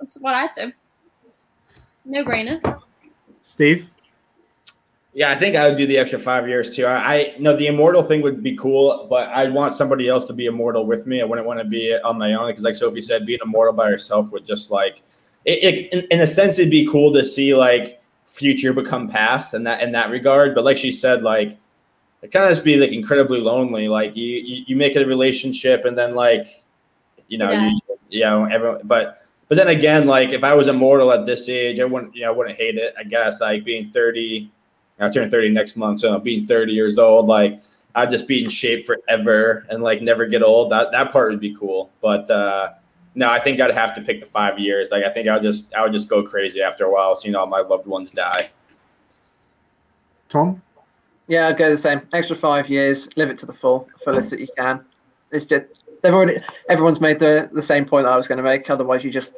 That's 0.00 0.18
what 0.20 0.34
I'd 0.34 0.50
do. 0.56 0.72
No 2.04 2.24
brainer. 2.24 2.82
Steve, 3.42 3.90
Yeah, 5.14 5.30
I 5.30 5.36
think 5.36 5.56
I 5.56 5.68
would 5.68 5.76
do 5.76 5.86
the 5.86 5.98
extra 5.98 6.18
five 6.18 6.48
years 6.48 6.74
too. 6.74 6.86
I, 6.86 7.14
I 7.14 7.34
no, 7.38 7.56
the 7.56 7.66
immortal 7.66 8.02
thing 8.02 8.22
would 8.22 8.42
be 8.42 8.56
cool, 8.56 9.06
but 9.08 9.28
I'd 9.28 9.52
want 9.52 9.74
somebody 9.74 10.08
else 10.08 10.24
to 10.26 10.32
be 10.32 10.46
immortal 10.46 10.86
with 10.86 11.06
me. 11.06 11.20
I 11.20 11.24
wouldn't 11.24 11.46
want 11.46 11.60
to 11.60 11.64
be 11.64 11.96
on 12.02 12.18
my 12.18 12.34
own 12.34 12.48
because, 12.48 12.64
like 12.64 12.74
Sophie 12.74 13.02
said, 13.02 13.26
being 13.26 13.40
immortal 13.44 13.72
by 13.72 13.90
yourself 13.90 14.32
would 14.32 14.46
just 14.46 14.70
like 14.70 15.02
it, 15.44 15.62
it 15.62 15.92
in, 15.92 16.06
in 16.10 16.20
a 16.20 16.26
sense 16.26 16.58
it'd 16.58 16.70
be 16.70 16.86
cool 16.86 17.12
to 17.12 17.24
see 17.24 17.54
like 17.54 18.01
future 18.32 18.72
become 18.72 19.08
past 19.08 19.54
in 19.54 19.62
that 19.64 19.82
in 19.82 19.92
that 19.92 20.10
regard. 20.10 20.54
But 20.54 20.64
like 20.64 20.76
she 20.78 20.90
said, 20.90 21.22
like 21.22 21.58
it 22.22 22.32
kind 22.32 22.44
of 22.44 22.50
just 22.50 22.64
be 22.64 22.76
like 22.76 22.92
incredibly 22.92 23.40
lonely. 23.40 23.88
Like 23.88 24.16
you 24.16 24.26
you, 24.38 24.64
you 24.68 24.76
make 24.76 24.96
a 24.96 25.04
relationship 25.04 25.84
and 25.84 25.96
then 25.96 26.14
like 26.14 26.46
you 27.28 27.38
know 27.38 27.50
Yeah. 27.50 27.68
you 27.70 27.80
you 28.10 28.20
know 28.20 28.44
everyone, 28.44 28.80
but. 28.84 29.18
But 29.48 29.56
then 29.56 29.68
again, 29.68 30.06
like 30.06 30.30
if 30.30 30.44
I 30.44 30.54
was 30.54 30.66
immortal 30.66 31.12
at 31.12 31.26
this 31.26 31.46
age, 31.46 31.78
I 31.78 31.84
wouldn't, 31.84 32.14
you 32.16 32.22
know, 32.22 32.28
I 32.28 32.34
wouldn't 32.34 32.56
hate 32.56 32.76
it. 32.76 32.94
I 32.96 33.02
guess 33.04 33.38
like 33.38 33.64
being 33.64 33.84
thirty, 33.84 34.50
I 34.98 35.10
turn 35.10 35.30
30 35.30 35.50
next 35.50 35.76
month, 35.76 36.00
so 36.00 36.18
being 36.18 36.46
30 36.46 36.72
years 36.72 36.98
old, 36.98 37.26
like 37.26 37.60
I'd 37.94 38.08
just 38.10 38.26
be 38.26 38.42
in 38.42 38.48
shape 38.48 38.86
forever 38.86 39.66
and 39.68 39.82
like 39.82 40.00
never 40.00 40.24
get 40.24 40.42
old. 40.42 40.72
That 40.72 40.90
that 40.92 41.12
part 41.12 41.28
would 41.32 41.40
be 41.40 41.54
cool. 41.54 41.90
But 42.00 42.30
uh 42.30 42.70
no, 43.14 43.28
I 43.30 43.38
think 43.38 43.60
I'd 43.60 43.70
have 43.72 43.94
to 43.94 44.00
pick 44.00 44.20
the 44.20 44.26
five 44.26 44.58
years. 44.58 44.90
Like 44.90 45.04
I 45.04 45.10
think 45.10 45.28
I 45.28 45.34
would 45.34 45.42
just 45.42 45.72
I 45.74 45.82
would 45.82 45.92
just 45.92 46.08
go 46.08 46.22
crazy 46.22 46.62
after 46.62 46.84
a 46.84 46.90
while, 46.92 47.14
seeing 47.16 47.34
all 47.34 47.46
my 47.46 47.60
loved 47.60 47.86
ones 47.86 48.10
die. 48.10 48.50
Tom, 50.28 50.62
Yeah, 51.28 51.48
I'd 51.48 51.56
go 51.58 51.70
the 51.70 51.76
same. 51.78 52.02
Extra 52.12 52.34
five 52.36 52.68
years, 52.68 53.08
live 53.16 53.30
it 53.30 53.38
to 53.38 53.46
the 53.46 53.52
full, 53.52 53.88
fullest 54.04 54.30
that 54.30 54.40
you 54.40 54.48
can. 54.56 54.84
It's 55.30 55.44
just 55.44 55.64
they've 56.02 56.12
already 56.14 56.38
everyone's 56.68 57.00
made 57.00 57.18
the 57.18 57.48
the 57.52 57.62
same 57.62 57.84
point 57.84 58.06
that 58.06 58.12
I 58.12 58.16
was 58.16 58.28
going 58.28 58.38
to 58.38 58.42
make. 58.44 58.68
Otherwise, 58.70 59.04
you 59.04 59.10
just 59.10 59.34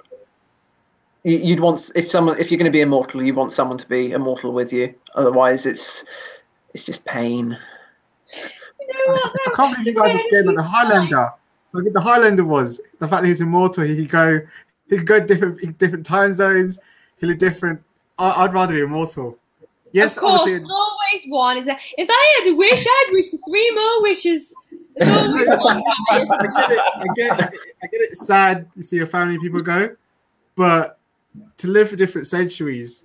you- 1.24 1.38
you'd 1.38 1.60
want 1.60 1.90
if 1.94 2.08
someone 2.08 2.38
if 2.38 2.50
you're 2.50 2.58
going 2.58 2.70
to 2.70 2.76
be 2.76 2.80
immortal, 2.80 3.22
you 3.22 3.34
want 3.34 3.52
someone 3.52 3.78
to 3.78 3.88
be 3.88 4.12
immortal 4.12 4.52
with 4.52 4.72
you. 4.72 4.94
Otherwise, 5.14 5.66
it's 5.66 6.04
it's 6.74 6.84
just 6.84 7.04
pain. 7.04 7.56
You 8.80 9.06
know 9.06 9.14
what, 9.14 9.32
I 9.46 9.50
can't 9.54 9.72
believe 9.76 9.86
you 9.86 9.94
guys 10.00 10.14
are 10.14 10.18
scared 10.20 10.46
like 10.46 10.56
the 10.56 10.62
Highlander. 10.62 11.30
Look 11.74 11.88
at 11.88 11.92
the 11.92 12.00
Highlander 12.00 12.44
was 12.44 12.80
the 13.00 13.08
fact 13.08 13.22
that 13.22 13.28
he's 13.28 13.40
immortal. 13.40 13.82
He 13.82 13.96
could 13.96 14.08
go, 14.08 14.40
he 14.88 14.96
could 14.96 15.06
go 15.06 15.18
different 15.18 15.76
different 15.78 16.06
time 16.06 16.32
zones. 16.32 16.78
He 17.18 17.26
live 17.26 17.38
different. 17.38 17.82
I, 18.16 18.44
I'd 18.44 18.54
rather 18.54 18.74
be 18.74 18.80
immortal. 18.80 19.36
Yes, 19.90 20.16
of 20.16 20.22
course, 20.22 20.42
obviously. 20.42 20.68
always 20.70 21.24
one. 21.26 21.58
Is 21.58 21.66
that 21.66 21.80
if 21.98 22.08
I 22.08 22.42
had 22.44 22.52
a 22.52 22.54
wish, 22.54 22.86
I'd 22.86 23.08
wish 23.10 23.30
for 23.32 23.38
three 23.48 23.70
more 23.72 24.02
wishes. 24.02 24.54
There's 24.96 25.10
always 25.10 25.48
one. 25.48 25.82
I 26.10 26.18
get 26.20 26.70
it. 26.70 26.80
I 26.96 27.04
get 27.16 27.40
it. 27.40 27.60
I 27.82 27.86
get 27.88 28.00
it. 28.00 28.16
Sad 28.16 28.72
to 28.74 28.82
see 28.82 28.96
your 28.96 29.08
family 29.08 29.36
people 29.40 29.60
go, 29.60 29.96
but 30.54 31.00
to 31.56 31.66
live 31.66 31.90
for 31.90 31.96
different 31.96 32.28
centuries 32.28 33.04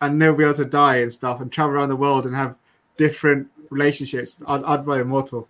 and 0.00 0.16
never 0.16 0.36
be 0.36 0.44
able 0.44 0.54
to 0.54 0.64
die 0.64 0.98
and 0.98 1.12
stuff 1.12 1.40
and 1.40 1.50
travel 1.50 1.74
around 1.74 1.88
the 1.88 1.96
world 1.96 2.26
and 2.26 2.36
have 2.36 2.56
different 2.96 3.48
relationships, 3.70 4.40
I'd, 4.46 4.62
I'd 4.62 4.86
be 4.86 4.92
immortal. 4.92 5.48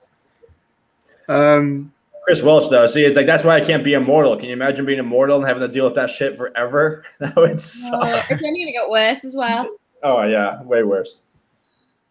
Um, 1.28 1.92
Chris 2.29 2.43
Welch 2.43 2.68
though, 2.68 2.87
see, 2.87 3.07
it's 3.07 3.16
like 3.16 3.24
that's 3.24 3.43
why 3.43 3.57
I 3.57 3.61
can't 3.62 3.83
be 3.83 3.95
immortal. 3.95 4.37
Can 4.37 4.49
you 4.49 4.53
imagine 4.53 4.85
being 4.85 4.99
immortal 4.99 5.39
and 5.39 5.47
having 5.47 5.62
to 5.62 5.68
deal 5.68 5.87
with 5.87 5.95
that 5.95 6.11
shit 6.11 6.37
forever? 6.37 7.03
That 7.20 7.35
would 7.37 7.59
suck. 7.59 8.03
Oh, 8.05 8.22
it's 8.29 8.43
only 8.45 8.61
gonna 8.61 8.72
get 8.72 8.91
worse 8.91 9.24
as 9.24 9.35
well. 9.35 9.66
Oh 10.03 10.22
yeah, 10.24 10.62
way 10.62 10.83
worse. 10.83 11.24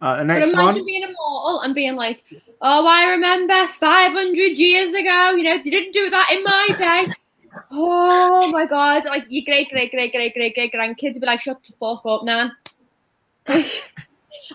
uh, 0.01 0.17
the 0.17 0.25
But 0.25 0.41
imagine 0.41 0.57
one. 0.57 0.85
being 0.85 1.03
immortal 1.03 1.61
and 1.61 1.75
being 1.75 1.95
like, 1.95 2.23
"Oh, 2.63 2.87
I 2.87 3.11
remember 3.11 3.67
500 3.67 4.57
years 4.57 4.95
ago. 4.95 5.35
You 5.37 5.43
know, 5.43 5.57
they 5.63 5.69
didn't 5.69 5.91
do 5.93 6.09
that 6.09 6.31
in 6.33 6.43
my 6.43 6.69
day." 6.75 7.13
oh 7.71 8.49
my 8.51 8.65
god! 8.65 9.05
Like 9.05 9.25
your 9.29 9.45
great, 9.45 9.69
great, 9.69 9.91
great, 9.91 10.11
great, 10.11 10.33
great, 10.33 10.55
great 10.55 10.73
grandkids 10.73 11.13
would 11.13 11.21
be 11.21 11.27
like, 11.27 11.41
"Shut 11.41 11.59
the 11.63 11.73
fuck 11.73 12.03
up, 12.07 12.23
nan." 12.23 12.51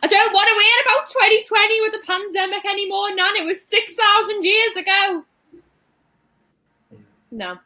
I 0.02 0.08
don't 0.08 0.32
want 0.32 0.48
to 0.48 0.54
hear 0.58 0.78
about 0.86 1.06
2020 1.06 1.80
with 1.82 1.92
the 1.92 2.02
pandemic 2.04 2.64
anymore, 2.64 3.14
nan. 3.14 3.36
It 3.36 3.44
was 3.44 3.64
6,000 3.64 4.42
years 4.42 4.74
ago. 4.74 5.24
No, 7.32 7.56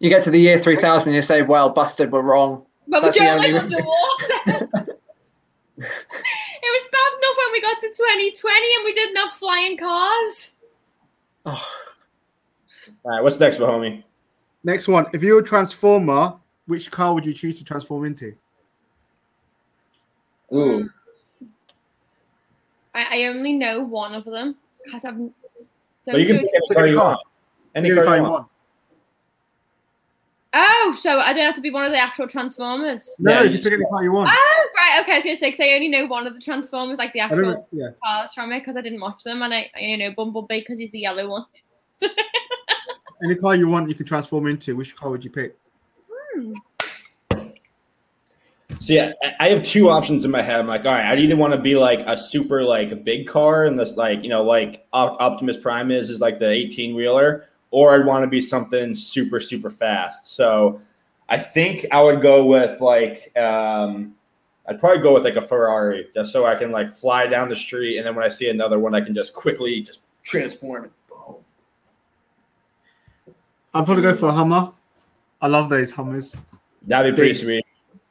You 0.00 0.10
get 0.10 0.22
to 0.24 0.30
the 0.30 0.38
year 0.38 0.58
three 0.58 0.76
thousand, 0.76 1.08
and 1.08 1.16
you 1.16 1.22
say, 1.22 1.42
"Well, 1.42 1.70
busted, 1.70 2.12
we're 2.12 2.20
wrong." 2.22 2.64
but 2.86 3.02
we 3.02 3.06
That's 3.08 3.18
the 3.18 3.24
don't 3.24 3.40
live 3.40 3.54
only- 3.64 3.76
underwater. 3.76 4.68
it 5.78 6.70
was 6.72 6.88
bad 6.92 7.10
enough 7.16 7.36
when 7.38 7.52
we 7.52 7.60
got 7.60 7.78
to 7.80 7.88
2020 7.88 8.74
and 8.76 8.84
we 8.84 8.92
didn't 8.94 9.16
have 9.16 9.30
flying 9.30 9.76
cars. 9.76 10.52
Oh, 11.46 11.68
All 13.04 13.10
right, 13.12 13.22
what's 13.22 13.38
next, 13.40 13.58
homie? 13.58 14.02
Next 14.64 14.88
one. 14.88 15.06
If 15.12 15.22
you're 15.22 15.40
a 15.40 15.44
transformer, 15.44 16.34
which 16.66 16.90
car 16.90 17.14
would 17.14 17.24
you 17.24 17.32
choose 17.32 17.58
to 17.58 17.64
transform 17.64 18.04
into? 18.06 18.34
Ooh, 20.54 20.82
hmm. 20.82 21.46
I, 22.94 23.22
I 23.22 23.24
only 23.26 23.52
know 23.52 23.82
one 23.82 24.14
of 24.14 24.24
them 24.24 24.56
because 24.84 25.04
I've 25.04 25.18
But 26.06 26.20
you 26.20 26.26
can 26.26 26.38
pick 26.40 26.50
any 26.54 26.74
car 26.74 26.86
you 26.86 26.98
want. 26.98 27.20
Any 27.74 27.94
car 27.94 28.16
you 28.16 28.22
want. 28.22 28.48
Oh, 30.54 30.96
so 30.98 31.18
I 31.20 31.32
don't 31.34 31.44
have 31.44 31.54
to 31.56 31.60
be 31.60 31.70
one 31.70 31.84
of 31.84 31.92
the 31.92 31.98
actual 31.98 32.26
Transformers. 32.26 33.14
No, 33.18 33.32
Yeah, 33.32 33.38
no, 33.40 33.44
you 33.44 33.50
you 33.50 33.58
can 33.58 33.64
pick 33.64 33.72
any 33.74 33.84
car 33.90 34.02
you 34.02 34.12
want. 34.12 34.30
Oh, 34.32 34.68
right. 34.76 35.00
Okay, 35.02 35.12
I 35.12 35.14
was 35.16 35.24
gonna 35.24 35.36
say 35.36 35.48
because 35.48 35.60
I 35.60 35.68
only 35.74 35.88
know 35.88 36.06
one 36.06 36.26
of 36.26 36.32
the 36.34 36.40
Transformers, 36.40 36.96
like 36.96 37.12
the 37.12 37.20
actual 37.20 37.42
know. 37.42 37.66
Yeah. 37.70 37.88
cars 38.02 38.32
from 38.32 38.52
it, 38.52 38.60
because 38.60 38.76
I 38.76 38.80
didn't 38.80 39.00
watch 39.00 39.22
them, 39.24 39.42
and 39.42 39.52
I, 39.52 39.70
I 39.76 39.80
only 39.82 39.96
know 39.98 40.12
Bumblebee 40.16 40.60
because 40.60 40.78
he's 40.78 40.90
the 40.90 41.00
yellow 41.00 41.28
one. 41.28 41.44
Any 43.22 43.34
car 43.34 43.56
you 43.56 43.68
want, 43.68 43.88
you 43.88 43.94
can 43.94 44.06
transform 44.06 44.46
into. 44.46 44.74
Which 44.76 44.96
car 44.96 45.10
would 45.10 45.22
you 45.24 45.30
pick? 45.30 45.56
Hmm. 46.34 46.54
So 48.80 48.92
yeah, 48.94 49.12
I- 49.22 49.34
I 49.40 49.48
have 49.48 49.62
two 49.62 49.88
options 49.90 50.24
in 50.24 50.30
my 50.30 50.40
head. 50.42 50.60
I'm 50.60 50.66
like, 50.66 50.84
all 50.86 50.92
right, 50.92 51.04
I'd 51.06 51.18
either 51.18 51.36
want 51.36 51.52
to 51.52 51.58
be 51.60 51.74
like 51.76 52.00
a 52.06 52.16
super 52.16 52.62
like 52.62 53.04
big 53.04 53.26
car, 53.26 53.64
and 53.66 53.78
this 53.78 53.96
like 53.96 54.22
you 54.22 54.28
know 54.30 54.42
like 54.42 54.86
Op- 54.92 55.20
Optimus 55.20 55.56
Prime 55.56 55.90
is 55.90 56.10
is 56.10 56.20
like 56.20 56.38
the 56.38 56.48
18 56.48 56.94
wheeler, 56.94 57.48
or 57.70 57.94
I'd 57.94 58.06
want 58.06 58.22
to 58.22 58.28
be 58.28 58.40
something 58.40 58.94
super 58.94 59.40
super 59.40 59.70
fast. 59.70 60.26
So 60.26 60.80
I 61.28 61.38
think 61.38 61.86
I 61.92 62.02
would 62.02 62.22
go 62.22 62.46
with 62.46 62.80
like 62.80 63.36
um, 63.36 64.14
I'd 64.66 64.80
probably 64.80 65.02
go 65.02 65.14
with 65.14 65.24
like 65.24 65.36
a 65.36 65.42
Ferrari, 65.42 66.08
just 66.14 66.32
so 66.32 66.46
I 66.46 66.54
can 66.54 66.70
like 66.70 66.88
fly 66.88 67.26
down 67.26 67.48
the 67.48 67.56
street, 67.56 67.98
and 67.98 68.06
then 68.06 68.14
when 68.14 68.24
I 68.24 68.28
see 68.28 68.50
another 68.50 68.78
one, 68.78 68.94
I 68.94 69.00
can 69.00 69.14
just 69.14 69.32
quickly 69.34 69.82
just 69.82 70.00
transform 70.22 70.84
it. 70.86 70.92
Boom. 71.08 71.36
I'd 73.74 73.84
probably 73.84 74.02
go 74.02 74.14
for 74.14 74.28
a 74.28 74.32
Hummer. 74.32 74.72
I 75.40 75.46
love 75.46 75.68
those 75.68 75.90
Hummers. 75.90 76.36
That'd 76.82 77.14
be 77.14 77.16
pretty 77.16 77.32
Big. 77.32 77.36
sweet. 77.36 77.66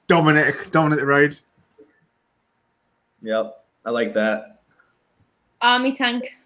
Dominate, 0.08 0.72
dominate 0.72 1.00
the 1.00 1.06
road. 1.06 1.38
Yep, 3.22 3.66
I 3.86 3.90
like 3.90 4.14
that. 4.14 4.62
Army 5.62 5.94
tank. 5.94 6.37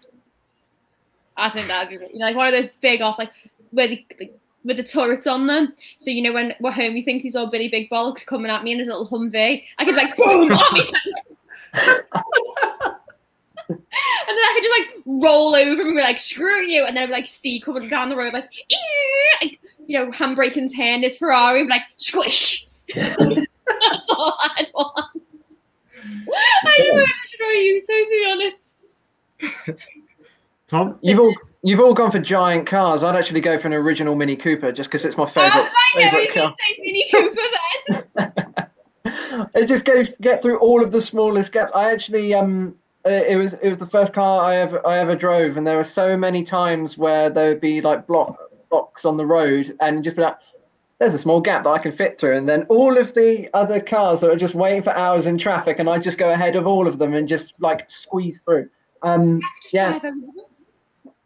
I 1.42 1.50
think 1.50 1.66
that'd 1.66 1.88
be 1.88 2.06
you 2.12 2.18
know, 2.18 2.26
like 2.26 2.36
one 2.36 2.46
of 2.46 2.52
those 2.52 2.70
big 2.80 3.00
off 3.00 3.18
like 3.18 3.32
where 3.70 3.88
the 3.88 4.06
like, 4.20 4.38
with 4.64 4.76
the 4.76 4.84
turrets 4.84 5.26
on 5.26 5.48
them. 5.48 5.74
So 5.98 6.10
you 6.10 6.22
know 6.22 6.32
when 6.32 6.54
we're 6.60 6.70
home, 6.70 6.94
homie 6.94 7.04
thinks 7.04 7.24
he's 7.24 7.34
all 7.34 7.48
Billy 7.48 7.68
Big 7.68 7.90
Bollocks 7.90 8.24
coming 8.24 8.50
at 8.50 8.62
me 8.62 8.72
in 8.72 8.78
his 8.78 8.86
little 8.86 9.06
Humvee, 9.06 9.64
I 9.78 9.84
be 9.84 9.92
like 9.92 10.16
boom 10.16 10.52
army 10.52 10.84
tank. 10.84 11.16
and 13.68 13.78
then 14.28 14.38
I 14.38 14.52
could 14.54 14.62
just 14.62 14.80
like 14.80 15.02
roll 15.04 15.54
over 15.54 15.82
and 15.82 15.96
be 15.96 16.02
like 16.02 16.18
screw 16.18 16.62
you, 16.62 16.84
and 16.86 16.96
then 16.96 17.10
like 17.10 17.26
Steve 17.26 17.62
coming 17.62 17.88
down 17.88 18.08
the 18.08 18.16
road 18.16 18.32
like, 18.32 18.48
like 19.42 19.58
you 19.86 19.98
know 19.98 20.12
handbrake 20.12 20.56
and 20.56 20.74
turn 20.74 21.00
this 21.00 21.18
Ferrari 21.18 21.60
and 21.60 21.68
be 21.68 21.74
like 21.74 21.82
squish. 21.96 22.66
That's 22.94 24.08
all 24.10 24.38
I'd 24.56 24.70
want. 24.74 25.22
I 26.64 26.76
to 26.76 27.06
destroy 27.24 27.46
you, 27.48 27.80
so 27.80 27.92
to 27.92 28.08
be 28.10 28.26
honest. 28.30 29.98
Tom, 30.72 30.98
You've 31.02 31.20
all 31.20 31.34
you've 31.62 31.80
all 31.80 31.92
gone 31.92 32.10
for 32.10 32.18
giant 32.18 32.66
cars. 32.66 33.02
I'd 33.04 33.14
actually 33.14 33.42
go 33.42 33.58
for 33.58 33.66
an 33.68 33.74
original 33.74 34.14
Mini 34.14 34.36
Cooper 34.36 34.72
just 34.72 34.88
because 34.88 35.04
it's 35.04 35.18
my 35.18 35.24
I 35.24 35.26
favorite 35.26 35.60
was 35.60 35.70
like, 35.94 36.04
no, 36.04 36.10
favorite 36.10 36.34
you 36.34 36.40
car. 36.40 36.54
say 36.58 36.78
Mini 36.80 37.08
Cooper 37.10 38.66
then. 39.04 39.48
it 39.54 39.66
just 39.66 39.84
goes 39.84 40.16
get 40.22 40.40
through 40.40 40.58
all 40.60 40.82
of 40.82 40.90
the 40.90 41.02
smallest 41.02 41.52
gaps. 41.52 41.72
I 41.74 41.92
actually 41.92 42.32
um 42.32 42.74
uh, 43.04 43.10
it 43.10 43.36
was 43.36 43.52
it 43.52 43.68
was 43.68 43.76
the 43.76 43.86
first 43.86 44.14
car 44.14 44.42
I 44.42 44.56
ever 44.56 44.84
I 44.86 44.96
ever 44.98 45.14
drove, 45.14 45.58
and 45.58 45.66
there 45.66 45.76
were 45.76 45.84
so 45.84 46.16
many 46.16 46.42
times 46.42 46.96
where 46.96 47.28
there 47.28 47.48
would 47.48 47.60
be 47.60 47.82
like 47.82 48.06
block 48.06 48.38
blocks 48.70 49.04
on 49.04 49.18
the 49.18 49.26
road, 49.26 49.76
and 49.82 50.02
just 50.02 50.16
be 50.16 50.22
like, 50.22 50.36
"There's 51.00 51.12
a 51.12 51.18
small 51.18 51.42
gap 51.42 51.64
that 51.64 51.70
I 51.70 51.78
can 51.80 51.92
fit 51.92 52.18
through," 52.18 52.38
and 52.38 52.48
then 52.48 52.62
all 52.70 52.96
of 52.96 53.12
the 53.12 53.50
other 53.52 53.78
cars 53.78 54.20
that 54.22 54.30
are 54.30 54.36
just 54.36 54.54
waiting 54.54 54.80
for 54.80 54.96
hours 54.96 55.26
in 55.26 55.36
traffic, 55.36 55.78
and 55.80 55.90
I 55.90 55.98
just 55.98 56.16
go 56.16 56.32
ahead 56.32 56.56
of 56.56 56.66
all 56.66 56.86
of 56.88 56.96
them 56.96 57.12
and 57.12 57.28
just 57.28 57.52
like 57.58 57.90
squeeze 57.90 58.40
through. 58.40 58.70
Um, 59.02 59.40
Yeah. 59.70 59.98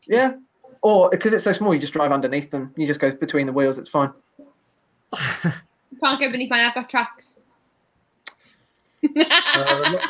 Drive 0.08 0.20
over 0.20 0.32
them. 0.32 0.40
yeah, 0.62 0.68
or 0.82 1.10
because 1.10 1.32
it's 1.32 1.44
so 1.44 1.52
small, 1.52 1.74
you 1.74 1.80
just 1.80 1.92
drive 1.92 2.12
underneath 2.12 2.50
them. 2.50 2.72
You 2.76 2.86
just 2.86 3.00
go 3.00 3.10
between 3.10 3.46
the 3.46 3.52
wheels. 3.52 3.78
It's 3.78 3.88
fine. 3.88 4.10
You 4.38 4.46
can't 6.02 6.20
go 6.20 6.30
beneath 6.30 6.50
mine. 6.50 6.60
I've 6.64 6.74
got 6.74 6.88
tracks. 6.90 7.36
uh, 9.04 9.98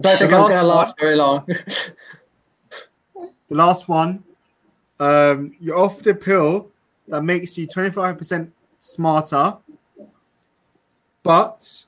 Don't 0.00 0.18
think 0.18 0.30
The 0.30 0.36
I'm 0.36 0.42
last 0.42 0.50
gonna 0.54 0.66
last 0.66 0.94
very 0.98 1.16
long. 1.16 1.44
the 3.16 3.54
last 3.54 3.88
one. 3.88 4.24
Um, 4.98 5.54
you're 5.60 5.78
off 5.78 6.02
the 6.02 6.14
pill 6.14 6.70
that 7.08 7.22
makes 7.22 7.56
you 7.58 7.66
25% 7.66 8.50
smarter, 8.80 9.56
but 11.22 11.84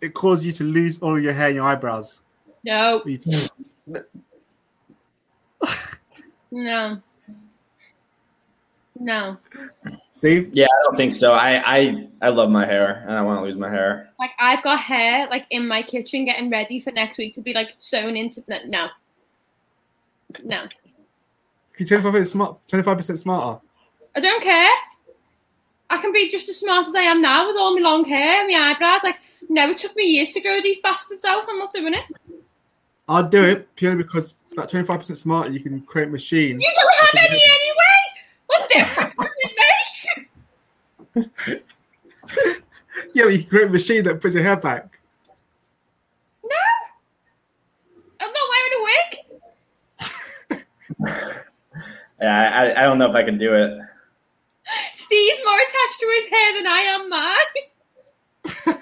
it 0.00 0.12
causes 0.14 0.46
you 0.46 0.52
to 0.52 0.64
lose 0.64 0.98
all 0.98 1.16
of 1.16 1.22
your 1.22 1.32
hair 1.32 1.46
and 1.48 1.56
your 1.56 1.64
eyebrows. 1.64 2.20
no, 2.64 2.96
What 2.96 3.04
do 3.06 3.10
you 3.12 3.16
think? 3.16 3.50
No, 6.50 7.00
no. 8.98 9.36
Steve? 10.12 10.50
Yeah, 10.52 10.66
I 10.66 10.82
don't 10.84 10.96
think 10.96 11.14
so. 11.14 11.32
I 11.34 11.62
I 11.64 12.08
I 12.20 12.28
love 12.30 12.50
my 12.50 12.66
hair, 12.66 13.04
and 13.06 13.12
I 13.12 13.22
want 13.22 13.38
to 13.38 13.44
lose 13.44 13.56
my 13.56 13.70
hair. 13.70 14.10
Like 14.18 14.30
I've 14.38 14.62
got 14.62 14.80
hair 14.80 15.28
like 15.28 15.46
in 15.50 15.66
my 15.68 15.82
kitchen 15.82 16.24
getting 16.24 16.50
ready 16.50 16.80
for 16.80 16.90
next 16.90 17.18
week 17.18 17.34
to 17.34 17.40
be 17.40 17.52
like 17.54 17.74
sewn 17.78 18.16
into. 18.16 18.42
No, 18.66 18.88
no. 20.44 20.66
You're 21.78 22.00
25% 22.00 22.26
smart, 22.26 22.58
25% 22.66 23.18
smarter. 23.18 23.60
I 24.16 24.20
don't 24.20 24.42
care. 24.42 24.70
I 25.90 25.98
can 25.98 26.12
be 26.12 26.28
just 26.28 26.48
as 26.48 26.58
smart 26.58 26.88
as 26.88 26.94
I 26.94 27.02
am 27.02 27.22
now 27.22 27.46
with 27.46 27.56
all 27.56 27.74
my 27.74 27.80
long 27.80 28.04
hair 28.04 28.40
and 28.40 28.52
my 28.52 28.70
eyebrows. 28.70 29.02
Like, 29.04 29.20
no, 29.48 29.70
it 29.70 29.78
took 29.78 29.94
me 29.94 30.04
years 30.04 30.32
to 30.32 30.40
grow 30.40 30.60
these 30.60 30.80
bastards 30.80 31.24
out. 31.24 31.44
I'm 31.48 31.58
not 31.58 31.72
doing 31.72 31.94
it. 31.94 32.04
I'll 33.08 33.28
do 33.28 33.42
it 33.42 33.74
purely 33.74 33.96
because 33.98 34.34
that 34.56 34.70
25% 34.70 35.16
smarter, 35.16 35.50
you 35.50 35.60
can 35.60 35.80
create 35.82 36.08
a 36.08 36.10
machine. 36.10 36.60
You 36.60 36.72
don't 36.74 36.94
have 36.94 37.14
any 37.30 37.40
anyway. 37.40 37.98
What 38.46 38.68
difference 38.68 39.14
does 39.14 39.30
it 39.38 39.52
make? 41.16 41.32
Yeah, 43.14 43.24
but 43.24 43.32
you 43.32 43.38
can 43.40 43.48
create 43.48 43.68
a 43.68 43.70
machine 43.70 44.04
that 44.04 44.20
puts 44.20 44.34
your 44.34 44.42
hair 44.42 44.56
back. 44.56 45.00
No, 46.44 46.56
I'm 48.20 48.30
not 48.32 48.48
wearing 48.50 48.72
a 48.74 48.80
wig. 48.84 49.18
Yeah, 52.20 52.50
I, 52.52 52.80
I 52.80 52.82
don't 52.82 52.98
know 52.98 53.08
if 53.08 53.14
I 53.14 53.22
can 53.22 53.38
do 53.38 53.54
it. 53.54 53.78
Steve's 54.92 55.40
more 55.44 55.54
attached 55.54 56.00
to 56.00 56.06
his 56.16 56.26
hair 56.28 56.52
than 56.54 56.66
I 56.66 56.80
am 56.80 57.08
mine. 57.08 57.62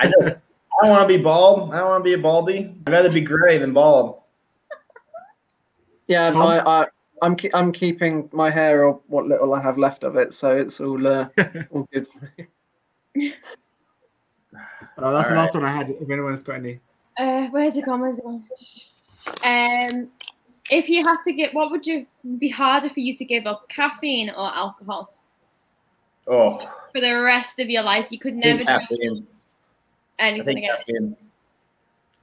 I 0.00 0.06
just 0.06 0.38
I 0.80 0.86
don't 0.86 0.90
want 0.90 1.08
to 1.08 1.16
be 1.16 1.22
bald. 1.22 1.72
I 1.72 1.78
don't 1.78 1.88
want 1.88 2.04
to 2.04 2.08
be 2.08 2.14
a 2.14 2.18
baldy. 2.18 2.74
I'd 2.86 2.92
rather 2.92 3.10
be 3.10 3.20
gray 3.20 3.58
than 3.58 3.72
bald. 3.72 4.20
Yeah, 6.06 6.30
Tom? 6.30 6.42
I, 6.42 6.60
I, 6.60 6.86
I'm 7.22 7.36
ke- 7.36 7.54
I'm 7.54 7.72
keeping 7.72 8.28
my 8.32 8.50
hair 8.50 8.84
or 8.84 9.00
what 9.06 9.26
little 9.26 9.54
I 9.54 9.62
have 9.62 9.78
left 9.78 10.04
of 10.04 10.16
it, 10.16 10.34
so 10.34 10.56
it's 10.56 10.80
all 10.80 11.06
uh, 11.06 11.28
all 11.70 11.88
good. 11.92 12.06
For 12.06 12.30
me. 13.16 13.34
Uh, 14.98 15.10
that's 15.12 15.28
the 15.28 15.34
All 15.34 15.42
last 15.42 15.54
one 15.54 15.64
I 15.64 15.72
had. 15.72 15.90
If 15.90 16.10
anyone's 16.10 16.42
got 16.42 16.56
any, 16.56 16.80
Uh, 17.18 17.46
where's 17.46 17.76
it 17.76 17.86
gone? 17.86 18.00
Where's? 18.00 18.20
Um, 19.44 20.08
if 20.70 20.88
you 20.88 21.04
had 21.04 21.18
to 21.24 21.32
get, 21.32 21.54
what 21.54 21.70
would 21.70 21.86
you 21.86 22.06
be 22.38 22.48
harder 22.48 22.90
for 22.90 23.00
you 23.00 23.14
to 23.16 23.24
give 23.24 23.46
up, 23.46 23.68
caffeine 23.68 24.30
or 24.30 24.54
alcohol 24.54 25.12
Oh, 26.26 26.58
for 26.92 27.00
the 27.00 27.12
rest 27.12 27.58
of 27.58 27.68
your 27.68 27.82
life? 27.82 28.08
You 28.10 28.18
could 28.18 28.34
never 28.34 28.62
think 28.62 28.68
do 28.68 28.96
caffeine. 28.96 29.26
I 29.28 29.35
anything 30.18 30.46
think 30.46 30.58
again. 30.58 30.76
caffeine. 30.78 31.16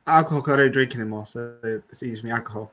alcohol, 0.08 0.42
'cause 0.42 0.54
I 0.54 0.58
don't 0.58 0.72
drink 0.72 0.96
anymore, 0.96 1.26
so 1.26 1.56
it's 1.64 2.04
easy 2.04 2.22
for 2.22 2.28
me. 2.28 2.34
Alcohol. 2.34 2.72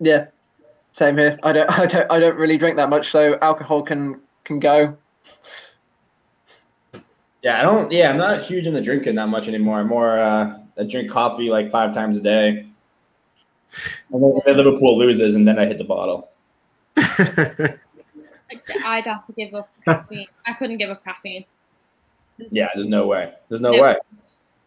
Yeah, 0.00 0.26
same 0.92 1.16
here. 1.16 1.38
I 1.42 1.52
don't 1.52 1.70
I 1.78 1.86
don't 1.86 2.10
I 2.10 2.18
don't 2.18 2.36
really 2.36 2.58
drink 2.58 2.76
that 2.76 2.90
much, 2.90 3.10
so 3.10 3.38
alcohol 3.42 3.82
can 3.82 4.20
can 4.44 4.58
go. 4.60 4.96
Yeah, 7.42 7.60
I 7.60 7.62
don't. 7.62 7.92
Yeah, 7.92 8.10
I'm 8.10 8.16
not 8.16 8.42
huge 8.42 8.66
into 8.66 8.80
drinking 8.80 9.14
that 9.16 9.28
much 9.28 9.46
anymore. 9.46 9.78
I'm 9.78 9.88
more. 9.88 10.18
Uh, 10.18 10.58
I 10.78 10.84
drink 10.84 11.10
coffee 11.10 11.48
like 11.48 11.70
five 11.70 11.94
times 11.94 12.16
a 12.16 12.20
day. 12.20 12.66
And 14.12 14.22
then 14.22 14.56
Liverpool 14.56 14.96
loses, 14.96 15.34
and 15.34 15.46
then 15.46 15.58
I 15.58 15.66
hit 15.66 15.78
the 15.78 15.84
bottle. 15.84 16.30
I'd 16.96 17.78
have 19.04 19.26
to 19.26 19.32
give 19.36 19.52
up 19.52 19.68
caffeine. 19.84 20.28
I 20.46 20.52
couldn't 20.52 20.78
give 20.78 20.90
up 20.90 21.02
caffeine. 21.04 21.44
Yeah, 22.50 22.68
there's 22.74 22.86
no 22.86 23.06
way. 23.06 23.32
There's 23.48 23.60
no 23.60 23.70
No. 23.70 23.82
way. 23.82 23.96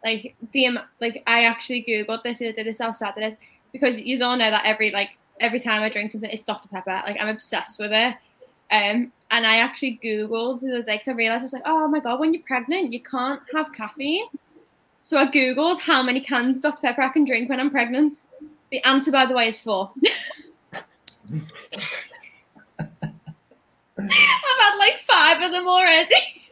Like 0.03 0.35
the 0.53 0.65
am- 0.65 0.79
like 1.01 1.23
I 1.27 1.43
actually 1.45 1.83
googled 1.83 2.23
this. 2.23 2.41
I 2.41 2.51
did 2.51 2.65
this 2.65 2.79
on 2.81 2.93
Saturday 2.93 3.37
because 3.73 3.99
you 3.99 4.23
all 4.23 4.37
know 4.37 4.49
that 4.49 4.65
every 4.65 4.91
like 4.91 5.09
every 5.39 5.59
time 5.59 5.81
I 5.81 5.89
drink 5.89 6.11
something, 6.11 6.29
it's 6.29 6.45
Dr 6.45 6.67
Pepper. 6.69 7.01
Like 7.05 7.17
I'm 7.19 7.27
obsessed 7.29 7.79
with 7.79 7.91
it. 7.91 8.15
Um, 8.71 9.11
and 9.31 9.45
I 9.47 9.57
actually 9.57 9.99
googled 10.03 10.61
the 10.61 10.69
other 10.73 10.83
day 10.83 10.97
'cause 10.97 11.07
I 11.07 11.11
realized 11.13 11.41
I 11.41 11.45
was 11.45 11.53
like, 11.53 11.63
oh 11.65 11.87
my 11.87 11.99
god, 11.99 12.19
when 12.19 12.33
you're 12.33 12.43
pregnant, 12.43 12.93
you 12.93 13.01
can't 13.01 13.41
have 13.53 13.73
caffeine. 13.73 14.25
So 15.01 15.17
I 15.17 15.25
googled 15.27 15.79
how 15.79 16.01
many 16.03 16.21
cans 16.21 16.57
of 16.57 16.63
Dr 16.63 16.81
Pepper 16.81 17.01
I 17.01 17.09
can 17.09 17.25
drink 17.25 17.49
when 17.49 17.59
I'm 17.59 17.71
pregnant. 17.71 18.19
The 18.71 18.83
answer, 18.85 19.11
by 19.11 19.25
the 19.25 19.33
way, 19.33 19.47
is 19.49 19.59
four. 19.59 19.91
I've 23.97 24.59
had 24.59 24.75
like 24.77 24.99
five 24.99 25.41
of 25.43 25.51
them 25.51 25.67
already. 25.67 26.15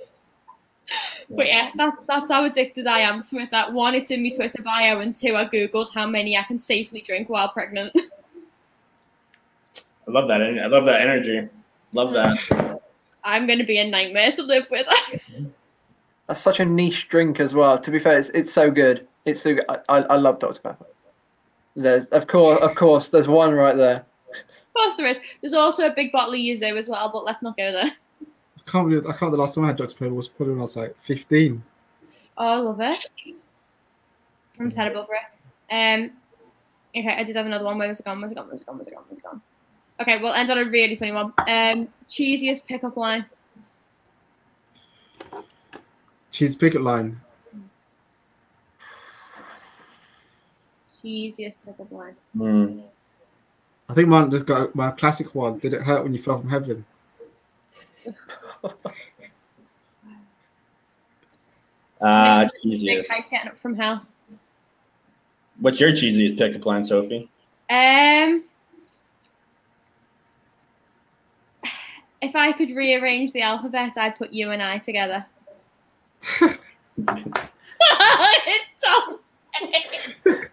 But 1.30 1.47
yeah, 1.47 1.68
that, 1.76 1.93
that's 2.07 2.31
how 2.31 2.45
addicted 2.45 2.88
I 2.88 2.99
am 2.99 3.22
to 3.23 3.39
it. 3.39 3.51
That 3.51 3.73
one, 3.73 3.93
it's 3.95 4.11
in 4.11 4.23
my 4.23 4.30
Twitter 4.30 4.61
bio, 4.61 5.01
and 5.01 5.14
two, 5.14 5.35
I 5.35 5.43
googled 5.43 5.93
how 5.93 6.07
many 6.07 6.38
I 6.38 6.43
can 6.43 6.57
safely 6.57 7.01
drink 7.01 7.27
while 7.27 7.49
pregnant. 7.49 7.91
I 10.07 10.11
love 10.11 10.30
that. 10.30 10.41
I 10.41 10.68
love 10.68 10.85
that 10.85 11.01
energy. 11.01 11.49
Love 11.91 12.14
that. 12.14 12.81
I'm 13.26 13.45
going 13.45 13.59
to 13.59 13.65
be 13.65 13.77
a 13.77 13.85
nightmare 13.85 14.31
to 14.31 14.41
live 14.41 14.68
with. 14.72 14.88
That's 16.27 16.39
such 16.39 16.61
a 16.61 16.65
niche 16.65 17.09
drink 17.09 17.41
as 17.41 17.53
well. 17.53 17.77
To 17.77 17.91
be 17.91 17.99
fair, 17.99 18.18
it's, 18.18 18.30
it's 18.30 18.53
so 18.53 18.72
good. 18.72 19.05
It's 19.26 19.41
so 19.41 19.55
good. 19.55 19.65
I, 19.68 19.80
I, 19.89 19.97
I 20.03 20.15
love 20.15 20.39
Dr 20.39 20.61
Pepper. 20.61 20.85
There's 21.76 22.07
of 22.07 22.26
course 22.26 22.59
of 22.61 22.73
course 22.73 23.09
there's 23.09 23.27
one 23.27 23.53
right 23.53 23.76
there. 23.76 23.97
Of 23.97 24.73
course 24.73 24.95
there 24.95 25.07
is. 25.07 25.19
There's 25.41 25.53
also 25.53 25.88
a 25.88 25.93
big 25.93 26.11
bottle 26.11 26.34
of 26.34 26.39
Yuzu 26.39 26.77
as 26.77 26.89
well, 26.89 27.09
but 27.11 27.23
let's 27.23 27.43
not 27.43 27.55
go 27.55 27.72
there. 27.72 27.91
I 28.68 28.72
can't 28.72 28.89
believe 28.89 29.06
I 29.07 29.14
can't. 29.14 29.31
The 29.31 29.38
last 29.38 29.56
time 29.56 29.64
I 29.64 29.68
had 29.68 29.77
Dr 29.77 29.95
Pepper 29.95 30.14
was 30.14 30.27
probably 30.27 30.53
when 30.53 30.60
I 30.60 30.64
was 30.64 30.76
like 30.76 30.99
15. 30.99 31.64
Oh, 32.38 32.45
I 32.45 32.56
love 32.57 32.81
it. 32.81 33.10
I'm 34.60 34.72
terrible 34.72 35.06
for 35.06 35.15
it. 35.15 35.73
Um, 35.73 36.11
okay, 36.95 37.15
I 37.15 37.23
did 37.23 37.35
have 37.35 37.45
another 37.45 37.64
one. 37.64 37.77
Where 37.77 37.88
was 37.88 37.99
it 37.99 38.06
gone? 38.06 38.19
Where's 38.19 38.31
it 38.31 38.35
gone? 38.35 38.48
Where's 38.48 38.61
it 38.61 38.65
gone? 38.65 38.77
Where's 38.77 38.88
it 38.88 38.94
gone? 38.94 39.03
Where's 39.07 39.19
it 39.19 39.23
gone? 39.23 39.41
Okay, 40.02 40.22
we'll 40.22 40.34
end 40.34 40.52
on 40.52 40.57
a 40.57 40.65
really 40.65 40.95
funny 40.95 41.11
one. 41.11 41.34
Um, 41.48 41.88
cheesiest 42.10 42.65
pickup 42.65 42.98
line. 42.98 43.26
Cheese 46.31 46.56
pickup 46.56 46.81
line. 46.81 47.19
Cheesiest 51.03 51.56
pickup 51.65 51.91
line. 51.91 52.15
Mm. 52.35 52.84
I 53.89 53.94
think 53.94 54.10
mine 54.10 54.30
just 54.30 54.45
got 54.45 54.76
my 54.76 54.91
classic 54.91 55.34
one. 55.34 55.57
Did 55.57 55.73
it 55.73 55.81
hurt 55.81 56.03
when 56.03 56.14
you 56.14 56.22
fell 56.22 56.39
from 56.39 56.49
heaven? 56.49 56.85
Uh, 61.99 62.41
Big 62.41 62.49
cheesiest. 62.49 63.09
hype 63.09 63.29
getting 63.29 63.49
up 63.49 63.57
from 63.57 63.75
hell. 63.75 64.05
What's 65.59 65.79
your 65.79 65.91
cheesiest 65.91 66.38
pickup 66.38 66.65
line, 66.65 66.84
Sophie? 66.84 67.29
Um, 67.69 68.43
if 72.21 72.35
I 72.35 72.51
could 72.51 72.69
rearrange 72.69 73.34
the 73.34 73.41
alphabet, 73.41 73.97
I'd 73.97 74.17
put 74.17 74.31
you 74.31 74.51
and 74.51 74.61
I 74.61 74.77
together. 74.77 75.25
it 76.41 76.59
sounds. 78.75 79.35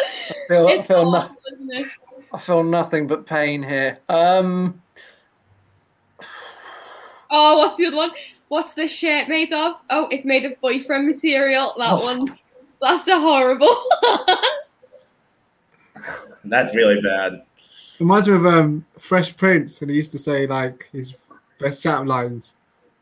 I 0.00 0.34
feel, 0.48 0.68
I 0.68 0.82
feel, 0.82 1.14
awful, 1.14 1.36
isn't? 1.52 1.90
I 2.32 2.38
feel 2.38 2.62
nothing 2.62 3.06
but 3.06 3.26
pain 3.26 3.62
here. 3.62 3.98
Um, 4.08 4.80
Oh, 7.30 7.58
what's 7.58 7.76
the 7.76 7.86
other 7.86 7.96
one? 7.96 8.10
What's 8.48 8.74
this 8.74 8.90
shirt 8.90 9.28
made 9.28 9.52
of? 9.52 9.76
Oh, 9.90 10.08
it's 10.10 10.24
made 10.24 10.44
of 10.44 10.60
boyfriend 10.60 11.06
material. 11.06 11.74
That 11.78 11.92
Oh. 11.92 12.02
one's 12.02 12.30
that's 12.82 13.08
a 13.08 13.20
horrible. 13.20 13.76
That's 16.44 16.74
really 16.74 17.00
bad. 17.02 17.42
Reminds 17.98 18.26
me 18.26 18.34
of 18.34 18.46
um, 18.46 18.86
Fresh 18.98 19.36
Prince, 19.36 19.82
and 19.82 19.90
he 19.90 19.96
used 19.98 20.10
to 20.12 20.18
say 20.18 20.46
like 20.46 20.88
his 20.90 21.14
best 21.58 21.82
chat 21.82 22.06
lines. 22.06 22.54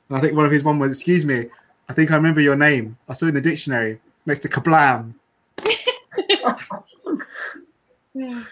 And 0.09 0.19
I 0.19 0.21
think 0.21 0.35
one 0.35 0.45
of 0.45 0.51
his 0.51 0.65
one 0.65 0.81
was, 0.81 0.91
"Excuse 0.91 1.25
me, 1.25 1.47
I 1.89 1.93
think 1.93 2.11
I 2.11 2.17
remember 2.17 2.41
your 2.41 2.57
name. 2.57 2.99
I 3.09 3.13
saw 3.13 3.27
it 3.27 3.29
in 3.29 3.35
the 3.37 3.41
dictionary 3.41 4.01
next 4.27 4.41
to 4.41 4.49
kablam." 4.49 5.15
Yeah. 8.15 8.43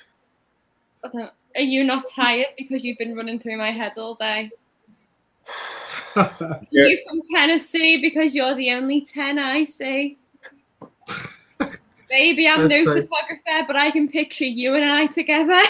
I 1.03 1.09
don't- 1.09 1.33
Are 1.57 1.61
you 1.63 1.83
not 1.83 2.05
tired 2.09 2.47
because 2.57 2.85
you've 2.85 2.99
been 2.99 3.17
running 3.17 3.41
through 3.41 3.57
my 3.57 3.73
head 3.73 3.93
all 3.97 4.15
day? 4.15 4.51
Are 6.17 6.67
you 6.71 7.03
from 7.09 7.21
Tennessee 7.33 8.01
because 8.01 8.35
you're 8.35 8.55
the 8.55 8.73
only 8.73 9.03
10 9.03 9.39
I 9.39 9.65
see? 9.65 10.19
Baby, 12.09 12.49
I'm 12.49 12.69
That's 12.69 12.85
no 12.85 12.95
so- 12.95 13.03
photographer, 13.03 13.65
but 13.67 13.77
I 13.77 13.91
can 13.91 14.09
picture 14.09 14.45
you 14.45 14.75
and 14.75 14.85
I 14.85 15.07
together. 15.07 15.61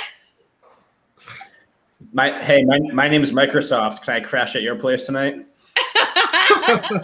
My 2.13 2.31
hey, 2.31 2.63
my, 2.65 2.79
my 2.93 3.09
name 3.09 3.23
is 3.23 3.33
Microsoft. 3.33 4.03
Can 4.03 4.15
I 4.15 4.21
crash 4.21 4.55
at 4.57 4.63
your 4.63 4.77
place 4.77 5.05
tonight? 5.05 5.45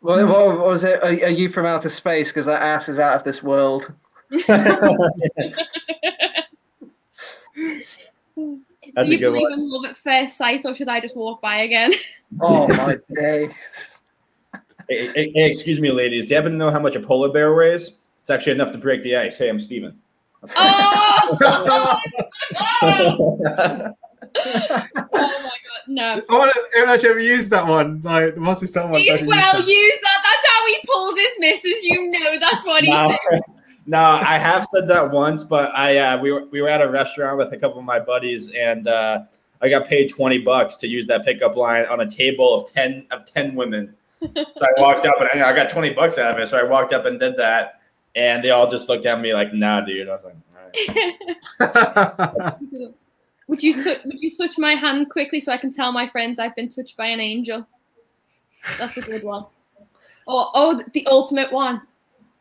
what, 0.00 0.26
what 0.26 0.58
was 0.58 0.84
it? 0.84 1.02
Are, 1.02 1.08
are 1.08 1.30
you 1.30 1.48
from 1.48 1.66
outer 1.66 1.90
space? 1.90 2.28
Because 2.28 2.46
that 2.46 2.62
ass 2.62 2.88
is 2.88 2.98
out 2.98 3.16
of 3.16 3.24
this 3.24 3.42
world. 3.42 3.92
That's 8.96 9.10
Do 9.10 9.14
a 9.14 9.18
you 9.18 9.20
good 9.26 9.32
believe 9.32 9.42
one. 9.42 9.52
in 9.52 9.70
love 9.70 9.84
at 9.84 9.96
first 9.96 10.38
sight, 10.38 10.64
or 10.64 10.74
should 10.74 10.88
I 10.88 11.00
just 11.00 11.14
walk 11.14 11.40
by 11.40 11.58
again? 11.58 11.92
Oh 12.40 12.66
my 12.66 12.98
days. 13.14 13.52
Hey, 14.88 15.06
hey, 15.14 15.32
hey, 15.32 15.48
excuse 15.48 15.78
me, 15.78 15.92
ladies. 15.92 16.26
Do 16.26 16.30
you 16.30 16.36
happen 16.36 16.50
to 16.50 16.58
know 16.58 16.72
how 16.72 16.80
much 16.80 16.96
a 16.96 17.00
polar 17.00 17.30
bear 17.30 17.54
weighs? 17.54 17.98
It's 18.20 18.30
actually 18.30 18.54
enough 18.54 18.72
to 18.72 18.78
break 18.78 19.04
the 19.04 19.14
ice. 19.14 19.38
Hey, 19.38 19.48
I'm 19.48 19.60
Steven. 19.60 19.96
That's 20.40 20.52
oh! 20.56 21.36
fine. 21.40 22.90
oh 24.36 24.90
my 25.06 25.14
god, 25.14 25.82
no. 25.86 26.20
I 26.28 26.36
want 26.36 26.52
to 26.52 26.60
everyone 26.74 26.94
actually 26.94 27.10
ever 27.10 27.20
used 27.20 27.50
that 27.50 27.64
one. 27.64 28.00
Like 28.02 28.34
there 28.34 28.42
must 28.42 28.60
be 28.60 28.66
someone. 28.66 29.00
He's 29.02 29.22
well 29.22 29.56
used 29.56 29.68
that. 29.68 29.72
used 29.72 30.02
that. 30.02 30.20
That's 30.24 30.46
how 30.52 30.66
he 30.66 30.78
pulled 30.84 31.16
his 31.16 31.32
missus. 31.38 31.82
You 31.82 32.10
know 32.10 32.38
that's 32.40 32.66
what 32.66 32.82
he 32.82 32.90
no, 32.90 33.08
did. 33.08 33.40
no, 33.86 33.98
I 33.98 34.38
have 34.38 34.66
said 34.72 34.88
that 34.88 35.10
once, 35.10 35.44
but 35.44 35.74
I 35.74 35.98
uh, 35.98 36.18
we 36.20 36.32
were 36.32 36.46
we 36.46 36.60
were 36.60 36.68
at 36.68 36.82
a 36.82 36.88
restaurant 36.88 37.38
with 37.38 37.52
a 37.52 37.56
couple 37.56 37.78
of 37.78 37.84
my 37.84 38.00
buddies, 38.00 38.50
and 38.50 38.88
uh, 38.88 39.22
I 39.62 39.68
got 39.68 39.86
paid 39.86 40.08
twenty 40.08 40.38
bucks 40.38 40.74
to 40.76 40.88
use 40.88 41.06
that 41.06 41.24
pickup 41.24 41.56
line 41.56 41.86
on 41.86 42.00
a 42.00 42.10
table 42.10 42.52
of 42.54 42.72
ten 42.72 43.06
of 43.10 43.24
ten 43.24 43.54
women. 43.54 43.94
So 44.22 44.30
I 44.36 44.80
walked 44.80 45.06
up 45.06 45.16
and 45.20 45.42
I 45.42 45.54
got 45.54 45.68
twenty 45.68 45.90
bucks 45.90 46.18
out 46.18 46.34
of 46.34 46.40
it. 46.40 46.48
So 46.48 46.58
I 46.58 46.64
walked 46.64 46.92
up 46.92 47.06
and 47.06 47.20
did 47.20 47.36
that, 47.36 47.80
and 48.16 48.42
they 48.42 48.50
all 48.50 48.68
just 48.68 48.88
looked 48.88 49.06
at 49.06 49.20
me 49.20 49.34
like, 49.34 49.54
"Nah, 49.54 49.82
dude." 49.82 50.08
I 50.08 50.12
was 50.12 50.24
like, 50.24 50.36
"All 51.60 51.76
right." 52.40 52.54
would 53.46 53.62
you 53.62 53.72
tou- 53.72 54.00
would 54.04 54.20
you 54.20 54.34
touch 54.34 54.58
my 54.58 54.72
hand 54.72 55.10
quickly 55.10 55.38
so 55.38 55.52
I 55.52 55.58
can 55.58 55.70
tell 55.70 55.92
my 55.92 56.08
friends 56.08 56.40
I've 56.40 56.56
been 56.56 56.68
touched 56.68 56.96
by 56.96 57.06
an 57.06 57.20
angel? 57.20 57.66
That's 58.78 58.96
a 58.96 59.00
good 59.00 59.22
one. 59.22 59.44
Or 60.26 60.50
oh, 60.54 60.82
the 60.92 61.06
ultimate 61.06 61.52
one. 61.52 61.82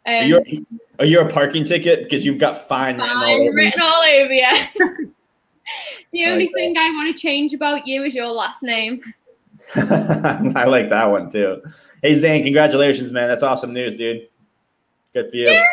Um, 0.08 0.66
you, 1.00 1.06
are 1.06 1.06
you 1.06 1.20
a 1.22 1.30
parking 1.30 1.64
ticket 1.64 2.04
because 2.04 2.26
you've 2.26 2.40
got 2.40 2.68
fine 2.68 2.98
written 2.98 3.10
all 3.10 3.24
over 3.24 3.44
you? 3.44 3.54
written 3.54 3.82
all 3.82 4.04
over 4.04 4.34
you. 4.34 5.12
the 6.12 6.26
I 6.26 6.32
only 6.32 6.46
like 6.46 6.52
that. 6.52 6.58
thing 6.58 6.78
I 6.78 6.90
want 6.92 7.16
to 7.16 7.22
change 7.22 7.54
about 7.54 7.88
you 7.88 8.04
is 8.04 8.16
your 8.16 8.28
last 8.28 8.64
name. 8.64 9.02
I 9.76 10.66
like 10.66 10.90
that 10.90 11.06
one 11.06 11.30
too. 11.30 11.62
Hey 12.02 12.14
Zane, 12.14 12.44
congratulations, 12.44 13.12
man. 13.12 13.28
That's 13.28 13.44
awesome 13.44 13.74
news, 13.74 13.96
dude. 13.96 14.28
Good 15.14 15.30
for 15.30 15.36
you, 15.38 15.48
Yay! 15.48 15.66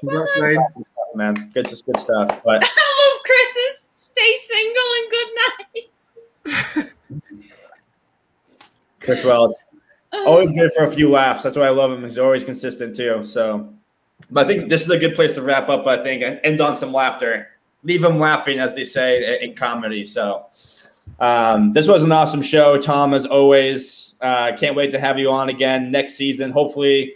Congrats, 0.00 0.32
Well 0.36 0.84
man. 1.14 1.34
Good, 1.54 1.66
good 1.86 1.96
stuff. 1.96 2.40
But 2.44 2.62
I 2.76 3.12
love 3.12 3.22
Chris's. 3.24 3.86
Stay 3.94 4.36
single 4.42 4.84
and 4.96 5.10
good 5.10 5.28
night. 5.46 6.92
Chris 9.00 9.24
Wells, 9.24 9.56
oh. 10.12 10.24
always 10.26 10.52
good 10.52 10.72
for 10.72 10.84
a 10.84 10.90
few 10.90 11.10
laughs. 11.10 11.42
That's 11.42 11.56
why 11.56 11.66
I 11.66 11.70
love 11.70 11.92
him. 11.92 12.02
He's 12.04 12.18
always 12.18 12.44
consistent 12.44 12.94
too. 12.94 13.22
So, 13.22 13.74
but 14.30 14.44
I 14.44 14.48
think 14.48 14.68
this 14.68 14.82
is 14.82 14.90
a 14.90 14.98
good 14.98 15.14
place 15.14 15.32
to 15.34 15.42
wrap 15.42 15.68
up. 15.68 15.86
I 15.86 16.02
think 16.02 16.22
and 16.22 16.40
end 16.44 16.60
on 16.60 16.76
some 16.76 16.92
laughter. 16.92 17.48
Leave 17.82 18.02
them 18.02 18.18
laughing, 18.18 18.58
as 18.58 18.72
they 18.74 18.84
say 18.84 19.40
in 19.42 19.54
comedy. 19.54 20.04
So, 20.04 20.46
um, 21.20 21.72
this 21.74 21.86
was 21.86 22.02
an 22.02 22.12
awesome 22.12 22.40
show, 22.42 22.78
Tom. 22.80 23.12
As 23.12 23.26
always, 23.26 24.14
uh, 24.20 24.52
can't 24.56 24.74
wait 24.74 24.90
to 24.92 24.98
have 24.98 25.18
you 25.18 25.30
on 25.30 25.50
again 25.50 25.90
next 25.90 26.14
season. 26.14 26.50
Hopefully, 26.50 27.14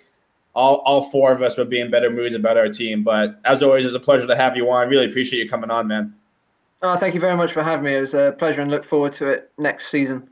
all, 0.54 0.76
all 0.84 1.02
four 1.10 1.32
of 1.32 1.40
us 1.40 1.56
will 1.56 1.64
be 1.64 1.80
in 1.80 1.90
better 1.90 2.10
moods 2.10 2.34
about 2.34 2.56
our 2.56 2.68
team. 2.68 3.02
But 3.02 3.40
as 3.44 3.62
always, 3.62 3.84
it's 3.84 3.94
a 3.94 4.00
pleasure 4.00 4.26
to 4.26 4.36
have 4.36 4.56
you 4.56 4.70
on. 4.70 4.76
I 4.76 4.82
really 4.82 5.06
appreciate 5.06 5.42
you 5.42 5.48
coming 5.48 5.70
on, 5.70 5.86
man. 5.86 6.14
Oh, 6.82 6.96
thank 6.96 7.14
you 7.14 7.20
very 7.20 7.36
much 7.36 7.52
for 7.52 7.62
having 7.62 7.84
me. 7.84 7.96
It 7.96 8.00
was 8.00 8.14
a 8.14 8.34
pleasure 8.38 8.60
and 8.60 8.70
look 8.70 8.84
forward 8.84 9.12
to 9.14 9.26
it 9.26 9.50
next 9.58 9.88
season. 9.88 10.28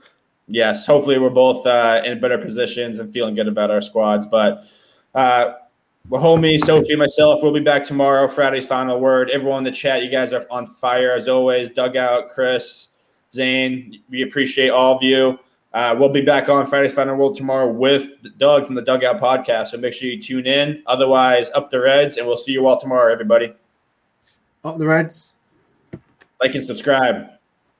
Yes, 0.49 0.87
hopefully 0.87 1.19
we're 1.19 1.31
both 1.31 1.67
uh, 1.67 2.03
in 2.05 2.21
better 2.21 2.39
positions 2.39 3.01
and 3.01 3.13
feeling 3.13 3.35
good 3.35 3.49
about 3.49 3.71
our 3.71 3.81
squads. 3.81 4.27
But 4.27 4.65
uh, 5.15 5.55
we're 6.09 6.21
homie, 6.21 6.59
Sophie, 6.59 6.95
myself. 6.95 7.43
We'll 7.43 7.53
be 7.53 7.61
back 7.61 7.83
tomorrow. 7.83 8.29
Friday's 8.29 8.67
final 8.67 9.01
word. 9.01 9.29
Everyone 9.31 9.59
in 9.59 9.65
the 9.65 9.73
chat, 9.73 10.05
you 10.05 10.11
guys 10.11 10.33
are 10.33 10.47
on 10.51 10.67
fire 10.67 11.11
as 11.11 11.27
always. 11.27 11.69
Dugout, 11.69 12.31
Chris, 12.31 12.91
Zane, 13.33 14.01
we 14.09 14.23
appreciate 14.23 14.69
all 14.69 14.97
of 14.97 15.03
you. 15.03 15.39
Uh, 15.75 15.97
we'll 15.99 16.09
be 16.09 16.23
back 16.23 16.49
on 16.49 16.65
Friday's 16.65 16.95
final 16.95 17.17
word 17.17 17.35
tomorrow 17.35 17.69
with 17.69 18.13
Doug 18.39 18.67
from 18.67 18.77
the 18.77 18.83
Dugout 18.83 19.21
Podcast. 19.21 19.69
So 19.69 19.79
make 19.79 19.93
sure 19.93 20.09
you 20.09 20.23
tune 20.23 20.47
in. 20.47 20.83
Otherwise, 20.87 21.51
up 21.55 21.71
the 21.71 21.81
Reds, 21.81 22.17
and 22.17 22.27
we'll 22.27 22.37
see 22.37 22.53
you 22.53 22.67
all 22.67 22.79
tomorrow, 22.79 23.13
everybody. 23.13 23.53
Up 24.65 24.79
the 24.79 24.87
Reds. 24.87 25.35
Like 26.41 26.55
and 26.55 26.65
subscribe. 26.65 27.31